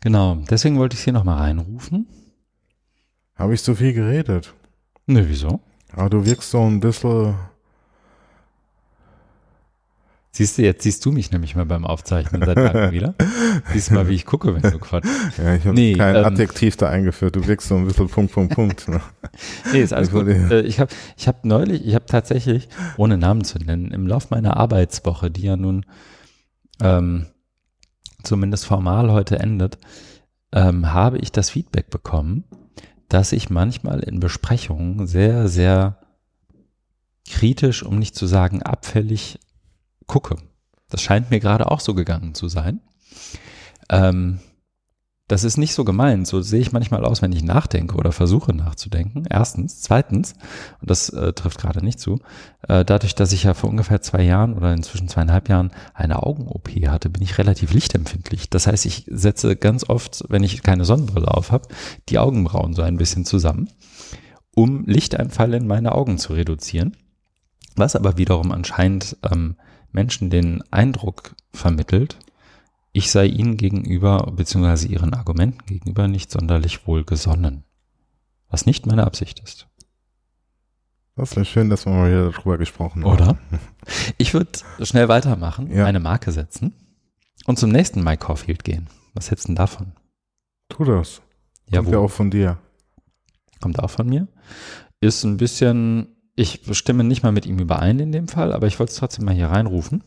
Genau, 0.00 0.36
deswegen 0.50 0.78
wollte 0.78 0.96
ich 0.96 1.04
hier 1.04 1.12
nochmal 1.12 1.38
reinrufen. 1.38 2.06
Habe 3.36 3.54
ich 3.54 3.62
zu 3.62 3.74
viel 3.74 3.92
geredet? 3.92 4.52
Nö, 5.06 5.24
wieso? 5.26 5.60
Aber 5.94 6.10
du 6.10 6.24
wirkst 6.24 6.50
so 6.50 6.60
ein 6.62 6.80
bisschen 6.80 7.34
Siehst 10.34 10.56
du, 10.56 10.62
jetzt 10.62 10.82
siehst 10.82 11.04
du 11.04 11.12
mich 11.12 11.30
nämlich 11.30 11.56
mal 11.56 11.66
beim 11.66 11.84
Aufzeichnen 11.84 12.42
seit 12.42 12.56
langem 12.56 12.90
wieder. 12.92 13.14
Siehst 13.70 13.90
mal, 13.90 14.08
wie 14.08 14.14
ich 14.14 14.24
gucke, 14.24 14.54
wenn 14.54 14.62
du 14.62 14.78
quatsch. 14.78 15.04
Ja, 15.36 15.54
ich 15.54 15.66
habe 15.66 15.74
nee, 15.74 15.92
kein 15.92 16.16
ähm, 16.16 16.24
Adjektiv 16.24 16.78
da 16.78 16.88
eingeführt. 16.88 17.36
Du 17.36 17.46
wirkst 17.46 17.68
so 17.68 17.76
ein 17.76 17.86
bisschen 17.86 18.08
Punkt, 18.08 18.32
Punkt, 18.32 18.54
Punkt. 18.54 18.88
Ne? 18.88 19.02
nee, 19.72 19.82
ist 19.82 19.92
alles 19.92 20.10
gut. 20.10 20.26
Äh, 20.26 20.62
ich 20.62 20.80
habe 20.80 20.90
ich 21.18 21.28
hab 21.28 21.44
neulich, 21.44 21.86
ich 21.86 21.94
habe 21.94 22.06
tatsächlich, 22.06 22.70
ohne 22.96 23.18
Namen 23.18 23.44
zu 23.44 23.58
nennen, 23.58 23.90
im 23.90 24.06
Lauf 24.06 24.30
meiner 24.30 24.56
Arbeitswoche, 24.56 25.30
die 25.30 25.42
ja 25.42 25.58
nun 25.58 25.84
ähm, 26.80 27.26
zumindest 28.22 28.64
formal 28.64 29.12
heute 29.12 29.38
endet, 29.38 29.76
ähm, 30.52 30.94
habe 30.94 31.18
ich 31.18 31.30
das 31.30 31.50
Feedback 31.50 31.90
bekommen, 31.90 32.44
dass 33.10 33.32
ich 33.32 33.50
manchmal 33.50 34.00
in 34.00 34.18
Besprechungen 34.18 35.06
sehr, 35.06 35.48
sehr 35.48 35.98
kritisch, 37.28 37.82
um 37.82 37.98
nicht 37.98 38.14
zu 38.14 38.26
sagen 38.26 38.62
abfällig 38.62 39.38
gucke. 40.06 40.36
Das 40.88 41.02
scheint 41.02 41.30
mir 41.30 41.40
gerade 41.40 41.70
auch 41.70 41.80
so 41.80 41.94
gegangen 41.94 42.34
zu 42.34 42.48
sein. 42.48 42.80
Ähm, 43.88 44.40
das 45.32 45.44
ist 45.44 45.56
nicht 45.56 45.72
so 45.72 45.84
gemeint. 45.84 46.26
So 46.26 46.42
sehe 46.42 46.60
ich 46.60 46.72
manchmal 46.72 47.06
aus, 47.06 47.22
wenn 47.22 47.32
ich 47.32 47.42
nachdenke 47.42 47.96
oder 47.96 48.12
versuche 48.12 48.52
nachzudenken. 48.54 49.24
Erstens. 49.30 49.80
Zweitens, 49.80 50.34
und 50.82 50.90
das 50.90 51.08
äh, 51.08 51.32
trifft 51.32 51.58
gerade 51.58 51.82
nicht 51.82 52.00
zu, 52.00 52.18
äh, 52.68 52.84
dadurch, 52.84 53.14
dass 53.14 53.32
ich 53.32 53.44
ja 53.44 53.54
vor 53.54 53.70
ungefähr 53.70 54.02
zwei 54.02 54.22
Jahren 54.22 54.52
oder 54.52 54.74
inzwischen 54.74 55.08
zweieinhalb 55.08 55.48
Jahren 55.48 55.70
eine 55.94 56.22
Augen-OP 56.22 56.68
hatte, 56.88 57.08
bin 57.08 57.22
ich 57.22 57.38
relativ 57.38 57.72
lichtempfindlich. 57.72 58.50
Das 58.50 58.66
heißt, 58.66 58.84
ich 58.84 59.06
setze 59.08 59.56
ganz 59.56 59.88
oft, 59.88 60.24
wenn 60.28 60.42
ich 60.42 60.62
keine 60.62 60.84
Sonnenbrille 60.84 61.28
auf 61.28 61.50
habe, 61.50 61.66
die 62.10 62.18
Augenbrauen 62.18 62.74
so 62.74 62.82
ein 62.82 62.98
bisschen 62.98 63.24
zusammen, 63.24 63.70
um 64.54 64.84
Lichteinfall 64.84 65.54
in 65.54 65.66
meine 65.66 65.92
Augen 65.92 66.18
zu 66.18 66.34
reduzieren. 66.34 66.94
Was 67.74 67.96
aber 67.96 68.18
wiederum 68.18 68.52
anscheinend 68.52 69.16
ähm, 69.32 69.56
Menschen 69.92 70.30
den 70.30 70.62
Eindruck 70.70 71.34
vermittelt, 71.52 72.18
ich 72.92 73.10
sei 73.10 73.26
ihnen 73.26 73.56
gegenüber 73.56 74.30
bzw. 74.32 74.86
ihren 74.86 75.14
Argumenten 75.14 75.64
gegenüber 75.66 76.08
nicht 76.08 76.30
sonderlich 76.30 76.86
wohlgesonnen. 76.86 77.64
Was 78.48 78.66
nicht 78.66 78.86
meine 78.86 79.06
Absicht 79.06 79.40
ist. 79.40 79.66
Das 81.16 81.36
ist 81.36 81.48
schön, 81.48 81.70
dass 81.70 81.86
wir 81.86 81.92
mal 81.92 82.10
wieder 82.10 82.30
darüber 82.30 82.58
gesprochen 82.58 83.04
haben. 83.04 83.12
Oder? 83.12 83.38
Ich 84.16 84.32
würde 84.32 84.50
schnell 84.82 85.08
weitermachen, 85.08 85.70
ja. 85.70 85.84
eine 85.84 86.00
Marke 86.00 86.32
setzen 86.32 86.72
und 87.46 87.58
zum 87.58 87.70
nächsten 87.70 88.02
Mike 88.02 88.26
Caulfield 88.26 88.64
gehen. 88.64 88.88
Was 89.14 89.30
hältst 89.30 89.44
du 89.44 89.48
denn 89.48 89.56
davon? 89.56 89.92
Tu 90.68 90.84
das. 90.84 91.20
Ja, 91.68 91.80
Kommt 91.80 91.92
ja 91.92 91.98
auch 91.98 92.10
von 92.10 92.30
dir. 92.30 92.58
Kommt 93.60 93.78
auch 93.78 93.90
von 93.90 94.08
mir. 94.08 94.28
Ist 95.00 95.24
ein 95.24 95.36
bisschen 95.36 96.11
ich 96.34 96.60
stimme 96.72 97.04
nicht 97.04 97.22
mal 97.22 97.32
mit 97.32 97.46
ihm 97.46 97.58
überein 97.58 97.98
in 97.98 98.12
dem 98.12 98.28
Fall, 98.28 98.52
aber 98.52 98.66
ich 98.66 98.78
wollte 98.78 98.92
es 98.92 98.98
trotzdem 98.98 99.24
mal 99.24 99.34
hier 99.34 99.48
reinrufen. 99.48 100.02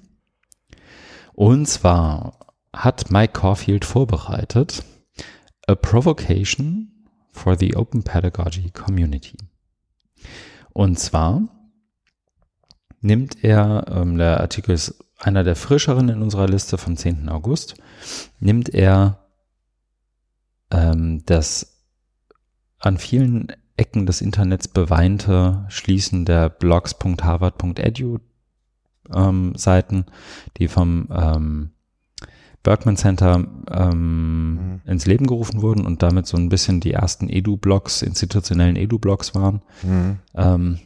Und 1.34 1.68
zwar 1.68 2.40
hat 2.74 3.12
Mike 3.12 3.34
Caulfield 3.34 3.86
vorbereitet 3.86 4.84
A 5.68 5.76
Provocation 5.76 7.10
for 7.32 7.58
the 7.58 7.76
Open 7.76 8.04
Pedagogy 8.04 8.72
Community. 8.72 9.38
Und 10.72 11.00
zwar 11.00 11.42
nimmt 13.02 13.44
er, 13.44 13.86
ähm, 13.90 14.18
der 14.18 14.40
Artikel 14.42 14.72
ist 14.72 14.96
einer 15.18 15.44
der 15.44 15.56
frischeren 15.56 16.10
in 16.10 16.22
unserer 16.22 16.48
Liste 16.48 16.78
vom 16.78 16.98
10. 16.98 17.30
August, 17.30 17.76
nimmt 18.40 18.70
er 18.70 19.26
ähm, 20.72 21.24
das 21.26 21.84
an 22.80 22.98
vielen 22.98 23.48
Ecken 23.78 24.06
des 24.06 24.22
Internets 24.22 24.68
beweinte 24.68 25.66
Schließen 25.70 26.26
der 26.26 26.50
blogs.harvard.edu 26.50 28.20
ähm, 29.14 29.54
Seiten, 29.56 30.06
die 30.58 30.68
vom 30.68 31.08
ähm, 31.12 31.72
Berkman 32.64 32.98
Center 32.98 33.46
ähm, 33.72 34.54
mhm. 34.54 34.82
ins 34.86 35.06
Leben 35.06 35.28
gerufen 35.28 35.62
wurden 35.62 35.86
und 35.86 36.02
damit 36.02 36.26
so 36.26 36.36
ein 36.36 36.50
bisschen 36.50 36.80
die 36.80 36.94
ersten 36.94 37.30
Edu-Blogs, 37.30 38.02
institutionellen 38.02 38.76
Edu-Blogs 38.76 39.36
waren. 39.36 39.62
Mhm. 39.84 40.18
Ähm, 40.34 40.80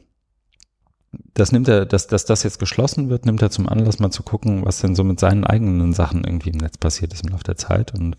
das 1.33 1.51
nimmt 1.51 1.67
er, 1.67 1.85
dass, 1.85 2.07
dass 2.07 2.25
das 2.25 2.43
jetzt 2.43 2.59
geschlossen 2.59 3.09
wird, 3.09 3.25
nimmt 3.25 3.41
er 3.41 3.49
zum 3.49 3.67
Anlass, 3.67 3.99
mal 3.99 4.11
zu 4.11 4.23
gucken, 4.23 4.65
was 4.65 4.79
denn 4.79 4.93
so 4.93 5.03
mit 5.03 5.19
seinen 5.19 5.43
eigenen 5.43 5.93
Sachen 5.93 6.23
irgendwie 6.23 6.49
im 6.49 6.57
Netz 6.57 6.77
passiert 6.77 7.13
ist 7.13 7.23
im 7.23 7.29
Laufe 7.29 7.45
der 7.45 7.55
Zeit. 7.55 7.93
Und 7.93 8.15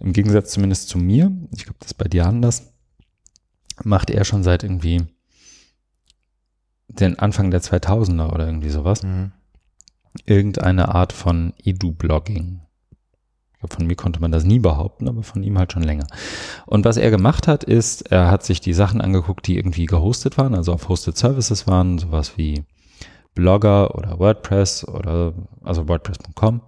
im 0.00 0.12
Gegensatz 0.12 0.50
zumindest 0.50 0.88
zu 0.88 0.98
mir, 0.98 1.30
ich 1.54 1.64
glaube, 1.64 1.78
das 1.80 1.92
ist 1.92 1.98
bei 1.98 2.08
dir 2.08 2.26
anders, 2.26 2.73
macht 3.82 4.10
er 4.10 4.24
schon 4.24 4.42
seit 4.42 4.62
irgendwie 4.62 5.06
den 6.88 7.18
Anfang 7.18 7.50
der 7.50 7.62
2000er 7.62 8.32
oder 8.32 8.46
irgendwie 8.46 8.70
sowas. 8.70 9.02
Mhm. 9.02 9.32
Irgendeine 10.26 10.94
Art 10.94 11.12
von 11.12 11.52
Edu-Blogging 11.58 12.60
von 13.68 13.86
mir 13.86 13.96
konnte 13.96 14.20
man 14.20 14.32
das 14.32 14.44
nie 14.44 14.58
behaupten, 14.58 15.08
aber 15.08 15.22
von 15.22 15.42
ihm 15.42 15.58
halt 15.58 15.72
schon 15.72 15.82
länger. 15.82 16.06
Und 16.66 16.84
was 16.84 16.96
er 16.96 17.10
gemacht 17.10 17.48
hat, 17.48 17.64
ist, 17.64 18.10
er 18.10 18.30
hat 18.30 18.44
sich 18.44 18.60
die 18.60 18.74
Sachen 18.74 19.00
angeguckt, 19.00 19.46
die 19.46 19.56
irgendwie 19.56 19.86
gehostet 19.86 20.38
waren, 20.38 20.54
also 20.54 20.72
auf 20.72 20.88
Hosted 20.88 21.16
Services 21.16 21.66
waren, 21.66 21.98
sowas 21.98 22.36
wie 22.36 22.64
Blogger 23.34 23.94
oder 23.94 24.18
WordPress 24.18 24.86
oder 24.86 25.32
also 25.62 25.88
WordPress.com 25.88 26.60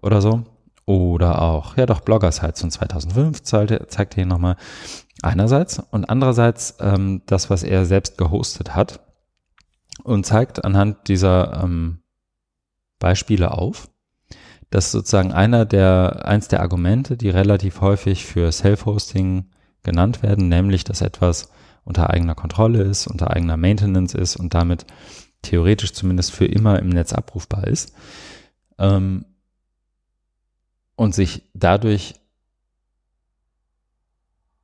oder 0.00 0.20
so. 0.20 0.42
Oder 0.84 1.40
auch, 1.40 1.76
ja 1.76 1.86
doch, 1.86 2.00
Blogger-Sites 2.00 2.60
von 2.60 2.70
2005 2.70 3.42
zeigt, 3.42 3.90
zeigt 3.92 4.14
hier 4.14 4.26
nochmal 4.26 4.56
einerseits 5.22 5.78
und 5.78 6.04
andererseits 6.10 6.76
ähm, 6.80 7.22
das, 7.26 7.48
was 7.48 7.62
er 7.62 7.86
selbst 7.86 8.18
gehostet 8.18 8.74
hat 8.74 9.00
und 10.04 10.26
zeigt 10.26 10.64
anhand 10.64 11.08
dieser 11.08 11.62
ähm, 11.62 12.02
Beispiele 12.98 13.52
auf, 13.52 13.88
das 14.70 14.86
ist 14.86 14.92
sozusagen 14.92 15.32
einer 15.32 15.66
der, 15.66 16.22
eins 16.24 16.48
der 16.48 16.60
Argumente, 16.60 17.16
die 17.16 17.28
relativ 17.28 17.80
häufig 17.82 18.24
für 18.24 18.50
Self-Hosting 18.50 19.50
genannt 19.82 20.22
werden, 20.22 20.48
nämlich, 20.48 20.84
dass 20.84 21.02
etwas 21.02 21.50
unter 21.84 22.10
eigener 22.10 22.34
Kontrolle 22.34 22.82
ist, 22.82 23.06
unter 23.06 23.30
eigener 23.30 23.56
Maintenance 23.56 24.14
ist 24.14 24.36
und 24.36 24.54
damit 24.54 24.86
theoretisch 25.42 25.92
zumindest 25.92 26.32
für 26.32 26.46
immer 26.46 26.78
im 26.78 26.88
Netz 26.88 27.12
abrufbar 27.12 27.66
ist. 27.66 27.92
Ähm, 28.78 29.26
und 30.94 31.14
sich 31.14 31.50
dadurch 31.52 32.14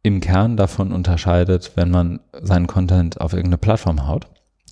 im 0.08 0.20
Kern 0.20 0.56
davon 0.56 0.92
unterscheidet, 0.92 1.72
wenn 1.76 1.90
man 1.90 2.20
seinen 2.40 2.66
Content 2.66 3.20
auf 3.20 3.32
irgendeine 3.32 3.58
Plattform 3.58 4.06
haut. 4.06 4.26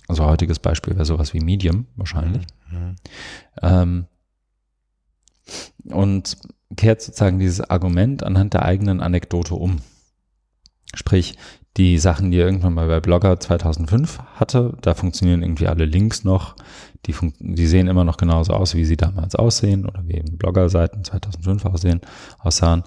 Also 0.07 0.25
heutiges 0.25 0.59
Beispiel 0.59 0.95
wäre 0.95 1.05
sowas 1.05 1.33
wie 1.33 1.39
Medium 1.39 1.85
wahrscheinlich. 1.95 2.45
Mhm. 2.71 2.95
Ähm, 3.61 4.05
und 5.85 6.37
kehrt 6.75 7.01
sozusagen 7.01 7.39
dieses 7.39 7.61
Argument 7.61 8.23
anhand 8.23 8.53
der 8.53 8.63
eigenen 8.63 8.99
Anekdote 8.99 9.55
um. 9.55 9.77
Sprich, 10.93 11.37
die 11.77 11.99
Sachen, 11.99 12.31
die 12.31 12.39
er 12.39 12.47
irgendwann 12.47 12.73
mal 12.73 12.87
bei 12.87 12.99
Blogger 12.99 13.39
2005 13.39 14.19
hatte, 14.35 14.75
da 14.81 14.95
funktionieren 14.95 15.43
irgendwie 15.43 15.67
alle 15.67 15.85
Links 15.85 16.23
noch. 16.23 16.55
Die, 17.05 17.15
die 17.39 17.67
sehen 17.67 17.87
immer 17.87 18.03
noch 18.03 18.17
genauso 18.17 18.53
aus, 18.53 18.73
wie 18.75 18.85
sie 18.85 18.97
damals 18.97 19.35
aussehen 19.35 19.85
oder 19.85 20.03
wie 20.07 20.15
eben 20.15 20.37
Blogger-Seiten 20.37 21.03
2005 21.03 21.65
aussehen, 21.65 22.01
aussahen. 22.39 22.83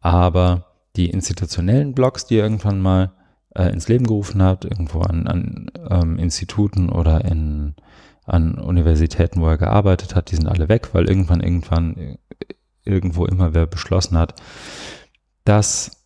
Aber 0.00 0.73
die 0.96 1.10
institutionellen 1.10 1.94
Blogs, 1.94 2.26
die 2.26 2.36
er 2.36 2.44
irgendwann 2.44 2.80
mal 2.80 3.12
äh, 3.54 3.68
ins 3.70 3.88
Leben 3.88 4.06
gerufen 4.06 4.42
hat, 4.42 4.64
irgendwo 4.64 5.00
an, 5.00 5.26
an 5.26 5.70
ähm, 5.90 6.18
Instituten 6.18 6.88
oder 6.88 7.24
in 7.24 7.74
an 8.26 8.54
Universitäten, 8.54 9.40
wo 9.40 9.48
er 9.48 9.58
gearbeitet 9.58 10.14
hat, 10.14 10.30
die 10.30 10.36
sind 10.36 10.48
alle 10.48 10.68
weg, 10.68 10.90
weil 10.94 11.08
irgendwann, 11.08 11.40
irgendwann, 11.40 11.96
äh, 11.96 12.18
irgendwo 12.84 13.26
immer 13.26 13.54
wer 13.54 13.66
beschlossen 13.66 14.18
hat, 14.18 14.40
dass 15.44 16.04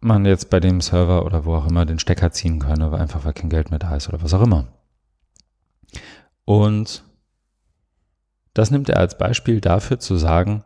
man 0.00 0.24
jetzt 0.24 0.48
bei 0.48 0.60
dem 0.60 0.80
Server 0.80 1.26
oder 1.26 1.44
wo 1.44 1.54
auch 1.54 1.66
immer 1.66 1.84
den 1.84 1.98
Stecker 1.98 2.32
ziehen 2.32 2.58
könne, 2.58 2.90
weil 2.90 3.00
einfach 3.00 3.24
weil 3.24 3.34
kein 3.34 3.50
Geld 3.50 3.70
mehr 3.70 3.78
da 3.78 3.94
ist 3.94 4.08
oder 4.08 4.22
was 4.22 4.32
auch 4.32 4.42
immer. 4.42 4.68
Und 6.46 7.04
das 8.54 8.70
nimmt 8.70 8.88
er 8.88 8.98
als 8.98 9.18
Beispiel 9.18 9.60
dafür 9.60 9.98
zu 9.98 10.16
sagen, 10.16 10.64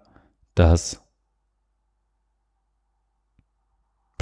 dass 0.54 1.02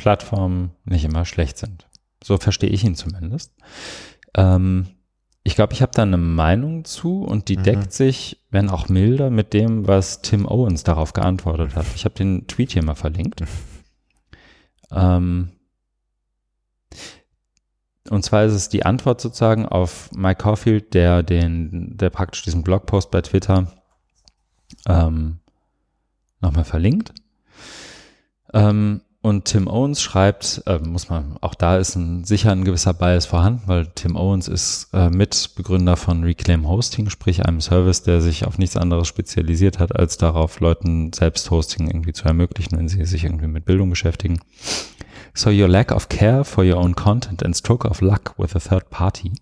Plattformen 0.03 0.72
nicht 0.84 1.05
immer 1.05 1.24
schlecht 1.24 1.59
sind. 1.59 1.86
So 2.24 2.36
verstehe 2.38 2.70
ich 2.70 2.82
ihn 2.82 2.96
zumindest. 2.96 3.55
Ähm, 4.34 4.88
ich 5.44 5.55
glaube, 5.55 5.74
ich 5.74 5.82
habe 5.82 5.92
da 5.94 6.03
eine 6.03 6.16
Meinung 6.16 6.84
zu 6.84 7.22
und 7.22 7.48
die 7.48 7.57
mhm. 7.57 7.62
deckt 7.62 7.92
sich, 7.92 8.44
wenn 8.50 8.68
auch 8.68 8.88
milder, 8.88 9.30
mit 9.30 9.53
dem, 9.53 9.86
was 9.86 10.20
Tim 10.20 10.44
Owens 10.48 10.82
darauf 10.82 11.12
geantwortet 11.12 11.76
hat. 11.76 11.86
Ich 11.94 12.05
habe 12.05 12.16
den 12.16 12.48
Tweet 12.48 12.72
hier 12.72 12.84
mal 12.84 12.94
verlinkt. 12.94 13.44
Ähm, 14.94 15.53
und 18.11 18.22
zwar 18.26 18.44
ist 18.44 18.53
es 18.53 18.68
die 18.68 18.84
Antwort 18.84 19.22
sozusagen 19.22 19.64
auf 19.64 20.11
Mike 20.12 20.42
Caulfield, 20.42 20.92
der 20.92 21.22
den, 21.22 21.96
der 21.96 22.11
praktisch 22.11 22.42
diesen 22.42 22.62
Blogpost 22.62 23.11
bei 23.11 23.22
Twitter 23.22 23.72
ähm, 24.86 25.38
nochmal 26.42 26.64
verlinkt. 26.64 27.14
Ähm, 28.53 29.00
und 29.23 29.45
Tim 29.45 29.68
Owens 29.68 30.03
schreibt, 30.03 30.62
äh, 30.66 30.81
muss 30.81 31.09
man, 31.09 31.37
auch 31.41 31.55
da 31.55 31.77
ist 31.77 31.95
ein, 31.95 32.25
sicher 32.25 32.51
ein 32.51 32.64
gewisser 32.64 32.93
Bias 32.93 33.25
vorhanden, 33.25 33.62
weil 33.66 33.87
Tim 33.95 34.16
Owens 34.16 34.49
ist 34.49 34.89
äh, 34.93 35.11
Mitbegründer 35.11 35.97
von 35.97 36.25
Reclaim 36.25 36.68
Hosting, 36.68 37.09
sprich 37.09 37.47
einem 37.47 37.61
Service, 37.61 38.03
der 38.03 38.20
sich 38.20 38.45
auf 38.45 38.59
nichts 38.59 38.77
anderes 38.77 39.07
spezialisiert 39.07 39.79
hat, 39.79 39.95
als 39.95 40.18
darauf, 40.18 40.59
Leuten 40.59 41.12
selbst 41.12 41.51
Hosting 41.53 41.87
irgendwie 41.87 42.12
zu 42.12 42.25
ermöglichen, 42.25 42.77
wenn 42.77 42.89
sie 42.89 43.05
sich 43.05 43.23
irgendwie 43.23 43.47
mit 43.47 43.64
Bildung 43.64 43.91
beschäftigen. 43.91 44.41
So 45.35 45.51
your 45.51 45.68
lack 45.68 45.93
of 45.93 46.09
care 46.09 46.45
for 46.45 46.64
your 46.64 46.77
own 46.77 46.95
content 46.97 47.45
and 47.45 47.57
stroke 47.57 47.89
of 47.89 48.01
luck 48.01 48.35
with 48.37 48.57
a 48.57 48.59
third 48.59 48.91
party 48.91 49.33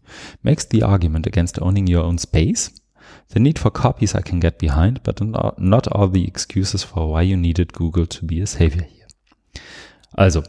makes 0.42 0.68
the 0.70 0.84
argument 0.84 1.26
against 1.26 1.60
owning 1.60 1.88
your 1.88 2.04
own 2.04 2.18
space. 2.18 2.70
The 3.32 3.40
need 3.40 3.58
for 3.58 3.72
copies 3.72 4.14
I 4.14 4.20
can 4.20 4.40
get 4.40 4.58
behind, 4.58 5.02
but 5.02 5.20
not 5.58 5.88
all 5.88 6.08
the 6.08 6.28
excuses 6.28 6.84
for 6.84 7.10
why 7.10 7.22
you 7.22 7.36
needed 7.36 7.72
Google 7.72 8.06
to 8.06 8.24
be 8.24 8.40
a 8.40 8.46
savior. 8.46 8.86
Also, 10.12 10.42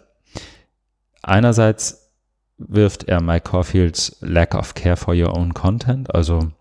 einerseits 1.21 2.11
wirft 2.57 3.05
er 3.05 3.21
Mike 3.21 3.49
Caulfields 3.49 4.17
Lack 4.21 4.55
of 4.55 4.73
Care 4.75 4.97
for 4.97 5.13
Your 5.15 5.35
Own 5.35 5.53
Content, 5.53 6.13
also 6.13 6.51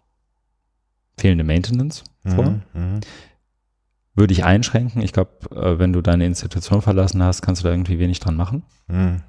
fehlende 1.19 1.45
Maintenance 1.45 2.05
vor. 2.27 2.45
Mhm, 2.45 2.63
mhm. 2.73 3.01
Würde 4.15 4.33
ich 4.33 4.45
einschränken. 4.45 5.03
Ich 5.03 5.13
glaube, 5.13 5.31
äh, 5.55 5.79
wenn 5.79 5.93
du 5.93 6.01
deine 6.01 6.27
Institution 6.27 6.83
verlassen 6.83 7.23
hast, 7.23 7.43
kannst 7.43 7.63
du 7.63 7.69
da 7.69 7.73
irgendwie 7.73 7.99
wenig 7.99 8.21
dran 8.21 8.37
machen. 8.37 8.65
Mhm. 8.89 9.23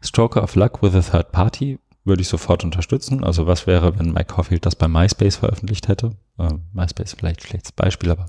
Stroke 0.00 0.40
of 0.40 0.54
Luck 0.54 0.82
with 0.82 0.94
a 0.94 1.00
Third 1.00 1.32
Party 1.32 1.78
würde 2.04 2.22
ich 2.22 2.28
sofort 2.28 2.64
unterstützen. 2.64 3.24
Also 3.24 3.46
was 3.46 3.66
wäre, 3.66 3.98
wenn 3.98 4.12
Mike 4.12 4.34
Caulfield 4.34 4.66
das 4.66 4.76
bei 4.76 4.88
MySpace 4.88 5.36
veröffentlicht 5.36 5.88
hätte? 5.88 6.12
Äh, 6.38 6.50
MySpace 6.72 7.14
vielleicht 7.14 7.40
ein 7.40 7.46
schlechtes 7.46 7.72
Beispiel, 7.72 8.10
aber 8.10 8.26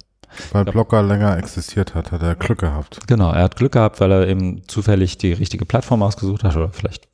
weil 0.51 0.65
Blogger 0.65 1.03
länger 1.03 1.37
existiert 1.37 1.95
hat, 1.95 2.11
hat 2.11 2.21
er 2.21 2.35
Glück 2.35 2.59
gehabt. 2.59 2.99
Genau, 3.07 3.31
er 3.31 3.43
hat 3.43 3.55
Glück 3.55 3.73
gehabt, 3.73 3.99
weil 3.99 4.11
er 4.11 4.27
eben 4.27 4.67
zufällig 4.67 5.17
die 5.17 5.33
richtige 5.33 5.65
Plattform 5.65 6.03
ausgesucht 6.03 6.43
hat 6.43 6.55
oder 6.55 6.69
vielleicht 6.69 7.07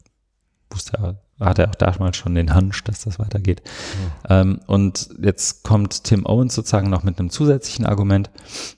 wusste 0.69 0.97
er, 0.97 1.45
hat 1.45 1.59
er 1.59 1.69
auch 1.69 1.75
damals 1.75 2.17
schon 2.17 2.35
den 2.35 2.55
Hunch, 2.55 2.83
dass 2.83 3.03
das 3.03 3.19
weitergeht. 3.19 3.61
Ja. 4.29 4.41
Ähm, 4.41 4.59
und 4.67 5.09
jetzt 5.21 5.63
kommt 5.63 6.03
Tim 6.03 6.25
Owens 6.25 6.55
sozusagen 6.55 6.89
noch 6.89 7.03
mit 7.03 7.19
einem 7.19 7.29
zusätzlichen 7.29 7.85
Argument, 7.85 8.29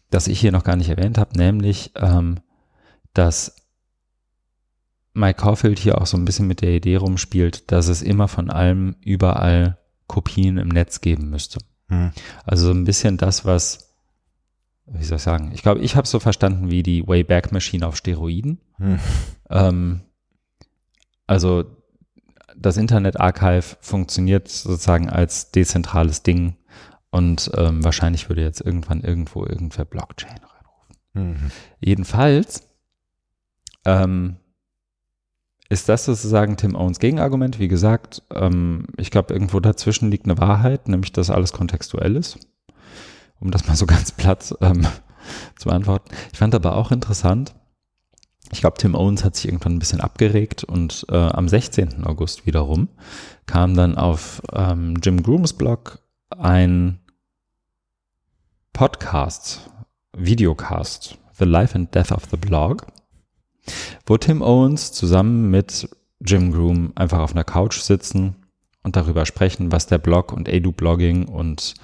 das 0.09 0.27
ich 0.27 0.39
hier 0.39 0.51
noch 0.51 0.63
gar 0.63 0.75
nicht 0.75 0.89
erwähnt 0.89 1.17
habe, 1.17 1.37
nämlich, 1.37 1.91
ähm, 1.95 2.39
dass 3.13 3.55
Mike 5.13 5.41
Caulfield 5.41 5.77
hier 5.77 6.01
auch 6.01 6.07
so 6.07 6.17
ein 6.17 6.25
bisschen 6.25 6.47
mit 6.47 6.61
der 6.61 6.71
Idee 6.71 6.95
rumspielt, 6.95 7.71
dass 7.71 7.87
es 7.87 8.01
immer 8.01 8.27
von 8.27 8.49
allem 8.49 8.95
überall 9.01 9.77
Kopien 10.07 10.57
im 10.57 10.69
Netz 10.69 11.01
geben 11.01 11.29
müsste. 11.29 11.59
Hm. 11.89 12.11
Also 12.45 12.67
so 12.67 12.71
ein 12.71 12.85
bisschen 12.85 13.17
das, 13.17 13.45
was 13.45 13.82
wie 14.85 15.03
soll 15.03 15.17
ich 15.17 15.23
sagen, 15.23 15.51
ich 15.53 15.61
glaube, 15.61 15.81
ich 15.81 15.95
habe 15.95 16.07
so 16.07 16.19
verstanden 16.19 16.69
wie 16.69 16.83
die 16.83 17.07
Wayback 17.07 17.51
Machine 17.51 17.87
auf 17.87 17.95
Steroiden. 17.95 18.59
Hm. 18.77 18.99
Ähm, 19.49 20.01
also 21.27 21.65
das 22.55 22.77
Internet 22.77 23.19
Archive 23.19 23.77
funktioniert 23.81 24.47
sozusagen 24.47 25.09
als 25.09 25.51
dezentrales 25.51 26.23
Ding 26.23 26.57
und 27.11 27.51
ähm, 27.55 27.83
wahrscheinlich 27.83 28.29
würde 28.29 28.41
jetzt 28.41 28.61
irgendwann 28.61 29.01
irgendwo 29.01 29.45
irgendwer 29.45 29.85
Blockchain 29.85 30.31
reinrufen. 30.39 30.95
Mhm. 31.13 31.51
Jedenfalls 31.79 32.67
ähm, 33.85 34.37
ist 35.69 35.89
das 35.89 36.05
sozusagen 36.05 36.57
Tim 36.57 36.75
Owens 36.75 36.99
Gegenargument. 36.99 37.59
Wie 37.59 37.67
gesagt, 37.67 38.23
ähm, 38.33 38.87
ich 38.97 39.11
glaube, 39.11 39.33
irgendwo 39.33 39.59
dazwischen 39.59 40.11
liegt 40.11 40.25
eine 40.25 40.37
Wahrheit, 40.37 40.87
nämlich 40.87 41.11
dass 41.11 41.29
alles 41.29 41.53
kontextuell 41.53 42.15
ist. 42.15 42.39
Um 43.39 43.51
das 43.51 43.67
mal 43.67 43.75
so 43.75 43.85
ganz 43.85 44.11
platt 44.11 44.55
ähm, 44.61 44.87
zu 45.57 45.69
beantworten. 45.69 46.13
Ich 46.31 46.39
fand 46.39 46.55
aber 46.55 46.75
auch 46.75 46.91
interessant, 46.91 47.53
ich 48.51 48.59
glaube, 48.59 48.77
Tim 48.77 48.93
Owens 48.93 49.23
hat 49.23 49.35
sich 49.35 49.45
irgendwann 49.45 49.75
ein 49.75 49.79
bisschen 49.79 50.01
abgeregt 50.01 50.63
und 50.63 51.05
äh, 51.09 51.15
am 51.15 51.49
16. 51.49 52.05
August 52.05 52.45
wiederum 52.45 52.87
kam 53.47 53.73
dann 53.75 53.97
auf 53.97 54.41
ähm, 54.53 54.99
Jim 55.01 55.23
Grooms 55.23 55.53
Blog 55.53 55.99
ein 56.29 56.99
Podcast, 58.73 59.71
Videocast, 60.15 61.17
The 61.39 61.45
Life 61.45 61.73
and 61.73 61.95
Death 61.95 62.11
of 62.11 62.25
the 62.29 62.37
Blog 62.37 62.85
wo 64.05 64.17
Tim 64.17 64.41
Owens 64.41 64.91
zusammen 64.91 65.49
mit 65.49 65.89
Jim 66.19 66.51
Groom 66.51 66.91
einfach 66.95 67.19
auf 67.19 67.31
einer 67.31 67.43
Couch 67.43 67.79
sitzen 67.79 68.35
und 68.83 68.95
darüber 68.95 69.25
sprechen, 69.25 69.71
was 69.71 69.87
der 69.87 69.97
Blog 69.97 70.33
und 70.33 70.49
Edu-Blogging 70.49 71.27
und 71.27 71.75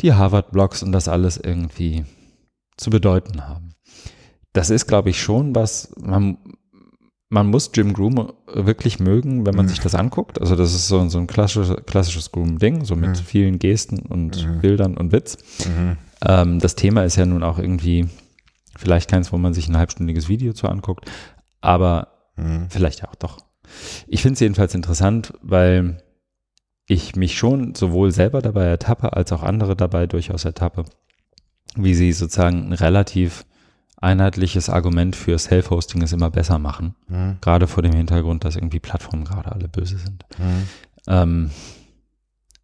die 0.00 0.12
Harvard-Blogs 0.12 0.82
und 0.82 0.92
das 0.92 1.08
alles 1.08 1.36
irgendwie 1.36 2.04
zu 2.76 2.90
bedeuten 2.90 3.46
haben. 3.46 3.74
Das 4.52 4.70
ist, 4.70 4.86
glaube 4.86 5.10
ich, 5.10 5.20
schon 5.20 5.54
was, 5.54 5.92
man, 6.00 6.38
man 7.28 7.48
muss 7.48 7.70
Jim 7.74 7.92
Groom 7.92 8.32
wirklich 8.46 9.00
mögen, 9.00 9.46
wenn 9.46 9.56
man 9.56 9.66
mhm. 9.66 9.70
sich 9.70 9.80
das 9.80 9.94
anguckt. 9.94 10.40
Also 10.40 10.56
das 10.56 10.74
ist 10.74 10.88
so, 10.88 11.08
so 11.08 11.18
ein 11.18 11.26
klassisches, 11.26 11.76
klassisches 11.86 12.32
Groom-Ding, 12.32 12.84
so 12.84 12.94
mit 12.96 13.10
mhm. 13.10 13.14
vielen 13.14 13.58
Gesten 13.58 14.00
und 14.00 14.46
mhm. 14.46 14.60
Bildern 14.60 14.96
und 14.96 15.12
Witz. 15.12 15.38
Mhm. 15.66 15.96
Ähm, 16.24 16.58
das 16.60 16.74
Thema 16.76 17.04
ist 17.04 17.16
ja 17.16 17.26
nun 17.26 17.42
auch 17.42 17.58
irgendwie 17.58 18.08
Vielleicht 18.76 19.10
keins, 19.10 19.32
wo 19.32 19.38
man 19.38 19.54
sich 19.54 19.68
ein 19.68 19.76
halbstündiges 19.76 20.28
Video 20.28 20.52
zu 20.52 20.68
anguckt, 20.68 21.10
aber 21.60 22.08
mhm. 22.36 22.66
vielleicht 22.70 23.04
auch 23.06 23.14
doch. 23.14 23.38
Ich 24.06 24.22
finde 24.22 24.34
es 24.34 24.40
jedenfalls 24.40 24.74
interessant, 24.74 25.32
weil 25.42 26.02
ich 26.86 27.16
mich 27.16 27.36
schon 27.36 27.74
sowohl 27.74 28.10
selber 28.10 28.42
dabei 28.42 28.64
ertappe, 28.64 29.14
als 29.14 29.32
auch 29.32 29.42
andere 29.42 29.76
dabei 29.76 30.06
durchaus 30.06 30.44
ertappe, 30.44 30.84
wie 31.76 31.94
sie 31.94 32.12
sozusagen 32.12 32.68
ein 32.68 32.72
relativ 32.72 33.44
einheitliches 33.96 34.68
Argument 34.68 35.16
für 35.16 35.38
Self-Hosting 35.38 36.02
ist 36.02 36.12
immer 36.12 36.30
besser 36.30 36.58
machen. 36.58 36.94
Mhm. 37.08 37.38
Gerade 37.40 37.66
vor 37.66 37.82
dem 37.82 37.94
Hintergrund, 37.94 38.44
dass 38.44 38.56
irgendwie 38.56 38.80
Plattformen 38.80 39.24
gerade 39.24 39.50
alle 39.52 39.66
böse 39.66 39.96
sind. 39.96 40.24
Mhm. 40.38 40.68
Ähm, 41.08 41.50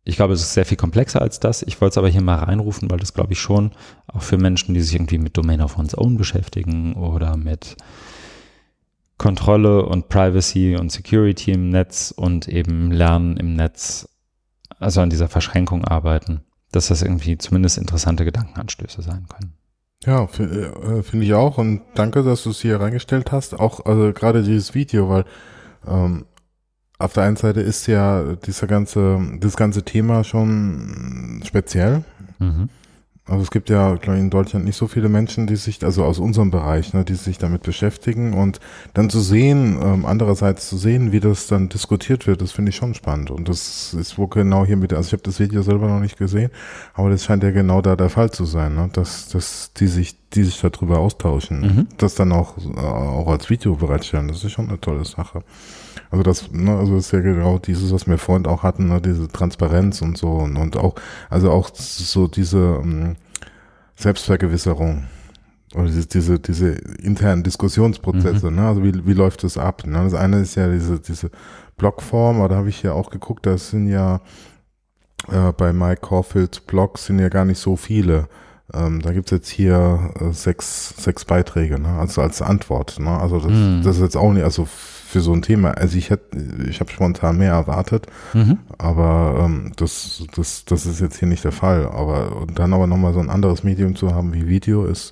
ich 0.05 0.16
glaube, 0.16 0.34
es 0.34 0.42
ist 0.42 0.55
sehr 0.55 0.66
viel 0.66 0.76
komplexer 0.76 1.22
als 1.22 1.40
das. 1.40 1.62
Ich 1.62 1.80
wollte 1.80 1.92
es 1.92 1.98
aber 1.98 2.09
hier 2.09 2.22
mal 2.22 2.36
reinrufen, 2.36 2.90
weil 2.90 2.98
das 2.98 3.14
glaube 3.14 3.32
ich 3.32 3.40
schon 3.40 3.72
auch 4.06 4.22
für 4.22 4.38
Menschen, 4.38 4.74
die 4.74 4.80
sich 4.80 4.94
irgendwie 4.94 5.18
mit 5.18 5.36
Domain 5.36 5.60
of 5.60 5.78
One's 5.78 5.97
Own 5.97 6.16
beschäftigen 6.16 6.94
oder 6.94 7.36
mit 7.36 7.76
Kontrolle 9.20 9.84
und 9.84 10.09
Privacy 10.09 10.76
und 10.80 10.90
Security 10.90 11.52
im 11.52 11.68
Netz 11.68 12.10
und 12.10 12.48
eben 12.48 12.90
Lernen 12.90 13.36
im 13.36 13.52
Netz, 13.52 14.09
also 14.78 15.02
an 15.02 15.10
dieser 15.10 15.28
Verschränkung 15.28 15.84
arbeiten, 15.84 16.40
dass 16.72 16.88
das 16.88 17.02
irgendwie 17.02 17.36
zumindest 17.36 17.76
interessante 17.76 18.24
Gedankenanstöße 18.24 19.02
sein 19.02 19.26
können. 19.28 19.52
Ja, 20.06 20.24
äh, 20.24 21.02
finde 21.02 21.26
ich 21.26 21.34
auch 21.34 21.59
und 21.59 21.82
danke, 21.94 22.22
dass 22.22 22.44
du 22.44 22.51
es 22.51 22.62
hier 22.62 22.80
reingestellt 22.80 23.30
hast. 23.30 23.60
Auch 23.60 23.84
also 23.84 24.10
gerade 24.14 24.42
dieses 24.42 24.74
Video, 24.74 25.10
weil 25.10 25.26
ähm, 25.86 26.24
auf 26.98 27.12
der 27.12 27.24
einen 27.24 27.36
Seite 27.36 27.60
ist 27.60 27.86
ja 27.88 28.36
dieser 28.36 28.66
ganze, 28.68 29.20
das 29.38 29.55
ganze 29.55 29.82
Thema 29.82 30.24
schon 30.24 31.42
speziell. 31.44 32.05
Mhm. 32.38 32.70
Also 33.31 33.44
es 33.44 33.51
gibt 33.52 33.70
ja, 33.70 33.94
glaube 33.94 34.19
ich, 34.19 34.24
in 34.24 34.31
Deutschland 34.31 34.65
nicht 34.65 34.77
so 34.77 34.89
viele 34.89 35.09
Menschen, 35.09 35.47
die 35.47 35.55
sich, 35.55 35.85
also 35.85 36.05
aus 36.05 36.19
unserem 36.19 36.51
Bereich, 36.51 36.93
ne, 36.94 37.05
die 37.05 37.15
sich 37.15 37.39
damit 37.39 37.62
beschäftigen 37.62 38.35
und 38.35 38.59
dann 38.93 39.09
zu 39.09 39.20
sehen, 39.20 39.78
ähm, 39.81 40.05
andererseits 40.05 40.69
zu 40.69 40.77
sehen, 40.77 41.12
wie 41.12 41.20
das 41.20 41.47
dann 41.47 41.69
diskutiert 41.69 42.27
wird, 42.27 42.43
das 42.43 42.51
finde 42.51 42.70
ich 42.70 42.77
schon 42.77 42.94
spannend. 42.94 43.31
Und 43.31 43.48
das 43.48 43.94
ist 43.94 44.19
wo 44.19 44.27
genau 44.27 44.66
hier 44.66 44.77
mit, 44.77 44.93
also 44.93 45.07
ich 45.07 45.12
habe 45.12 45.23
das 45.23 45.39
Video 45.39 45.62
selber 45.62 45.86
noch 45.86 46.01
nicht 46.01 46.19
gesehen, 46.19 46.51
aber 46.94 47.11
das 47.11 47.24
scheint 47.24 47.44
ja 47.44 47.52
genau 47.52 47.81
da 47.81 47.94
der 47.94 48.11
Fall 48.11 48.32
zu 48.32 48.44
sein, 48.44 48.74
ne, 48.74 48.90
dass, 48.93 49.28
dass 49.28 49.73
die 49.74 49.86
sich, 49.86 50.16
die 50.31 50.43
sich 50.43 50.61
darüber 50.61 50.98
austauschen, 50.98 51.61
mhm. 51.61 51.86
das 51.98 52.16
dann 52.16 52.32
auch, 52.32 52.59
äh, 52.59 52.81
auch 52.81 53.28
als 53.28 53.48
Video 53.48 53.77
bereitstellen, 53.77 54.27
das 54.27 54.43
ist 54.43 54.51
schon 54.51 54.69
eine 54.69 54.81
tolle 54.81 55.05
Sache. 55.05 55.44
Also 56.11 56.23
das, 56.23 56.51
ne, 56.51 56.77
also 56.77 56.97
das 56.97 57.07
ist 57.07 57.12
ja 57.12 57.20
genau 57.20 57.59
dieses, 57.59 57.93
was 57.93 58.07
wir 58.07 58.19
vorhin 58.19 58.47
auch 58.47 58.62
hatten, 58.62 58.89
ne, 58.89 59.01
diese 59.01 59.28
Transparenz 59.28 60.03
und 60.03 60.19
so 60.19 60.31
und, 60.31 60.57
und 60.57 60.77
auch, 60.77 60.95
also 61.28 61.51
auch 61.51 61.70
so 61.74 62.27
diese 62.27 62.78
um, 62.78 62.91
ähm, 62.91 63.16
Selbstvergewisserung 63.95 65.05
oder 65.74 65.85
diese, 65.85 66.07
diese, 66.07 66.39
diese 66.41 66.70
internen 66.73 67.43
Diskussionsprozesse, 67.43 68.51
mhm. 68.51 68.57
ne? 68.57 68.69
Also 68.69 68.82
wie, 68.82 69.07
wie 69.07 69.12
läuft 69.12 69.45
das 69.45 69.57
ab? 69.57 69.87
Ne? 69.87 70.03
Das 70.03 70.15
eine 70.15 70.41
ist 70.41 70.57
ja 70.57 70.69
diese, 70.69 70.99
diese 70.99 71.31
Blogform, 71.77 72.39
aber 72.39 72.49
da 72.49 72.57
habe 72.57 72.69
ich 72.70 72.82
ja 72.82 72.93
auch 72.93 73.11
geguckt, 73.11 73.47
das 73.47 73.70
sind 73.70 73.87
ja 73.87 74.20
äh, 75.28 75.53
bei 75.53 75.73
Mike 75.73 76.01
Caulfields 76.01 76.61
Blog 76.61 76.99
sind 76.99 77.19
ja 77.19 77.28
gar 77.28 77.45
nicht 77.45 77.59
so 77.59 77.77
viele. 77.77 78.28
Ähm, 78.73 79.01
da 79.03 79.12
gibt's 79.12 79.31
jetzt 79.31 79.49
hier 79.49 80.12
äh, 80.20 80.32
sechs, 80.32 80.95
sechs 80.97 81.24
Beiträge, 81.24 81.78
ne? 81.78 81.99
also 81.99 82.23
als 82.23 82.41
Antwort. 82.43 82.99
Ne? 82.99 83.11
Also 83.11 83.39
das, 83.39 83.51
mhm. 83.51 83.82
das 83.85 83.97
ist 83.97 84.03
jetzt 84.03 84.16
auch 84.16 84.32
nicht, 84.32 84.45
also 84.45 84.66
für 85.11 85.20
so 85.20 85.32
ein 85.32 85.43
Thema. 85.43 85.73
Also 85.73 85.99
ich 85.99 86.11
hätte, 86.11 86.39
ich 86.69 86.81
habe 86.81 86.91
spontan 86.91 87.37
mehr 87.37 87.53
erwartet, 87.53 88.07
mhm. 88.32 88.59
aber 88.78 89.45
ähm, 89.45 89.73
das, 89.77 90.23
das, 90.37 90.65
das 90.65 90.87
ist 90.87 91.01
jetzt 91.01 91.19
hier 91.19 91.28
nicht 91.28 91.45
der 91.45 91.53
Fall. 91.53 91.87
Aber 91.87 92.37
und 92.37 92.59
dann 92.59 92.73
aber 92.73 92.87
nochmal 92.87 93.12
so 93.12 93.19
ein 93.20 93.28
anderes 93.28 93.65
Medium 93.65 93.97
zu 93.97 94.15
haben 94.15 94.32
wie 94.32 94.47
Video 94.47 94.85
ist, 94.85 95.11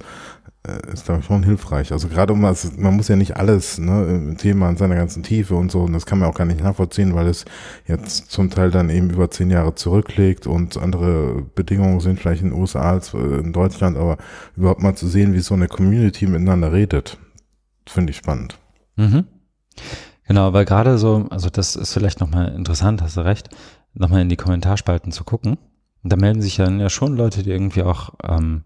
äh, 0.69 0.93
ist 0.93 1.07
glaube 1.07 1.21
ich 1.21 1.27
schon 1.27 1.43
hilfreich. 1.43 1.91
Also 1.91 2.07
gerade 2.07 2.33
um 2.33 2.43
was, 2.43 2.77
man 2.77 2.95
muss 2.95 3.09
ja 3.09 3.17
nicht 3.17 3.37
alles, 3.37 3.79
ne, 3.79 4.07
im 4.07 4.37
Thema 4.39 4.71
in 4.71 4.77
seiner 4.77 4.95
ganzen 4.95 5.25
Tiefe 5.25 5.57
und 5.57 5.73
so, 5.73 5.83
und 5.83 5.93
das 5.93 6.07
kann 6.07 6.21
man 6.21 6.29
auch 6.29 6.35
gar 6.37 6.47
nicht 6.47 6.63
nachvollziehen, 6.63 7.17
weil 7.17 7.27
es 7.27 7.45
jetzt 7.89 8.31
zum 8.31 8.51
Teil 8.51 8.71
dann 8.71 8.91
eben 8.91 9.11
über 9.11 9.33
zehn 9.33 9.51
Jahre 9.51 9.75
zurücklegt 9.75 10.47
und 10.47 10.77
andere 10.77 11.43
Bedingungen 11.57 11.99
sind 11.99 12.21
vielleicht 12.21 12.43
in 12.43 12.51
den 12.51 12.61
USA 12.61 12.93
als 12.93 13.15
in 13.15 13.53
Deutschland, 13.53 13.97
aber 13.97 14.17
überhaupt 14.57 14.81
mal 14.81 14.95
zu 14.95 15.09
sehen, 15.09 15.35
wie 15.35 15.41
so 15.41 15.55
eine 15.55 15.67
Community 15.67 16.29
miteinander 16.29 16.73
redet, 16.73 17.19
finde 17.85 18.13
ich 18.13 18.17
spannend. 18.17 18.59
Mhm. 18.95 19.25
Genau, 20.27 20.53
weil 20.53 20.65
gerade 20.65 20.99
so, 20.99 21.27
also 21.31 21.49
das 21.49 21.75
ist 21.75 21.93
vielleicht 21.93 22.21
nochmal 22.21 22.55
interessant, 22.55 23.01
hast 23.01 23.17
du 23.17 23.23
recht, 23.23 23.49
nochmal 23.95 24.21
in 24.21 24.29
die 24.29 24.37
Kommentarspalten 24.37 25.11
zu 25.11 25.25
gucken. 25.25 25.57
Und 26.03 26.13
da 26.13 26.17
melden 26.17 26.43
sich 26.43 26.57
dann 26.57 26.81
ja 26.81 26.91
schon 26.91 27.17
Leute, 27.17 27.43
die 27.43 27.51
irgendwie 27.51 27.83
auch, 27.83 28.11
ähm, 28.23 28.65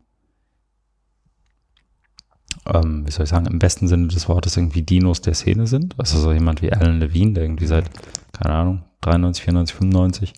ähm, 2.66 3.06
wie 3.06 3.10
soll 3.10 3.24
ich 3.24 3.30
sagen, 3.30 3.46
im 3.46 3.58
besten 3.58 3.88
Sinne 3.88 4.08
des 4.08 4.28
Wortes 4.28 4.56
irgendwie 4.56 4.82
Dinos 4.82 5.20
der 5.20 5.34
Szene 5.34 5.66
sind. 5.66 5.94
Also 5.98 6.18
so 6.18 6.32
jemand 6.32 6.62
wie 6.62 6.72
Alan 6.72 7.00
Levine, 7.00 7.34
der 7.34 7.44
irgendwie 7.44 7.66
seit, 7.66 7.88
keine 8.32 8.54
Ahnung, 8.54 8.84
93, 9.00 9.44
94, 9.44 9.76
95 9.76 10.32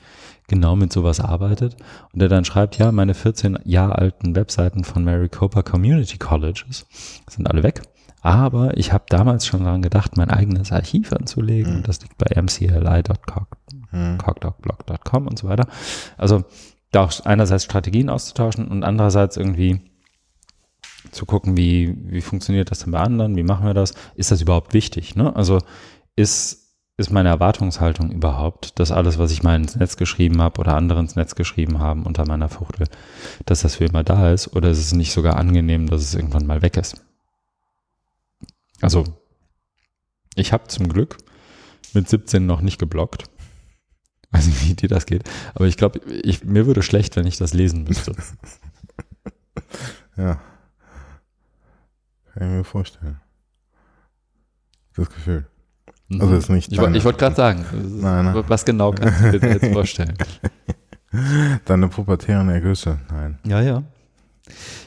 genau 0.46 0.76
mit 0.76 0.92
sowas 0.92 1.20
arbeitet 1.20 1.76
und 2.12 2.20
der 2.20 2.28
dann 2.28 2.44
schreibt, 2.44 2.78
ja, 2.78 2.92
meine 2.92 3.14
14 3.14 3.58
Jahre 3.64 3.96
alten 3.96 4.36
Webseiten 4.36 4.84
von 4.84 5.04
Maricopa 5.04 5.62
Community 5.62 6.18
Colleges 6.18 6.86
sind 7.28 7.48
alle 7.48 7.62
weg. 7.62 7.82
Aber 8.24 8.76
ich 8.78 8.92
habe 8.92 9.04
damals 9.10 9.46
schon 9.46 9.64
daran 9.64 9.82
gedacht, 9.82 10.16
mein 10.16 10.30
eigenes 10.30 10.72
Archiv 10.72 11.12
anzulegen. 11.12 11.80
Mhm. 11.80 11.82
Das 11.82 12.00
liegt 12.00 12.16
bei 12.16 12.24
mcli.cogdogblog.com 12.40 15.22
mhm. 15.22 15.28
und 15.28 15.38
so 15.38 15.46
weiter. 15.46 15.68
Also 16.16 16.44
da 16.90 17.04
auch 17.04 17.12
einerseits 17.26 17.64
Strategien 17.64 18.08
auszutauschen 18.08 18.66
und 18.68 18.82
andererseits 18.82 19.36
irgendwie 19.36 19.82
zu 21.10 21.26
gucken, 21.26 21.58
wie, 21.58 21.94
wie 21.98 22.22
funktioniert 22.22 22.70
das 22.70 22.78
denn 22.78 22.92
bei 22.92 23.00
anderen, 23.00 23.36
wie 23.36 23.42
machen 23.42 23.66
wir 23.66 23.74
das? 23.74 23.92
Ist 24.14 24.30
das 24.30 24.40
überhaupt 24.40 24.72
wichtig? 24.72 25.16
Ne? 25.16 25.36
Also 25.36 25.58
ist, 26.16 26.78
ist 26.96 27.12
meine 27.12 27.28
Erwartungshaltung 27.28 28.10
überhaupt, 28.10 28.78
dass 28.78 28.90
alles, 28.90 29.18
was 29.18 29.32
ich 29.32 29.42
mal 29.42 29.56
ins 29.56 29.76
Netz 29.76 29.98
geschrieben 29.98 30.40
habe 30.40 30.62
oder 30.62 30.76
andere 30.76 31.00
ins 31.00 31.14
Netz 31.14 31.34
geschrieben 31.34 31.78
haben 31.78 32.04
unter 32.04 32.26
meiner 32.26 32.48
Fuchtel, 32.48 32.86
dass 33.44 33.60
das 33.60 33.74
für 33.74 33.84
immer 33.84 34.02
da 34.02 34.32
ist? 34.32 34.56
Oder 34.56 34.70
ist 34.70 34.78
es 34.78 34.94
nicht 34.94 35.12
sogar 35.12 35.36
angenehm, 35.36 35.88
dass 35.88 36.00
es 36.00 36.14
irgendwann 36.14 36.46
mal 36.46 36.62
weg 36.62 36.78
ist? 36.78 37.04
Also, 38.80 39.04
ich 40.34 40.52
habe 40.52 40.68
zum 40.68 40.88
Glück 40.88 41.18
mit 41.92 42.08
17 42.08 42.44
noch 42.44 42.60
nicht 42.60 42.78
geblockt. 42.78 43.24
Weiß 44.30 44.46
nicht, 44.46 44.68
wie 44.68 44.74
dir 44.74 44.88
das 44.88 45.06
geht. 45.06 45.28
Aber 45.54 45.66
ich 45.66 45.76
glaube, 45.76 46.00
mir 46.44 46.66
würde 46.66 46.82
schlecht, 46.82 47.16
wenn 47.16 47.26
ich 47.26 47.38
das 47.38 47.54
lesen 47.54 47.84
müsste. 47.84 48.14
ja. 50.16 50.40
Kann 52.32 52.42
ich 52.42 52.56
mir 52.56 52.64
vorstellen. 52.64 53.20
Das 54.96 55.08
Gefühl. 55.08 55.46
Mhm. 56.08 56.20
Also 56.20 56.34
ist 56.34 56.50
nicht. 56.50 56.72
Ich, 56.72 56.78
ich 56.78 57.04
wollte 57.04 57.18
gerade 57.18 57.36
sagen, 57.36 57.64
nein, 58.00 58.26
nein. 58.26 58.44
was 58.48 58.64
genau 58.64 58.92
kannst 58.92 59.22
du 59.22 59.38
dir 59.38 59.52
jetzt 59.52 59.72
vorstellen? 59.72 60.16
Deine 61.64 61.88
pubertären 61.88 62.48
Ergüsse, 62.48 62.98
nein. 63.10 63.38
Ja, 63.46 63.60
ja. 63.60 63.84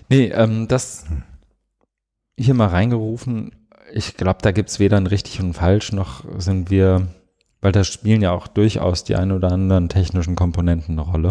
Nee, 0.09 0.27
ähm, 0.27 0.67
das 0.67 1.05
hier 2.37 2.53
mal 2.53 2.67
reingerufen, 2.67 3.51
ich 3.91 4.17
glaube, 4.17 4.39
da 4.41 4.51
gibt 4.51 4.69
es 4.69 4.79
weder 4.79 4.97
ein 4.97 5.07
richtig 5.07 5.39
und 5.39 5.53
falsch, 5.53 5.91
noch 5.91 6.23
sind 6.39 6.69
wir, 6.69 7.07
weil 7.61 7.71
da 7.71 7.83
spielen 7.83 8.21
ja 8.21 8.31
auch 8.31 8.47
durchaus 8.47 9.03
die 9.03 9.15
ein 9.15 9.31
oder 9.31 9.51
anderen 9.51 9.89
technischen 9.89 10.35
Komponenten 10.35 10.99
eine 10.99 11.09
Rolle, 11.09 11.29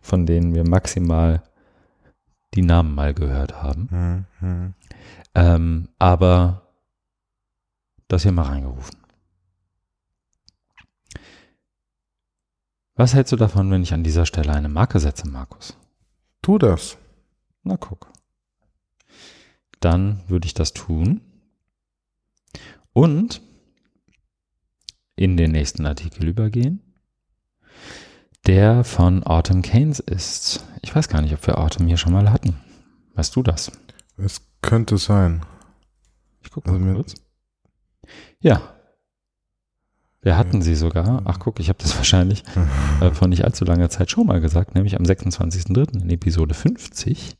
von 0.00 0.26
denen 0.26 0.54
wir 0.54 0.68
maximal 0.68 1.42
die 2.54 2.62
Namen 2.62 2.94
mal 2.94 3.14
gehört 3.14 3.62
haben. 3.62 4.26
Mhm, 4.40 4.48
mhm. 4.48 4.74
Ähm, 5.34 5.88
aber 5.98 6.62
das 8.08 8.22
hier 8.22 8.32
mal 8.32 8.42
reingerufen. 8.42 8.98
Was 12.96 13.14
hältst 13.14 13.32
du 13.32 13.36
davon, 13.36 13.70
wenn 13.72 13.82
ich 13.82 13.92
an 13.92 14.04
dieser 14.04 14.24
Stelle 14.24 14.52
eine 14.52 14.68
Marke 14.68 15.00
setze, 15.00 15.28
Markus? 15.28 15.76
Tu 16.42 16.58
das. 16.58 16.96
Na 17.64 17.76
guck. 17.76 18.12
Dann 19.80 20.22
würde 20.28 20.46
ich 20.46 20.54
das 20.54 20.72
tun. 20.74 21.20
Und 22.94 23.42
in 25.16 25.36
den 25.36 25.52
nächsten 25.52 25.84
Artikel 25.84 26.28
übergehen, 26.28 26.80
der 28.46 28.84
von 28.84 29.22
Autumn 29.24 29.62
Keynes 29.62 30.00
ist. 30.00 30.64
Ich 30.82 30.94
weiß 30.94 31.08
gar 31.08 31.20
nicht, 31.20 31.34
ob 31.34 31.46
wir 31.46 31.58
Autumn 31.58 31.86
hier 31.86 31.96
schon 31.96 32.12
mal 32.12 32.30
hatten. 32.30 32.56
Weißt 33.14 33.34
du 33.36 33.42
das? 33.42 33.72
Es 34.16 34.42
könnte 34.62 34.96
sein. 34.96 35.44
Ich 36.42 36.50
gucke 36.50 36.70
mal 36.70 36.80
also 36.80 36.94
kurz. 36.94 37.14
Ja, 38.40 38.74
wir 40.22 40.38
hatten 40.38 40.62
sie 40.62 40.74
sogar. 40.74 41.22
Ach 41.24 41.38
guck, 41.38 41.60
ich 41.60 41.68
habe 41.68 41.78
das 41.82 41.96
wahrscheinlich 41.98 42.44
äh, 43.00 43.10
vor 43.10 43.28
nicht 43.28 43.44
allzu 43.44 43.64
langer 43.64 43.90
Zeit 43.90 44.10
schon 44.10 44.26
mal 44.26 44.40
gesagt, 44.40 44.74
nämlich 44.74 44.96
am 44.96 45.04
26.03. 45.04 46.02
in 46.02 46.10
Episode 46.10 46.54
50, 46.54 47.36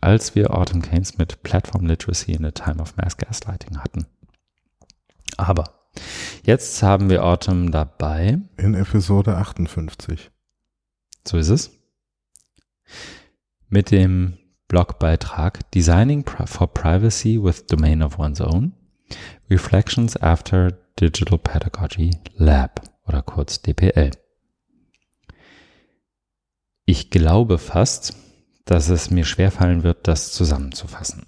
als 0.00 0.34
wir 0.34 0.52
Autumn 0.52 0.82
Keynes 0.82 1.16
mit 1.18 1.42
Platform 1.42 1.86
Literacy 1.86 2.32
in 2.32 2.44
a 2.44 2.50
Time 2.50 2.80
of 2.80 2.96
Mass 2.96 3.16
Gaslighting 3.16 3.78
hatten. 3.78 4.06
Aber 5.36 5.64
jetzt 6.44 6.82
haben 6.82 7.08
wir 7.10 7.24
Autumn 7.24 7.70
dabei. 7.70 8.38
In 8.56 8.74
Episode 8.74 9.36
58. 9.36 10.30
So 11.26 11.38
ist 11.38 11.48
es. 11.48 11.70
Mit 13.68 13.90
dem 13.90 14.38
Blogbeitrag 14.68 15.70
Designing 15.72 16.24
for 16.24 16.72
Privacy 16.72 17.42
with 17.42 17.66
Domain 17.66 18.02
of 18.02 18.18
One's 18.18 18.40
Own. 18.40 18.72
Reflections 19.50 20.16
after 20.20 20.72
Digital 21.00 21.38
Pedagogy 21.38 22.10
Lab 22.36 22.80
oder 23.06 23.22
kurz 23.22 23.60
DPL. 23.60 24.10
Ich 26.86 27.10
glaube 27.10 27.58
fast, 27.58 28.16
dass 28.64 28.88
es 28.88 29.10
mir 29.10 29.24
schwerfallen 29.24 29.82
wird, 29.82 30.08
das 30.08 30.32
zusammenzufassen. 30.32 31.26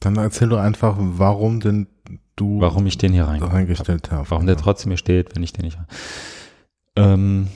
Dann 0.00 0.16
erzähl 0.16 0.48
doch 0.48 0.60
einfach, 0.60 0.96
warum 0.98 1.60
denn 1.60 1.88
du 2.36 2.60
warum 2.60 2.86
ich 2.86 2.98
den 2.98 3.12
hier 3.12 3.24
reingestellt 3.24 4.10
habe. 4.10 4.30
Warum 4.30 4.46
der 4.46 4.56
trotzdem 4.56 4.90
hier 4.90 4.98
steht, 4.98 5.34
wenn 5.34 5.42
ich 5.42 5.52
den 5.52 5.64
nicht. 5.64 5.78
Ähm, 6.96 7.48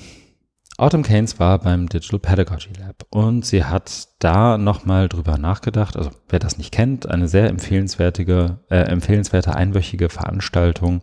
Autumn 0.76 1.04
Keynes 1.04 1.38
war 1.38 1.60
beim 1.60 1.88
Digital 1.88 2.18
Pedagogy 2.18 2.72
Lab 2.80 3.06
und 3.10 3.46
sie 3.46 3.64
hat 3.64 4.08
da 4.18 4.58
nochmal 4.58 5.08
drüber 5.08 5.38
nachgedacht. 5.38 5.96
Also 5.96 6.10
wer 6.28 6.40
das 6.40 6.58
nicht 6.58 6.72
kennt, 6.72 7.08
eine 7.08 7.28
sehr 7.28 7.48
empfehlenswerte, 7.48 8.58
äh, 8.70 8.78
empfehlenswerte 8.78 9.54
einwöchige 9.54 10.08
Veranstaltung, 10.08 11.02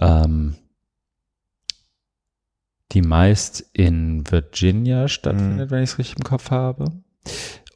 ähm, 0.00 0.56
die 2.90 3.02
meist 3.02 3.64
in 3.72 4.28
Virginia 4.28 5.06
stattfindet, 5.06 5.70
mhm. 5.70 5.74
wenn 5.74 5.82
ich 5.84 5.90
es 5.90 5.98
richtig 5.98 6.16
im 6.16 6.24
Kopf 6.24 6.50
habe. 6.50 6.86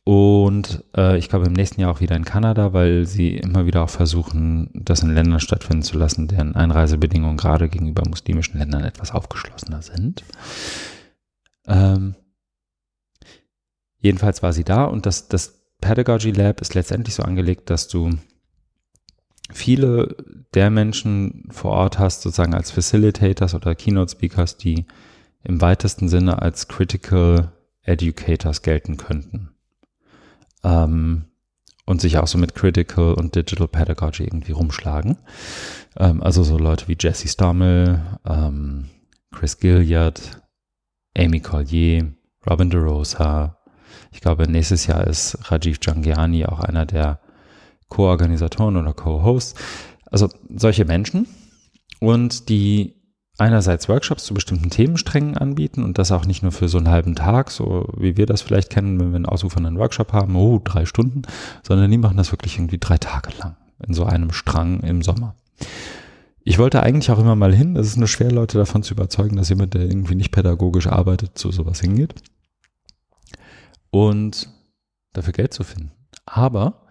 Und 0.09 0.85
äh, 0.97 1.19
ich 1.19 1.29
glaube 1.29 1.49
im 1.49 1.53
nächsten 1.53 1.83
Jahr 1.83 1.93
auch 1.93 2.01
wieder 2.01 2.17
in 2.17 2.25
Kanada, 2.25 2.73
weil 2.73 3.05
sie 3.05 3.37
immer 3.37 3.67
wieder 3.67 3.83
auch 3.83 3.91
versuchen, 3.91 4.71
das 4.73 5.03
in 5.03 5.11
Ländern 5.11 5.39
stattfinden 5.39 5.83
zu 5.83 5.99
lassen, 5.99 6.29
deren 6.29 6.57
Einreisebedingungen 6.57 7.37
gerade 7.37 7.69
gegenüber 7.69 8.05
muslimischen 8.09 8.59
Ländern 8.59 8.85
etwas 8.85 9.11
aufgeschlossener 9.11 9.83
sind. 9.83 10.25
Ähm, 11.67 12.15
jedenfalls 13.99 14.43
war 14.43 14.55
sie 14.55 14.65
da 14.65 14.85
und 14.85 15.05
das, 15.05 15.29
das 15.29 15.61
Pedagogy 15.83 16.31
Lab 16.31 16.63
ist 16.63 16.73
letztendlich 16.73 17.15
so 17.15 17.23
angelegt, 17.23 17.69
dass 17.69 17.87
du 17.87 18.13
viele 19.53 20.17
der 20.55 20.71
Menschen 20.71 21.49
vor 21.51 21.73
Ort 21.73 21.99
hast, 21.99 22.23
sozusagen 22.23 22.55
als 22.55 22.71
Facilitators 22.71 23.55
oder 23.55 23.75
Keynote 23.75 24.13
Speakers, 24.13 24.57
die 24.57 24.87
im 25.45 25.61
weitesten 25.61 26.09
Sinne 26.09 26.41
als 26.41 26.67
Critical 26.67 27.53
Educators 27.83 28.63
gelten 28.63 28.97
könnten. 28.97 29.51
Ähm, 30.65 31.25
und 31.87 32.03
sich 32.03 32.19
auch 32.19 32.27
so 32.27 32.37
mit 32.37 32.55
Critical 32.55 33.15
und 33.15 33.35
Digital 33.35 33.67
Pedagogy 33.67 34.25
irgendwie 34.25 34.53
rumschlagen. 34.53 35.17
Ähm, 35.97 36.23
also 36.23 36.43
so 36.43 36.59
Leute 36.59 36.87
wie 36.87 36.99
Jesse 37.01 37.29
Stommel, 37.29 38.19
ähm, 38.27 38.91
Chris 39.33 39.59
Gilliard, 39.59 40.43
Amy 41.17 41.41
Collier, 41.41 42.13
Robin 42.49 42.69
DeRosa. 42.69 43.59
Ich 44.13 44.21
glaube, 44.21 44.47
nächstes 44.49 44.87
Jahr 44.87 45.07
ist 45.07 45.51
Rajiv 45.51 45.79
Jangiani 45.81 46.45
auch 46.45 46.61
einer 46.61 46.85
der 46.85 47.21
Co-Organisatoren 47.89 48.77
oder 48.77 48.93
Co-Hosts. 48.93 49.55
Also 50.11 50.29
solche 50.55 50.85
Menschen 50.85 51.27
und 52.01 52.51
die 52.51 52.98
einerseits 53.39 53.89
Workshops 53.89 54.25
zu 54.25 54.35
bestimmten 54.35 54.69
Themensträngen 54.69 55.39
anbieten 55.39 55.85
und 55.85 55.97
das 55.97 56.13
auch 56.13 56.27
nicht 56.27 56.43
nur 56.43 56.53
für 56.53 56.69
so 56.69 56.79
einen 56.79 56.89
halben 56.89 57.15
Tag, 57.15 57.51
so 57.51 57.89
wie 57.97 58.17
wir 58.17 58.27
das 58.27 58.43
vielleicht 58.43 58.71
kennen, 58.71 59.01
wenn 59.01 59.11
wir 59.11 59.17
einen 59.17 59.27
ausufernden 59.27 59.79
Workshop 59.79 60.13
haben, 60.13 60.37
oh, 60.37 60.61
drei 60.63 60.85
Stunden, 60.85 61.23
sondern 61.63 61.91
die 61.91 61.99
machen 61.99 62.17
das 62.17 62.33
wirklich 62.33 62.57
irgendwie 62.57 62.79
drei 62.79 62.99
Tage 62.99 63.31
lang 63.39 63.57
in 63.87 63.95
so 63.95 64.05
einem 64.05 64.33
Strang 64.33 64.81
im 64.81 65.03
Sommer. 65.03 65.37
Ich 66.43 66.59
wollte 66.59 66.83
eigentlich 66.83 67.11
auch 67.11 67.19
immer 67.19 67.37
mal 67.37 67.55
hin. 67.55 67.77
Es 67.77 67.87
ist 67.87 67.97
nur 67.97 68.09
schwer, 68.09 68.33
Leute 68.33 68.59
davon 68.59 68.83
zu 68.83 68.95
überzeugen, 68.95 69.37
dass 69.37 69.51
jemand, 69.51 69.75
der 69.75 69.83
irgendwie 69.83 70.15
nicht 70.15 70.33
pädagogisch 70.33 70.87
arbeitet, 70.87 71.37
zu 71.39 71.53
sowas 71.53 71.81
hingeht. 71.81 72.15
Und 73.91 74.49
dafür 75.13 75.33
Geld 75.33 75.53
zu 75.53 75.63
finden. 75.63 75.93
Aber 76.25 76.87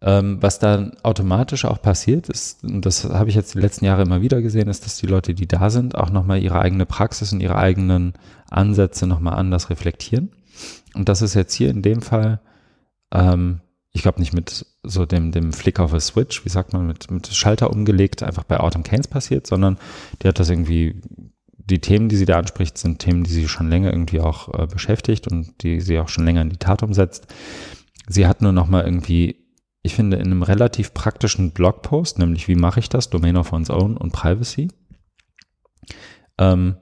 ähm, 0.00 0.38
was 0.40 0.58
dann 0.58 0.96
automatisch 1.02 1.64
auch 1.64 1.82
passiert 1.82 2.28
ist, 2.28 2.64
und 2.64 2.86
das 2.86 3.04
habe 3.04 3.28
ich 3.28 3.34
jetzt 3.34 3.54
die 3.54 3.60
letzten 3.60 3.84
Jahre 3.84 4.02
immer 4.02 4.22
wieder 4.22 4.42
gesehen, 4.42 4.68
ist, 4.68 4.84
dass 4.84 4.96
die 4.96 5.06
Leute, 5.06 5.34
die 5.34 5.48
da 5.48 5.70
sind, 5.70 5.96
auch 5.96 6.10
nochmal 6.10 6.42
ihre 6.42 6.60
eigene 6.60 6.86
Praxis 6.86 7.32
und 7.32 7.40
ihre 7.40 7.56
eigenen 7.56 8.14
Ansätze 8.50 9.06
nochmal 9.06 9.34
anders 9.34 9.70
reflektieren. 9.70 10.30
Und 10.94 11.08
das 11.08 11.22
ist 11.22 11.34
jetzt 11.34 11.54
hier 11.54 11.70
in 11.70 11.82
dem 11.82 12.02
Fall 12.02 12.40
ähm, 13.12 13.60
ich 13.92 14.02
glaube 14.02 14.20
nicht 14.20 14.32
mit 14.32 14.66
so 14.82 15.06
dem, 15.06 15.32
dem 15.32 15.52
Flick 15.52 15.80
auf 15.80 15.92
a 15.92 16.00
Switch, 16.00 16.44
wie 16.44 16.48
sagt 16.48 16.72
man, 16.72 16.86
mit, 16.86 17.10
mit 17.10 17.26
Schalter 17.28 17.70
umgelegt, 17.70 18.22
einfach 18.22 18.44
bei 18.44 18.60
Autumn 18.60 18.84
Keynes 18.84 19.08
passiert, 19.08 19.46
sondern 19.46 19.78
die 20.22 20.28
hat 20.28 20.38
das 20.38 20.50
irgendwie, 20.50 21.00
die 21.56 21.80
Themen, 21.80 22.08
die 22.08 22.16
sie 22.16 22.24
da 22.24 22.38
anspricht, 22.38 22.78
sind 22.78 23.00
Themen, 23.00 23.24
die 23.24 23.30
sie 23.30 23.48
schon 23.48 23.68
länger 23.68 23.92
irgendwie 23.92 24.20
auch 24.20 24.54
äh, 24.54 24.66
beschäftigt 24.66 25.26
und 25.26 25.62
die 25.62 25.80
sie 25.80 25.98
auch 25.98 26.08
schon 26.08 26.24
länger 26.24 26.42
in 26.42 26.50
die 26.50 26.58
Tat 26.58 26.82
umsetzt. 26.82 27.26
Sie 28.06 28.26
hat 28.26 28.40
nur 28.40 28.52
nochmal 28.52 28.84
irgendwie, 28.84 29.37
ich 29.82 29.94
finde, 29.94 30.16
in 30.16 30.26
einem 30.26 30.42
relativ 30.42 30.92
praktischen 30.94 31.52
Blogpost, 31.52 32.18
nämlich 32.18 32.48
wie 32.48 32.56
mache 32.56 32.80
ich 32.80 32.88
das, 32.88 33.10
Domain 33.10 33.36
of 33.36 33.52
One's 33.52 33.70
Own 33.70 33.96
und 33.96 34.12
Privacy, 34.12 34.68
ähm, 36.38 36.76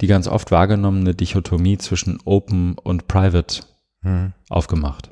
die 0.00 0.06
ganz 0.06 0.28
oft 0.28 0.50
wahrgenommene 0.50 1.14
Dichotomie 1.14 1.78
zwischen 1.78 2.18
Open 2.24 2.76
und 2.78 3.08
Private 3.08 3.62
hm. 4.02 4.32
aufgemacht. 4.48 5.10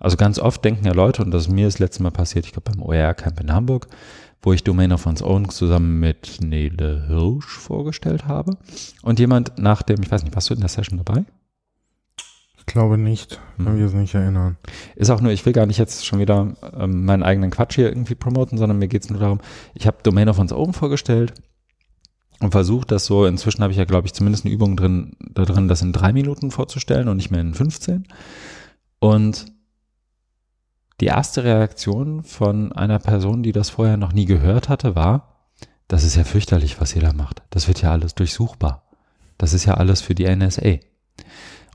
Also 0.00 0.16
ganz 0.16 0.38
oft 0.38 0.64
denken 0.64 0.86
ja 0.86 0.92
Leute, 0.92 1.22
und 1.22 1.30
das 1.30 1.42
ist 1.42 1.52
mir 1.52 1.66
das 1.66 1.78
letzte 1.78 2.02
Mal 2.02 2.10
passiert, 2.10 2.46
ich 2.46 2.52
glaube 2.52 2.70
beim 2.70 2.82
OER-Camp 2.82 3.38
in 3.40 3.52
Hamburg, 3.52 3.88
wo 4.42 4.52
ich 4.52 4.64
Domain 4.64 4.92
of 4.92 5.06
One's 5.06 5.22
Own 5.22 5.50
zusammen 5.50 6.00
mit 6.00 6.38
Nele 6.40 7.06
Hirsch 7.06 7.58
vorgestellt 7.58 8.26
habe. 8.26 8.56
Und 9.02 9.18
jemand 9.18 9.58
nach 9.58 9.82
dem, 9.82 10.02
ich 10.02 10.10
weiß 10.10 10.24
nicht, 10.24 10.34
warst 10.34 10.48
du 10.48 10.54
in 10.54 10.60
der 10.60 10.70
Session 10.70 11.02
dabei? 11.04 11.24
Ich 12.60 12.66
glaube 12.66 12.98
nicht, 12.98 13.40
kann 13.56 13.66
hm. 13.66 13.74
mich 13.74 13.82
jetzt 13.82 13.94
nicht 13.94 14.14
erinnern. 14.14 14.56
Ist 14.94 15.10
auch 15.10 15.20
nur, 15.20 15.32
ich 15.32 15.44
will 15.44 15.52
gar 15.52 15.66
nicht 15.66 15.78
jetzt 15.78 16.06
schon 16.06 16.20
wieder 16.20 16.54
ähm, 16.78 17.04
meinen 17.04 17.22
eigenen 17.22 17.50
Quatsch 17.50 17.74
hier 17.74 17.88
irgendwie 17.88 18.14
promoten, 18.14 18.58
sondern 18.58 18.78
mir 18.78 18.88
geht 18.88 19.02
es 19.02 19.10
nur 19.10 19.18
darum, 19.18 19.40
ich 19.74 19.86
habe 19.86 19.98
Domain 20.02 20.28
of 20.28 20.38
One's 20.38 20.52
Own 20.52 20.72
vorgestellt 20.72 21.34
und 22.40 22.52
versucht 22.52 22.90
das 22.90 23.06
so, 23.06 23.26
inzwischen 23.26 23.62
habe 23.62 23.72
ich 23.72 23.78
ja, 23.78 23.84
glaube 23.84 24.06
ich, 24.06 24.14
zumindest 24.14 24.44
eine 24.44 24.54
Übung 24.54 24.76
drin, 24.76 25.16
da 25.18 25.44
drin, 25.44 25.68
das 25.68 25.82
in 25.82 25.92
drei 25.92 26.12
Minuten 26.12 26.50
vorzustellen 26.50 27.08
und 27.08 27.16
nicht 27.16 27.30
mehr 27.30 27.40
in 27.40 27.54
15. 27.54 28.06
Und 28.98 29.46
die 31.00 31.06
erste 31.06 31.44
Reaktion 31.44 32.22
von 32.24 32.72
einer 32.72 32.98
Person, 32.98 33.42
die 33.42 33.52
das 33.52 33.70
vorher 33.70 33.96
noch 33.96 34.12
nie 34.12 34.26
gehört 34.26 34.68
hatte, 34.68 34.94
war, 34.94 35.48
das 35.88 36.04
ist 36.04 36.14
ja 36.14 36.24
fürchterlich, 36.24 36.80
was 36.80 36.94
ihr 36.94 37.02
da 37.02 37.12
macht. 37.12 37.42
Das 37.50 37.68
wird 37.68 37.82
ja 37.82 37.90
alles 37.90 38.14
durchsuchbar. 38.14 38.84
Das 39.38 39.54
ist 39.54 39.64
ja 39.64 39.74
alles 39.74 40.02
für 40.02 40.14
die 40.14 40.28
NSA. 40.28 40.78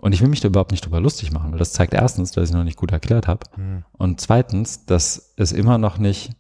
Und 0.02 0.14
ich 0.14 0.22
will 0.22 0.28
mich 0.28 0.42
da 0.42 0.48
überhaupt 0.48 0.72
nicht 0.72 0.86
drüber 0.86 1.00
lustig 1.00 1.32
machen, 1.32 1.52
weil 1.52 1.60
das 1.60 1.74
zeigt 1.74 1.94
erstens, 1.94 2.32
dass 2.32 2.50
ich 2.50 2.56
noch 2.56 2.64
nicht 2.64 2.78
gut 2.78 2.92
erklärt 2.92 3.28
habe. 3.28 3.46
Mhm. 3.56 3.86
Und 3.94 4.22
zweitens, 4.22 4.86
dass 4.86 5.34
es 5.38 5.52
immer 5.52 5.78
noch 5.78 5.98
nicht 5.98 6.32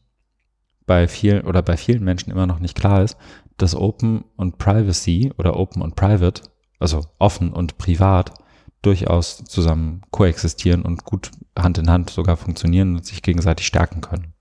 bei 0.86 1.07
vielen 1.07 1.45
oder 1.45 1.61
bei 1.61 1.77
vielen 1.77 2.03
Menschen 2.03 2.32
immer 2.32 2.45
noch 2.45 2.60
nicht 2.60 2.76
klar 2.76 3.03
ist, 3.03 3.18
dass 3.57 3.76
Open 3.76 4.26
und 4.36 4.57
Privacy 4.57 5.34
oder 5.38 5.57
Open 5.57 5.82
und 5.82 5.95
Private, 5.95 6.44
also 6.80 7.06
offen 7.18 7.53
und 7.53 7.77
privat, 7.77 8.34
durchaus 8.82 9.44
zusammen 9.45 10.02
koexistieren 10.11 10.84
und 10.84 11.06
gut 11.06 11.32
Hand 11.57 11.77
in 11.77 11.90
Hand 11.90 12.11
sogar 12.11 12.38
funktionieren 12.38 12.95
und 12.95 13.06
sich 13.06 13.23
gegenseitig 13.23 13.65
stärken 13.65 14.02
können. 14.02 14.34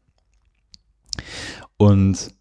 Und 1.77 2.35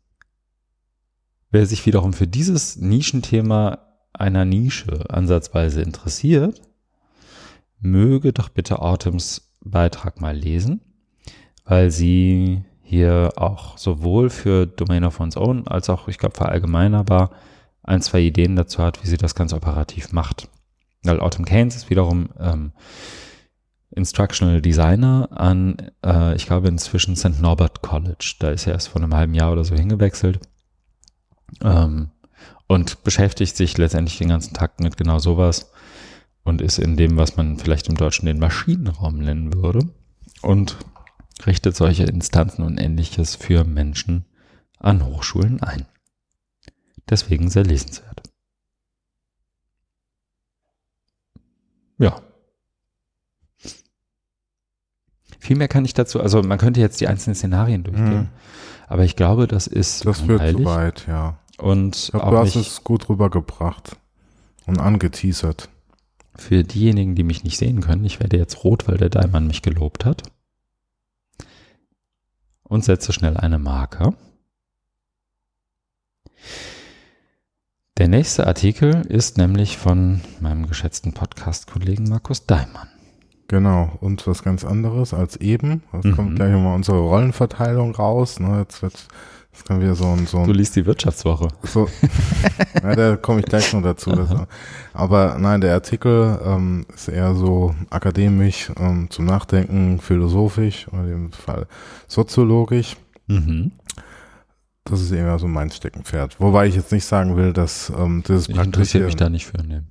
wer 1.52 1.66
sich 1.66 1.86
wiederum 1.86 2.12
für 2.12 2.28
dieses 2.28 2.76
Nischenthema 2.76 3.93
einer 4.14 4.46
Nische 4.46 5.10
ansatzweise 5.10 5.82
interessiert, 5.82 6.62
möge 7.80 8.34
doch 8.34 8.50
bitte 8.50 8.82
Autumns 8.82 9.50
Beitrag 9.62 10.22
mal 10.22 10.36
lesen, 10.36 10.82
weil 11.66 11.92
sie 11.92 12.64
hier 12.82 13.34
auch 13.38 13.78
sowohl 13.78 14.30
für 14.30 14.68
Domain 14.68 15.04
of 15.04 15.20
One's 15.20 15.38
Own 15.38 15.68
als 15.68 15.90
auch, 15.90 16.08
ich 16.08 16.18
glaube, 16.18 16.36
verallgemeinerbar 16.36 17.32
ein, 17.82 18.02
zwei 18.02 18.22
Ideen 18.22 18.56
dazu 18.56 18.82
hat, 18.82 19.04
wie 19.04 19.08
sie 19.08 19.18
das 19.18 19.36
ganz 19.36 19.54
operativ 19.54 20.12
macht. 20.12 20.48
Weil 21.04 21.20
Autumn 21.20 21.46
Keynes 21.46 21.76
ist 21.76 21.90
wiederum 21.90 22.30
ähm, 22.40 22.72
Instructional 23.92 24.62
Designer 24.62 25.30
an, 25.32 25.78
äh, 26.06 26.36
ich 26.36 26.46
glaube 26.46 26.68
inzwischen 26.68 27.16
St. 27.16 27.42
Norbert 27.42 27.82
College. 27.82 28.36
Da 28.40 28.52
ist 28.52 28.68
er 28.68 28.74
erst 28.74 28.90
vor 28.90 29.02
einem 29.02 29.14
halben 29.14 29.34
Jahr 29.34 29.52
oder 29.52 29.64
so 29.64 29.76
hingewechselt. 29.76 30.40
Ähm, 31.62 32.10
und 32.68 33.04
beschäftigt 33.04 33.56
sich 33.56 33.78
letztendlich 33.78 34.18
den 34.18 34.30
ganzen 34.30 34.54
Tag 34.54 34.80
mit 34.80 34.98
genau 34.98 35.20
sowas 35.20 35.72
und 36.44 36.62
ist 36.62 36.80
in 36.80 36.98
dem, 36.98 37.18
was 37.18 37.38
man 37.38 37.58
vielleicht 37.58 37.88
im 37.88 37.96
Deutschen 37.96 38.26
den 38.26 38.40
Maschinenraum 38.40 39.18
nennen 39.18 39.54
würde 39.54 39.90
und 40.42 40.78
richtet 41.46 41.76
solche 41.76 42.04
Instanzen 42.04 42.64
und 42.64 42.78
ähnliches 42.78 43.36
für 43.36 43.64
Menschen 43.64 44.26
an 44.80 45.06
Hochschulen 45.06 45.62
ein. 45.64 45.86
Deswegen 47.10 47.50
sehr 47.50 47.64
lesenswert. 47.64 48.22
Ja. 51.98 52.22
Viel 55.40 55.58
mehr 55.58 55.68
kann 55.68 55.86
ich 55.86 55.94
dazu, 55.94 56.22
also 56.22 56.42
man 56.42 56.58
könnte 56.58 56.80
jetzt 56.80 57.02
die 57.02 57.08
einzelnen 57.08 57.36
Szenarien 57.36 57.84
durchgehen, 57.84 58.12
hm. 58.12 58.30
aber 58.88 59.04
ich 59.04 59.18
glaube, 59.18 59.48
das 59.48 59.68
ist 59.68 60.06
Das 60.06 60.26
wird 60.28 60.52
zu 60.52 60.64
weit, 60.64 61.06
ja. 61.08 61.38
Und 61.58 61.96
ich 61.96 62.12
glaub, 62.12 62.32
du 62.32 62.38
hast 62.38 62.56
es 62.56 62.84
gut 62.84 63.10
rübergebracht 63.10 63.98
und 64.66 64.80
angeteasert. 64.80 65.70
Für 66.36 66.64
diejenigen, 66.64 67.16
die 67.16 67.24
mich 67.24 67.44
nicht 67.44 67.58
sehen 67.58 67.82
können, 67.82 68.06
ich 68.06 68.20
werde 68.20 68.38
jetzt 68.38 68.64
rot, 68.64 68.88
weil 68.88 68.98
der 68.98 69.10
Daimann 69.10 69.48
mich 69.48 69.62
gelobt 69.62 70.04
hat. 70.06 70.24
Und 72.64 72.84
setze 72.84 73.14
schnell 73.14 73.38
eine 73.38 73.60
Marke. 73.60 74.16
Der 77.98 78.08
nächste 78.08 78.48
Artikel 78.48 79.06
ist 79.08 79.38
nämlich 79.38 79.78
von 79.78 80.22
meinem 80.40 80.66
geschätzten 80.66 81.14
Podcast-Kollegen 81.14 82.06
Markus 82.06 82.48
Daimann. 82.48 82.88
Genau, 83.48 83.96
und 84.02 84.26
was 84.26 84.42
ganz 84.42 84.66
anderes 84.66 85.14
als 85.14 85.36
eben. 85.36 85.84
Jetzt 85.94 86.06
mhm. 86.06 86.16
kommt 86.16 86.36
gleich 86.36 86.52
mal 86.54 86.74
unsere 86.74 86.98
Rollenverteilung 86.98 87.94
raus. 87.94 88.40
Ne? 88.40 88.60
Jetzt 88.62 88.82
wird 88.82 89.08
das 89.54 89.64
kann 89.64 89.80
wieder 89.80 89.96
so 89.96 90.06
ein, 90.06 90.26
so 90.26 90.40
ein 90.40 90.48
Du 90.48 90.54
liest 90.54 90.76
die 90.76 90.86
Wirtschaftswoche. 90.86 91.48
So, 91.64 91.88
ja, 92.82 92.96
da 92.96 93.16
komme 93.16 93.42
ich 93.42 93.46
gleich 93.46 93.72
noch 93.74 93.84
dazu. 93.84 94.12
Das, 94.12 94.30
aber 94.94 95.38
nein, 95.40 95.62
der 95.62 95.76
Artikel 95.76 96.40
ähm, 96.44 96.86
ist 96.94 97.08
eher 97.08 97.36
so 97.36 97.76
akademisch 97.92 98.72
ähm, 98.80 99.10
zum 99.12 99.26
Nachdenken, 99.26 100.00
philosophisch, 100.00 100.88
in 100.92 101.08
dem 101.08 101.32
Fall 101.32 101.68
soziologisch. 102.08 102.98
Mhm. 103.28 103.72
Das 104.86 105.02
ist 105.02 105.12
eher 105.12 105.38
so 105.40 105.48
mein 105.48 105.70
Steckenpferd. 105.70 106.40
Wobei 106.40 106.68
ich 106.68 106.76
jetzt 106.76 106.92
nicht 106.92 107.06
sagen 107.06 107.38
will, 107.38 107.54
dass 107.54 107.92
ähm, 107.98 108.24
das 108.26 108.50
Ich 108.50 108.58
interessiere 108.58 109.06
mich 109.06 109.16
da 109.16 109.30
nicht 109.30 109.46
für. 109.46 109.64
Ne. 109.64 109.86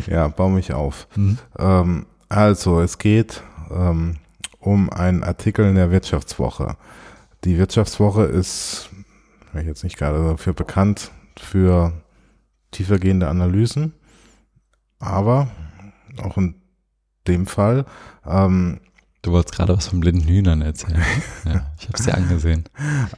ja, 0.08 0.28
baue 0.28 0.50
mich 0.50 0.72
auf. 0.72 1.06
Mhm. 1.14 1.38
Ähm, 1.58 2.06
also, 2.28 2.80
es 2.80 2.98
geht 2.98 3.42
ähm, 3.70 4.16
um 4.68 4.90
einen 4.90 5.24
Artikel 5.24 5.64
in 5.64 5.76
der 5.76 5.90
Wirtschaftswoche. 5.90 6.76
Die 7.44 7.56
Wirtschaftswoche 7.56 8.24
ist, 8.24 8.90
ich 9.54 9.66
jetzt 9.66 9.82
nicht 9.82 9.96
gerade 9.96 10.22
dafür 10.22 10.52
bekannt, 10.52 11.10
für 11.38 11.92
tiefergehende 12.70 13.28
Analysen, 13.28 13.94
aber 14.98 15.48
auch 16.22 16.36
in 16.36 16.56
dem 17.26 17.46
Fall 17.46 17.86
ähm, 18.26 18.80
Du 19.28 19.34
wolltest 19.34 19.56
gerade 19.56 19.76
was 19.76 19.88
von 19.88 20.00
blinden 20.00 20.26
Hühnern 20.26 20.62
erzählen. 20.62 21.02
ja, 21.44 21.66
ich 21.78 21.86
habe 21.86 21.98
es 21.98 22.04
dir 22.04 22.14
angesehen. 22.14 22.64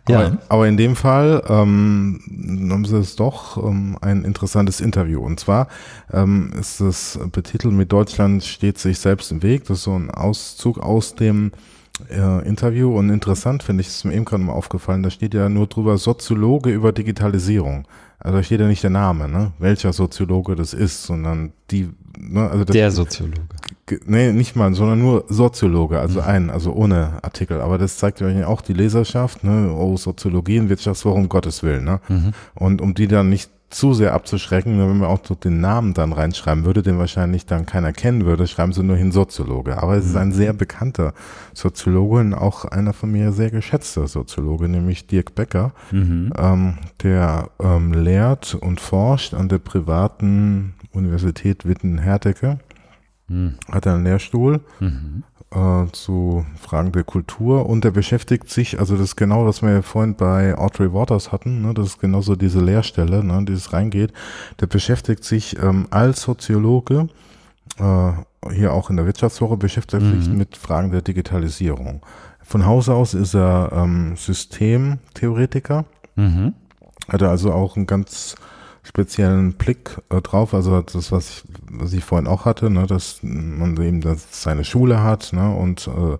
Ja. 0.08 0.18
Aber, 0.18 0.38
aber, 0.48 0.66
in 0.66 0.76
dem 0.76 0.96
Fall 0.96 1.40
ähm, 1.48 2.20
haben 2.68 2.84
sie 2.84 2.96
es 2.96 3.14
doch 3.14 3.56
ähm, 3.56 3.96
ein 4.00 4.24
interessantes 4.24 4.80
Interview. 4.80 5.20
Und 5.24 5.38
zwar 5.38 5.68
ähm, 6.12 6.52
ist 6.58 6.80
es 6.80 7.16
betitelt 7.30 7.74
mit 7.74 7.92
Deutschland 7.92 8.42
steht 8.42 8.78
sich 8.78 8.98
selbst 8.98 9.30
im 9.30 9.44
Weg. 9.44 9.66
Das 9.68 9.78
ist 9.78 9.84
so 9.84 9.96
ein 9.96 10.10
Auszug 10.10 10.80
aus 10.80 11.14
dem 11.14 11.52
äh, 12.10 12.46
Interview. 12.46 12.96
Und 12.96 13.10
interessant 13.10 13.62
finde 13.62 13.82
ich, 13.82 13.88
ist 13.88 14.04
mir 14.04 14.14
eben 14.14 14.24
gerade 14.24 14.42
mal 14.42 14.52
aufgefallen, 14.52 15.02
da 15.02 15.10
steht 15.10 15.34
ja 15.34 15.48
nur 15.48 15.66
drüber 15.66 15.98
Soziologe 15.98 16.70
über 16.70 16.92
Digitalisierung. 16.92 17.86
Also 18.18 18.36
da 18.36 18.42
steht 18.42 18.60
ja 18.60 18.66
nicht 18.66 18.82
der 18.82 18.90
Name, 18.90 19.28
ne? 19.28 19.52
welcher 19.58 19.94
Soziologe 19.94 20.54
das 20.54 20.74
ist, 20.74 21.04
sondern 21.04 21.52
die, 21.70 21.88
ne? 22.18 22.50
also 22.50 22.64
das, 22.64 22.74
der 22.74 22.90
Soziologe. 22.90 23.40
Nee, 24.04 24.32
nicht 24.32 24.56
mal, 24.56 24.74
sondern 24.74 25.00
nur 25.00 25.24
Soziologe, 25.28 25.98
also 25.98 26.20
mhm. 26.20 26.26
ein, 26.26 26.50
also 26.50 26.72
ohne 26.72 27.18
Artikel. 27.22 27.62
Aber 27.62 27.78
das 27.78 27.96
zeigt 27.96 28.20
ja 28.20 28.46
auch 28.46 28.60
die 28.60 28.74
Leserschaft, 28.74 29.42
ne? 29.42 29.74
Oh, 29.74 29.96
Soziologie 29.96 30.58
in 30.58 30.68
Wirtschaftswoche, 30.68 31.16
um 31.16 31.28
Gottes 31.28 31.62
Willen, 31.62 31.84
ne? 31.84 32.00
Mhm. 32.08 32.32
Und 32.54 32.82
um 32.82 32.94
die 32.94 33.08
dann 33.08 33.30
nicht 33.30 33.50
zu 33.70 33.94
sehr 33.94 34.14
abzuschrecken, 34.14 34.78
wenn 34.78 34.98
man 34.98 35.08
auch 35.08 35.20
den 35.20 35.60
Namen 35.60 35.94
dann 35.94 36.12
reinschreiben 36.12 36.64
würde, 36.64 36.82
den 36.82 36.98
wahrscheinlich 36.98 37.46
dann 37.46 37.66
keiner 37.66 37.92
kennen 37.92 38.24
würde, 38.24 38.48
schreiben 38.48 38.72
sie 38.72 38.82
nur 38.82 38.96
hin 38.96 39.12
Soziologe. 39.12 39.80
Aber 39.80 39.96
es 39.96 40.06
ist 40.06 40.12
mhm. 40.12 40.18
ein 40.18 40.32
sehr 40.32 40.52
bekannter 40.52 41.14
Soziologe 41.54 42.16
und 42.16 42.34
auch 42.34 42.64
einer 42.64 42.92
von 42.92 43.12
mir 43.12 43.30
sehr 43.30 43.50
geschätzter 43.50 44.08
Soziologe, 44.08 44.68
nämlich 44.68 45.06
Dirk 45.06 45.36
Becker, 45.36 45.72
mhm. 45.92 46.32
ähm, 46.36 46.78
der 47.02 47.50
ähm, 47.60 47.92
lehrt 47.92 48.56
und 48.56 48.80
forscht 48.80 49.34
an 49.34 49.48
der 49.48 49.58
privaten 49.58 50.74
Universität 50.92 51.64
Witten-Herdecke. 51.64 52.58
Mhm. 53.28 53.54
Hat 53.70 53.86
einen 53.86 54.02
Lehrstuhl 54.02 54.60
mhm 54.80 55.22
äh, 55.52 55.86
zu 55.92 56.44
Fragen 56.60 56.92
der 56.92 57.04
Kultur 57.04 57.66
und 57.68 57.84
er 57.84 57.90
beschäftigt 57.90 58.48
sich, 58.50 58.78
also 58.78 58.94
das 58.94 59.04
ist 59.04 59.16
genau, 59.16 59.46
was 59.46 59.62
wir 59.62 59.72
ja 59.72 59.82
vorhin 59.82 60.14
bei 60.14 60.56
Audrey 60.56 60.92
Waters 60.92 61.32
hatten, 61.32 61.62
ne, 61.62 61.74
das 61.74 61.86
ist 61.86 62.00
genauso 62.00 62.36
diese 62.36 62.60
Lehrstelle, 62.60 63.24
ne, 63.24 63.44
die 63.44 63.54
es 63.54 63.72
reingeht, 63.72 64.12
der 64.60 64.66
beschäftigt 64.66 65.24
sich 65.24 65.60
ähm, 65.60 65.86
als 65.90 66.22
Soziologe, 66.22 67.08
äh, 67.78 68.12
hier 68.52 68.72
auch 68.72 68.90
in 68.90 68.96
der 68.96 69.06
Wirtschaftswoche, 69.06 69.56
beschäftigt 69.56 70.02
mhm. 70.02 70.22
sich 70.22 70.32
mit 70.32 70.56
Fragen 70.56 70.92
der 70.92 71.02
Digitalisierung. 71.02 72.02
Von 72.42 72.66
Haus 72.66 72.88
aus 72.88 73.14
ist 73.14 73.34
er 73.34 73.70
ähm, 73.72 74.16
Systemtheoretiker, 74.16 75.84
mhm. 76.16 76.54
hat 77.08 77.22
er 77.22 77.30
also 77.30 77.52
auch 77.52 77.76
ein 77.76 77.86
ganz 77.86 78.36
speziellen 78.82 79.52
Blick 79.54 79.98
äh, 80.10 80.20
drauf. 80.20 80.54
Also 80.54 80.80
das, 80.80 81.12
was 81.12 81.30
ich, 81.30 81.44
was 81.70 81.92
ich 81.92 82.04
vorhin 82.04 82.26
auch 82.26 82.44
hatte, 82.44 82.70
ne, 82.70 82.86
dass 82.86 83.20
man 83.22 83.80
eben 83.80 84.00
das 84.00 84.42
seine 84.42 84.64
Schule 84.64 85.02
hat 85.02 85.32
ne, 85.32 85.54
und 85.54 85.86
äh, 85.88 86.16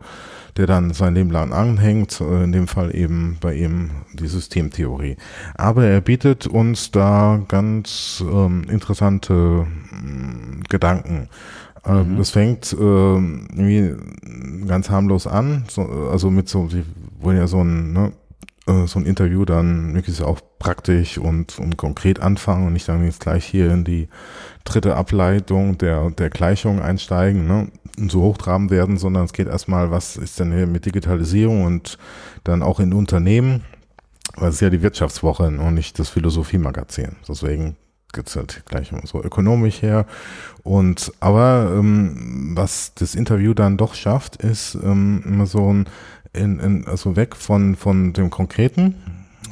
der 0.57 0.67
dann 0.67 0.93
sein 0.93 1.15
Leben 1.15 1.31
lang 1.31 1.53
anhängt, 1.53 2.21
äh, 2.21 2.45
in 2.45 2.53
dem 2.53 2.69
Fall 2.69 2.95
eben 2.95 3.39
bei 3.41 3.55
ihm 3.55 3.91
die 4.13 4.29
Systemtheorie. 4.29 5.17
Aber 5.55 5.85
er 5.85 6.01
bietet 6.01 6.47
uns 6.47 6.91
da 6.91 7.41
ganz 7.49 8.23
ähm, 8.31 8.65
interessante 8.69 9.67
äh, 9.93 10.69
Gedanken. 10.69 11.29
Ähm, 11.85 12.13
mhm. 12.13 12.19
Das 12.19 12.31
fängt 12.31 12.73
äh, 12.73 12.77
irgendwie 12.77 13.95
ganz 14.67 14.91
harmlos 14.91 15.27
an, 15.27 15.65
so, 15.69 15.83
also 15.83 16.31
mit 16.31 16.49
so, 16.49 16.69
sie 16.69 16.85
wollen 17.21 17.39
ja 17.39 17.47
so 17.47 17.63
ein 17.63 17.93
ne, 17.93 18.13
äh, 18.71 18.87
so 18.87 18.99
ein 18.99 19.07
Interview 19.07 19.45
dann 19.45 19.93
möglichst 19.93 20.23
auch 20.23 20.41
praktisch 20.59 21.19
und, 21.19 21.59
und 21.59 21.77
konkret 21.77 22.21
anfangen 22.21 22.67
und 22.67 22.73
nicht 22.73 22.89
dann 22.89 23.05
jetzt 23.05 23.21
gleich 23.21 23.45
hier 23.45 23.71
in 23.71 23.85
die 23.85 24.09
dritte 24.65 24.97
Ableitung 24.97 25.79
der, 25.79 26.11
der 26.11 26.31
Gleichung 26.31 26.81
einsteigen 26.81 27.47
ne, 27.47 27.71
und 27.99 28.11
so 28.11 28.23
hochtrabend 28.23 28.71
werden, 28.71 28.97
sondern 28.97 29.25
es 29.25 29.33
geht 29.33 29.49
erstmal, 29.49 29.91
was 29.91 30.17
ist 30.17 30.39
denn 30.39 30.53
hier 30.53 30.67
mit 30.67 30.87
Digitalisierung 30.87 31.65
und 31.65 31.99
dann 32.45 32.63
auch 32.63 32.81
in 32.81 32.93
Unternehmen, 32.93 33.65
weil 34.37 34.51
es 34.51 34.57
ist 34.57 34.61
ja 34.61 34.71
die 34.71 34.83
Wirtschaftswoche 34.83 35.45
und 35.45 35.75
nicht 35.75 35.99
das 35.99 36.09
Philosophiemagazin. 36.09 37.17
Deswegen 37.29 37.77
geht's 38.13 38.37
halt 38.37 38.63
gleich 38.67 38.93
so 39.05 39.23
ökonomisch 39.23 39.83
her. 39.83 40.07
Und 40.63 41.13
aber 41.21 41.73
ähm, 41.77 42.53
was 42.57 42.95
das 42.95 43.15
Interview 43.15 43.55
dann 43.55 43.77
doch 43.77 43.95
schafft, 43.95 44.37
ist 44.37 44.77
ähm, 44.83 45.23
immer 45.25 45.47
so 45.47 45.73
ein 45.73 45.89
in, 46.33 46.61
in, 46.61 46.87
also 46.87 47.17
weg 47.17 47.37
von, 47.37 47.77
von 47.77 48.13
dem 48.13 48.31
Konkreten, 48.31 48.95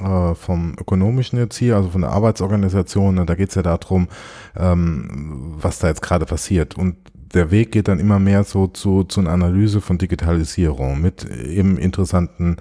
äh, 0.03 0.35
vom 0.35 0.75
Ökonomischen 0.79 1.39
jetzt 1.39 1.57
hier, 1.57 1.77
also 1.77 1.91
von 1.91 2.03
der 2.03 2.11
Arbeitsorganisation, 2.11 3.15
ne, 3.15 3.27
da 3.27 3.35
geht's 3.35 3.55
ja 3.55 3.63
darum, 3.63 4.09
ähm, 4.57 5.55
was 5.61 5.79
da 5.79 5.89
jetzt 5.89 6.03
gerade 6.03 6.27
passiert. 6.27 6.77
Und 6.77 6.97
der 7.35 7.51
Weg 7.51 7.73
geht 7.73 7.89
dann 7.89 8.01
immer 8.01 8.19
mehr 8.19 8.45
so 8.45 8.67
zu, 8.69 9.05
zu 9.05 9.21
einer 9.21 9.31
Analyse 9.31 9.81
von 9.81 9.99
Digitalisierung 9.99 11.01
mit 11.01 11.25
eben 11.25 11.77
interessanten 11.79 12.57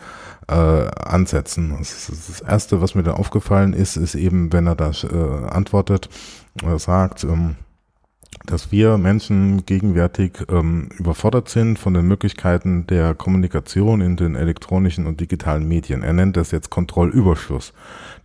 äh, 0.48 0.54
Ansätzen. 0.54 1.76
Das, 1.78 2.08
das, 2.08 2.42
Erste, 2.42 2.82
was 2.82 2.96
mir 2.96 3.04
da 3.04 3.14
aufgefallen 3.14 3.74
ist, 3.74 3.96
ist 3.96 4.16
eben, 4.16 4.52
wenn 4.52 4.68
er 4.68 4.76
da 4.76 4.92
äh, 4.92 5.48
antwortet 5.50 6.10
oder 6.64 6.80
sagt, 6.80 7.24
ähm, 7.24 7.56
dass 8.48 8.72
wir 8.72 8.98
Menschen 8.98 9.66
gegenwärtig 9.66 10.46
ähm, 10.50 10.90
überfordert 10.98 11.50
sind 11.50 11.78
von 11.78 11.94
den 11.94 12.08
Möglichkeiten 12.08 12.88
der 12.88 13.14
Kommunikation 13.14 14.02
in 14.02 14.16
den 14.16 14.36
elektronischen 14.36 15.06
und 15.06 15.20
digitalen 15.20 15.68
Medien. 15.68 16.02
Er 16.02 16.14
nennt 16.14 16.38
das 16.38 16.52
jetzt 16.52 16.70
Kontrollüberschluss. 16.70 17.74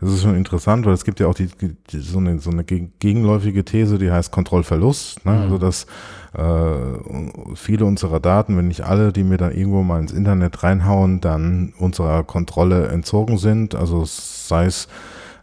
Das 0.00 0.10
ist 0.10 0.22
schon 0.22 0.36
interessant, 0.36 0.86
weil 0.86 0.94
es 0.94 1.04
gibt 1.04 1.18
ja 1.18 1.26
auch 1.26 1.34
die, 1.34 1.48
die, 1.90 1.98
so, 1.98 2.18
eine, 2.18 2.38
so 2.38 2.50
eine 2.50 2.62
gegenläufige 2.64 3.64
These, 3.64 3.98
die 3.98 4.12
heißt 4.12 4.30
Kontrollverlust. 4.30 5.26
Ne? 5.26 5.32
Mhm. 5.32 5.38
Also 5.38 5.58
dass 5.58 5.86
äh, 6.34 7.56
viele 7.56 7.84
unserer 7.84 8.20
Daten, 8.20 8.56
wenn 8.56 8.68
nicht 8.68 8.82
alle, 8.82 9.12
die 9.12 9.24
mir 9.24 9.38
da 9.38 9.50
irgendwo 9.50 9.82
mal 9.82 10.00
ins 10.00 10.12
Internet 10.12 10.62
reinhauen, 10.62 11.20
dann 11.20 11.74
unserer 11.78 12.22
Kontrolle 12.22 12.88
entzogen 12.88 13.38
sind. 13.38 13.74
Also 13.74 14.04
sei 14.06 14.66
es 14.66 14.86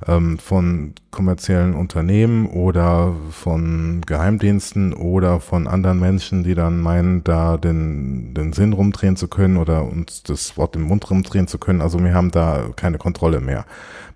ähm, 0.08 0.38
von 0.40 0.94
kommerziellen 1.12 1.74
Unternehmen 1.74 2.46
oder 2.48 3.16
von 3.32 4.02
Geheimdiensten 4.06 4.94
oder 4.94 5.40
von 5.40 5.68
anderen 5.68 6.00
Menschen, 6.00 6.44
die 6.44 6.56
dann 6.56 6.80
meinen, 6.80 7.24
da 7.24 7.58
den, 7.58 8.34
den 8.34 8.54
Sinn 8.54 8.74
rumdrehen 8.74 9.16
zu 9.16 9.28
können 9.28 9.58
oder 9.58 9.84
uns 9.84 10.24
das 10.24 10.58
Wort 10.58 10.76
im 10.76 10.84
Mund 10.84 11.10
rumdrehen 11.10 11.48
zu 11.48 11.58
können. 11.58 11.82
Also 11.82 12.04
wir 12.04 12.14
haben 12.14 12.32
da 12.32 12.70
keine 12.76 12.98
Kontrolle 12.98 13.42
mehr. 13.42 13.66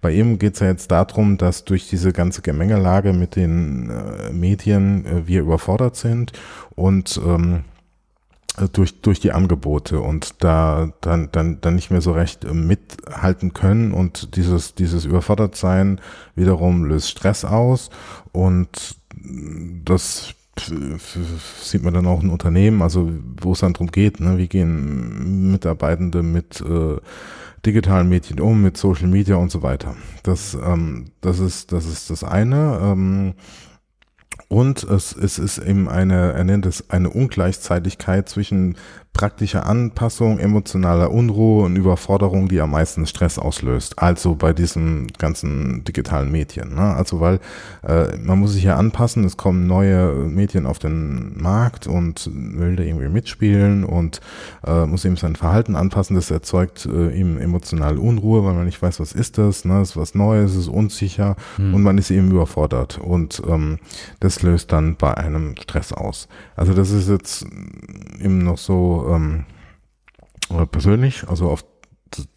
Bei 0.01 0.11
ihm 0.11 0.37
geht 0.37 0.55
es 0.55 0.59
ja 0.59 0.67
jetzt 0.67 0.91
darum, 0.91 1.37
dass 1.37 1.63
durch 1.63 1.89
diese 1.89 2.11
ganze 2.11 2.41
Gemengelage 2.41 3.13
mit 3.13 3.35
den 3.35 3.89
äh, 3.89 4.33
Medien 4.33 5.05
äh, 5.05 5.27
wir 5.27 5.41
überfordert 5.41 5.95
sind 5.95 6.33
und 6.75 7.19
ähm, 7.25 7.63
durch, 8.71 9.01
durch 9.01 9.19
die 9.19 9.31
Angebote 9.31 9.99
und 9.99 10.43
da 10.43 10.91
dann, 11.01 11.29
dann, 11.31 11.59
dann 11.61 11.75
nicht 11.75 11.91
mehr 11.91 12.01
so 12.01 12.11
recht 12.11 12.45
äh, 12.45 12.53
mithalten 12.53 13.53
können 13.53 13.93
und 13.93 14.35
dieses, 14.35 14.75
dieses 14.75 15.05
Überfordertsein 15.05 15.99
wiederum 16.35 16.85
löst 16.85 17.09
Stress 17.09 17.45
aus 17.45 17.89
und 18.31 18.97
das 19.85 20.35
sieht 21.61 21.83
man 21.83 21.95
dann 21.95 22.05
auch 22.05 22.21
in 22.21 22.29
Unternehmen, 22.29 22.83
also 22.83 23.11
wo 23.41 23.53
es 23.53 23.59
dann 23.59 23.73
darum 23.73 23.87
geht, 23.87 24.19
ne, 24.19 24.37
wie 24.37 24.47
gehen 24.47 25.51
Mitarbeitende 25.51 26.21
mit 26.21 26.61
äh, 26.61 26.97
digitalen 27.65 28.09
Medien 28.09 28.39
um, 28.39 28.61
mit 28.61 28.77
Social 28.77 29.07
Media 29.07 29.35
und 29.37 29.51
so 29.51 29.63
weiter. 29.63 29.95
Das, 30.21 30.53
ähm, 30.53 31.05
das 31.21 31.39
ist, 31.39 31.71
das 31.71 31.85
ist 31.85 32.09
das 32.09 32.23
eine. 32.23 32.79
Ähm, 32.83 33.33
und 34.47 34.83
es, 34.83 35.15
es 35.15 35.39
ist 35.39 35.57
eben 35.57 35.89
eine, 35.89 36.33
er 36.33 36.43
nennt 36.43 36.65
es 36.65 36.89
eine 36.89 37.09
Ungleichzeitigkeit 37.09 38.29
zwischen 38.29 38.75
praktische 39.13 39.65
Anpassung, 39.65 40.39
emotionaler 40.39 41.11
Unruhe 41.11 41.65
und 41.65 41.75
Überforderung, 41.75 42.49
die 42.49 42.59
am 42.59 42.71
meisten 42.71 43.05
Stress 43.05 43.37
auslöst. 43.37 43.99
Also 43.99 44.33
bei 44.33 44.53
diesen 44.53 45.07
ganzen 45.19 45.83
digitalen 45.83 46.31
Medien. 46.31 46.73
Ne? 46.73 46.81
Also 46.81 47.19
weil 47.19 47.39
äh, 47.87 48.17
man 48.17 48.39
muss 48.39 48.53
sich 48.53 48.63
ja 48.63 48.75
anpassen, 48.75 49.23
es 49.23 49.37
kommen 49.37 49.67
neue 49.67 50.11
Medien 50.13 50.65
auf 50.65 50.79
den 50.79 51.39
Markt 51.39 51.85
und 51.85 52.29
will 52.33 52.75
da 52.75 52.83
irgendwie 52.83 53.07
mitspielen 53.07 53.83
und 53.83 54.19
äh, 54.65 54.87
muss 54.87 55.05
eben 55.05 55.15
sein 55.15 55.35
Verhalten 55.35 55.75
anpassen. 55.75 56.15
Das 56.15 56.31
erzeugt 56.31 56.87
äh, 56.87 57.11
ihm 57.11 57.37
emotionale 57.37 57.99
Unruhe, 57.99 58.43
weil 58.43 58.55
man 58.55 58.65
nicht 58.65 58.81
weiß, 58.81 58.99
was 58.99 59.13
ist 59.13 59.37
das, 59.37 59.63
ne? 59.63 59.81
ist 59.83 59.95
was 59.95 60.15
Neues, 60.15 60.55
ist 60.55 60.67
unsicher 60.67 61.35
hm. 61.57 61.75
und 61.75 61.83
man 61.83 61.99
ist 61.99 62.09
eben 62.09 62.31
überfordert. 62.31 62.97
Und 62.97 63.43
ähm, 63.47 63.77
das 64.19 64.41
löst 64.41 64.71
dann 64.71 64.95
bei 64.95 65.15
einem 65.15 65.55
Stress 65.61 65.93
aus. 65.93 66.27
Also 66.55 66.73
das 66.73 66.89
ist 66.89 67.09
jetzt 67.09 67.45
eben 68.19 68.39
noch 68.39 68.57
so 68.57 69.02
ähm, 69.09 69.45
persönlich, 70.71 71.27
also 71.27 71.49
auf 71.49 71.65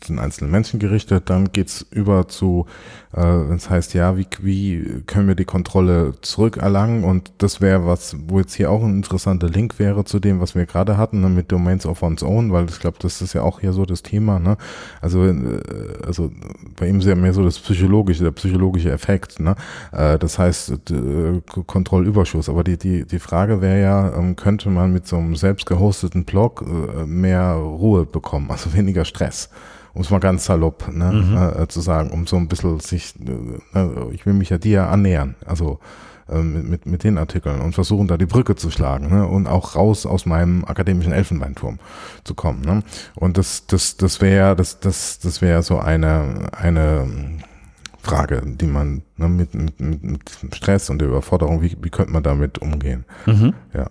den 0.08 0.18
einzelnen 0.18 0.50
Menschen 0.50 0.80
gerichtet. 0.80 1.30
Dann 1.30 1.52
geht's 1.52 1.86
über 1.90 2.28
zu, 2.28 2.66
äh, 3.12 3.22
wenn 3.22 3.56
es 3.56 3.70
heißt, 3.70 3.94
ja, 3.94 4.16
wie, 4.16 4.26
wie 4.40 5.02
können 5.06 5.28
wir 5.28 5.34
die 5.34 5.44
Kontrolle 5.44 6.14
zurückerlangen? 6.22 7.04
Und 7.04 7.32
das 7.38 7.60
wäre 7.60 7.86
was, 7.86 8.16
wo 8.28 8.38
jetzt 8.38 8.54
hier 8.54 8.70
auch 8.70 8.82
ein 8.82 8.96
interessanter 8.96 9.48
Link 9.48 9.78
wäre 9.78 10.04
zu 10.04 10.18
dem, 10.18 10.40
was 10.40 10.54
wir 10.54 10.66
gerade 10.66 10.96
hatten, 10.96 11.20
ne, 11.20 11.28
mit 11.28 11.52
Domains 11.52 11.86
of 11.86 12.02
One's 12.02 12.22
Own, 12.22 12.52
weil 12.52 12.66
ich 12.66 12.78
glaube, 12.80 12.98
das 13.00 13.20
ist 13.22 13.32
ja 13.32 13.42
auch 13.42 13.60
hier 13.60 13.72
so 13.72 13.84
das 13.84 14.02
Thema. 14.02 14.38
Ne? 14.38 14.56
Also, 15.00 15.24
äh, 15.24 15.60
also 16.06 16.30
bei 16.78 16.88
ihm 16.88 17.00
ist 17.00 17.06
ja 17.06 17.14
mehr 17.14 17.32
so 17.32 17.44
das 17.44 17.58
psychologische, 17.58 18.24
der 18.24 18.32
psychologische 18.32 18.90
Effekt. 18.90 19.40
Ne? 19.40 19.54
Äh, 19.92 20.18
das 20.18 20.38
heißt, 20.38 20.90
äh, 20.90 21.40
Kontrollüberschuss. 21.66 22.48
Aber 22.48 22.64
die, 22.64 22.76
die, 22.78 23.06
die 23.06 23.18
Frage 23.18 23.60
wäre 23.60 23.80
ja, 23.80 24.16
ähm, 24.16 24.36
könnte 24.36 24.70
man 24.70 24.92
mit 24.92 25.06
so 25.06 25.16
einem 25.16 25.36
selbst 25.36 25.66
gehosteten 25.66 26.24
Blog 26.24 26.64
äh, 26.66 27.06
mehr 27.06 27.54
Ruhe 27.54 28.06
bekommen, 28.06 28.50
also 28.50 28.72
weniger 28.74 29.04
Stress? 29.04 29.48
Um 29.96 30.02
es 30.02 30.10
mal 30.10 30.20
ganz 30.20 30.44
salopp 30.44 30.92
ne, 30.92 31.10
mhm. 31.10 31.62
äh, 31.62 31.68
zu 31.68 31.80
sagen, 31.80 32.10
um 32.10 32.26
so 32.26 32.36
ein 32.36 32.48
bisschen 32.48 32.80
sich, 32.80 33.14
äh, 33.74 33.78
äh, 33.78 34.12
ich 34.12 34.26
will 34.26 34.34
mich 34.34 34.50
ja 34.50 34.58
dir 34.58 34.88
annähern, 34.88 35.36
also 35.46 35.80
äh, 36.28 36.42
mit, 36.42 36.68
mit, 36.68 36.86
mit 36.86 37.02
den 37.02 37.16
Artikeln 37.16 37.62
und 37.62 37.74
versuchen 37.74 38.06
da 38.06 38.18
die 38.18 38.26
Brücke 38.26 38.56
zu 38.56 38.70
schlagen 38.70 39.08
ne, 39.08 39.26
und 39.26 39.46
auch 39.46 39.74
raus 39.74 40.04
aus 40.04 40.26
meinem 40.26 40.66
akademischen 40.66 41.12
Elfenbeinturm 41.12 41.78
zu 42.24 42.34
kommen. 42.34 42.60
Ne. 42.60 42.82
Und 43.14 43.38
das, 43.38 43.66
das, 43.68 43.96
das 43.96 44.20
wäre, 44.20 44.54
das, 44.54 44.80
das, 44.80 45.18
das 45.18 45.40
wäre 45.40 45.62
so 45.62 45.78
eine, 45.78 46.50
eine 46.52 47.08
Frage, 47.98 48.42
die 48.44 48.66
man 48.66 49.00
ne, 49.16 49.28
mit, 49.30 49.54
mit, 49.54 49.80
mit 49.80 50.54
Stress 50.54 50.90
und 50.90 50.98
der 50.98 51.08
Überforderung, 51.08 51.62
wie, 51.62 51.74
wie 51.80 51.90
könnte 51.90 52.12
man 52.12 52.22
damit 52.22 52.58
umgehen? 52.58 53.06
Mhm. 53.24 53.54
Ja. 53.72 53.88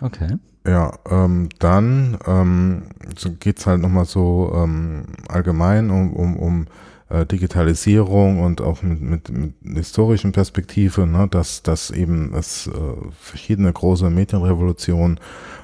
Okay. 0.00 0.38
Ja, 0.66 0.92
ähm, 1.10 1.48
dann 1.58 2.18
ähm, 2.26 2.82
so 3.16 3.30
geht's 3.32 3.66
halt 3.66 3.80
nochmal 3.80 4.04
so 4.04 4.52
ähm, 4.54 5.04
allgemein 5.28 5.90
um, 5.90 6.12
um, 6.12 6.36
um 6.36 6.66
äh, 7.10 7.26
Digitalisierung 7.26 8.40
und 8.40 8.60
auch 8.60 8.82
mit, 8.82 9.00
mit, 9.00 9.28
mit 9.30 9.54
historischen 9.76 10.32
Perspektive, 10.32 11.06
ne, 11.06 11.28
dass, 11.28 11.62
dass 11.62 11.90
eben 11.90 12.34
es 12.34 12.66
äh, 12.66 12.70
verschiedene 13.18 13.72
große 13.72 14.10
Medienrevolutionen 14.10 15.18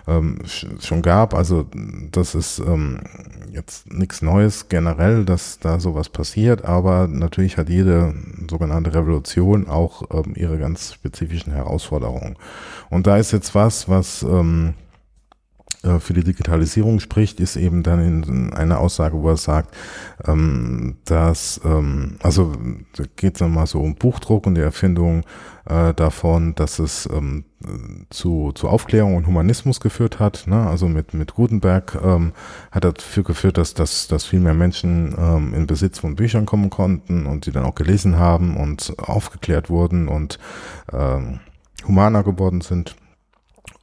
ähm, 0.09 0.39
schon 0.81 1.03
gab. 1.03 1.35
Also 1.35 1.67
das 2.11 2.35
ist 2.35 2.59
ähm, 2.59 3.01
jetzt 3.53 3.93
nichts 3.93 4.23
Neues 4.23 4.69
generell, 4.69 5.25
dass 5.25 5.59
da 5.59 5.79
sowas 5.79 6.09
passiert, 6.09 6.65
aber 6.65 7.07
natürlich 7.07 7.57
hat 7.57 7.69
jede 7.69 8.15
sogenannte 8.51 8.95
Revolution 8.95 9.69
auch 9.69 10.03
ähm, 10.11 10.35
ihre 10.37 10.59
ganz 10.59 10.95
spezifischen 10.95 11.53
Herausforderungen. 11.53 12.37
Und 12.91 13.07
da 13.07 13.19
ist 13.19 13.33
jetzt 13.33 13.55
was, 13.55 13.89
was 13.89 14.23
ähm, 14.23 14.75
äh, 15.87 16.01
für 16.01 16.13
die 16.13 16.25
Digitalisierung 16.25 17.01
spricht, 17.01 17.41
ist 17.41 17.57
eben 17.57 17.83
dann 17.83 18.01
in 18.01 18.53
einer 18.53 18.79
Aussage, 18.79 19.17
wo 19.23 19.29
er 19.31 19.37
sagt, 19.37 19.75
ähm, 20.27 20.97
dass, 21.05 21.61
ähm, 21.65 22.17
also 22.23 22.53
da 22.97 23.05
geht 23.17 23.37
es 23.37 23.41
nochmal 23.41 23.67
so 23.67 23.81
um 23.81 23.95
Buchdruck 23.95 24.47
und 24.47 24.57
die 24.57 24.61
Erfindung 24.61 25.25
äh, 25.69 25.95
davon, 25.95 26.55
dass 26.55 26.79
es 26.79 27.09
ähm, 27.13 27.45
zu, 28.11 28.53
zu 28.53 28.69
Aufklärung 28.69 29.17
und 29.17 29.27
Humanismus 29.27 29.81
geführt 29.81 30.21
hat. 30.21 30.45
Ne? 30.47 30.67
Also 30.67 30.89
mit, 30.89 31.15
mit 31.15 31.35
Gutenberg 31.35 31.99
ähm, 32.03 32.33
hat 32.71 32.85
dafür 32.85 33.25
geführt, 33.25 33.59
dass, 33.59 33.75
dass, 33.75 34.09
dass 34.09 34.25
viel 34.25 34.41
mehr 34.41 34.55
Menschen 34.55 35.15
ähm, 35.19 35.55
in 35.55 35.67
Besitz 35.67 35.99
von 35.99 36.17
Büchern 36.17 36.47
kommen 36.47 36.71
konnten 36.71 37.27
und 37.27 37.45
sie 37.45 37.53
dann 37.53 37.65
auch 37.65 37.75
gelesen 37.75 38.17
haben 38.17 38.57
und 38.57 38.95
aufgeklärt 38.99 39.71
wurden 39.71 40.09
und 40.09 40.39
ähm, 40.93 41.41
humaner 41.87 42.23
geworden 42.23 42.61
sind. 42.61 42.97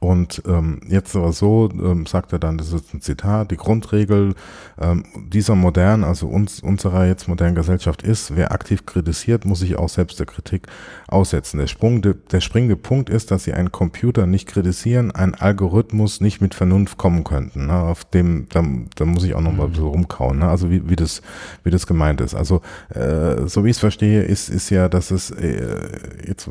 Und 0.04 0.42
ähm, 0.46 0.80
jetzt 0.86 1.16
aber 1.16 1.32
so, 1.32 1.70
ähm, 1.72 2.04
sagt 2.04 2.34
er 2.34 2.38
dann, 2.38 2.58
das 2.58 2.74
ist 2.74 2.92
ein 2.92 3.00
Zitat, 3.00 3.50
die 3.50 3.56
Grundregel 3.56 4.34
ähm, 4.78 5.04
dieser 5.32 5.54
modernen, 5.54 6.04
also 6.04 6.28
uns, 6.28 6.60
unserer 6.60 7.06
jetzt 7.06 7.26
modernen 7.26 7.54
Gesellschaft 7.54 8.02
ist, 8.02 8.36
wer 8.36 8.52
aktiv 8.52 8.84
kritisiert, 8.84 9.46
muss 9.46 9.60
sich 9.60 9.76
auch 9.76 9.88
selbst 9.88 10.18
der 10.18 10.26
Kritik 10.26 10.66
aussetzen. 11.14 11.58
Der, 11.58 11.66
Sprung, 11.66 12.02
der 12.02 12.40
springende 12.40 12.76
Punkt 12.76 13.08
ist, 13.08 13.30
dass 13.30 13.44
sie 13.44 13.54
einen 13.54 13.72
Computer 13.72 14.26
nicht 14.26 14.46
kritisieren, 14.46 15.10
einen 15.10 15.34
Algorithmus 15.34 16.20
nicht 16.20 16.42
mit 16.42 16.54
Vernunft 16.54 16.98
kommen 16.98 17.24
könnten. 17.24 17.68
Ne? 17.68 17.74
Auf 17.74 18.04
dem, 18.04 18.46
da, 18.50 18.62
da 18.96 19.04
muss 19.06 19.24
ich 19.24 19.34
auch 19.34 19.40
noch 19.40 19.52
mal 19.52 19.70
so 19.74 19.88
rumkauen, 19.88 20.40
ne? 20.40 20.48
also 20.48 20.70
wie, 20.70 20.88
wie, 20.88 20.96
das, 20.96 21.22
wie 21.62 21.70
das 21.70 21.86
gemeint 21.86 22.20
ist. 22.20 22.34
Also 22.34 22.60
äh, 22.90 23.46
so 23.46 23.64
wie 23.64 23.70
ich 23.70 23.76
es 23.76 23.80
verstehe, 23.80 24.22
ist, 24.22 24.50
ist 24.50 24.68
ja, 24.68 24.90
dass 24.90 25.10
es 25.10 25.30
äh, 25.30 25.88
jetzt 26.26 26.46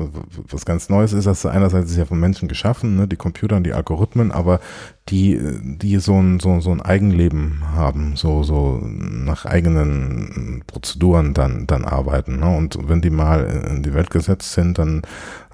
was 0.50 0.64
ganz 0.64 0.88
Neues 0.88 1.12
ist, 1.12 1.26
dass 1.26 1.46
einerseits 1.46 1.90
ist 1.90 1.98
ja 1.98 2.04
von 2.04 2.18
Menschen 2.18 2.48
geschaffen, 2.48 2.96
ne? 2.96 3.06
die 3.06 3.16
Computer 3.16 3.44
Computern, 3.44 3.64
die 3.64 3.72
Algorithmen, 3.72 4.32
aber 4.32 4.60
die, 5.08 5.38
die 5.62 5.98
so 5.98 6.14
ein, 6.14 6.40
so, 6.40 6.60
so 6.60 6.70
ein 6.70 6.80
Eigenleben 6.80 7.62
haben, 7.74 8.16
so, 8.16 8.42
so 8.42 8.80
nach 8.82 9.44
eigenen 9.44 10.64
Prozeduren 10.66 11.34
dann, 11.34 11.66
dann 11.66 11.84
arbeiten. 11.84 12.40
Ne? 12.40 12.56
Und 12.56 12.78
wenn 12.88 13.02
die 13.02 13.10
mal 13.10 13.44
in 13.70 13.82
die 13.82 13.92
Welt 13.92 14.10
gesetzt 14.10 14.52
sind, 14.52 14.78
dann 14.78 15.02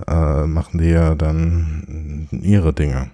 äh, 0.07 0.47
machen 0.47 0.79
die 0.79 0.91
ja 0.91 1.17
dann 1.17 2.29
ihre 2.31 2.73
Dinge. 2.73 3.11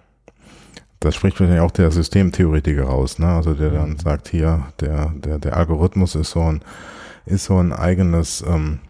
Das 1.00 1.14
spricht 1.14 1.38
wahrscheinlich 1.40 1.62
auch 1.62 1.70
der 1.70 1.90
Systemtheoretiker 1.90 2.84
raus, 2.84 3.18
ne? 3.18 3.28
Also 3.28 3.52
der 3.52 3.70
dann 3.70 3.98
sagt 3.98 4.28
hier, 4.28 4.66
der, 4.80 5.12
der, 5.14 5.38
der 5.38 5.56
Algorithmus 5.56 6.14
ist 6.14 6.30
so 6.30 6.40
ein, 6.40 6.62
ist 7.26 7.44
so 7.44 7.58
ein 7.58 7.72
eigenes 7.72 8.42
ähm, 8.46 8.80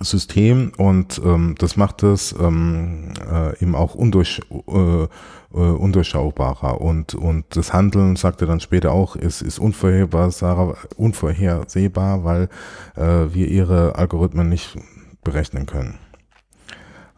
System 0.00 0.72
und 0.76 1.20
ähm, 1.24 1.54
das 1.58 1.76
macht 1.76 2.02
es 2.02 2.34
ähm, 2.38 3.12
äh, 3.30 3.60
eben 3.62 3.74
auch 3.74 3.94
undurch, 3.94 4.40
äh, 4.50 5.02
äh, 5.02 5.06
undurchschaubarer 5.52 6.80
und 6.80 7.14
und 7.14 7.44
das 7.56 7.72
Handeln 7.72 8.16
sagt 8.16 8.40
er 8.40 8.46
dann 8.46 8.60
später 8.60 8.92
auch 8.92 9.16
ist 9.16 9.42
ist 9.42 9.58
unvorhersehbar 9.58 10.76
unvorhersehbar 10.96 12.24
weil 12.24 12.48
äh, 12.96 13.34
wir 13.34 13.48
ihre 13.48 13.96
Algorithmen 13.96 14.48
nicht 14.48 14.76
berechnen 15.24 15.66
können 15.66 15.98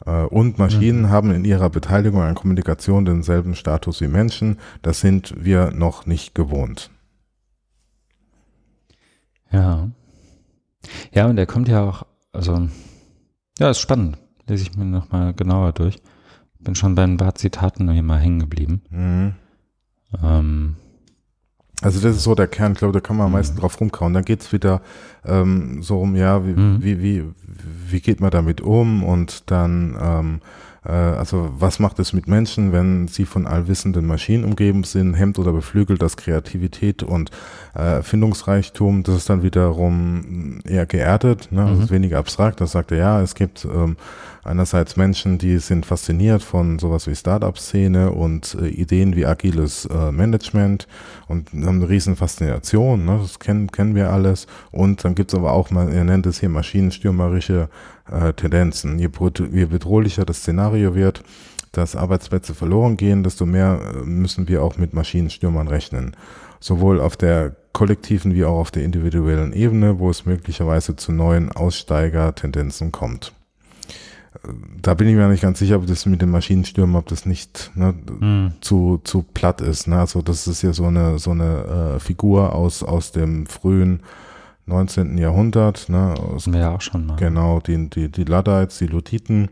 Äh, 0.07 0.24
und 0.24 0.59
Maschinen 0.59 1.02
mhm. 1.02 1.11
haben 1.11 1.31
in 1.31 1.44
ihrer 1.44 1.69
Beteiligung 1.70 2.23
an 2.23 2.35
Kommunikation 2.35 3.05
denselben 3.05 3.55
Status 3.55 4.01
wie 4.01 4.09
Menschen. 4.09 4.59
Das 4.82 5.01
sind 5.01 5.35
wir 5.36 5.73
noch 5.73 6.07
nicht 6.07 6.35
gewohnt. 6.35 6.90
Ja. 9.52 9.90
Ja, 11.12 11.27
und 11.27 11.36
der 11.36 11.47
kommt 11.47 11.69
ja 11.69 11.85
auch, 11.85 12.07
also, 12.32 12.69
ja, 13.59 13.70
ist 13.70 13.81
spannend. 13.81 14.19
Lese 14.47 14.62
ich 14.62 14.77
mir 14.77 14.85
nochmal 14.85 15.35
genauer 15.35 15.73
durch. 15.73 15.97
Bin 16.59 16.74
schon 16.74 16.94
bei 16.94 17.05
ein 17.05 17.16
paar 17.16 17.35
Zitaten 17.35 17.90
hier 17.90 18.02
mal 18.02 18.19
hängen 18.19 18.40
geblieben. 18.40 18.82
Mhm. 18.90 19.35
Ähm, 20.23 20.77
also 21.82 22.01
das 22.01 22.16
ist 22.16 22.24
so 22.24 22.35
der 22.35 22.48
Kern, 22.48 22.73
ich 22.73 22.78
glaube, 22.78 22.93
da 22.93 23.01
kann 23.01 23.16
man 23.16 23.27
am 23.27 23.32
meisten 23.32 23.57
mhm. 23.57 23.61
drauf 23.61 23.81
rumkauen. 23.81 24.12
Dann 24.12 24.24
geht's 24.24 24.52
wieder 24.52 24.82
ähm, 25.24 25.82
so 25.82 26.01
um, 26.01 26.15
ja, 26.15 26.44
wie, 26.47 26.52
mhm. 26.52 26.82
wie, 26.82 27.02
wie, 27.02 27.24
wie 27.89 28.01
geht 28.01 28.20
man 28.20 28.31
damit 28.31 28.61
um 28.61 29.02
und 29.02 29.51
dann 29.51 29.97
ähm, 30.01 30.36
äh, 30.36 30.40
also 30.89 31.51
was 31.59 31.78
macht 31.78 31.98
es 31.98 32.15
mit 32.15 32.27
Menschen, 32.27 32.73
wenn 32.73 33.07
sie 33.07 33.27
von 33.27 33.47
allwissenden 33.47 34.07
Maschinen 34.07 34.44
umgeben 34.44 34.85
sind, 34.85 35.15
hemmt 35.15 35.39
oder 35.39 35.52
beflügelt 35.52 36.01
das 36.01 36.16
Kreativität 36.16 37.02
und 37.02 37.31
äh, 37.74 37.97
Erfindungsreichtum, 37.97 39.02
das 39.02 39.16
ist 39.16 39.28
dann 39.28 39.43
wiederum 39.43 40.61
eher 40.65 40.86
geerdet, 40.86 41.48
ne? 41.52 41.66
also 41.66 41.82
mhm. 41.82 41.90
weniger 41.90 42.19
abstrakt, 42.19 42.62
das 42.62 42.73
sagt 42.73 42.93
er, 42.93 42.98
ja, 42.98 43.20
es 43.20 43.35
gibt 43.35 43.66
ähm, 43.66 43.97
einerseits 44.43 44.97
Menschen, 44.97 45.36
die 45.36 45.59
sind 45.59 45.85
fasziniert 45.85 46.43
von 46.43 46.78
sowas 46.78 47.07
wie 47.07 47.15
Startup-Szene 47.15 48.12
und 48.12 48.57
äh, 48.59 48.69
Ideen 48.69 49.15
wie 49.16 49.27
agiles 49.27 49.85
äh, 49.85 50.11
Management 50.11 50.89
und 51.28 51.52
haben 51.52 51.82
eine 51.82 51.89
riesen 51.90 52.16
Faszination, 52.16 53.05
ne? 53.05 53.19
das 53.20 53.39
kennen, 53.39 53.70
kennen 53.70 53.94
wir 53.94 54.11
alles 54.11 54.47
und 54.70 55.05
dann 55.05 55.15
gibt 55.15 55.32
es 55.32 55.39
aber 55.39 55.52
auch, 55.52 55.70
mal, 55.70 55.93
er 55.93 56.05
nennt 56.05 56.24
es 56.24 56.40
hier 56.40 56.48
maschinenstürmerische 56.48 57.69
äh, 58.11 58.32
Tendenzen. 58.32 58.99
Je, 58.99 59.09
je 59.53 59.66
bedrohlicher 59.66 60.24
das 60.24 60.39
Szenario 60.39 60.95
wird, 60.95 61.23
dass 61.73 61.97
Arbeitsplätze 61.97 62.55
verloren 62.55 62.97
gehen, 62.97 63.23
desto 63.23 63.47
mehr 63.47 63.81
äh, 63.81 64.05
müssen 64.05 64.49
wir 64.49 64.62
auch 64.62 64.77
mit 64.77 64.93
Maschinenstürmern 64.93 65.69
rechnen. 65.69 66.16
Sowohl 66.59 67.01
auf 67.01 67.16
der 67.16 67.57
kollektiven 67.73 68.35
wie 68.35 68.45
auch 68.45 68.59
auf 68.59 68.70
der 68.70 68.85
individuellen 68.85 69.53
Ebene, 69.53 69.99
wo 69.99 70.11
es 70.11 70.27
möglicherweise 70.27 70.97
zu 70.97 71.12
neuen 71.12 71.53
Aussteigertendenzen 71.53 72.93
kommt. 72.93 73.32
Äh, 74.35 74.49
da 74.82 74.95
bin 74.95 75.09
ich 75.09 75.15
mir 75.15 75.28
nicht 75.28 75.43
ganz 75.43 75.61
sicher, 75.61 75.77
ob 75.77 75.87
das 75.87 76.07
mit 76.07 76.20
den 76.20 76.31
Maschinenstürmen, 76.31 76.97
ob 76.97 77.07
das 77.07 77.27
nicht 77.27 77.70
ne, 77.74 77.95
hm. 78.19 78.53
zu, 78.61 79.01
zu 79.05 79.23
platt 79.23 79.61
ist. 79.61 79.87
Ne? 79.87 79.99
Also 79.99 80.23
das 80.23 80.49
ist 80.49 80.62
ja 80.62 80.73
so 80.73 80.87
eine, 80.87 81.19
so 81.19 81.31
eine 81.31 81.97
äh, 81.97 82.01
Figur 82.01 82.55
aus, 82.55 82.82
aus 82.82 83.12
dem 83.12 83.47
frühen 83.47 84.01
19. 84.70 85.18
Jahrhundert. 85.18 85.88
Ne, 85.88 86.14
aus, 86.18 86.47
ja 86.47 86.74
auch 86.74 86.80
schon 86.80 87.06
mal. 87.06 87.16
Genau, 87.16 87.60
die, 87.60 87.90
die, 87.90 88.10
die 88.10 88.24
Luddites, 88.24 88.78
die 88.78 88.86
Luthiten. 88.86 89.48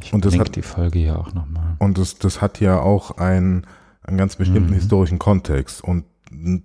Ich 0.00 0.14
und 0.14 0.24
das 0.24 0.38
hat 0.38 0.56
die 0.56 0.62
Folge 0.62 0.98
ja 0.98 1.16
auch 1.16 1.34
nochmal. 1.34 1.76
Und 1.78 1.98
das, 1.98 2.16
das 2.18 2.40
hat 2.40 2.60
ja 2.60 2.80
auch 2.80 3.18
einen, 3.18 3.66
einen 4.02 4.16
ganz 4.16 4.36
bestimmten 4.36 4.70
mhm. 4.70 4.76
historischen 4.76 5.18
Kontext. 5.18 5.84
Und 5.84 6.04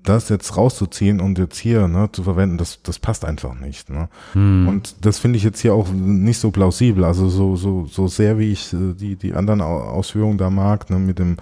das 0.04 0.30
jetzt 0.30 0.56
rauszuziehen 0.56 1.20
und 1.20 1.38
jetzt 1.38 1.58
hier 1.58 1.88
ne, 1.88 2.10
zu 2.12 2.24
verwenden, 2.24 2.58
das, 2.58 2.82
das 2.84 3.00
passt 3.00 3.26
einfach 3.26 3.60
nicht. 3.60 3.90
Ne? 3.90 4.10
Hm. 4.34 4.68
Und 4.68 5.06
das 5.06 5.20
finde 5.20 5.38
ich 5.38 5.44
jetzt 5.44 5.60
hier 5.60 5.74
auch 5.74 5.90
nicht 5.90 6.40
so 6.40 6.52
plausibel. 6.52 7.04
Also 7.04 7.30
so, 7.30 7.56
so, 7.56 7.86
so 7.86 8.08
sehr 8.08 8.40
wie 8.40 8.52
ich 8.52 8.74
äh, 8.74 8.94
die, 8.94 9.16
die 9.16 9.34
anderen 9.34 9.62
Ausführungen 9.62 10.38
da 10.38 10.50
mag, 10.50 10.90
ne, 10.90 11.00
mit 11.00 11.20
dem 11.20 11.38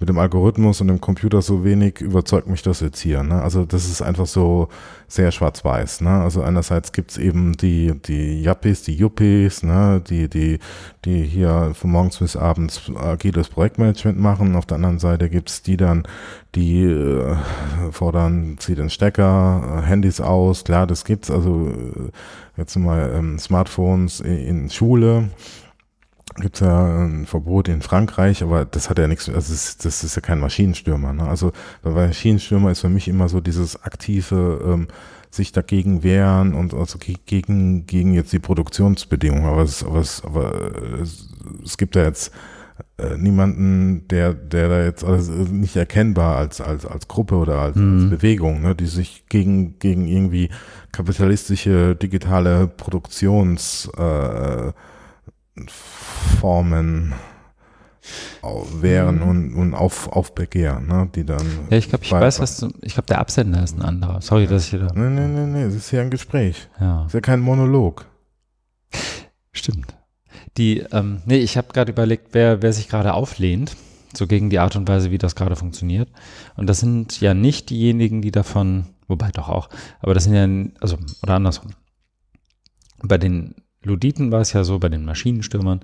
mit 0.00 0.08
dem 0.08 0.18
Algorithmus 0.18 0.80
und 0.80 0.88
dem 0.88 1.00
Computer 1.00 1.42
so 1.42 1.64
wenig 1.64 2.00
überzeugt 2.00 2.46
mich 2.46 2.62
das 2.62 2.80
jetzt 2.80 3.00
hier. 3.00 3.24
Ne? 3.24 3.42
Also 3.42 3.64
das 3.64 3.86
ist 3.86 4.00
einfach 4.00 4.26
so 4.26 4.68
sehr 5.08 5.32
schwarz-weiß. 5.32 6.02
Ne? 6.02 6.10
Also 6.10 6.42
einerseits 6.42 6.92
gibt's 6.92 7.16
eben 7.16 7.56
die, 7.56 7.92
die 8.06 8.42
Yuppies, 8.42 8.82
die 8.82 8.94
Yuppies, 8.94 9.64
ne? 9.64 10.00
die, 10.08 10.28
die, 10.28 10.60
die 11.04 11.24
hier 11.24 11.72
von 11.74 11.90
morgens 11.90 12.18
bis 12.18 12.36
abends 12.36 12.92
agiles 12.94 13.48
Projektmanagement 13.48 14.20
machen. 14.20 14.54
Auf 14.54 14.66
der 14.66 14.76
anderen 14.76 15.00
Seite 15.00 15.28
gibt's 15.28 15.62
die 15.62 15.76
dann, 15.76 16.04
die 16.54 16.84
äh, 16.84 17.36
fordern, 17.90 18.56
zieh 18.58 18.76
den 18.76 18.90
Stecker, 18.90 19.80
äh, 19.82 19.86
Handys 19.86 20.20
aus, 20.20 20.62
klar, 20.62 20.86
das 20.86 21.04
gibt's, 21.04 21.28
also 21.28 21.68
äh, 21.70 22.10
jetzt 22.56 22.76
mal 22.76 23.12
ähm, 23.14 23.38
Smartphones 23.38 24.20
in, 24.20 24.38
in 24.38 24.70
Schule 24.70 25.30
gibt 26.40 26.56
es 26.56 26.60
ja 26.60 27.04
ein 27.04 27.26
Verbot 27.26 27.68
in 27.68 27.82
Frankreich, 27.82 28.42
aber 28.42 28.64
das 28.64 28.90
hat 28.90 28.98
ja 28.98 29.06
nichts, 29.06 29.28
also 29.28 29.52
das, 29.52 29.78
das 29.78 30.04
ist 30.04 30.16
ja 30.16 30.22
kein 30.22 30.40
Maschinenstürmer. 30.40 31.12
Ne? 31.12 31.28
Also 31.28 31.52
bei 31.82 31.90
Maschinenstürmer 31.90 32.70
ist 32.70 32.80
für 32.80 32.88
mich 32.88 33.08
immer 33.08 33.28
so 33.28 33.40
dieses 33.40 33.82
aktive 33.82 34.60
ähm, 34.64 34.88
sich 35.30 35.52
dagegen 35.52 36.02
wehren 36.02 36.54
und 36.54 36.74
also 36.74 36.98
gegen, 36.98 37.86
gegen 37.86 38.14
jetzt 38.14 38.32
die 38.32 38.38
Produktionsbedingungen. 38.38 39.46
Aber 39.46 39.62
es, 39.62 39.84
aber 39.84 40.00
es, 40.00 40.24
aber 40.24 40.72
es, 41.02 41.28
es 41.64 41.76
gibt 41.76 41.96
ja 41.96 42.04
jetzt 42.04 42.32
äh, 42.98 43.16
niemanden, 43.16 44.06
der, 44.08 44.34
der 44.34 44.68
da 44.68 44.84
jetzt 44.84 45.04
also 45.04 45.32
nicht 45.32 45.76
erkennbar 45.76 46.36
als, 46.36 46.60
als, 46.60 46.86
als 46.86 47.08
Gruppe 47.08 47.36
oder 47.36 47.58
als, 47.60 47.76
mhm. 47.76 47.94
als 47.94 48.10
Bewegung, 48.10 48.62
ne, 48.62 48.74
die 48.74 48.86
sich 48.86 49.24
gegen, 49.28 49.78
gegen 49.78 50.06
irgendwie 50.06 50.50
kapitalistische 50.92 51.94
digitale 51.94 52.66
Produktions 52.66 53.90
äh, 53.96 54.72
Formen 55.68 57.14
wären 58.80 59.16
mhm. 59.16 59.22
und, 59.22 59.54
und 59.54 59.74
auf, 59.74 60.08
aufbegehren, 60.08 60.86
ne, 60.86 61.10
die 61.14 61.24
dann. 61.24 61.46
Ja, 61.70 61.76
ich 61.76 61.88
glaube, 61.88 62.04
ich 62.04 62.12
weiß, 62.12 62.40
was 62.40 62.58
du, 62.58 62.72
ich 62.82 62.94
glaube, 62.94 63.06
der 63.06 63.18
Absender 63.18 63.62
ist 63.62 63.76
ein 63.76 63.82
anderer. 63.82 64.20
Sorry, 64.20 64.46
dass 64.46 64.64
ich 64.64 64.70
hier 64.70 64.80
da. 64.80 64.88
Nee, 64.94 65.10
nee, 65.10 65.26
nee, 65.26 65.46
nee, 65.46 65.62
es 65.64 65.74
ist 65.74 65.90
ja 65.90 66.00
ein 66.00 66.10
Gespräch. 66.10 66.68
Ja. 66.80 67.02
Es 67.02 67.08
ist 67.08 67.14
ja 67.14 67.20
kein 67.20 67.40
Monolog. 67.40 68.06
Stimmt. 69.52 69.96
Die, 70.56 70.78
ähm, 70.92 71.22
nee, 71.26 71.38
ich 71.38 71.56
habe 71.56 71.72
gerade 71.72 71.92
überlegt, 71.92 72.28
wer, 72.32 72.62
wer 72.62 72.72
sich 72.72 72.88
gerade 72.88 73.14
auflehnt, 73.14 73.76
so 74.14 74.26
gegen 74.26 74.50
die 74.50 74.58
Art 74.58 74.76
und 74.76 74.88
Weise, 74.88 75.10
wie 75.10 75.18
das 75.18 75.34
gerade 75.34 75.56
funktioniert. 75.56 76.08
Und 76.56 76.68
das 76.68 76.80
sind 76.80 77.20
ja 77.20 77.34
nicht 77.34 77.70
diejenigen, 77.70 78.22
die 78.22 78.30
davon, 78.30 78.86
wobei 79.06 79.30
doch 79.30 79.48
auch, 79.48 79.68
aber 80.00 80.14
das 80.14 80.24
sind 80.24 80.34
ja, 80.34 80.72
also, 80.80 80.96
oder 81.22 81.34
andersrum. 81.34 81.72
Bei 83.02 83.18
den 83.18 83.54
Luditen 83.82 84.32
war 84.32 84.40
es 84.40 84.52
ja 84.52 84.64
so, 84.64 84.78
bei 84.78 84.88
den 84.88 85.04
Maschinenstürmern, 85.04 85.80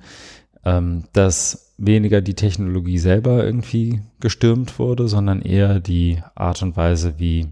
ähm, 0.65 1.05
dass 1.13 1.75
weniger 1.77 2.21
die 2.21 2.35
Technologie 2.35 2.99
selber 2.99 3.45
irgendwie 3.45 4.01
gestürmt 4.21 4.79
wurde, 4.79 5.09
sondern 5.09 5.43
eher 5.43 5.81
die 5.81 6.23
Art 6.35 6.63
und 6.63 6.77
Weise, 6.77 7.15
wie 7.19 7.49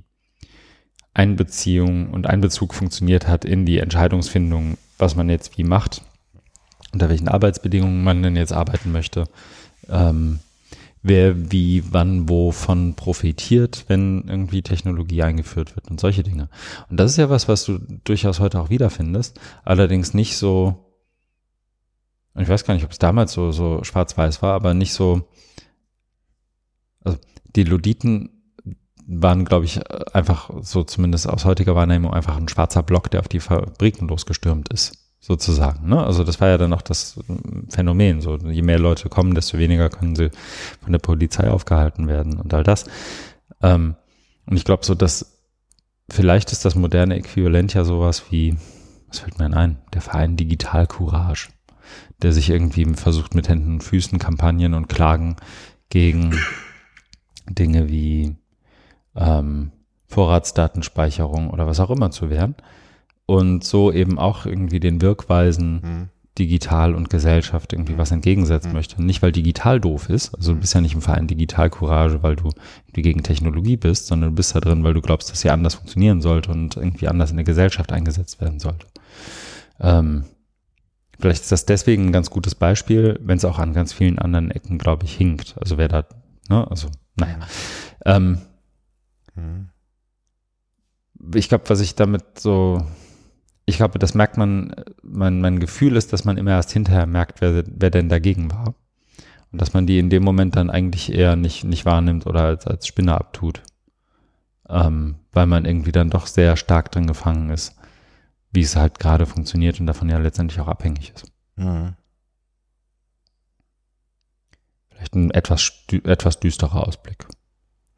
Einbeziehung 1.15 2.11
und 2.11 2.27
Einbezug 2.27 2.75
funktioniert 2.75 3.29
hat 3.29 3.45
in 3.45 3.67
die 3.67 3.79
Entscheidungsfindung, 3.79 4.79
was 4.99 5.15
man 5.17 5.29
jetzt 5.29 5.59
wie 5.59 5.65
macht, 5.65 6.03
unter 6.93 7.09
welchen 7.09 7.29
Arbeitsbedingungen 7.29 8.03
man 8.03 8.23
denn 8.23 8.37
jetzt 8.37 8.53
arbeiten 8.53 8.93
möchte, 8.93 9.25
ähm, 9.91 10.41
wer 11.03 11.51
wie, 11.51 11.83
wann, 11.93 12.29
wovon 12.29 12.95
profitiert, 12.95 13.85
wenn 13.89 14.29
irgendwie 14.29 14.63
Technologie 14.63 15.23
eingeführt 15.23 15.75
wird 15.75 15.91
und 15.91 16.01
solche 16.01 16.23
Dinge. 16.23 16.49
Und 16.91 16.99
das 16.99 17.13
ist 17.13 17.17
ja 17.17 17.29
was, 17.31 17.49
was 17.49 17.65
du 17.65 17.79
durchaus 18.05 18.41
heute 18.41 18.61
auch 18.61 18.71
wiederfindest, 18.71 19.39
allerdings 19.65 20.15
nicht 20.15 20.37
so 20.37 20.93
ich 22.41 22.49
weiß 22.49 22.65
gar 22.65 22.75
nicht, 22.75 22.85
ob 22.85 22.93
es 22.93 22.99
damals 22.99 23.33
so, 23.33 23.53
so 23.53 23.85
schwarz-weiß 23.85 24.43
war, 24.43 24.55
aber 24.55 24.75
nicht 24.75 24.93
so, 24.93 25.29
also 27.05 27.19
die 27.55 27.65
Luditen 27.65 28.31
waren, 29.07 29.45
glaube 29.45 29.67
ich, 29.67 29.81
einfach 30.15 30.51
so 30.63 30.85
zumindest 30.85 31.29
aus 31.29 31.45
heutiger 31.45 31.75
Wahrnehmung 31.75 32.15
einfach 32.15 32.37
ein 32.37 32.49
schwarzer 32.49 32.83
Block, 32.83 33.11
der 33.11 33.21
auf 33.21 33.29
die 33.29 33.41
Fabriken 33.41 34.09
losgestürmt 34.09 34.73
ist, 34.73 35.02
sozusagen. 35.23 35.89
Ne? 35.89 36.05
Also 36.05 36.25
das 36.25 36.41
war 36.43 36.49
ja 36.49 36.59
dann 36.59 36.75
auch 36.75 36.83
das 36.83 37.19
Phänomen. 37.71 38.21
So, 38.21 38.37
je 38.37 38.61
mehr 38.61 38.79
Leute 38.79 39.09
kommen, 39.09 39.35
desto 39.35 39.57
weniger 39.57 39.89
können 39.89 40.15
sie 40.15 40.31
von 40.83 40.93
der 40.93 40.99
Polizei 40.99 41.49
aufgehalten 41.49 42.09
werden 42.09 42.39
und 42.39 42.53
all 42.53 42.65
das. 42.65 42.85
Ähm, 43.63 43.97
und 44.45 44.57
ich 44.57 44.65
glaube 44.65 44.85
so, 44.85 44.95
dass 44.95 45.39
vielleicht 46.11 46.53
ist 46.53 46.67
das 46.67 46.75
moderne 46.75 47.15
Äquivalent 47.15 47.73
ja 47.73 47.85
sowas 47.85 48.25
wie, 48.31 48.57
was 49.09 49.21
fällt 49.21 49.39
mir 49.39 49.57
ein? 49.57 49.79
Der 49.95 50.03
Verein 50.03 50.37
Digital 50.37 50.87
Courage 50.87 51.49
der 52.23 52.33
sich 52.33 52.51
irgendwie 52.51 52.85
versucht 52.95 53.35
mit 53.35 53.49
Händen 53.49 53.75
und 53.75 53.85
Füßen 53.85 54.19
Kampagnen 54.19 54.75
und 54.75 54.89
Klagen 54.89 55.37
gegen 55.89 56.39
Dinge 57.49 57.89
wie 57.89 58.37
ähm, 59.17 59.73
Vorratsdatenspeicherung 60.07 61.51
oder 61.51 61.67
was 61.67 61.81
auch 61.81 61.91
immer 61.91 62.11
zu 62.11 62.31
wehren. 62.31 62.55
Und 63.27 63.65
so 63.65 63.93
eben 63.93 64.19
auch 64.19 64.47
irgendwie 64.47 64.81
den 64.81 65.01
Wirkweisen 65.01 65.75
mhm. 65.75 66.09
digital 66.39 66.95
und 66.95 67.09
Gesellschaft 67.09 67.73
irgendwie 67.73 67.97
was 67.97 68.11
entgegensetzen 68.11 68.71
mhm. 68.71 68.77
möchte. 68.77 69.03
Nicht, 69.03 69.23
weil 69.23 69.33
digital 69.33 69.81
doof 69.81 70.09
ist, 70.09 70.35
also 70.35 70.53
du 70.55 70.61
bist 70.61 70.75
ja 70.75 70.81
nicht 70.81 70.95
im 70.95 71.03
Verein 71.03 71.29
Digital 71.29 71.71
Courage, 71.71 72.23
weil 72.23 72.37
du 72.37 72.51
irgendwie 72.87 73.03
gegen 73.03 73.23
Technologie 73.23 73.77
bist, 73.77 74.07
sondern 74.07 74.31
du 74.31 74.37
bist 74.37 74.55
da 74.55 74.61
drin, 74.61 74.85
weil 74.85 74.95
du 74.95 75.01
glaubst, 75.01 75.31
dass 75.31 75.41
sie 75.41 75.51
anders 75.51 75.77
funktionieren 75.77 76.21
sollte 76.21 76.51
und 76.51 76.77
irgendwie 76.77 77.09
anders 77.09 77.31
in 77.31 77.37
der 77.37 77.45
Gesellschaft 77.45 77.93
eingesetzt 77.93 78.41
werden 78.41 78.59
sollte. 78.59 78.87
Ähm, 79.81 80.25
Vielleicht 81.23 81.43
ist 81.43 81.53
das 81.53 81.67
deswegen 81.67 82.07
ein 82.07 82.13
ganz 82.13 82.31
gutes 82.31 82.57
Beispiel, 82.57 83.17
wenn 83.23 83.37
es 83.37 83.45
auch 83.45 83.61
an 83.61 83.75
ganz 83.75 83.93
vielen 83.93 84.19
anderen 84.19 84.51
Ecken, 84.51 84.77
glaube 84.77 85.05
ich, 85.05 85.15
hinkt. 85.15 85.55
Also 85.61 85.79
wer 85.79 85.87
da, 85.87 86.05
ne, 86.49 86.69
also, 86.69 86.89
naja. 87.15 87.39
Ähm, 88.05 88.39
mhm. 89.37 89.69
Ich 91.33 91.49
glaube, 91.49 91.63
was 91.69 91.79
ich 91.79 91.95
damit 91.95 92.41
so 92.41 92.85
ich 93.65 93.77
glaube, 93.77 93.99
das 93.99 94.15
merkt 94.15 94.37
man, 94.37 94.75
mein, 95.03 95.41
mein 95.41 95.61
Gefühl 95.61 95.97
ist, 95.97 96.13
dass 96.13 96.25
man 96.25 96.37
immer 96.37 96.53
erst 96.53 96.73
hinterher 96.73 97.07
merkt, 97.07 97.41
wer, 97.41 97.65
wer 97.67 97.91
denn 97.91 98.09
dagegen 98.09 98.51
war. 98.51 98.75
Und 99.53 99.61
dass 99.61 99.73
man 99.75 99.87
die 99.87 99.99
in 99.99 100.11
dem 100.11 100.25
Moment 100.25 100.57
dann 100.57 100.71
eigentlich 100.71 101.13
eher 101.13 101.37
nicht, 101.37 101.65
nicht 101.65 101.85
wahrnimmt 101.85 102.27
oder 102.27 102.43
als, 102.45 102.67
als 102.67 102.87
Spinner 102.87 103.17
abtut. 103.17 103.63
Ähm, 104.69 105.17
weil 105.33 105.47
man 105.47 105.65
irgendwie 105.65 105.93
dann 105.93 106.11
doch 106.11 106.27
sehr 106.27 106.57
stark 106.57 106.91
drin 106.91 107.07
gefangen 107.07 107.51
ist, 107.51 107.77
wie 108.51 108.63
es 108.63 108.77
halt 108.77 108.99
gerade 108.99 109.27
funktioniert 109.27 109.79
und 109.79 109.87
davon 109.87 110.09
ja 110.09 110.19
letztendlich 110.19 110.61
auch 110.61 110.69
abhängig 110.69 111.13
ist. 111.15 111.31
Mhm. 111.57 111.95
Vielleicht 114.91 115.15
ein 115.15 115.31
etwas, 115.31 115.73
etwas 116.05 116.41
düsterer 116.41 116.87
Ausblick. 116.87 117.27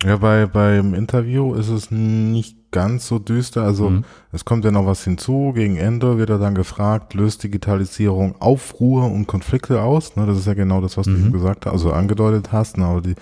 Ja, 0.03 0.17
bei, 0.17 0.47
beim 0.47 0.95
Interview 0.95 1.55
ist 1.55 1.69
es 1.69 1.91
nicht 1.91 2.64
ganz 2.75 3.07
so 3.07 3.21
düster. 3.21 3.63
Also 3.63 3.89
mhm. 3.89 4.05
es 4.33 4.45
kommt 4.45 4.65
ja 4.65 4.73
noch 4.73 4.85
was 4.85 5.05
hinzu. 5.05 5.53
Gegen 5.55 5.77
Ende 5.77 6.19
wird 6.19 6.29
er 6.29 6.39
dann 6.39 6.57
gefragt, 6.57 7.15
löst 7.15 7.45
Digitalisierung 7.45 8.35
Aufruhr 8.41 9.05
und 9.05 9.29
Konflikte 9.29 9.81
aus? 9.81 10.17
Ne, 10.17 10.27
das 10.27 10.39
ist 10.39 10.47
ja 10.47 10.55
genau 10.55 10.81
das, 10.81 10.97
was 10.97 11.07
mhm. 11.07 11.27
du 11.27 11.31
gesagt 11.31 11.67
hast, 11.67 11.73
also 11.73 11.93
angedeutet 11.93 12.51
hast. 12.51 12.77
Ne, 12.77 12.85
aber 12.85 13.01
die, 13.01 13.15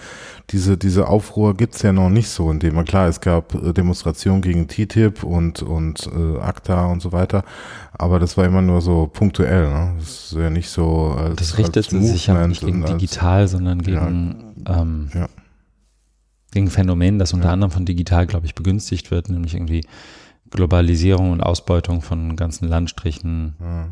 diese, 0.50 0.78
diese 0.78 1.06
Aufruhr 1.06 1.54
gibt's 1.54 1.82
ja 1.82 1.92
noch 1.92 2.08
nicht 2.08 2.30
so, 2.30 2.50
indem 2.50 2.74
man, 2.74 2.86
klar, 2.86 3.08
es 3.08 3.20
gab 3.20 3.54
äh, 3.54 3.74
Demonstrationen 3.74 4.40
gegen 4.40 4.68
TTIP 4.68 5.22
und, 5.22 5.62
und 5.62 6.08
äh, 6.16 6.40
ACTA 6.40 6.86
und 6.86 7.02
so 7.02 7.12
weiter, 7.12 7.44
aber 7.92 8.18
das 8.18 8.38
war 8.38 8.46
immer 8.46 8.62
nur 8.62 8.80
so 8.80 9.06
punktuell. 9.12 9.68
Ne? 9.68 9.92
Das 9.98 10.08
ist 10.08 10.32
ja 10.32 10.48
nicht 10.48 10.70
so 10.70 11.14
als 11.18 11.36
Das 11.36 11.58
richtet 11.58 11.90
sich 11.90 12.26
ja 12.26 12.48
nicht 12.48 12.64
gegen 12.64 12.84
als, 12.84 12.92
digital, 12.92 13.46
sondern 13.48 13.82
gegen 13.82 14.54
ja, 14.66 14.80
ähm, 14.80 15.10
ja 15.12 15.28
gegen 16.52 16.70
Phänomen, 16.70 17.18
das 17.18 17.32
unter 17.32 17.50
anderem 17.50 17.70
von 17.70 17.84
digital, 17.84 18.26
glaube 18.26 18.46
ich, 18.46 18.54
begünstigt 18.54 19.10
wird, 19.10 19.28
nämlich 19.28 19.54
irgendwie 19.54 19.84
Globalisierung 20.50 21.32
und 21.32 21.40
Ausbeutung 21.40 22.02
von 22.02 22.36
ganzen 22.36 22.68
Landstrichen. 22.68 23.56
Ja. 23.58 23.88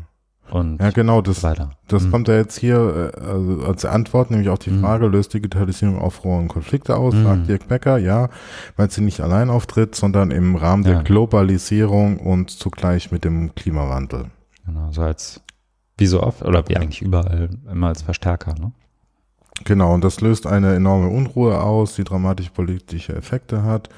Und 0.51 0.81
ja, 0.81 0.89
genau, 0.91 1.21
das, 1.21 1.43
weiter. 1.43 1.71
das 1.87 2.03
mhm. 2.03 2.11
kommt 2.11 2.27
ja 2.27 2.35
jetzt 2.35 2.59
hier 2.59 3.13
äh, 3.15 3.21
also 3.21 3.63
als 3.65 3.85
Antwort, 3.85 4.31
nämlich 4.31 4.49
auf 4.49 4.59
die 4.59 4.69
mhm. 4.69 4.81
Frage, 4.81 5.07
mhm. 5.07 5.13
löst 5.13 5.33
Digitalisierung 5.33 5.97
Aufruhr 5.97 6.37
und 6.37 6.49
Konflikte 6.49 6.97
aus, 6.97 7.13
mhm. 7.13 7.23
sagt 7.23 7.47
Dirk 7.47 7.67
Becker, 7.69 7.97
ja, 7.97 8.29
weil 8.75 8.91
sie 8.91 9.01
nicht 9.01 9.21
allein 9.21 9.49
auftritt, 9.49 9.95
sondern 9.95 10.29
im 10.29 10.55
Rahmen 10.57 10.83
ja. 10.83 10.91
der 10.91 11.03
Globalisierung 11.03 12.17
und 12.17 12.49
zugleich 12.49 13.11
mit 13.11 13.23
dem 13.23 13.55
Klimawandel. 13.55 14.25
Genau, 14.65 14.91
so 14.91 15.01
als, 15.01 15.41
wie 15.97 16.07
so 16.07 16.21
oft, 16.21 16.43
oder 16.43 16.67
wie 16.67 16.75
eigentlich 16.75 17.01
überall, 17.01 17.49
immer 17.71 17.87
als 17.87 18.01
Verstärker, 18.01 18.53
ne? 18.59 18.73
Genau, 19.63 19.93
und 19.93 20.03
das 20.03 20.21
löst 20.21 20.47
eine 20.47 20.75
enorme 20.75 21.09
Unruhe 21.09 21.61
aus, 21.61 21.95
die 21.95 22.03
dramatisch 22.03 22.49
politische 22.49 23.15
Effekte 23.15 23.63
hat. 23.63 23.89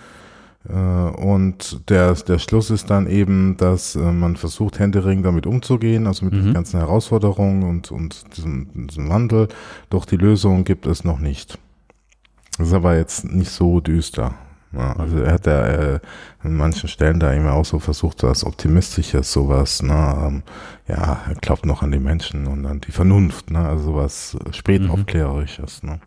Äh, 0.67 0.73
und 0.73 1.89
der, 1.89 2.13
der 2.13 2.39
Schluss 2.39 2.69
ist 2.69 2.89
dann 2.89 3.07
eben, 3.07 3.57
dass 3.57 3.95
äh, 3.95 4.11
man 4.11 4.35
versucht, 4.35 4.79
händeringend 4.79 5.25
damit 5.25 5.45
umzugehen, 5.45 6.07
also 6.07 6.25
mit 6.25 6.33
mhm. 6.33 6.43
den 6.45 6.53
ganzen 6.53 6.79
Herausforderungen 6.79 7.63
und, 7.63 7.91
und 7.91 8.37
diesem, 8.37 8.87
diesem 8.87 9.09
Wandel. 9.09 9.47
Doch 9.89 10.05
die 10.05 10.17
Lösung 10.17 10.63
gibt 10.63 10.85
es 10.85 11.03
noch 11.03 11.19
nicht. 11.19 11.57
Das 12.57 12.67
ist 12.67 12.73
aber 12.73 12.95
jetzt 12.97 13.25
nicht 13.25 13.51
so 13.51 13.79
düster. 13.79 14.35
Ja, 14.75 14.93
also 14.93 15.19
er 15.19 15.33
hat 15.33 15.45
ja 15.45 15.67
äh, 15.67 15.99
an 16.39 16.55
manchen 16.55 16.89
Stellen 16.89 17.19
da 17.19 17.31
immer 17.31 17.53
auch 17.53 17.65
so 17.65 17.79
versucht, 17.79 18.23
was 18.23 18.43
Optimistisches, 18.43 19.31
sowas, 19.31 19.83
ne, 19.83 20.15
ähm, 20.27 20.43
ja, 20.87 21.21
er 21.27 21.35
glaubt 21.35 21.65
noch 21.65 21.83
an 21.83 21.91
die 21.91 21.99
Menschen 21.99 22.47
und 22.47 22.65
an 22.65 22.81
die 22.81 22.91
Vernunft, 22.91 23.51
ne, 23.51 23.59
also 23.59 23.85
sowas 23.85 24.37
spätaufklärerisches, 24.51 25.83
mhm. 25.83 25.89
ne. 25.89 25.99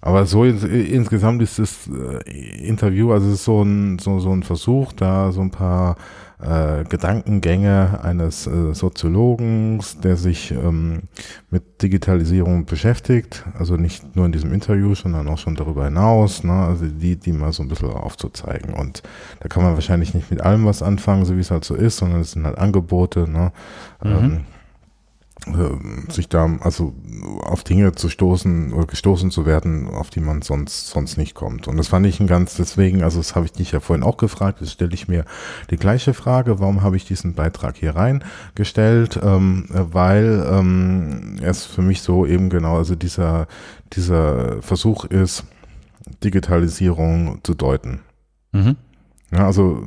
Aber 0.00 0.26
so 0.26 0.44
ins, 0.44 0.62
insgesamt 0.62 1.42
ist 1.42 1.58
das 1.58 1.88
äh, 1.88 2.66
Interview, 2.66 3.12
also 3.12 3.28
es 3.28 3.34
ist 3.34 3.44
so 3.44 3.62
ein, 3.62 3.98
so, 3.98 4.18
so 4.20 4.32
ein 4.32 4.42
Versuch, 4.42 4.92
da 4.92 5.32
so 5.32 5.40
ein 5.40 5.50
paar 5.50 5.96
äh, 6.40 6.84
Gedankengänge 6.84 8.00
eines 8.02 8.46
äh, 8.46 8.74
Soziologen, 8.74 9.80
der 10.02 10.16
sich 10.16 10.50
ähm, 10.52 11.04
mit 11.50 11.82
Digitalisierung 11.82 12.66
beschäftigt, 12.66 13.44
also 13.58 13.76
nicht 13.76 14.16
nur 14.16 14.26
in 14.26 14.32
diesem 14.32 14.52
Interview, 14.52 14.94
sondern 14.94 15.28
auch 15.28 15.38
schon 15.38 15.54
darüber 15.54 15.86
hinaus, 15.86 16.44
ne? 16.44 16.52
also 16.52 16.86
die, 16.86 17.16
die 17.16 17.32
mal 17.32 17.52
so 17.52 17.62
ein 17.62 17.68
bisschen 17.68 17.88
aufzuzeigen. 17.88 18.74
Und 18.74 19.02
da 19.40 19.48
kann 19.48 19.62
man 19.62 19.74
wahrscheinlich 19.74 20.14
nicht 20.14 20.30
mit 20.30 20.42
allem 20.42 20.66
was 20.66 20.82
anfangen, 20.82 21.24
so 21.24 21.36
wie 21.36 21.40
es 21.40 21.50
halt 21.50 21.64
so 21.64 21.74
ist, 21.74 21.96
sondern 21.96 22.20
es 22.20 22.32
sind 22.32 22.44
halt 22.44 22.58
Angebote, 22.58 23.30
ne? 23.30 23.52
Mhm. 24.02 24.10
Ähm, 24.10 24.32
äh, 24.34 24.55
sich 26.08 26.28
da 26.28 26.50
also 26.60 26.92
auf 27.40 27.62
Dinge 27.62 27.92
zu 27.92 28.08
stoßen 28.08 28.72
oder 28.72 28.86
gestoßen 28.86 29.30
zu 29.30 29.46
werden, 29.46 29.88
auf 29.88 30.10
die 30.10 30.20
man 30.20 30.42
sonst 30.42 30.88
sonst 30.88 31.16
nicht 31.16 31.34
kommt. 31.34 31.68
Und 31.68 31.76
das 31.76 31.88
fand 31.88 32.06
ich 32.06 32.18
ein 32.18 32.26
ganz 32.26 32.56
deswegen, 32.56 33.02
also 33.02 33.18
das 33.18 33.36
habe 33.36 33.46
ich 33.46 33.52
dich 33.52 33.72
ja 33.72 33.80
vorhin 33.80 34.02
auch 34.02 34.16
gefragt, 34.16 34.60
jetzt 34.60 34.72
stelle 34.72 34.94
ich 34.94 35.06
mir 35.06 35.24
die 35.70 35.76
gleiche 35.76 36.14
Frage, 36.14 36.58
warum 36.58 36.82
habe 36.82 36.96
ich 36.96 37.04
diesen 37.04 37.34
Beitrag 37.34 37.76
hier 37.76 37.94
reingestellt? 37.94 39.20
Ähm, 39.22 39.66
weil 39.70 40.44
ähm, 40.50 41.38
es 41.42 41.64
für 41.64 41.82
mich 41.82 42.02
so 42.02 42.26
eben 42.26 42.50
genau, 42.50 42.76
also 42.76 42.96
dieser 42.96 43.46
dieser 43.92 44.60
Versuch 44.62 45.04
ist, 45.04 45.44
Digitalisierung 46.24 47.40
zu 47.44 47.54
deuten. 47.54 48.00
Mhm. 48.52 48.76
Ja, 49.32 49.46
also 49.46 49.84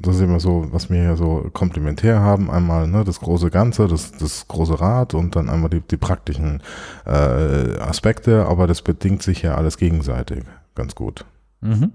das 0.00 0.16
ist 0.16 0.22
immer 0.22 0.38
so, 0.38 0.68
was 0.70 0.88
wir 0.88 1.00
hier 1.00 1.16
so 1.16 1.48
komplementär 1.52 2.20
haben. 2.20 2.50
Einmal 2.50 2.86
ne, 2.86 3.04
das 3.04 3.20
große 3.20 3.50
Ganze, 3.50 3.88
das, 3.88 4.12
das 4.12 4.46
große 4.46 4.80
Rad 4.80 5.14
und 5.14 5.34
dann 5.34 5.48
einmal 5.48 5.70
die, 5.70 5.80
die 5.80 5.96
praktischen 5.96 6.62
äh, 7.04 7.78
Aspekte, 7.78 8.46
aber 8.46 8.66
das 8.66 8.82
bedingt 8.82 9.22
sich 9.22 9.42
ja 9.42 9.56
alles 9.56 9.78
gegenseitig 9.78 10.44
ganz 10.74 10.94
gut. 10.94 11.24
Mhm. 11.60 11.92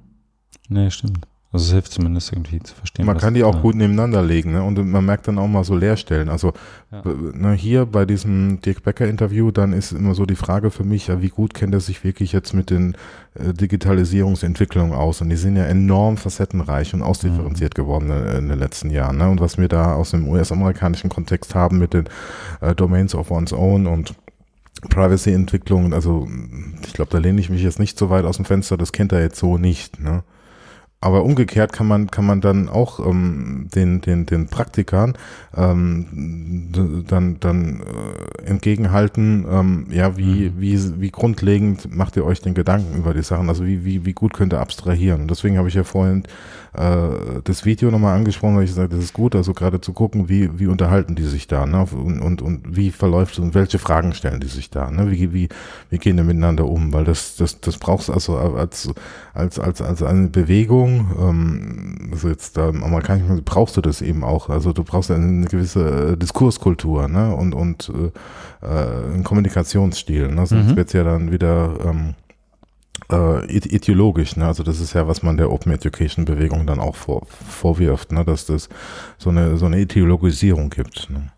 Nee, 0.67 0.91
stimmt. 0.91 1.25
Also 1.53 1.67
es 1.67 1.71
hilft 1.71 1.93
zumindest 1.93 2.33
irgendwie 2.33 2.59
zu 2.59 2.75
verstehen. 2.75 3.05
Man 3.05 3.17
kann 3.17 3.33
die 3.33 3.45
auch 3.45 3.61
gut 3.61 3.75
nebeneinander 3.75 4.21
legen 4.21 4.51
ne? 4.51 4.63
und 4.63 4.85
man 4.85 5.05
merkt 5.05 5.29
dann 5.29 5.39
auch 5.39 5.47
mal 5.47 5.63
so 5.63 5.75
Leerstellen. 5.75 6.27
Also 6.27 6.51
ja. 6.91 7.01
ne, 7.05 7.53
hier 7.53 7.85
bei 7.85 8.05
diesem 8.05 8.59
Dirk 8.59 8.83
Becker 8.83 9.07
Interview, 9.07 9.51
dann 9.51 9.71
ist 9.71 9.93
immer 9.93 10.13
so 10.13 10.25
die 10.25 10.35
Frage 10.35 10.71
für 10.71 10.83
mich, 10.83 11.07
ja, 11.07 11.21
wie 11.21 11.29
gut 11.29 11.53
kennt 11.53 11.73
er 11.73 11.79
sich 11.79 12.03
wirklich 12.03 12.33
jetzt 12.33 12.53
mit 12.53 12.69
den 12.69 12.95
äh, 13.35 13.53
Digitalisierungsentwicklungen 13.53 14.93
aus? 14.93 15.21
Und 15.21 15.29
die 15.29 15.37
sind 15.37 15.55
ja 15.55 15.63
enorm 15.63 16.17
facettenreich 16.17 16.93
und 16.93 17.01
ausdifferenziert 17.01 17.77
mhm. 17.77 17.81
geworden 17.81 18.09
in, 18.11 18.35
in, 18.35 18.49
den 18.49 18.59
letzten 18.59 18.89
Jahren. 18.89 19.17
Ne? 19.17 19.29
Und 19.29 19.39
was 19.39 19.57
wir 19.57 19.69
da 19.69 19.93
aus 19.93 20.11
dem 20.11 20.27
US-amerikanischen 20.27 21.09
Kontext 21.09 21.55
haben 21.55 21.79
mit 21.79 21.93
den 21.93 22.09
äh, 22.59 22.75
Domains 22.75 23.15
of 23.15 23.31
One's 23.31 23.53
Own 23.53 23.87
und 23.87 24.15
Privacy-Entwicklungen, 24.89 25.93
also 25.93 26.27
ich 26.85 26.91
glaube, 26.91 27.09
da 27.09 27.19
lehne 27.19 27.39
ich 27.39 27.49
mich 27.49 27.63
jetzt 27.63 27.79
nicht 27.79 27.97
so 27.97 28.09
weit 28.09 28.25
aus 28.25 28.35
dem 28.35 28.45
Fenster, 28.45 28.75
das 28.75 28.91
kennt 28.91 29.13
er 29.13 29.21
jetzt 29.21 29.39
so 29.39 29.57
nicht. 29.57 30.01
Ne? 30.01 30.23
Aber 30.99 31.23
umgekehrt 31.23 31.73
kann 31.73 31.87
man 31.87 32.09
kann 32.09 32.25
man 32.25 32.41
dann 32.41 32.69
auch 32.69 32.99
ähm, 33.05 33.67
den 33.75 34.01
den 34.01 34.25
den 34.25 34.47
Praktikern 34.47 35.13
ähm, 35.55 36.71
dann 37.07 37.39
dann 37.39 37.81
äh, 37.81 38.45
entgegenhalten, 38.45 39.45
ähm, 39.47 39.85
ja 39.91 40.17
wie 40.17 40.49
mhm. 40.49 40.53
wie 40.57 41.01
wie 41.01 41.11
grundlegend 41.11 41.95
macht 41.95 42.17
ihr 42.17 42.25
euch 42.25 42.41
den 42.41 42.55
Gedanken 42.55 42.97
über 42.97 43.13
die 43.13 43.21
Sachen, 43.21 43.47
also 43.47 43.63
wie 43.63 43.85
wie 43.85 44.05
wie 44.05 44.13
gut 44.13 44.33
könnt 44.33 44.53
ihr 44.53 44.59
abstrahieren. 44.59 45.21
Und 45.21 45.31
deswegen 45.31 45.59
habe 45.59 45.67
ich 45.67 45.75
ja 45.75 45.83
vorhin 45.83 46.23
äh, 46.73 47.41
das 47.43 47.65
Video 47.65 47.91
nochmal 47.91 48.15
angesprochen, 48.15 48.55
weil 48.55 48.63
ich 48.63 48.71
gesagt, 48.71 48.93
das 48.93 49.03
ist 49.03 49.13
gut, 49.13 49.35
also 49.35 49.53
gerade 49.53 49.81
zu 49.81 49.93
gucken, 49.93 50.29
wie 50.29 50.59
wie 50.59 50.67
unterhalten 50.67 51.15
die 51.15 51.23
sich 51.23 51.47
da, 51.47 51.65
ne? 51.65 51.85
Und 51.91 52.19
und, 52.19 52.41
und 52.41 52.75
wie 52.75 52.91
verläuft 52.91 53.33
es 53.33 53.39
und 53.39 53.55
welche 53.55 53.79
Fragen 53.79 54.13
stellen 54.13 54.39
die 54.39 54.47
sich 54.47 54.69
da, 54.69 54.91
ne? 54.91 55.11
Wie 55.11 55.33
wie 55.33 55.49
wie 55.89 55.97
gehen 55.97 56.17
die 56.17 56.23
miteinander 56.23 56.67
um, 56.67 56.93
weil 56.93 57.03
das 57.03 57.35
das 57.35 57.61
das 57.61 57.77
brauchst 57.77 58.09
also 58.09 58.37
als 58.37 58.89
als 59.33 59.59
als 59.59 59.81
als 59.81 60.03
eine 60.03 60.27
Bewegung 60.27 61.07
ähm, 61.19 62.09
also 62.11 62.29
jetzt 62.29 62.57
da 62.57 62.69
im 62.69 62.83
amerikanischen 62.83 63.43
brauchst 63.43 63.77
du 63.77 63.81
das 63.81 64.01
eben 64.01 64.23
auch. 64.23 64.49
Also 64.49 64.73
du 64.73 64.83
brauchst 64.83 65.11
eine 65.11 65.47
gewisse 65.47 66.13
äh, 66.13 66.17
Diskurskultur 66.17 67.07
ne? 67.07 67.33
und, 67.35 67.53
und 67.53 67.91
äh, 68.61 68.65
äh, 68.65 69.13
einen 69.13 69.23
Kommunikationsstil. 69.23 70.29
Ne? 70.29 70.45
Sonst 70.45 70.71
mhm. 70.71 70.75
wird 70.75 70.87
es 70.87 70.93
ja 70.93 71.03
dann 71.03 71.31
wieder 71.31 71.77
ähm, 71.85 72.15
äh, 73.11 73.45
ideologisch. 73.51 74.35
Ne? 74.35 74.45
Also 74.45 74.63
das 74.63 74.79
ist 74.79 74.93
ja, 74.93 75.07
was 75.07 75.23
man 75.23 75.37
der 75.37 75.51
Open 75.51 75.71
Education 75.71 76.25
Bewegung 76.25 76.67
dann 76.67 76.79
auch 76.79 76.95
vor, 76.95 77.25
vorwirft, 77.25 78.11
ne? 78.11 78.25
dass 78.25 78.45
das 78.45 78.69
so 79.17 79.29
eine, 79.29 79.57
so 79.57 79.65
eine 79.65 79.79
Ideologisierung 79.79 80.69
gibt. 80.69 81.09
Ne? 81.09 81.31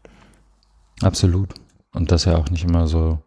Absolut. 1.01 1.53
Und 1.93 2.11
das 2.11 2.25
ja 2.25 2.37
auch 2.37 2.49
nicht 2.49 2.65
immer 2.65 2.87
so 2.87 3.19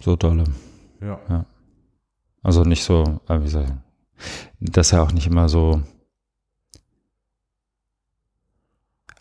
so 0.00 0.16
dolle. 0.16 0.44
Ja. 1.00 1.20
ja. 1.28 1.44
Also 2.42 2.64
nicht 2.64 2.82
so, 2.82 3.20
äh, 3.28 3.42
wie 3.42 3.48
soll 3.48 3.64
ich, 3.64 4.72
dass 4.72 4.92
er 4.92 5.02
auch 5.02 5.12
nicht 5.12 5.26
immer 5.26 5.48
so 5.48 5.82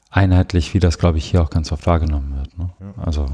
einheitlich, 0.10 0.74
wie 0.74 0.80
das, 0.80 0.98
glaube 0.98 1.18
ich, 1.18 1.26
hier 1.30 1.42
auch 1.42 1.50
ganz 1.50 1.72
oft 1.72 1.86
wahrgenommen 1.86 2.36
wird. 2.38 2.58
Ne? 2.58 2.74
Ja. 2.80 3.04
Also 3.04 3.28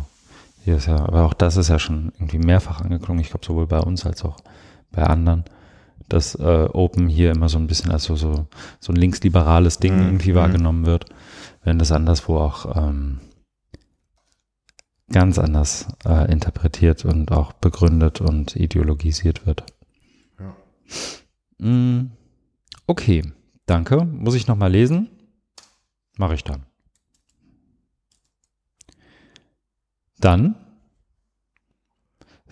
ist 0.73 0.87
ja, 0.87 0.97
aber 0.97 1.25
auch 1.25 1.33
das 1.33 1.57
ist 1.57 1.69
ja 1.69 1.79
schon 1.79 2.11
irgendwie 2.15 2.39
mehrfach 2.39 2.81
angeklungen, 2.81 3.21
ich 3.21 3.29
glaube 3.29 3.45
sowohl 3.45 3.67
bei 3.67 3.79
uns 3.79 4.05
als 4.05 4.23
auch 4.25 4.37
bei 4.91 5.03
anderen, 5.03 5.43
dass 6.09 6.35
äh, 6.35 6.69
Open 6.73 7.07
hier 7.07 7.31
immer 7.31 7.49
so 7.49 7.57
ein 7.57 7.67
bisschen 7.67 7.91
als 7.91 8.03
so, 8.03 8.15
so, 8.15 8.47
so 8.79 8.93
ein 8.93 8.95
linksliberales 8.95 9.79
Ding 9.79 9.95
mhm. 9.95 10.05
irgendwie 10.05 10.31
mhm. 10.31 10.35
wahrgenommen 10.35 10.85
wird, 10.85 11.05
wenn 11.63 11.79
das 11.79 11.91
anderswo 11.91 12.37
auch 12.37 12.75
ähm, 12.75 13.19
ganz 15.11 15.37
anders 15.37 15.87
äh, 16.05 16.31
interpretiert 16.31 17.05
und 17.05 17.31
auch 17.31 17.53
begründet 17.53 18.21
und 18.21 18.55
ideologisiert 18.55 19.45
wird. 19.45 19.65
Ja. 20.39 20.55
Mm, 21.59 22.11
okay, 22.87 23.21
Danke. 23.65 24.05
Muss 24.05 24.35
ich 24.35 24.47
nochmal 24.47 24.71
lesen? 24.71 25.09
Mache 26.17 26.35
ich 26.35 26.43
dann. 26.43 26.65
Dann 30.19 30.55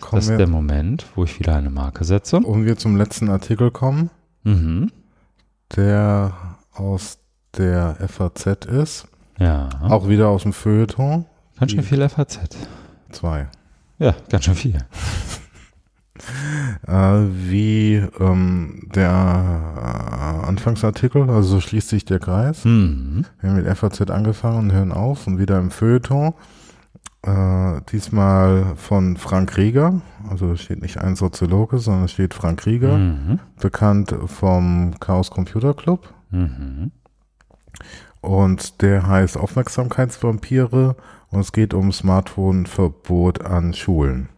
Kommen 0.00 0.20
ist 0.20 0.28
wir, 0.28 0.36
der 0.36 0.48
Moment, 0.48 1.06
wo 1.14 1.24
ich 1.24 1.38
wieder 1.38 1.54
eine 1.56 1.70
Marke 1.70 2.04
setze. 2.04 2.36
und 2.38 2.64
wir 2.66 2.76
zum 2.76 2.96
letzten 2.96 3.30
Artikel 3.30 3.70
kommen, 3.70 4.10
Mhm. 4.42 4.90
der 5.76 6.32
aus 6.72 7.18
der 7.56 7.96
FAZ 8.08 8.66
ist. 8.66 9.06
Ja. 9.38 9.68
Auch 9.82 10.08
wieder 10.08 10.28
aus 10.28 10.42
dem 10.42 10.52
Feuilleton. 10.52 11.24
Ganz 11.58 11.72
schön 11.72 11.82
viel 11.82 12.06
FAZ. 12.08 12.40
Zwei. 13.10 13.48
Ja, 13.98 14.14
ganz 14.28 14.44
schön 14.44 14.54
viel. 14.54 14.78
Äh, 16.86 16.92
wie 17.50 17.94
ähm, 18.20 18.88
der 18.94 19.10
äh, 19.10 20.46
Anfangsartikel, 20.46 21.28
also 21.28 21.42
so 21.56 21.60
schließt 21.60 21.88
sich 21.88 22.04
der 22.04 22.20
Kreis. 22.20 22.64
Mhm. 22.64 23.24
Wir 23.40 23.50
haben 23.50 23.56
mit 23.62 23.76
FAZ 23.76 24.00
angefangen 24.10 24.58
und 24.58 24.72
hören 24.72 24.92
auf 24.92 25.26
und 25.26 25.38
wieder 25.38 25.58
im 25.58 25.72
Feuilleton. 25.72 26.32
Äh, 27.26 27.80
diesmal 27.90 28.74
von 28.76 29.16
Frank 29.16 29.56
Rieger, 29.56 30.02
also 30.28 30.56
steht 30.56 30.82
nicht 30.82 30.98
ein 30.98 31.16
Soziologe, 31.16 31.78
sondern 31.78 32.04
es 32.04 32.12
steht 32.12 32.34
Frank 32.34 32.66
Rieger, 32.66 32.98
Mhm. 32.98 33.38
bekannt 33.60 34.14
vom 34.26 34.94
Chaos 35.00 35.30
Computer 35.30 35.72
Club. 35.72 36.12
Mhm. 36.30 36.90
Und 38.20 38.82
der 38.82 39.06
heißt 39.06 39.36
Aufmerksamkeitsvampire 39.38 40.96
und 41.30 41.40
es 41.40 41.52
geht 41.52 41.72
um 41.74 41.92
Smartphone-Verbot 41.92 43.44
an 43.44 43.74
Schulen. 43.74 44.28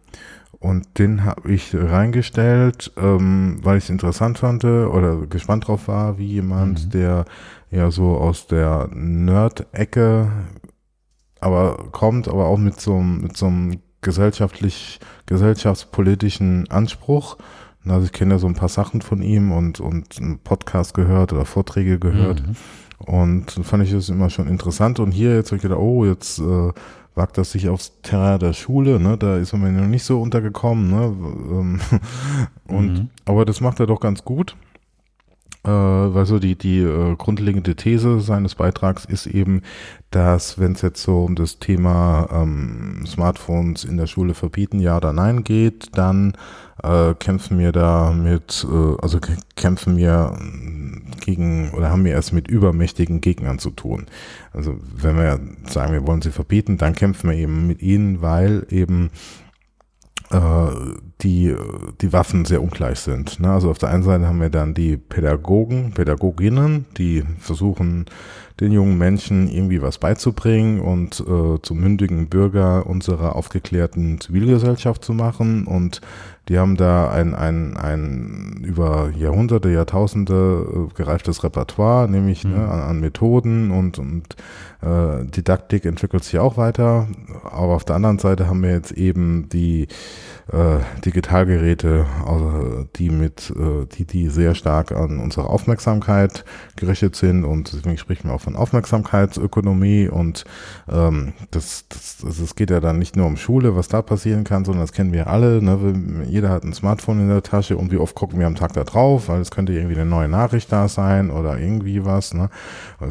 Und 0.59 0.97
den 0.97 1.23
habe 1.23 1.51
ich 1.51 1.75
reingestellt, 1.75 2.91
ähm, 2.97 3.59
weil 3.63 3.77
ich 3.77 3.85
es 3.85 3.89
interessant 3.89 4.39
fand 4.39 4.63
oder 4.65 5.27
gespannt 5.27 5.67
drauf 5.67 5.87
war, 5.87 6.17
wie 6.17 6.25
jemand, 6.25 6.85
Mhm. 6.85 6.89
der 6.91 7.25
ja 7.69 7.91
so 7.91 8.17
aus 8.17 8.47
der 8.47 8.89
Nerd-Ecke 8.93 10.29
aber 11.41 11.89
kommt, 11.91 12.27
aber 12.27 12.45
auch 12.47 12.57
mit 12.57 12.79
so, 12.79 12.95
einem- 12.95 13.19
mit 13.21 13.37
so 13.37 13.47
einem 13.47 13.79
gesellschaftlich, 14.01 14.99
gesellschaftspolitischen 15.25 16.69
Anspruch. 16.69 17.37
Also 17.85 18.05
ich 18.05 18.11
kenne 18.11 18.33
ja 18.35 18.39
so 18.39 18.47
ein 18.47 18.53
paar 18.55 18.69
Sachen 18.69 19.01
von 19.01 19.21
ihm 19.21 19.51
und, 19.51 19.79
und 19.79 20.17
einen 20.19 20.39
Podcast 20.39 20.93
gehört 20.93 21.31
oder 21.33 21.45
Vorträge 21.45 21.99
gehört. 21.99 22.43
Mhm. 22.45 22.55
Und 23.05 23.51
fand 23.63 23.83
ich 23.83 23.91
das 23.91 24.09
immer 24.09 24.29
schon 24.29 24.47
interessant. 24.47 24.99
Und 24.99 25.11
hier 25.11 25.35
jetzt 25.35 25.47
habe 25.49 25.57
ich 25.57 25.61
gedacht, 25.61 25.79
oh, 25.79 26.03
jetzt 26.05 26.39
äh, 26.39 26.71
wagt 27.15 27.37
das 27.37 27.51
sich 27.51 27.69
aufs 27.69 27.93
Terrain 28.01 28.39
der 28.39 28.53
Schule, 28.53 28.99
ne? 28.99 29.17
Da 29.17 29.37
ist 29.37 29.53
er 29.53 29.59
mir 29.59 29.71
noch 29.71 29.87
nicht 29.87 30.03
so 30.03 30.21
untergekommen, 30.21 30.89
ne? 30.89 31.03
Ähm, 31.51 31.79
Und 32.67 32.93
Mhm. 32.93 33.09
aber 33.25 33.45
das 33.45 33.61
macht 33.61 33.79
er 33.79 33.87
doch 33.87 33.99
ganz 33.99 34.23
gut. 34.25 34.55
Äh, 35.63 35.69
weil 35.69 36.25
so 36.25 36.39
die, 36.39 36.55
die 36.55 36.79
äh, 36.79 37.15
grundlegende 37.15 37.75
These 37.75 38.19
seines 38.21 38.55
Beitrags 38.55 39.05
ist 39.05 39.27
eben, 39.27 39.61
dass 40.11 40.59
wenn 40.59 40.73
es 40.73 40.81
jetzt 40.81 41.01
so 41.03 41.25
um 41.25 41.35
das 41.35 41.59
Thema 41.59 42.29
ähm, 42.31 43.03
Smartphones 43.05 43.83
in 43.83 43.97
der 43.97 44.07
Schule 44.07 44.33
verbieten, 44.33 44.79
ja 44.79 44.97
oder 44.97 45.13
nein 45.13 45.43
geht, 45.43 45.97
dann 45.97 46.33
äh, 46.83 47.13
kämpfen 47.15 47.59
wir 47.59 47.71
da 47.71 48.11
mit, 48.11 48.65
äh, 48.69 48.95
also 49.01 49.19
kämpfen 49.55 49.97
wir 49.97 50.37
äh, 50.39 51.25
gegen 51.25 51.71
oder 51.71 51.89
haben 51.89 52.05
wir 52.05 52.13
erst 52.13 52.33
mit 52.33 52.47
übermächtigen 52.47 53.19
Gegnern 53.19 53.59
zu 53.59 53.71
tun. 53.71 54.05
Also 54.53 54.77
wenn 54.95 55.17
wir 55.17 55.39
sagen, 55.69 55.91
wir 55.91 56.05
wollen 56.07 56.21
sie 56.21 56.31
verbieten, 56.31 56.77
dann 56.77 56.93
kämpfen 56.93 57.29
wir 57.29 57.37
eben 57.37 57.67
mit 57.67 57.81
ihnen, 57.81 58.21
weil 58.21 58.65
eben 58.69 59.09
äh, 60.31 60.67
die, 61.21 61.55
die 62.01 62.13
Waffen 62.13 62.45
sehr 62.45 62.61
ungleich 62.61 62.99
sind. 62.99 63.39
Ne? 63.39 63.49
Also 63.51 63.71
auf 63.71 63.79
der 63.79 63.89
einen 63.89 64.03
Seite 64.03 64.27
haben 64.27 64.39
wir 64.39 64.49
dann 64.49 64.73
die 64.73 64.97
Pädagogen, 64.97 65.91
Pädagoginnen, 65.93 66.85
die 66.97 67.23
versuchen, 67.39 68.05
den 68.59 68.71
jungen 68.71 68.97
Menschen 68.97 69.47
irgendwie 69.47 69.81
was 69.81 69.97
beizubringen 69.99 70.79
und 70.79 71.19
äh, 71.19 71.61
zum 71.61 71.79
mündigen 71.79 72.27
Bürger 72.27 72.87
unserer 72.87 73.35
aufgeklärten 73.35 74.19
Zivilgesellschaft 74.19 75.03
zu 75.03 75.13
machen. 75.13 75.67
Und 75.67 76.01
die 76.49 76.57
haben 76.57 76.75
da 76.75 77.09
ein, 77.09 77.35
ein, 77.35 77.77
ein 77.77 78.61
über 78.63 79.11
Jahrhunderte, 79.15 79.69
Jahrtausende 79.69 80.89
äh, 80.89 80.93
gereiftes 80.95 81.43
Repertoire, 81.43 82.09
nämlich 82.09 82.43
Mhm. 82.43 82.51
ne, 82.51 82.67
an, 82.67 82.79
an 82.79 82.99
Methoden 82.99 83.71
und, 83.71 83.99
und 83.99 84.35
äh, 84.81 85.25
Didaktik 85.25 85.85
entwickelt 85.85 86.23
sich 86.23 86.39
auch 86.39 86.57
weiter. 86.57 87.07
Aber 87.43 87.75
auf 87.75 87.85
der 87.85 87.95
anderen 87.95 88.19
Seite 88.19 88.47
haben 88.47 88.61
wir 88.63 88.71
jetzt 88.71 88.91
eben 88.91 89.49
die 89.49 89.87
äh, 90.51 90.79
Digitalgeräte, 91.05 92.05
also 92.25 92.85
die 92.95 93.09
mit, 93.09 93.51
äh, 93.51 93.85
die, 93.85 94.05
die 94.05 94.29
sehr 94.29 94.55
stark 94.55 94.91
an 94.91 95.19
unsere 95.19 95.49
Aufmerksamkeit 95.49 96.45
gerichtet 96.75 97.15
sind 97.15 97.43
und 97.43 97.73
deswegen 97.73 97.97
spricht 97.97 98.23
man 98.23 98.33
auch 98.33 98.41
von 98.41 98.55
Aufmerksamkeitsökonomie 98.55 100.07
und 100.07 100.45
ähm, 100.89 101.33
das, 101.51 101.85
das, 101.89 102.17
das, 102.21 102.39
es 102.39 102.55
geht 102.55 102.69
ja 102.69 102.79
dann 102.79 102.99
nicht 102.99 103.15
nur 103.15 103.25
um 103.25 103.35
Schule, 103.35 103.75
was 103.75 103.89
da 103.89 104.01
passieren 104.01 104.43
kann, 104.43 104.63
sondern 104.63 104.83
das 104.83 104.93
kennen 104.93 105.11
wir 105.11 105.27
alle. 105.27 105.61
Ne? 105.61 106.23
Jeder 106.27 106.49
hat 106.49 106.63
ein 106.63 106.73
Smartphone 106.73 107.19
in 107.19 107.27
der 107.27 107.43
Tasche 107.43 107.75
und 107.77 107.91
wie 107.91 107.97
oft 107.97 108.15
gucken 108.15 108.39
wir 108.39 108.47
am 108.47 108.55
Tag 108.55 108.73
da 108.73 108.83
drauf, 108.83 109.27
weil 109.27 109.41
es 109.41 109.51
könnte 109.51 109.73
irgendwie 109.73 109.95
eine 109.95 110.09
neue 110.09 110.29
Nachricht 110.29 110.71
da 110.71 110.87
sein 110.87 111.29
oder 111.29 111.59
irgendwie 111.59 112.05
was. 112.05 112.33
Ne? 112.33 112.49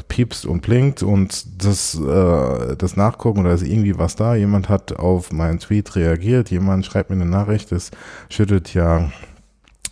Piepst 0.09 0.47
und 0.47 0.63
blinkt 0.63 1.03
und 1.03 1.56
das, 1.57 1.95
äh, 1.99 2.77
das 2.77 2.97
Nachgucken 2.97 3.41
oder 3.41 3.53
ist 3.53 3.63
irgendwie 3.63 3.99
was 3.99 4.17
da. 4.17 4.35
Jemand 4.35 4.69
hat 4.69 4.97
auf 4.97 5.33
meinen 5.33 5.59
Tweet 5.59 5.97
reagiert, 5.97 6.51
jemand 6.51 6.85
schreibt 6.85 7.11
mir 7.11 7.17
eine 7.17 7.27
Nachricht, 7.27 7.73
das 7.73 7.91
schüttet 8.29 8.75
ja 8.75 9.11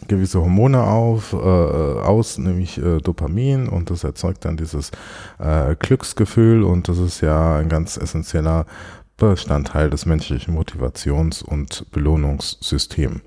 gewisse 0.09 0.41
Hormone 0.41 0.83
auf, 0.83 1.33
äh, 1.33 1.37
aus, 1.37 2.39
nämlich 2.39 2.79
äh, 2.79 2.99
Dopamin 2.99 3.69
und 3.69 3.91
das 3.91 4.05
erzeugt 4.05 4.45
dann 4.45 4.57
dieses 4.57 4.91
äh, 5.39 5.77
Glücksgefühl 5.77 6.63
und 6.63 6.89
das 6.89 6.99
ist 6.99 7.21
ja 7.21 7.57
ein 7.57 7.69
ganz 7.69 7.97
essentieller 7.97 8.67
Bestandteil 9.17 9.91
des 9.91 10.07
menschlichen 10.07 10.57
Motivations- 10.57 11.43
und 11.43 11.87
Belohnungssystems. 11.93 13.21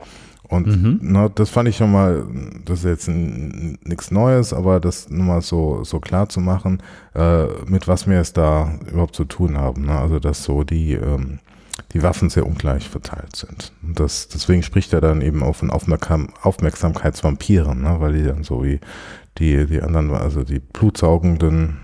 Und 0.49 0.67
Mhm. 0.67 0.99
na, 1.01 1.29
das 1.29 1.49
fand 1.49 1.67
ich 1.69 1.77
schon 1.77 1.91
mal, 1.91 2.25
das 2.65 2.79
ist 2.79 2.85
jetzt 2.85 3.09
nichts 3.09 4.11
Neues, 4.11 4.53
aber 4.53 4.79
das 4.79 5.09
nur 5.09 5.25
mal 5.25 5.41
so, 5.41 5.83
so 5.83 5.99
klar 5.99 6.29
zu 6.29 6.39
machen, 6.39 6.81
äh, 7.15 7.45
mit 7.65 7.87
was 7.87 8.07
wir 8.07 8.19
es 8.19 8.33
da 8.33 8.71
überhaupt 8.89 9.15
zu 9.15 9.25
tun 9.25 9.57
haben. 9.57 9.85
Ne? 9.85 9.97
Also 9.97 10.19
dass 10.19 10.43
so 10.43 10.63
die, 10.63 10.93
ähm, 10.93 11.39
die 11.93 12.01
Waffen 12.03 12.29
sehr 12.29 12.45
ungleich 12.45 12.89
verteilt 12.89 13.35
sind. 13.35 13.71
Und 13.83 13.99
das, 13.99 14.27
deswegen 14.29 14.63
spricht 14.63 14.93
er 14.93 15.01
dann 15.01 15.21
eben 15.21 15.43
auch 15.43 15.55
von 15.55 15.69
Aufmerksam 15.69 16.29
Aufmerksamkeitsvampiren, 16.41 17.81
ne? 17.81 17.97
weil 17.99 18.13
die 18.13 18.23
dann 18.23 18.43
so 18.43 18.63
wie 18.63 18.79
die, 19.37 19.65
die 19.65 19.81
anderen, 19.81 20.11
also 20.11 20.43
die 20.43 20.59
blutsaugenden 20.59 21.77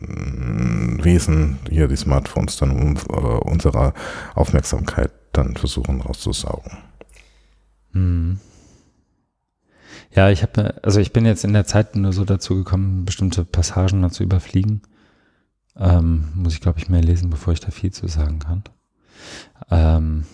mm, 0.00 1.02
Wesen, 1.02 1.58
hier 1.70 1.88
die 1.88 1.96
Smartphones 1.96 2.56
dann 2.58 2.70
um 2.70 2.96
äh, 2.96 3.38
unserer 3.50 3.94
Aufmerksamkeit 4.34 5.10
dann 5.32 5.56
versuchen 5.56 6.00
rauszusaugen. 6.00 6.72
Mhm. 7.96 8.40
Ja, 10.12 10.30
ich 10.30 10.42
habe, 10.42 10.74
also 10.82 11.00
ich 11.00 11.12
bin 11.12 11.26
jetzt 11.26 11.44
in 11.44 11.52
der 11.52 11.66
Zeit 11.66 11.94
nur 11.96 12.12
so 12.12 12.24
dazu 12.24 12.54
gekommen, 12.56 13.04
bestimmte 13.04 13.44
Passagen 13.44 14.02
dazu 14.02 14.22
überfliegen. 14.22 14.82
Ähm, 15.76 16.28
muss 16.34 16.54
ich, 16.54 16.60
glaube 16.60 16.78
ich, 16.78 16.88
mehr 16.88 17.02
lesen, 17.02 17.28
bevor 17.28 17.52
ich 17.52 17.60
da 17.60 17.70
viel 17.70 17.92
zu 17.92 18.08
sagen 18.08 18.38
kann. 18.38 18.62
Ähm, 19.70 20.24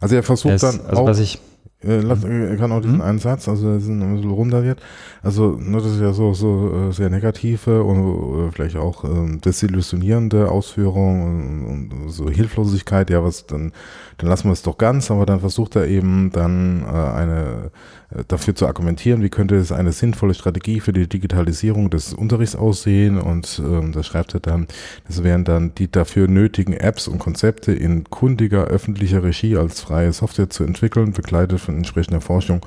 Also 0.00 0.16
er 0.16 0.22
versucht 0.22 0.52
es, 0.54 0.60
dann 0.60 0.80
also 0.82 1.02
auch, 1.02 1.06
was 1.06 1.18
ich, 1.18 1.38
äh, 1.84 2.00
lass, 2.00 2.24
er 2.24 2.56
kann 2.56 2.72
auch 2.72 2.80
diesen 2.80 2.96
Mhm. 2.96 3.00
einen 3.02 3.18
Satz, 3.18 3.48
also 3.48 3.74
das 3.74 3.84
ist 3.84 3.88
ein 3.88 4.14
bisschen 4.14 4.30
runter 4.30 4.62
wird. 4.64 4.80
Also 5.22 5.58
ne, 5.60 5.78
das 5.78 5.92
ist 5.92 6.00
ja 6.00 6.12
so, 6.12 6.34
so 6.34 6.88
äh, 6.90 6.92
sehr 6.92 7.10
negative 7.10 7.82
und 7.82 8.48
äh, 8.48 8.52
vielleicht 8.52 8.76
auch 8.76 9.04
ähm, 9.04 9.40
desillusionierende 9.40 10.50
Ausführungen 10.50 11.66
und, 11.66 11.92
und 11.92 12.10
so 12.10 12.28
Hilflosigkeit, 12.28 13.10
ja 13.10 13.22
was, 13.22 13.46
dann, 13.46 13.72
dann 14.18 14.28
lassen 14.28 14.48
wir 14.48 14.52
es 14.52 14.62
doch 14.62 14.78
ganz, 14.78 15.10
aber 15.10 15.26
dann 15.26 15.40
versucht 15.40 15.76
er 15.76 15.86
eben 15.86 16.30
dann 16.32 16.82
äh, 16.82 16.86
eine 16.86 17.70
äh, 18.10 18.24
dafür 18.28 18.54
zu 18.54 18.66
argumentieren, 18.66 19.22
wie 19.22 19.30
könnte 19.30 19.56
es 19.56 19.72
eine 19.72 19.92
sinnvolle 19.92 20.34
Strategie 20.34 20.80
für 20.80 20.92
die 20.92 21.08
Digitalisierung 21.08 21.90
des 21.90 22.12
Unterrichts 22.14 22.56
aussehen 22.56 23.18
und 23.18 23.60
ähm, 23.64 23.92
da 23.92 24.02
schreibt 24.02 24.34
er 24.34 24.40
dann, 24.40 24.66
das 25.06 25.22
wären 25.22 25.44
dann 25.44 25.74
die 25.74 25.90
dafür 25.90 26.28
nötigen 26.28 26.72
Apps 26.74 27.08
und 27.08 27.18
Konzepte 27.18 27.72
in 27.72 28.04
kundiger 28.04 28.64
öffentlicher 28.64 29.22
Regie 29.22 29.56
als 29.56 29.80
freie 29.80 30.12
Software 30.12 30.50
zu 30.50 30.64
entwickeln, 30.64 31.12
begleitet 31.12 31.60
von 31.60 31.71
entsprechender 31.76 32.20
Forschung 32.20 32.64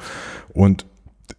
und 0.53 0.85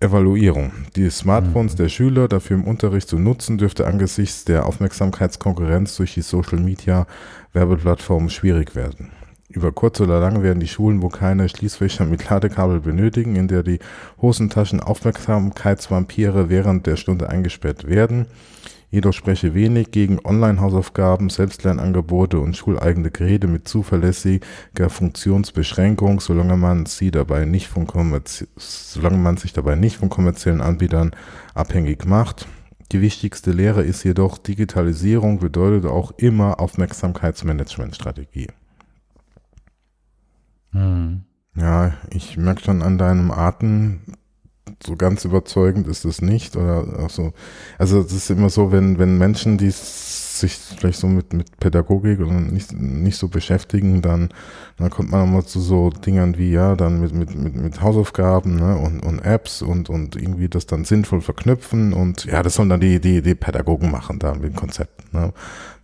Evaluierung. 0.01 0.73
Die 0.97 1.09
Smartphones 1.11 1.77
der 1.77 1.89
Schüler 1.89 2.29
dafür 2.29 2.57
im 2.57 2.65
Unterricht 2.65 3.09
zu 3.09 3.19
nutzen, 3.19 3.57
dürfte 3.57 3.87
angesichts 3.87 4.45
der 4.45 4.67
Aufmerksamkeitskonkurrenz 4.67 5.97
durch 5.97 6.15
die 6.15 6.23
Social 6.23 6.59
Media 6.59 7.07
Werbeplattformen 7.53 8.29
schwierig 8.29 8.75
werden. 8.75 9.11
Über 9.49 9.73
kurz 9.73 10.01
oder 10.01 10.21
lang 10.21 10.43
werden 10.43 10.61
die 10.61 10.69
Schulen, 10.69 11.03
wo 11.03 11.09
keine 11.09 11.49
Schließfächer 11.49 12.05
mit 12.05 12.29
Ladekabel 12.29 12.81
benötigen, 12.81 13.37
in 13.37 13.49
der 13.49 13.63
die 13.63 13.79
Hosentaschen 14.21 14.81
Aufmerksamkeitsvampire 14.81 16.51
während 16.51 16.87
der 16.87 16.97
Stunde 16.97 17.31
eingesperrt 17.31 17.89
werden. 17.89 18.27
Jedoch 18.91 19.13
spreche 19.13 19.55
wenig 19.55 19.91
gegen 19.91 20.25
Online-Hausaufgaben, 20.25 21.29
Selbstlernangebote 21.29 22.39
und 22.39 22.57
schuleigene 22.57 23.11
Geräte 23.11 23.49
mit 23.49 23.67
zuverlässiger 23.67 24.89
Funktionsbeschränkung, 24.89 26.21
solange 26.21 26.57
man 26.57 26.87
sie 26.87 27.11
dabei 27.11 27.45
nicht 27.45 27.69
von 27.69 27.87
solange 28.57 29.19
man 29.19 29.37
sich 29.37 29.53
dabei 29.53 29.75
nicht 29.75 29.97
von 29.97 30.09
kommerziellen 30.09 30.61
Anbietern 30.61 31.11
abhängig 31.55 32.07
macht. 32.07 32.47
Die 32.93 33.01
wichtigste 33.01 33.51
Lehre 33.51 33.83
ist 33.83 34.05
jedoch, 34.05 34.39
Digitalisierung 34.39 35.41
bedeutet 35.41 35.87
auch 35.87 36.13
immer 36.19 36.61
Aufmerksamkeitsmanagementstrategie. 36.61 38.49
Hm. 40.71 41.25
Ja, 41.57 41.95
ich 42.11 42.37
merke 42.37 42.63
schon 42.63 42.83
an 42.83 42.99
deinem 42.99 43.31
Atem, 43.31 44.01
so 44.85 44.97
ganz 44.97 45.25
überzeugend 45.25 45.87
ist 45.87 46.05
es 46.05 46.23
nicht. 46.23 46.57
Oder 46.57 46.85
auch 47.01 47.11
so. 47.11 47.33
Also 47.79 48.01
es 48.01 48.13
ist 48.13 48.31
immer 48.31 48.51
so, 48.51 48.73
wenn, 48.73 48.99
wenn 48.99 49.19
Menschen, 49.19 49.59
die 49.59 49.71
sich 49.71 50.55
vielleicht 50.55 50.99
so 50.99 51.07
mit, 51.07 51.33
mit 51.33 51.59
Pädagogik 51.59 52.21
und 52.21 52.53
nicht, 52.53 52.73
nicht 52.73 53.17
so 53.17 53.29
beschäftigen, 53.29 54.03
dann, 54.03 54.29
dann 54.77 54.91
kommt 54.91 55.11
man 55.11 55.29
immer 55.29 55.45
zu 55.45 55.61
so 55.61 55.91
Dingern 55.91 56.37
wie, 56.37 56.53
ja, 56.53 56.75
dann 56.77 57.01
mit, 57.01 57.15
mit, 57.15 57.35
mit, 57.35 57.55
mit 57.57 57.81
Hausaufgaben 57.81 58.57
ne, 58.57 58.77
und, 58.77 59.01
und 59.01 59.21
Apps 59.21 59.63
und, 59.63 59.89
und 59.89 60.17
irgendwie 60.17 60.49
das 60.49 60.67
dann 60.67 60.85
sinnvoll 60.85 61.21
verknüpfen 61.21 61.93
und 61.93 62.25
ja, 62.27 62.43
das 62.43 62.55
sollen 62.55 62.69
dann 62.69 62.81
die, 62.81 63.01
die, 63.01 63.23
die 63.23 63.35
Pädagogen 63.35 63.91
machen 63.91 64.19
da 64.19 64.35
mit 64.35 64.45
dem 64.45 64.57
Konzept. 64.57 65.13
Ne. 65.13 65.33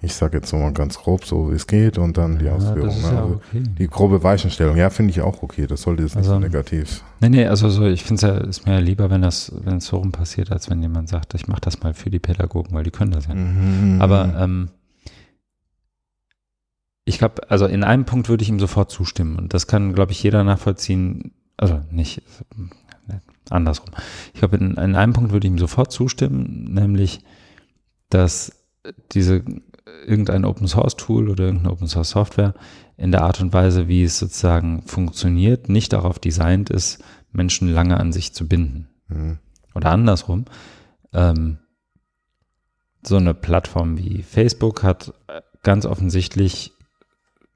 Ich 0.04 0.14
sage 0.14 0.38
jetzt 0.38 0.50
so 0.50 0.56
mal 0.56 0.72
ganz 0.72 0.98
grob, 0.98 1.24
so 1.24 1.52
wie 1.52 1.54
es 1.54 1.68
geht 1.68 1.96
und 1.96 2.16
dann 2.16 2.38
die 2.38 2.46
ja, 2.46 2.54
Ausführung. 2.54 2.88
Ne? 2.88 3.02
Ja 3.02 3.22
also 3.22 3.34
okay. 3.34 3.62
Die 3.78 3.86
grobe 3.86 4.24
Weichenstellung, 4.24 4.76
ja, 4.76 4.90
finde 4.90 5.12
ich 5.12 5.20
auch 5.20 5.42
okay. 5.42 5.68
Das 5.68 5.82
sollte 5.82 6.02
jetzt 6.02 6.16
nicht 6.16 6.28
also, 6.28 6.34
so 6.34 6.38
negativ. 6.40 7.04
Nee, 7.20 7.28
nee, 7.28 7.46
also 7.46 7.68
so, 7.68 7.86
ich 7.86 8.02
finde 8.02 8.14
es 8.16 8.22
ja, 8.22 8.36
ist 8.38 8.66
mir 8.66 8.74
ja 8.74 8.78
lieber, 8.80 9.10
wenn 9.10 9.22
das, 9.22 9.52
wenn 9.64 9.76
es 9.76 9.86
so 9.86 9.98
rum 9.98 10.10
passiert, 10.10 10.50
als 10.50 10.68
wenn 10.68 10.82
jemand 10.82 11.08
sagt, 11.08 11.34
ich 11.34 11.46
mache 11.46 11.60
das 11.60 11.80
mal 11.82 11.94
für 11.94 12.10
die 12.10 12.18
Pädagogen, 12.18 12.74
weil 12.74 12.82
die 12.82 12.90
können 12.90 13.12
das 13.12 13.28
ja. 13.28 13.34
Mhm. 13.34 14.02
Aber 14.02 14.34
ähm, 14.36 14.70
ich 17.04 17.18
glaube, 17.18 17.48
also 17.48 17.66
in 17.66 17.84
einem 17.84 18.04
Punkt 18.04 18.28
würde 18.28 18.42
ich 18.42 18.48
ihm 18.48 18.58
sofort 18.58 18.90
zustimmen 18.90 19.36
und 19.36 19.54
das 19.54 19.68
kann, 19.68 19.94
glaube 19.94 20.10
ich, 20.10 20.22
jeder 20.22 20.42
nachvollziehen. 20.42 21.32
Also 21.56 21.80
nicht 21.92 22.22
andersrum. 23.50 23.90
Ich 24.34 24.40
glaube, 24.40 24.56
in, 24.56 24.72
in 24.72 24.96
einem 24.96 25.12
Punkt 25.12 25.32
würde 25.32 25.46
ich 25.46 25.52
ihm 25.52 25.58
sofort 25.58 25.92
zustimmen, 25.92 26.72
nämlich, 26.72 27.20
dass 28.08 28.52
diese 29.12 29.44
irgendein 30.06 30.44
Open 30.44 30.68
Source 30.68 30.96
Tool 30.96 31.28
oder 31.28 31.44
irgendeine 31.44 31.72
Open 31.72 31.88
Source 31.88 32.10
Software 32.10 32.54
in 32.96 33.10
der 33.10 33.22
Art 33.22 33.40
und 33.40 33.52
Weise, 33.52 33.88
wie 33.88 34.04
es 34.04 34.18
sozusagen 34.18 34.82
funktioniert, 34.82 35.68
nicht 35.68 35.92
darauf 35.92 36.18
designt 36.18 36.70
ist, 36.70 37.02
Menschen 37.32 37.68
lange 37.68 37.98
an 37.98 38.12
sich 38.12 38.34
zu 38.34 38.46
binden. 38.46 38.88
Mhm. 39.08 39.38
Oder 39.74 39.90
andersrum. 39.90 40.44
Ähm, 41.12 41.58
so 43.04 43.16
eine 43.16 43.34
Plattform 43.34 43.98
wie 43.98 44.22
Facebook 44.22 44.82
hat 44.82 45.12
äh, 45.28 45.40
ganz 45.62 45.86
offensichtlich 45.86 46.72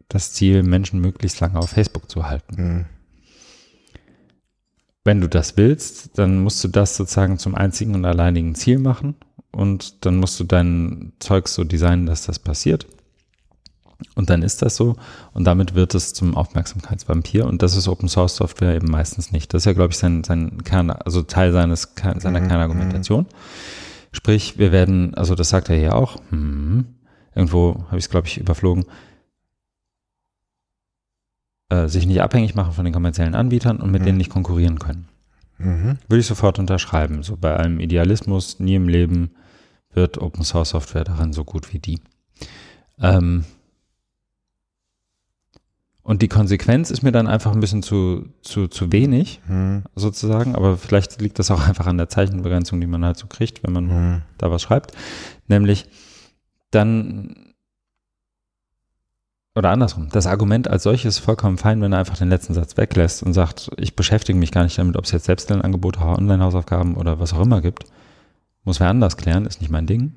das 0.09 0.33
Ziel, 0.33 0.63
Menschen 0.63 1.01
möglichst 1.01 1.41
lange 1.41 1.59
auf 1.59 1.71
Facebook 1.71 2.11
zu 2.11 2.27
halten. 2.27 2.55
Mhm. 2.57 2.87
Wenn 5.05 5.21
du 5.21 5.29
das 5.29 5.57
willst, 5.57 6.19
dann 6.19 6.43
musst 6.43 6.65
du 6.65 6.69
das 6.69 6.97
sozusagen 6.97 7.39
zum 7.39 7.55
einzigen 7.55 7.95
und 7.95 8.05
alleinigen 8.05 8.57
Ziel 8.57 8.81
machen 8.81 9.15
und 9.57 10.05
dann 10.05 10.17
musst 10.17 10.39
du 10.39 10.45
dein 10.45 11.13
Zeug 11.19 11.49
so 11.49 11.65
designen, 11.65 12.07
dass 12.07 12.27
das 12.27 12.39
passiert. 12.39 12.87
Und 14.15 14.29
dann 14.29 14.43
ist 14.43 14.61
das 14.61 14.77
so 14.77 14.97
und 15.33 15.45
damit 15.45 15.75
wird 15.75 15.95
es 15.95 16.13
zum 16.13 16.37
Aufmerksamkeitsvampir 16.37 17.47
und 17.47 17.63
das 17.63 17.75
ist 17.75 17.89
Open 17.89 18.11
Source 18.11 18.37
Software 18.37 18.75
eben 18.75 18.91
meistens 18.91 19.33
nicht. 19.33 19.55
Das 19.55 19.63
ist 19.63 19.67
ja, 19.67 19.73
glaube 19.73 19.93
ich, 19.93 19.99
sein, 19.99 20.23
sein 20.23 20.63
Kern, 20.65 20.91
also 20.91 21.23
Teil 21.23 21.53
seines, 21.53 21.95
seiner 22.19 22.41
mhm, 22.41 22.49
Kernargumentation. 22.49 23.27
Sprich, 24.13 24.59
wir 24.59 24.71
werden, 24.71 25.15
also 25.15 25.35
das 25.35 25.49
sagt 25.49 25.71
er 25.71 25.77
hier 25.77 25.95
auch, 25.95 26.21
hm, 26.29 26.85
irgendwo 27.35 27.85
habe 27.87 27.97
ich 27.97 28.05
es, 28.05 28.11
glaube 28.11 28.27
ich, 28.27 28.37
überflogen, 28.37 28.85
äh, 31.71 31.89
sich 31.89 32.07
nicht 32.07 32.21
abhängig 32.21 32.55
machen 32.55 32.75
von 32.75 32.85
den 32.85 32.93
kommerziellen 32.95 33.35
Anbietern 33.35 33.79
und 33.79 33.91
mit 33.91 34.03
mhm. 34.03 34.07
denen 34.07 34.19
nicht 34.19 34.31
konkurrieren 34.31 34.79
können. 34.79 35.09
Mhm. 35.57 35.99
Würde 36.07 36.21
ich 36.21 36.27
sofort 36.27 36.59
unterschreiben. 36.59 37.23
So 37.23 37.37
bei 37.39 37.57
allem 37.57 37.81
Idealismus, 37.81 38.61
nie 38.61 38.75
im 38.75 38.89
Leben 38.89 39.31
wird 39.97 40.19
Open 40.19 40.45
Source 40.45 40.71
Software 40.71 41.05
daran 41.05 41.33
so 41.33 41.45
gut 41.45 41.73
wie 41.73 41.79
die. 41.79 42.01
Ähm 43.01 43.45
und 46.07 46.23
die 46.23 46.29
Konsequenz 46.29 46.93
ist 46.93 47.03
mir 47.03 47.11
dann 47.11 47.27
einfach 47.27 47.51
ein 47.51 47.59
bisschen 47.59 47.83
zu, 47.83 48.29
zu, 48.41 48.69
zu 48.69 48.93
wenig, 48.93 49.41
mhm. 49.49 49.83
sozusagen. 49.97 50.55
Aber 50.55 50.77
vielleicht 50.77 51.21
liegt 51.21 51.41
das 51.41 51.51
auch 51.51 51.67
einfach 51.67 51.89
an 51.89 51.99
der 51.99 52.09
Zeichenbegrenzung, 52.09 52.81
die 52.81 52.87
man 52.87 53.05
halt 53.05 53.17
so 53.17 53.27
kriegt, 53.27 53.65
wenn 53.65 53.73
man 53.73 53.87
mhm. 53.87 54.23
da 54.39 54.49
was 54.53 54.63
schreibt. 54.63 54.93
Nämlich, 55.49 55.89
dann, 56.71 57.55
oder 59.57 59.71
andersrum, 59.71 60.09
das 60.13 60.29
Argument 60.29 60.69
als 60.69 60.85
solches 60.85 61.17
ist 61.17 61.25
vollkommen 61.25 61.59
fein, 61.59 61.81
wenn 61.81 61.93
er 61.93 61.99
einfach 61.99 62.19
den 62.19 62.29
letzten 62.29 62.55
Satz 62.55 62.77
weglässt 62.77 63.25
und 63.25 63.33
sagt, 63.33 63.73
ich 63.77 63.97
beschäftige 63.97 64.39
mich 64.39 64.53
gar 64.53 64.63
nicht 64.63 64.79
damit, 64.79 64.97
ob 64.97 65.07
es 65.07 65.11
jetzt 65.11 65.25
Selbstlernangebote, 65.25 65.99
Online-Hausaufgaben 65.99 66.97
oder 66.97 67.19
was 67.19 67.33
auch 67.33 67.41
immer 67.41 67.61
gibt. 67.61 67.85
Muss 68.67 68.81
wer 68.81 68.89
anders 68.89 69.17
klären, 69.17 69.47
ist 69.47 69.63
nicht 69.63 69.71
mein 69.71 69.87
Ding. 69.87 70.13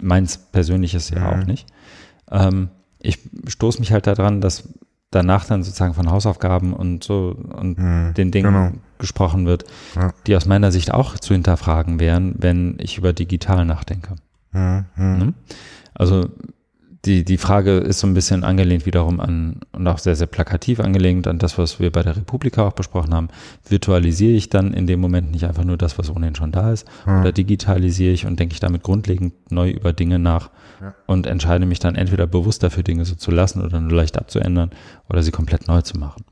Meins 0.00 0.38
persönliches 0.38 1.10
ja 1.10 1.20
mhm. 1.20 1.26
auch 1.26 1.46
nicht. 1.46 1.66
Ähm, 2.30 2.70
ich 2.98 3.18
stoße 3.46 3.78
mich 3.78 3.92
halt 3.92 4.06
daran, 4.06 4.40
dass 4.40 4.68
danach 5.10 5.44
dann 5.44 5.62
sozusagen 5.62 5.94
von 5.94 6.10
Hausaufgaben 6.10 6.72
und 6.72 7.04
so 7.04 7.36
und 7.36 7.78
mhm, 7.78 8.14
den 8.14 8.30
Dingen 8.30 8.52
genau. 8.52 8.72
gesprochen 8.98 9.46
wird, 9.46 9.64
ja. 9.94 10.12
die 10.26 10.36
aus 10.36 10.46
meiner 10.46 10.72
Sicht 10.72 10.92
auch 10.92 11.18
zu 11.18 11.34
hinterfragen 11.34 12.00
wären, 12.00 12.34
wenn 12.38 12.76
ich 12.78 12.98
über 12.98 13.12
digital 13.12 13.64
nachdenke. 13.64 14.16
Mhm. 14.52 14.84
Ne? 14.96 15.34
Also 15.94 16.28
die, 17.04 17.24
die 17.24 17.38
Frage 17.38 17.78
ist 17.78 18.00
so 18.00 18.06
ein 18.06 18.14
bisschen 18.14 18.42
angelehnt 18.42 18.84
wiederum 18.84 19.20
an 19.20 19.60
und 19.72 19.86
auch 19.86 19.98
sehr, 19.98 20.16
sehr 20.16 20.26
plakativ 20.26 20.80
angelehnt 20.80 21.28
an 21.28 21.38
das, 21.38 21.56
was 21.56 21.78
wir 21.78 21.92
bei 21.92 22.02
der 22.02 22.16
Republika 22.16 22.66
auch 22.66 22.72
besprochen 22.72 23.14
haben. 23.14 23.28
Virtualisiere 23.68 24.32
ich 24.32 24.50
dann 24.50 24.74
in 24.74 24.86
dem 24.86 25.00
Moment 25.00 25.30
nicht 25.30 25.44
einfach 25.44 25.64
nur 25.64 25.76
das, 25.76 25.98
was 25.98 26.10
ohnehin 26.10 26.34
schon 26.34 26.50
da 26.50 26.72
ist, 26.72 26.88
hm. 27.04 27.20
oder 27.20 27.32
digitalisiere 27.32 28.12
ich 28.12 28.26
und 28.26 28.40
denke 28.40 28.54
ich 28.54 28.60
damit 28.60 28.82
grundlegend 28.82 29.32
neu 29.50 29.70
über 29.70 29.92
Dinge 29.92 30.18
nach 30.18 30.50
ja. 30.80 30.94
und 31.06 31.26
entscheide 31.26 31.66
mich 31.66 31.78
dann 31.78 31.94
entweder 31.94 32.26
bewusst 32.26 32.62
dafür, 32.62 32.82
Dinge 32.82 33.04
so 33.04 33.14
zu 33.14 33.30
lassen 33.30 33.62
oder 33.64 33.80
nur 33.80 33.92
leicht 33.92 34.18
abzuändern 34.18 34.70
oder 35.08 35.22
sie 35.22 35.30
komplett 35.30 35.68
neu 35.68 35.82
zu 35.82 35.98
machen. 35.98 36.24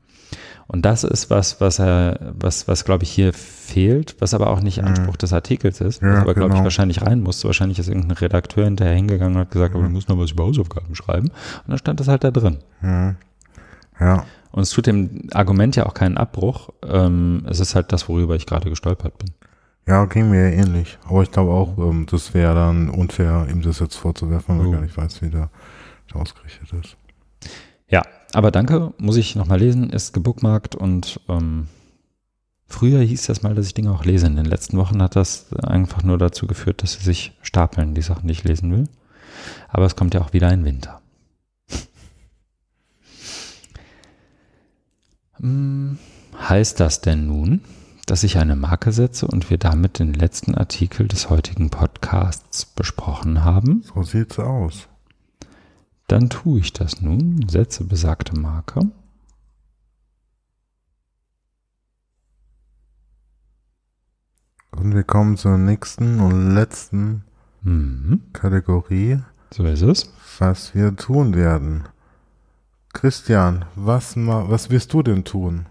Und 0.67 0.85
das 0.85 1.05
ist 1.05 1.29
was, 1.29 1.61
was 1.61 1.79
er, 1.79 2.33
was, 2.37 2.67
was 2.67 2.83
glaube 2.83 3.03
ich 3.03 3.09
hier 3.09 3.31
fehlt, 3.33 4.17
was 4.19 4.33
aber 4.33 4.49
auch 4.49 4.61
nicht 4.61 4.81
mhm. 4.81 4.87
Anspruch 4.89 5.15
des 5.15 5.31
Artikels 5.31 5.79
ist, 5.79 6.01
ja, 6.01 6.09
was 6.09 6.17
aber 6.19 6.33
glaube 6.33 6.49
genau. 6.49 6.59
ich 6.59 6.63
wahrscheinlich 6.63 7.01
rein 7.01 7.21
muss. 7.21 7.43
Wahrscheinlich 7.45 7.79
ist 7.79 7.87
irgendein 7.87 8.17
Redakteur 8.17 8.65
hinterher 8.65 8.95
hingegangen 8.95 9.35
und 9.35 9.41
hat 9.41 9.51
gesagt, 9.51 9.75
aber 9.75 9.85
du 9.85 9.89
musst 9.89 10.09
noch 10.09 10.17
was 10.17 10.31
über 10.31 10.43
Hausaufgaben 10.43 10.93
schreiben. 10.95 11.29
Und 11.29 11.69
dann 11.69 11.77
stand 11.77 11.99
das 11.99 12.09
halt 12.09 12.23
da 12.23 12.31
drin. 12.31 12.57
Ja. 13.99 14.25
Und 14.51 14.63
es 14.63 14.71
tut 14.71 14.87
dem 14.87 15.27
Argument 15.33 15.75
ja 15.75 15.85
auch 15.85 15.93
keinen 15.93 16.17
Abbruch. 16.17 16.69
Ähm, 16.85 17.45
es 17.49 17.59
ist 17.59 17.75
halt 17.75 17.91
das, 17.93 18.09
worüber 18.09 18.35
ich 18.35 18.45
gerade 18.45 18.69
gestolpert 18.69 19.17
bin. 19.17 19.31
Ja, 19.87 20.05
ging 20.05 20.29
mir 20.29 20.51
ähnlich. 20.51 20.97
Aber 21.07 21.23
ich 21.23 21.31
glaube 21.31 21.51
auch, 21.51 21.77
ähm, 21.77 22.05
das 22.09 22.33
wäre 22.33 22.53
dann 22.53 22.89
unfair, 22.89 23.47
ihm 23.49 23.61
das 23.61 23.79
jetzt 23.79 23.95
vorzuwerfen, 23.95 24.57
weil 24.57 24.65
oh. 24.65 24.69
ich 24.69 24.75
gar 24.75 24.81
nicht 24.81 24.97
weiß, 24.97 25.21
wie 25.21 25.29
der 25.29 25.49
ausgerichtet 26.13 26.73
ist. 26.73 26.97
Aber 28.37 28.51
danke, 28.51 28.93
muss 28.99 29.17
ich 29.17 29.35
nochmal 29.35 29.57
lesen, 29.57 29.89
ist 29.89 30.13
gebookmarkt 30.13 30.75
und 30.75 31.19
ähm, 31.27 31.69
früher 32.67 33.01
hieß 33.01 33.25
das 33.25 33.41
mal, 33.41 33.55
dass 33.55 33.65
ich 33.65 33.73
Dinge 33.73 33.91
auch 33.91 34.05
lese. 34.05 34.27
In 34.27 34.35
den 34.35 34.45
letzten 34.45 34.77
Wochen 34.77 35.01
hat 35.01 35.15
das 35.15 35.51
einfach 35.55 36.03
nur 36.03 36.19
dazu 36.19 36.45
geführt, 36.45 36.83
dass 36.83 36.93
sie 36.93 37.03
sich 37.03 37.35
stapeln, 37.41 37.95
die 37.95 38.03
Sachen, 38.03 38.27
die 38.27 38.33
ich 38.33 38.43
lesen 38.43 38.71
will. 38.71 38.83
Aber 39.69 39.87
es 39.87 39.95
kommt 39.95 40.13
ja 40.13 40.21
auch 40.21 40.33
wieder 40.33 40.49
ein 40.49 40.65
Winter. 40.65 41.01
hm, 45.37 45.97
heißt 46.39 46.79
das 46.79 47.01
denn 47.01 47.25
nun, 47.25 47.61
dass 48.05 48.21
ich 48.21 48.37
eine 48.37 48.55
Marke 48.55 48.91
setze 48.91 49.25
und 49.25 49.49
wir 49.49 49.57
damit 49.57 49.97
den 49.97 50.13
letzten 50.13 50.53
Artikel 50.53 51.07
des 51.07 51.31
heutigen 51.31 51.71
Podcasts 51.71 52.67
besprochen 52.67 53.43
haben? 53.43 53.83
So 53.95 54.03
sieht's 54.03 54.37
aus. 54.37 54.87
Dann 56.07 56.29
tue 56.29 56.59
ich 56.61 56.71
das 56.71 57.01
nun, 57.01 57.45
setze 57.49 57.83
besagte 57.83 58.39
Marke. 58.39 58.79
Und 64.71 64.95
wir 64.95 65.03
kommen 65.03 65.35
zur 65.35 65.57
nächsten 65.57 66.19
und 66.19 66.53
letzten 66.53 67.23
mhm. 67.61 68.21
Kategorie. 68.31 69.19
So 69.51 69.65
ist 69.65 69.81
es. 69.81 70.13
Was 70.39 70.75
wir 70.75 70.95
tun 70.95 71.35
werden. 71.35 71.83
Christian, 72.93 73.65
was, 73.75 74.15
was 74.15 74.69
wirst 74.69 74.93
du 74.93 75.03
denn 75.03 75.25
tun? 75.25 75.65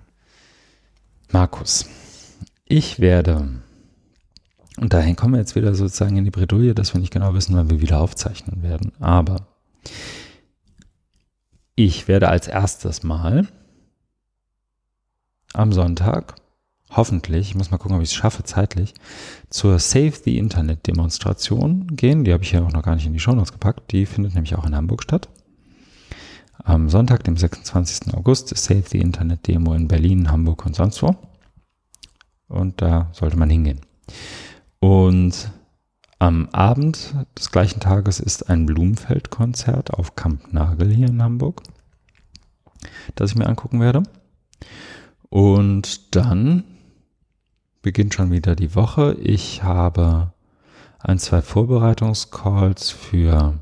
Markus, 1.33 1.87
ich 2.67 3.01
werde, 3.01 3.49
und 4.77 4.93
dahin 4.93 5.17
kommen 5.17 5.35
wir 5.35 5.41
jetzt 5.41 5.57
wieder 5.57 5.75
sozusagen 5.75 6.17
in 6.17 6.25
die 6.25 6.31
Bredouille, 6.31 6.75
dass 6.75 6.95
wir 6.95 7.01
nicht 7.01 7.13
genau 7.13 7.35
wissen, 7.35 7.57
wann 7.57 7.71
wir 7.71 7.81
wieder 7.81 8.01
aufzeichnen 8.01 8.63
werden. 8.63 8.93
Aber 9.01 9.47
ich 11.77 12.09
werde 12.09 12.29
als 12.29 12.49
erstes 12.49 13.03
mal 13.03 13.47
am 15.53 15.73
Sonntag 15.73 16.35
hoffentlich, 16.91 17.49
ich 17.49 17.55
muss 17.55 17.71
mal 17.71 17.79
gucken, 17.79 17.97
ob 17.97 18.03
ich 18.03 18.11
es 18.11 18.15
schaffe 18.15 18.45
zeitlich, 18.45 18.95
zur 19.51 19.79
Save 19.79 20.13
the 20.25 20.39
Internet 20.39 20.87
Demonstration 20.87 21.87
gehen. 21.97 22.25
Die 22.25 22.33
habe 22.33 22.45
ich 22.45 22.53
ja 22.53 22.63
auch 22.63 22.73
noch 22.73 22.83
gar 22.83 22.95
nicht 22.95 23.07
in 23.07 23.13
die 23.13 23.21
Show 23.21 23.33
Notes 23.33 23.53
gepackt. 23.53 23.93
Die 23.93 24.07
findet 24.07 24.35
nämlich 24.35 24.55
auch 24.55 24.65
in 24.65 24.75
Hamburg 24.75 25.03
statt. 25.03 25.29
Am 26.59 26.89
Sonntag, 26.89 27.25
dem 27.25 27.37
26. 27.37 28.15
August, 28.15 28.53
ist 28.53 28.65
Save 28.65 28.85
the 28.89 28.99
Internet 28.99 29.47
Demo 29.47 29.75
in 29.75 29.89
Berlin, 29.89 30.31
Hamburg 30.31 30.65
und 30.67 30.75
sonst 30.75 31.03
wo. 31.03 31.15
Und 32.49 32.81
da 32.81 33.09
sollte 33.13 33.37
man 33.37 33.51
hingehen. 33.51 33.81
Und 34.81 35.51
am 36.19 36.49
Abend 36.51 37.15
des 37.39 37.51
gleichen 37.51 37.81
Tages 37.81 38.21
ist 38.21 38.49
ein 38.49 38.67
Blumenfeld-Konzert 38.67 39.93
auf 39.93 40.17
Kamp 40.17 40.53
Nagel 40.53 40.91
hier 40.93 41.09
in 41.09 41.23
Hamburg, 41.23 41.63
das 43.15 43.31
ich 43.31 43.37
mir 43.37 43.47
angucken 43.47 43.81
werde. 43.81 44.03
Und 45.29 46.15
dann 46.17 46.65
beginnt 47.83 48.15
schon 48.15 48.31
wieder 48.31 48.57
die 48.57 48.75
Woche. 48.75 49.15
Ich 49.21 49.63
habe 49.63 50.33
ein, 50.99 51.19
zwei 51.19 51.43
Vorbereitungscalls 51.43 52.91
für 52.91 53.61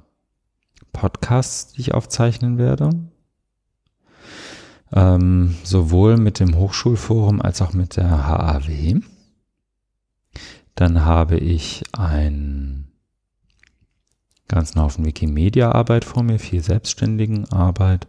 Podcasts, 0.93 1.73
die 1.73 1.81
ich 1.81 1.95
aufzeichnen 1.95 2.57
werde. 2.57 2.91
Ähm, 4.93 5.57
sowohl 5.65 6.17
mit 6.17 6.39
dem 6.39 6.57
Hochschulforum 6.57 7.43
als 7.43 7.61
auch 7.61 7.73
mit 7.73 7.97
der 7.97 8.29
HAW. 8.29 9.03
Dann 10.75 11.05
habe 11.05 11.37
ich 11.37 11.83
einen 11.93 12.93
ganzen 14.49 14.81
Haufen 14.81 15.05
Wikimedia-Arbeit 15.05 16.05
vor 16.05 16.23
mir, 16.23 16.39
viel 16.39 16.63
selbstständigen 16.63 17.51
Arbeit. 17.51 18.07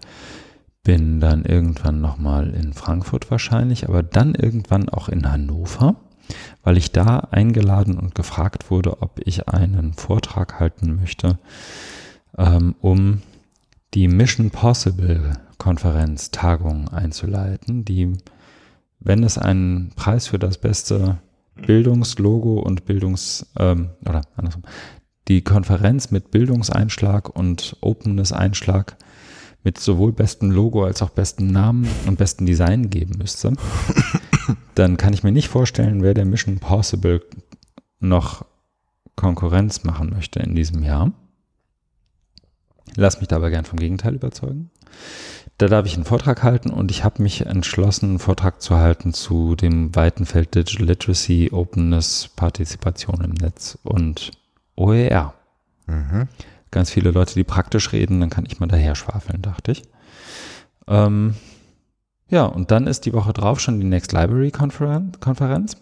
Bin 0.84 1.20
dann 1.20 1.46
irgendwann 1.46 2.02
nochmal 2.02 2.54
in 2.54 2.74
Frankfurt 2.74 3.32
wahrscheinlich, 3.32 3.88
aber 3.88 4.04
dann 4.04 4.36
irgendwann 4.36 4.90
auch 4.90 5.10
in 5.10 5.32
Hannover, 5.32 5.96
weil 6.64 6.78
ich 6.78 6.92
da 6.92 7.20
eingeladen 7.32 7.98
und 7.98 8.14
gefragt 8.14 8.70
wurde, 8.70 9.02
ob 9.02 9.20
ich 9.26 9.50
einen 9.50 9.94
Vortrag 9.94 10.60
halten 10.60 10.96
möchte, 10.96 11.40
ähm, 12.38 12.76
um 12.82 13.22
die 13.94 14.08
Mission 14.08 14.52
Possible 14.52 15.34
Konferenz 15.58 16.32
Tagung 16.32 16.90
einzuleiten, 16.90 17.86
die, 17.86 18.14
wenn 19.00 19.24
es 19.24 19.38
einen 19.38 19.92
Preis 19.96 20.28
für 20.28 20.38
das 20.38 20.58
beste 20.58 21.18
Bildungslogo 21.56 22.60
und 22.60 22.86
Bildungs, 22.86 23.52
ähm, 23.58 23.90
oder 24.06 24.22
andersrum, 24.36 24.64
die 25.28 25.44
Konferenz 25.44 26.12
mit 26.12 26.32
Bildungseinschlag 26.32 27.30
und 27.30 27.78
Openness-Einschlag 27.82 28.98
mit 29.64 29.80
sowohl 29.80 30.14
bestem 30.14 30.52
Logo 30.52 30.86
als 30.86 31.02
auch 31.02 31.10
besten 31.10 31.48
Namen 31.48 31.88
und 32.06 32.18
besten 32.18 32.46
Design 32.46 32.92
geben 32.92 33.18
müsste, 33.18 33.54
dann 34.76 34.98
kann 34.98 35.14
ich 35.14 35.24
mir 35.24 35.32
nicht 35.32 35.48
vorstellen, 35.48 36.04
wer 36.04 36.14
der 36.14 36.26
Mission 36.26 36.60
Possible 36.60 37.22
noch 38.00 38.46
Konkurrenz 39.16 39.84
machen 39.84 40.12
möchte 40.12 40.40
in 40.40 40.54
diesem 40.54 40.84
Jahr. 40.84 41.12
Lass 42.96 43.20
mich 43.20 43.28
dabei 43.28 43.50
gern 43.50 43.66
vom 43.66 43.80
Gegenteil 43.80 44.16
überzeugen. 44.16 44.70
Da 45.58 45.68
darf 45.68 45.86
ich 45.86 45.96
einen 45.96 46.04
Vortrag 46.04 46.44
halten 46.44 46.70
und 46.70 46.92
ich 46.92 47.06
habe 47.06 47.24
mich 47.24 47.46
entschlossen, 47.46 48.10
einen 48.10 48.20
Vortrag 48.20 48.62
zu 48.62 48.76
halten 48.76 49.14
zu 49.14 49.56
dem 49.56 49.96
weiten 49.96 50.26
Feld 50.26 50.54
Digital 50.54 50.88
Literacy, 50.88 51.50
Openness, 51.54 52.30
Partizipation 52.36 53.22
im 53.22 53.32
Netz 53.32 53.78
und 53.84 54.32
OER. 54.76 55.34
Mhm. 55.88 56.28
Ganz 56.72 56.92
viele 56.92 57.12
Leute, 57.12 57.36
die 57.36 57.46
praktisch 57.46 57.94
reden, 57.94 58.20
dann 58.20 58.30
kann 58.30 58.46
ich 58.46 58.60
mal 58.60 58.68
daher 58.68 58.96
schwafeln, 58.96 59.42
dachte 59.42 59.72
ich. 59.72 59.84
Ähm, 60.88 61.36
ja, 62.28 62.44
und 62.44 62.72
dann 62.72 62.86
ist 62.86 63.06
die 63.06 63.14
Woche 63.14 63.32
drauf 63.32 63.62
schon 63.62 63.80
die 63.80 63.86
Next 63.86 64.12
Library 64.12 64.52
Konferenz, 64.52 65.78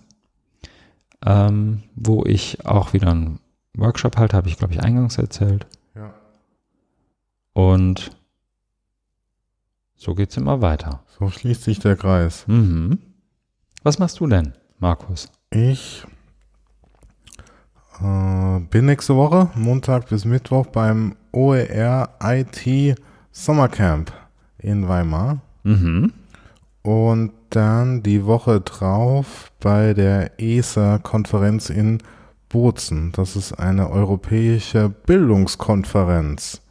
ähm, 1.26 1.82
wo 1.96 2.26
ich 2.26 2.64
auch 2.66 2.94
wieder 2.94 3.10
einen 3.10 3.40
Workshop 3.76 4.18
halte, 4.18 4.38
habe 4.38 4.50
ich, 4.50 4.58
glaube 4.58 4.74
ich, 4.74 4.82
eingangs 4.82 5.18
erzählt. 5.18 5.66
Ja. 5.96 6.14
Und 7.54 8.12
so 10.04 10.16
geht 10.16 10.32
es 10.32 10.38
immer 10.38 10.62
weiter. 10.62 11.02
So 11.18 11.30
schließt 11.30 11.64
sich 11.64 11.80
der 11.80 11.96
Kreis. 11.96 12.44
Mhm. 12.48 13.00
Was 13.84 14.00
machst 14.00 14.20
du 14.20 14.28
denn, 14.28 14.54
Markus? 14.80 15.32
Ich 15.50 16.04
äh, 18.02 18.60
bin 18.70 18.86
nächste 18.86 19.16
Woche, 19.16 19.50
Montag 19.56 20.10
bis 20.10 20.26
Mittwoch, 20.26 20.68
beim 20.68 21.16
OER 21.32 22.10
IT 22.22 22.98
Sommercamp 23.32 24.12
in 24.58 24.88
Weimar. 24.88 25.42
Mhm. 25.64 26.12
Und 26.82 27.32
dann 27.50 28.04
die 28.04 28.26
Woche 28.26 28.60
drauf 28.60 29.52
bei 29.62 29.94
der 29.94 30.38
ESA-Konferenz 30.38 31.70
in 31.70 32.00
Bozen. 32.50 33.14
Das 33.14 33.38
ist 33.38 33.54
eine 33.54 33.90
europäische 33.90 34.90
Bildungskonferenz 34.90 36.63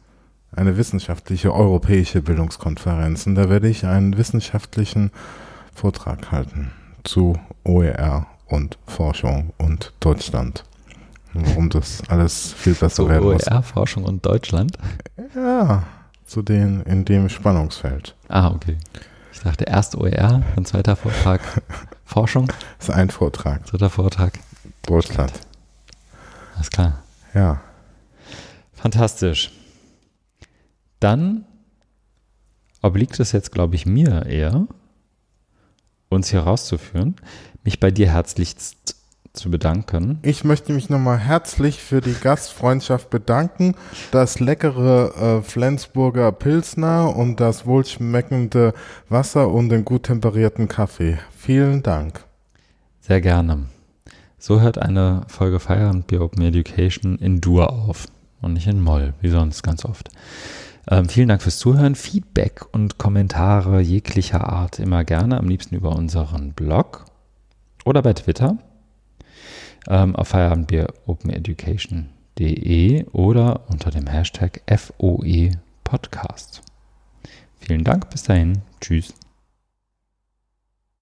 eine 0.55 0.77
wissenschaftliche 0.77 1.53
europäische 1.53 2.21
Bildungskonferenz. 2.21 3.25
Und 3.25 3.35
da 3.35 3.49
werde 3.49 3.67
ich 3.67 3.85
einen 3.85 4.17
wissenschaftlichen 4.17 5.11
Vortrag 5.73 6.31
halten 6.31 6.71
zu 7.03 7.37
OER 7.63 8.27
und 8.47 8.77
Forschung 8.87 9.51
und 9.57 9.93
Deutschland. 9.99 10.63
Warum 11.33 11.69
das 11.69 12.07
alles 12.09 12.53
viel 12.53 12.75
besser 12.75 13.09
werden 13.09 13.31
muss. 13.31 13.47
OER, 13.47 13.63
Forschung 13.63 14.03
und 14.03 14.25
Deutschland? 14.25 14.77
Ja, 15.35 15.83
zu 16.25 16.43
den 16.43 16.81
in 16.81 17.05
dem 17.05 17.27
Spannungsfeld. 17.29 18.15
Ah, 18.29 18.51
okay. 18.51 18.77
Ich 19.31 19.39
dachte 19.39 19.63
erst 19.63 19.95
OER, 19.95 20.43
dann 20.55 20.65
zweiter 20.65 20.95
Vortrag 20.95 21.41
Forschung. 22.05 22.47
Das 22.77 22.89
ist 22.89 22.95
ein 22.95 23.09
Vortrag. 23.09 23.65
Dritter 23.65 23.89
Vortrag. 23.89 24.33
Deutschland. 24.83 25.33
Alles 26.55 26.69
klar. 26.69 26.99
Ja. 27.33 27.61
Fantastisch 28.75 29.51
dann 31.03 31.45
obliegt 32.81 33.19
es 33.19 33.31
jetzt, 33.31 33.51
glaube 33.51 33.75
ich, 33.75 33.85
mir 33.85 34.25
eher, 34.25 34.67
uns 36.09 36.29
hier 36.29 36.41
rauszuführen, 36.41 37.15
mich 37.63 37.79
bei 37.79 37.91
dir 37.91 38.11
herzlichst 38.11 38.95
zu 39.33 39.49
bedanken. 39.49 40.19
Ich 40.21 40.43
möchte 40.43 40.73
mich 40.73 40.89
nochmal 40.89 41.17
herzlich 41.17 41.81
für 41.81 42.01
die 42.01 42.13
Gastfreundschaft 42.13 43.09
bedanken, 43.09 43.75
das 44.11 44.39
leckere 44.39 45.39
äh, 45.39 45.41
Flensburger 45.41 46.31
Pilsner 46.31 47.15
und 47.15 47.39
das 47.39 47.65
wohlschmeckende 47.65 48.73
Wasser 49.09 49.49
und 49.49 49.69
den 49.69 49.85
gut 49.85 50.03
temperierten 50.03 50.67
Kaffee. 50.67 51.17
Vielen 51.35 51.81
Dank. 51.81 52.23
Sehr 53.01 53.21
gerne. 53.21 53.65
So 54.37 54.61
hört 54.61 54.77
eine 54.77 55.25
Folge 55.27 55.59
Feierabend 55.59 56.05
Bier 56.07 56.21
Open 56.21 56.43
Education 56.43 57.17
in 57.17 57.41
Dur 57.41 57.71
auf 57.71 58.05
und 58.41 58.53
nicht 58.53 58.67
in 58.67 58.81
Moll, 58.81 59.13
wie 59.21 59.29
sonst 59.29 59.63
ganz 59.63 59.83
oft. 59.83 60.09
Ähm, 60.89 61.07
vielen 61.07 61.29
Dank 61.29 61.41
fürs 61.41 61.59
Zuhören. 61.59 61.95
Feedback 61.95 62.65
und 62.73 62.97
Kommentare 62.97 63.79
jeglicher 63.81 64.49
Art 64.49 64.79
immer 64.79 65.03
gerne, 65.03 65.37
am 65.37 65.47
liebsten 65.47 65.75
über 65.75 65.95
unseren 65.95 66.53
Blog 66.53 67.05
oder 67.85 68.01
bei 68.01 68.13
Twitter 68.13 68.57
ähm, 69.87 70.15
auf 70.15 70.29
feierabendbieropeneducation.de 70.29 73.05
oder 73.11 73.69
unter 73.69 73.91
dem 73.91 74.07
Hashtag 74.07 74.61
FOE 74.67 75.51
Podcast. 75.83 76.63
Vielen 77.59 77.83
Dank, 77.83 78.09
bis 78.09 78.23
dahin. 78.23 78.63
Tschüss. 78.81 79.13